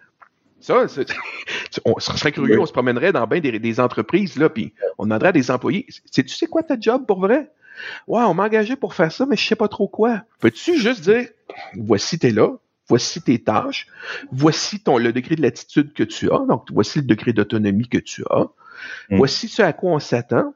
Ça, 0.60 0.86
on 1.84 1.98
serait 2.00 2.32
curieux, 2.32 2.60
on 2.60 2.66
se 2.66 2.72
promènerait 2.72 3.12
dans 3.12 3.26
bien 3.26 3.40
des, 3.40 3.80
entreprises, 3.80 4.36
là, 4.36 4.48
puis 4.48 4.72
on 4.98 5.04
demanderait 5.04 5.28
à 5.28 5.32
des 5.32 5.50
employés, 5.50 5.86
tu 6.12 6.28
sais 6.28 6.46
quoi 6.46 6.62
ta 6.62 6.78
job 6.78 7.06
pour 7.06 7.20
vrai? 7.20 7.50
Ouais, 8.08 8.22
on 8.22 8.34
m'a 8.34 8.44
engagé 8.44 8.74
pour 8.74 8.94
faire 8.94 9.12
ça, 9.12 9.24
mais 9.24 9.36
je 9.36 9.46
sais 9.46 9.54
pas 9.54 9.68
trop 9.68 9.86
quoi. 9.86 10.22
Peux-tu 10.40 10.76
juste 10.76 11.02
dire, 11.02 11.28
voici 11.76 12.18
t'es 12.18 12.30
là, 12.30 12.50
voici 12.88 13.22
tes 13.22 13.38
tâches, 13.38 13.86
voici 14.32 14.80
ton, 14.80 14.98
le 14.98 15.12
degré 15.12 15.36
de 15.36 15.42
latitude 15.42 15.92
que 15.92 16.02
tu 16.02 16.32
as, 16.32 16.44
donc 16.48 16.66
voici 16.72 16.98
le 16.98 17.04
degré 17.04 17.32
d'autonomie 17.32 17.88
que 17.88 17.98
tu 17.98 18.24
as, 18.30 18.48
mm. 19.10 19.16
voici 19.16 19.48
ce 19.48 19.62
à 19.62 19.72
quoi 19.72 19.92
on 19.92 19.98
s'attend, 20.00 20.54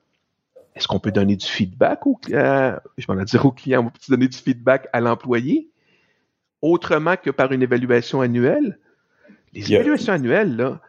est-ce 0.74 0.89
qu'on 0.89 1.01
peut 1.01 1.12
donner 1.12 1.36
du 1.36 1.47
feedback 1.47 2.07
au, 2.07 2.19
euh, 2.31 2.78
je 2.97 3.12
m'en 3.12 3.23
dire 3.23 3.44
au 3.44 3.53
client, 3.53 3.85
on 3.86 3.90
peut 3.90 3.99
donner 4.09 4.28
du 4.28 4.39
feedback 4.39 4.89
à 4.93 5.01
l'employé? 5.01 5.69
Autrement 6.62 7.16
que 7.16 7.31
par 7.31 7.53
une 7.53 7.62
évaluation 7.62 8.20
annuelle? 8.20 8.78
Les 9.53 9.73
évaluations 9.73 10.15
annuelles, 10.15 10.57
là, 10.57 10.81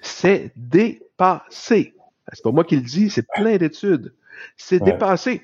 c'est 0.00 0.52
dépassé. 0.56 1.94
C'est 2.32 2.42
pas 2.42 2.52
moi 2.52 2.64
qui 2.64 2.76
le 2.76 2.82
dis, 2.82 3.10
c'est 3.10 3.26
plein 3.26 3.56
d'études. 3.56 4.14
C'est 4.56 4.82
dépassé. 4.82 5.42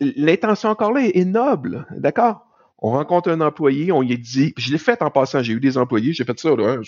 L'intention 0.00 0.70
encore 0.70 0.92
là 0.92 1.02
est 1.02 1.24
noble, 1.24 1.86
d'accord? 1.90 2.46
On 2.86 2.90
rencontre 2.90 3.30
un 3.30 3.40
employé, 3.40 3.92
on 3.92 4.02
lui 4.02 4.18
dit, 4.18 4.52
je 4.58 4.70
l'ai 4.70 4.76
fait 4.76 5.00
en 5.00 5.10
passant, 5.10 5.42
j'ai 5.42 5.54
eu 5.54 5.60
des 5.60 5.78
employés, 5.78 6.12
j'ai 6.12 6.24
fait 6.24 6.38
ça, 6.38 6.54
là, 6.54 6.76
hein, 6.76 6.82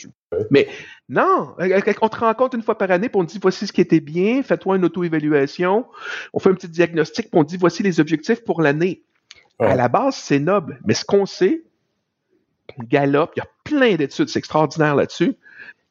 mais 0.51 0.69
non, 1.09 1.55
on 1.59 2.09
te 2.11 2.17
rencontre 2.19 2.55
une 2.55 2.63
fois 2.63 2.77
par 2.77 2.91
année, 2.91 3.09
puis 3.09 3.19
on 3.19 3.25
te 3.25 3.33
dit, 3.33 3.39
voici 3.41 3.67
ce 3.67 3.73
qui 3.73 3.81
était 3.81 4.01
bien, 4.01 4.43
fais-toi 4.43 4.77
une 4.77 4.85
auto-évaluation, 4.85 5.87
on 6.35 6.39
fait 6.39 6.51
un 6.51 6.55
petit 6.55 6.69
diagnostic, 6.69 7.31
puis 7.31 7.41
on 7.41 7.45
dit, 7.45 7.57
voici 7.57 7.83
les 7.83 7.99
objectifs 7.99 8.45
pour 8.45 8.61
l'année. 8.61 9.05
À 9.59 9.75
la 9.75 9.89
base, 9.89 10.17
c'est 10.17 10.39
noble, 10.39 10.81
mais 10.85 10.93
ce 10.93 11.07
qu'on 11.07 11.25
sait, 11.25 11.65
galope, 12.79 13.33
il 13.37 13.39
y 13.39 13.43
a 13.43 13.49
plein 13.65 13.95
d'études, 13.95 14.29
c'est 14.29 14.39
extraordinaire 14.39 14.97
là-dessus, 14.97 15.33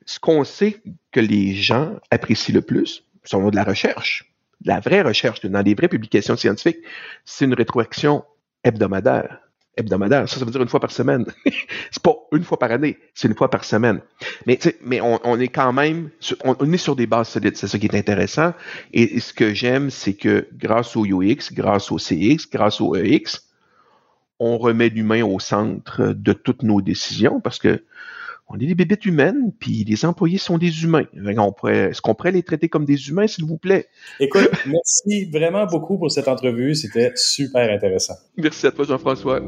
ce 0.05 0.19
qu'on 0.19 0.43
sait 0.43 0.83
que 1.11 1.19
les 1.19 1.55
gens 1.55 1.95
apprécient 2.11 2.53
le 2.53 2.61
plus, 2.61 3.07
c'est 3.23 3.41
de 3.41 3.55
la 3.55 3.63
recherche, 3.63 4.31
de 4.61 4.67
la 4.67 4.79
vraie 4.79 5.01
recherche, 5.01 5.43
dans 5.43 5.63
des 5.63 5.73
vraies 5.73 5.87
publications 5.87 6.37
scientifiques, 6.37 6.77
c'est 7.23 7.45
une 7.45 7.55
rétroaction 7.55 8.23
hebdomadaire 8.63 9.39
hebdomadaire. 9.77 10.27
Ça, 10.29 10.39
ça 10.39 10.45
veut 10.45 10.51
dire 10.51 10.61
une 10.61 10.67
fois 10.67 10.79
par 10.79 10.91
semaine. 10.91 11.25
c'est 11.91 12.01
pas 12.01 12.15
une 12.31 12.43
fois 12.43 12.59
par 12.59 12.71
année, 12.71 12.97
c'est 13.13 13.27
une 13.27 13.35
fois 13.35 13.49
par 13.49 13.63
semaine. 13.63 14.01
Mais, 14.45 14.59
mais 14.83 15.01
on, 15.01 15.39
est 15.39 15.47
quand 15.47 15.73
même, 15.73 16.09
on, 16.43 16.71
est 16.71 16.77
sur 16.77 16.95
des 16.95 17.07
bases 17.07 17.29
solides. 17.29 17.57
C'est 17.57 17.67
ça 17.67 17.77
qui 17.77 17.85
est 17.85 17.95
intéressant. 17.95 18.53
Et, 18.93 19.19
ce 19.19 19.33
que 19.33 19.53
j'aime, 19.53 19.89
c'est 19.89 20.13
que 20.13 20.47
grâce 20.53 20.95
au 20.95 21.05
UX, 21.05 21.51
grâce 21.53 21.91
au 21.91 21.97
CX, 21.97 22.47
grâce 22.51 22.81
au 22.81 22.95
EX, 22.95 23.47
on 24.39 24.57
remet 24.57 24.89
l'humain 24.89 25.23
au 25.23 25.39
centre 25.39 26.13
de 26.13 26.33
toutes 26.33 26.63
nos 26.63 26.81
décisions 26.81 27.39
parce 27.39 27.59
que 27.59 27.83
on 28.47 28.59
est 28.59 28.67
des 28.67 28.75
bébêtes 28.75 29.05
humaines, 29.05 29.51
puis 29.59 29.83
les 29.83 30.05
employés 30.05 30.37
sont 30.37 30.57
des 30.57 30.83
humains. 30.83 31.05
Est-ce 31.13 32.01
qu'on 32.01 32.13
pourrait 32.13 32.31
les 32.31 32.43
traiter 32.43 32.69
comme 32.69 32.85
des 32.85 33.09
humains, 33.09 33.27
s'il 33.27 33.45
vous 33.45 33.57
plaît? 33.57 33.87
Écoute, 34.19 34.49
merci 34.67 35.25
vraiment 35.31 35.65
beaucoup 35.65 35.97
pour 35.97 36.11
cette 36.11 36.27
entrevue. 36.27 36.75
C'était 36.75 37.11
super 37.15 37.71
intéressant. 37.71 38.15
Merci 38.37 38.67
à 38.67 38.71
toi, 38.71 38.85
Jean-François. 38.85 39.41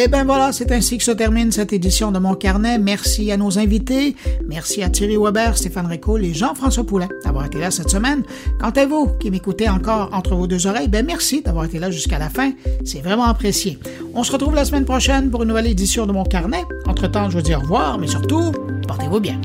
Et 0.00 0.04
eh 0.04 0.08
ben 0.08 0.24
voilà, 0.24 0.50
c'est 0.50 0.72
ainsi 0.72 0.96
que 0.96 1.04
se 1.04 1.10
termine 1.10 1.52
cette 1.52 1.74
édition 1.74 2.10
de 2.10 2.18
Mon 2.18 2.34
Carnet. 2.34 2.78
Merci 2.78 3.30
à 3.32 3.36
nos 3.36 3.58
invités. 3.58 4.16
Merci 4.48 4.82
à 4.82 4.88
Thierry 4.88 5.18
Weber, 5.18 5.58
Stéphane 5.58 5.84
Récoul 5.84 6.24
et 6.24 6.32
Jean-François 6.32 6.84
Poulin 6.84 7.08
d'avoir 7.22 7.44
été 7.44 7.58
là 7.58 7.70
cette 7.70 7.90
semaine. 7.90 8.22
Quant 8.58 8.70
à 8.70 8.86
vous 8.86 9.08
qui 9.20 9.30
m'écoutez 9.30 9.68
encore 9.68 10.08
entre 10.14 10.34
vos 10.34 10.46
deux 10.46 10.66
oreilles, 10.66 10.88
ben 10.88 11.04
merci 11.04 11.42
d'avoir 11.42 11.66
été 11.66 11.78
là 11.78 11.90
jusqu'à 11.90 12.18
la 12.18 12.30
fin. 12.30 12.52
C'est 12.82 13.00
vraiment 13.00 13.24
apprécié. 13.24 13.78
On 14.14 14.24
se 14.24 14.32
retrouve 14.32 14.54
la 14.54 14.64
semaine 14.64 14.86
prochaine 14.86 15.30
pour 15.30 15.42
une 15.42 15.48
nouvelle 15.48 15.66
édition 15.66 16.06
de 16.06 16.12
Mon 16.12 16.24
Carnet. 16.24 16.64
Entre-temps, 16.86 17.28
je 17.28 17.36
vous 17.36 17.42
dis 17.42 17.54
au 17.54 17.60
revoir, 17.60 17.98
mais 17.98 18.06
surtout, 18.06 18.52
portez-vous 18.88 19.20
bien. 19.20 19.38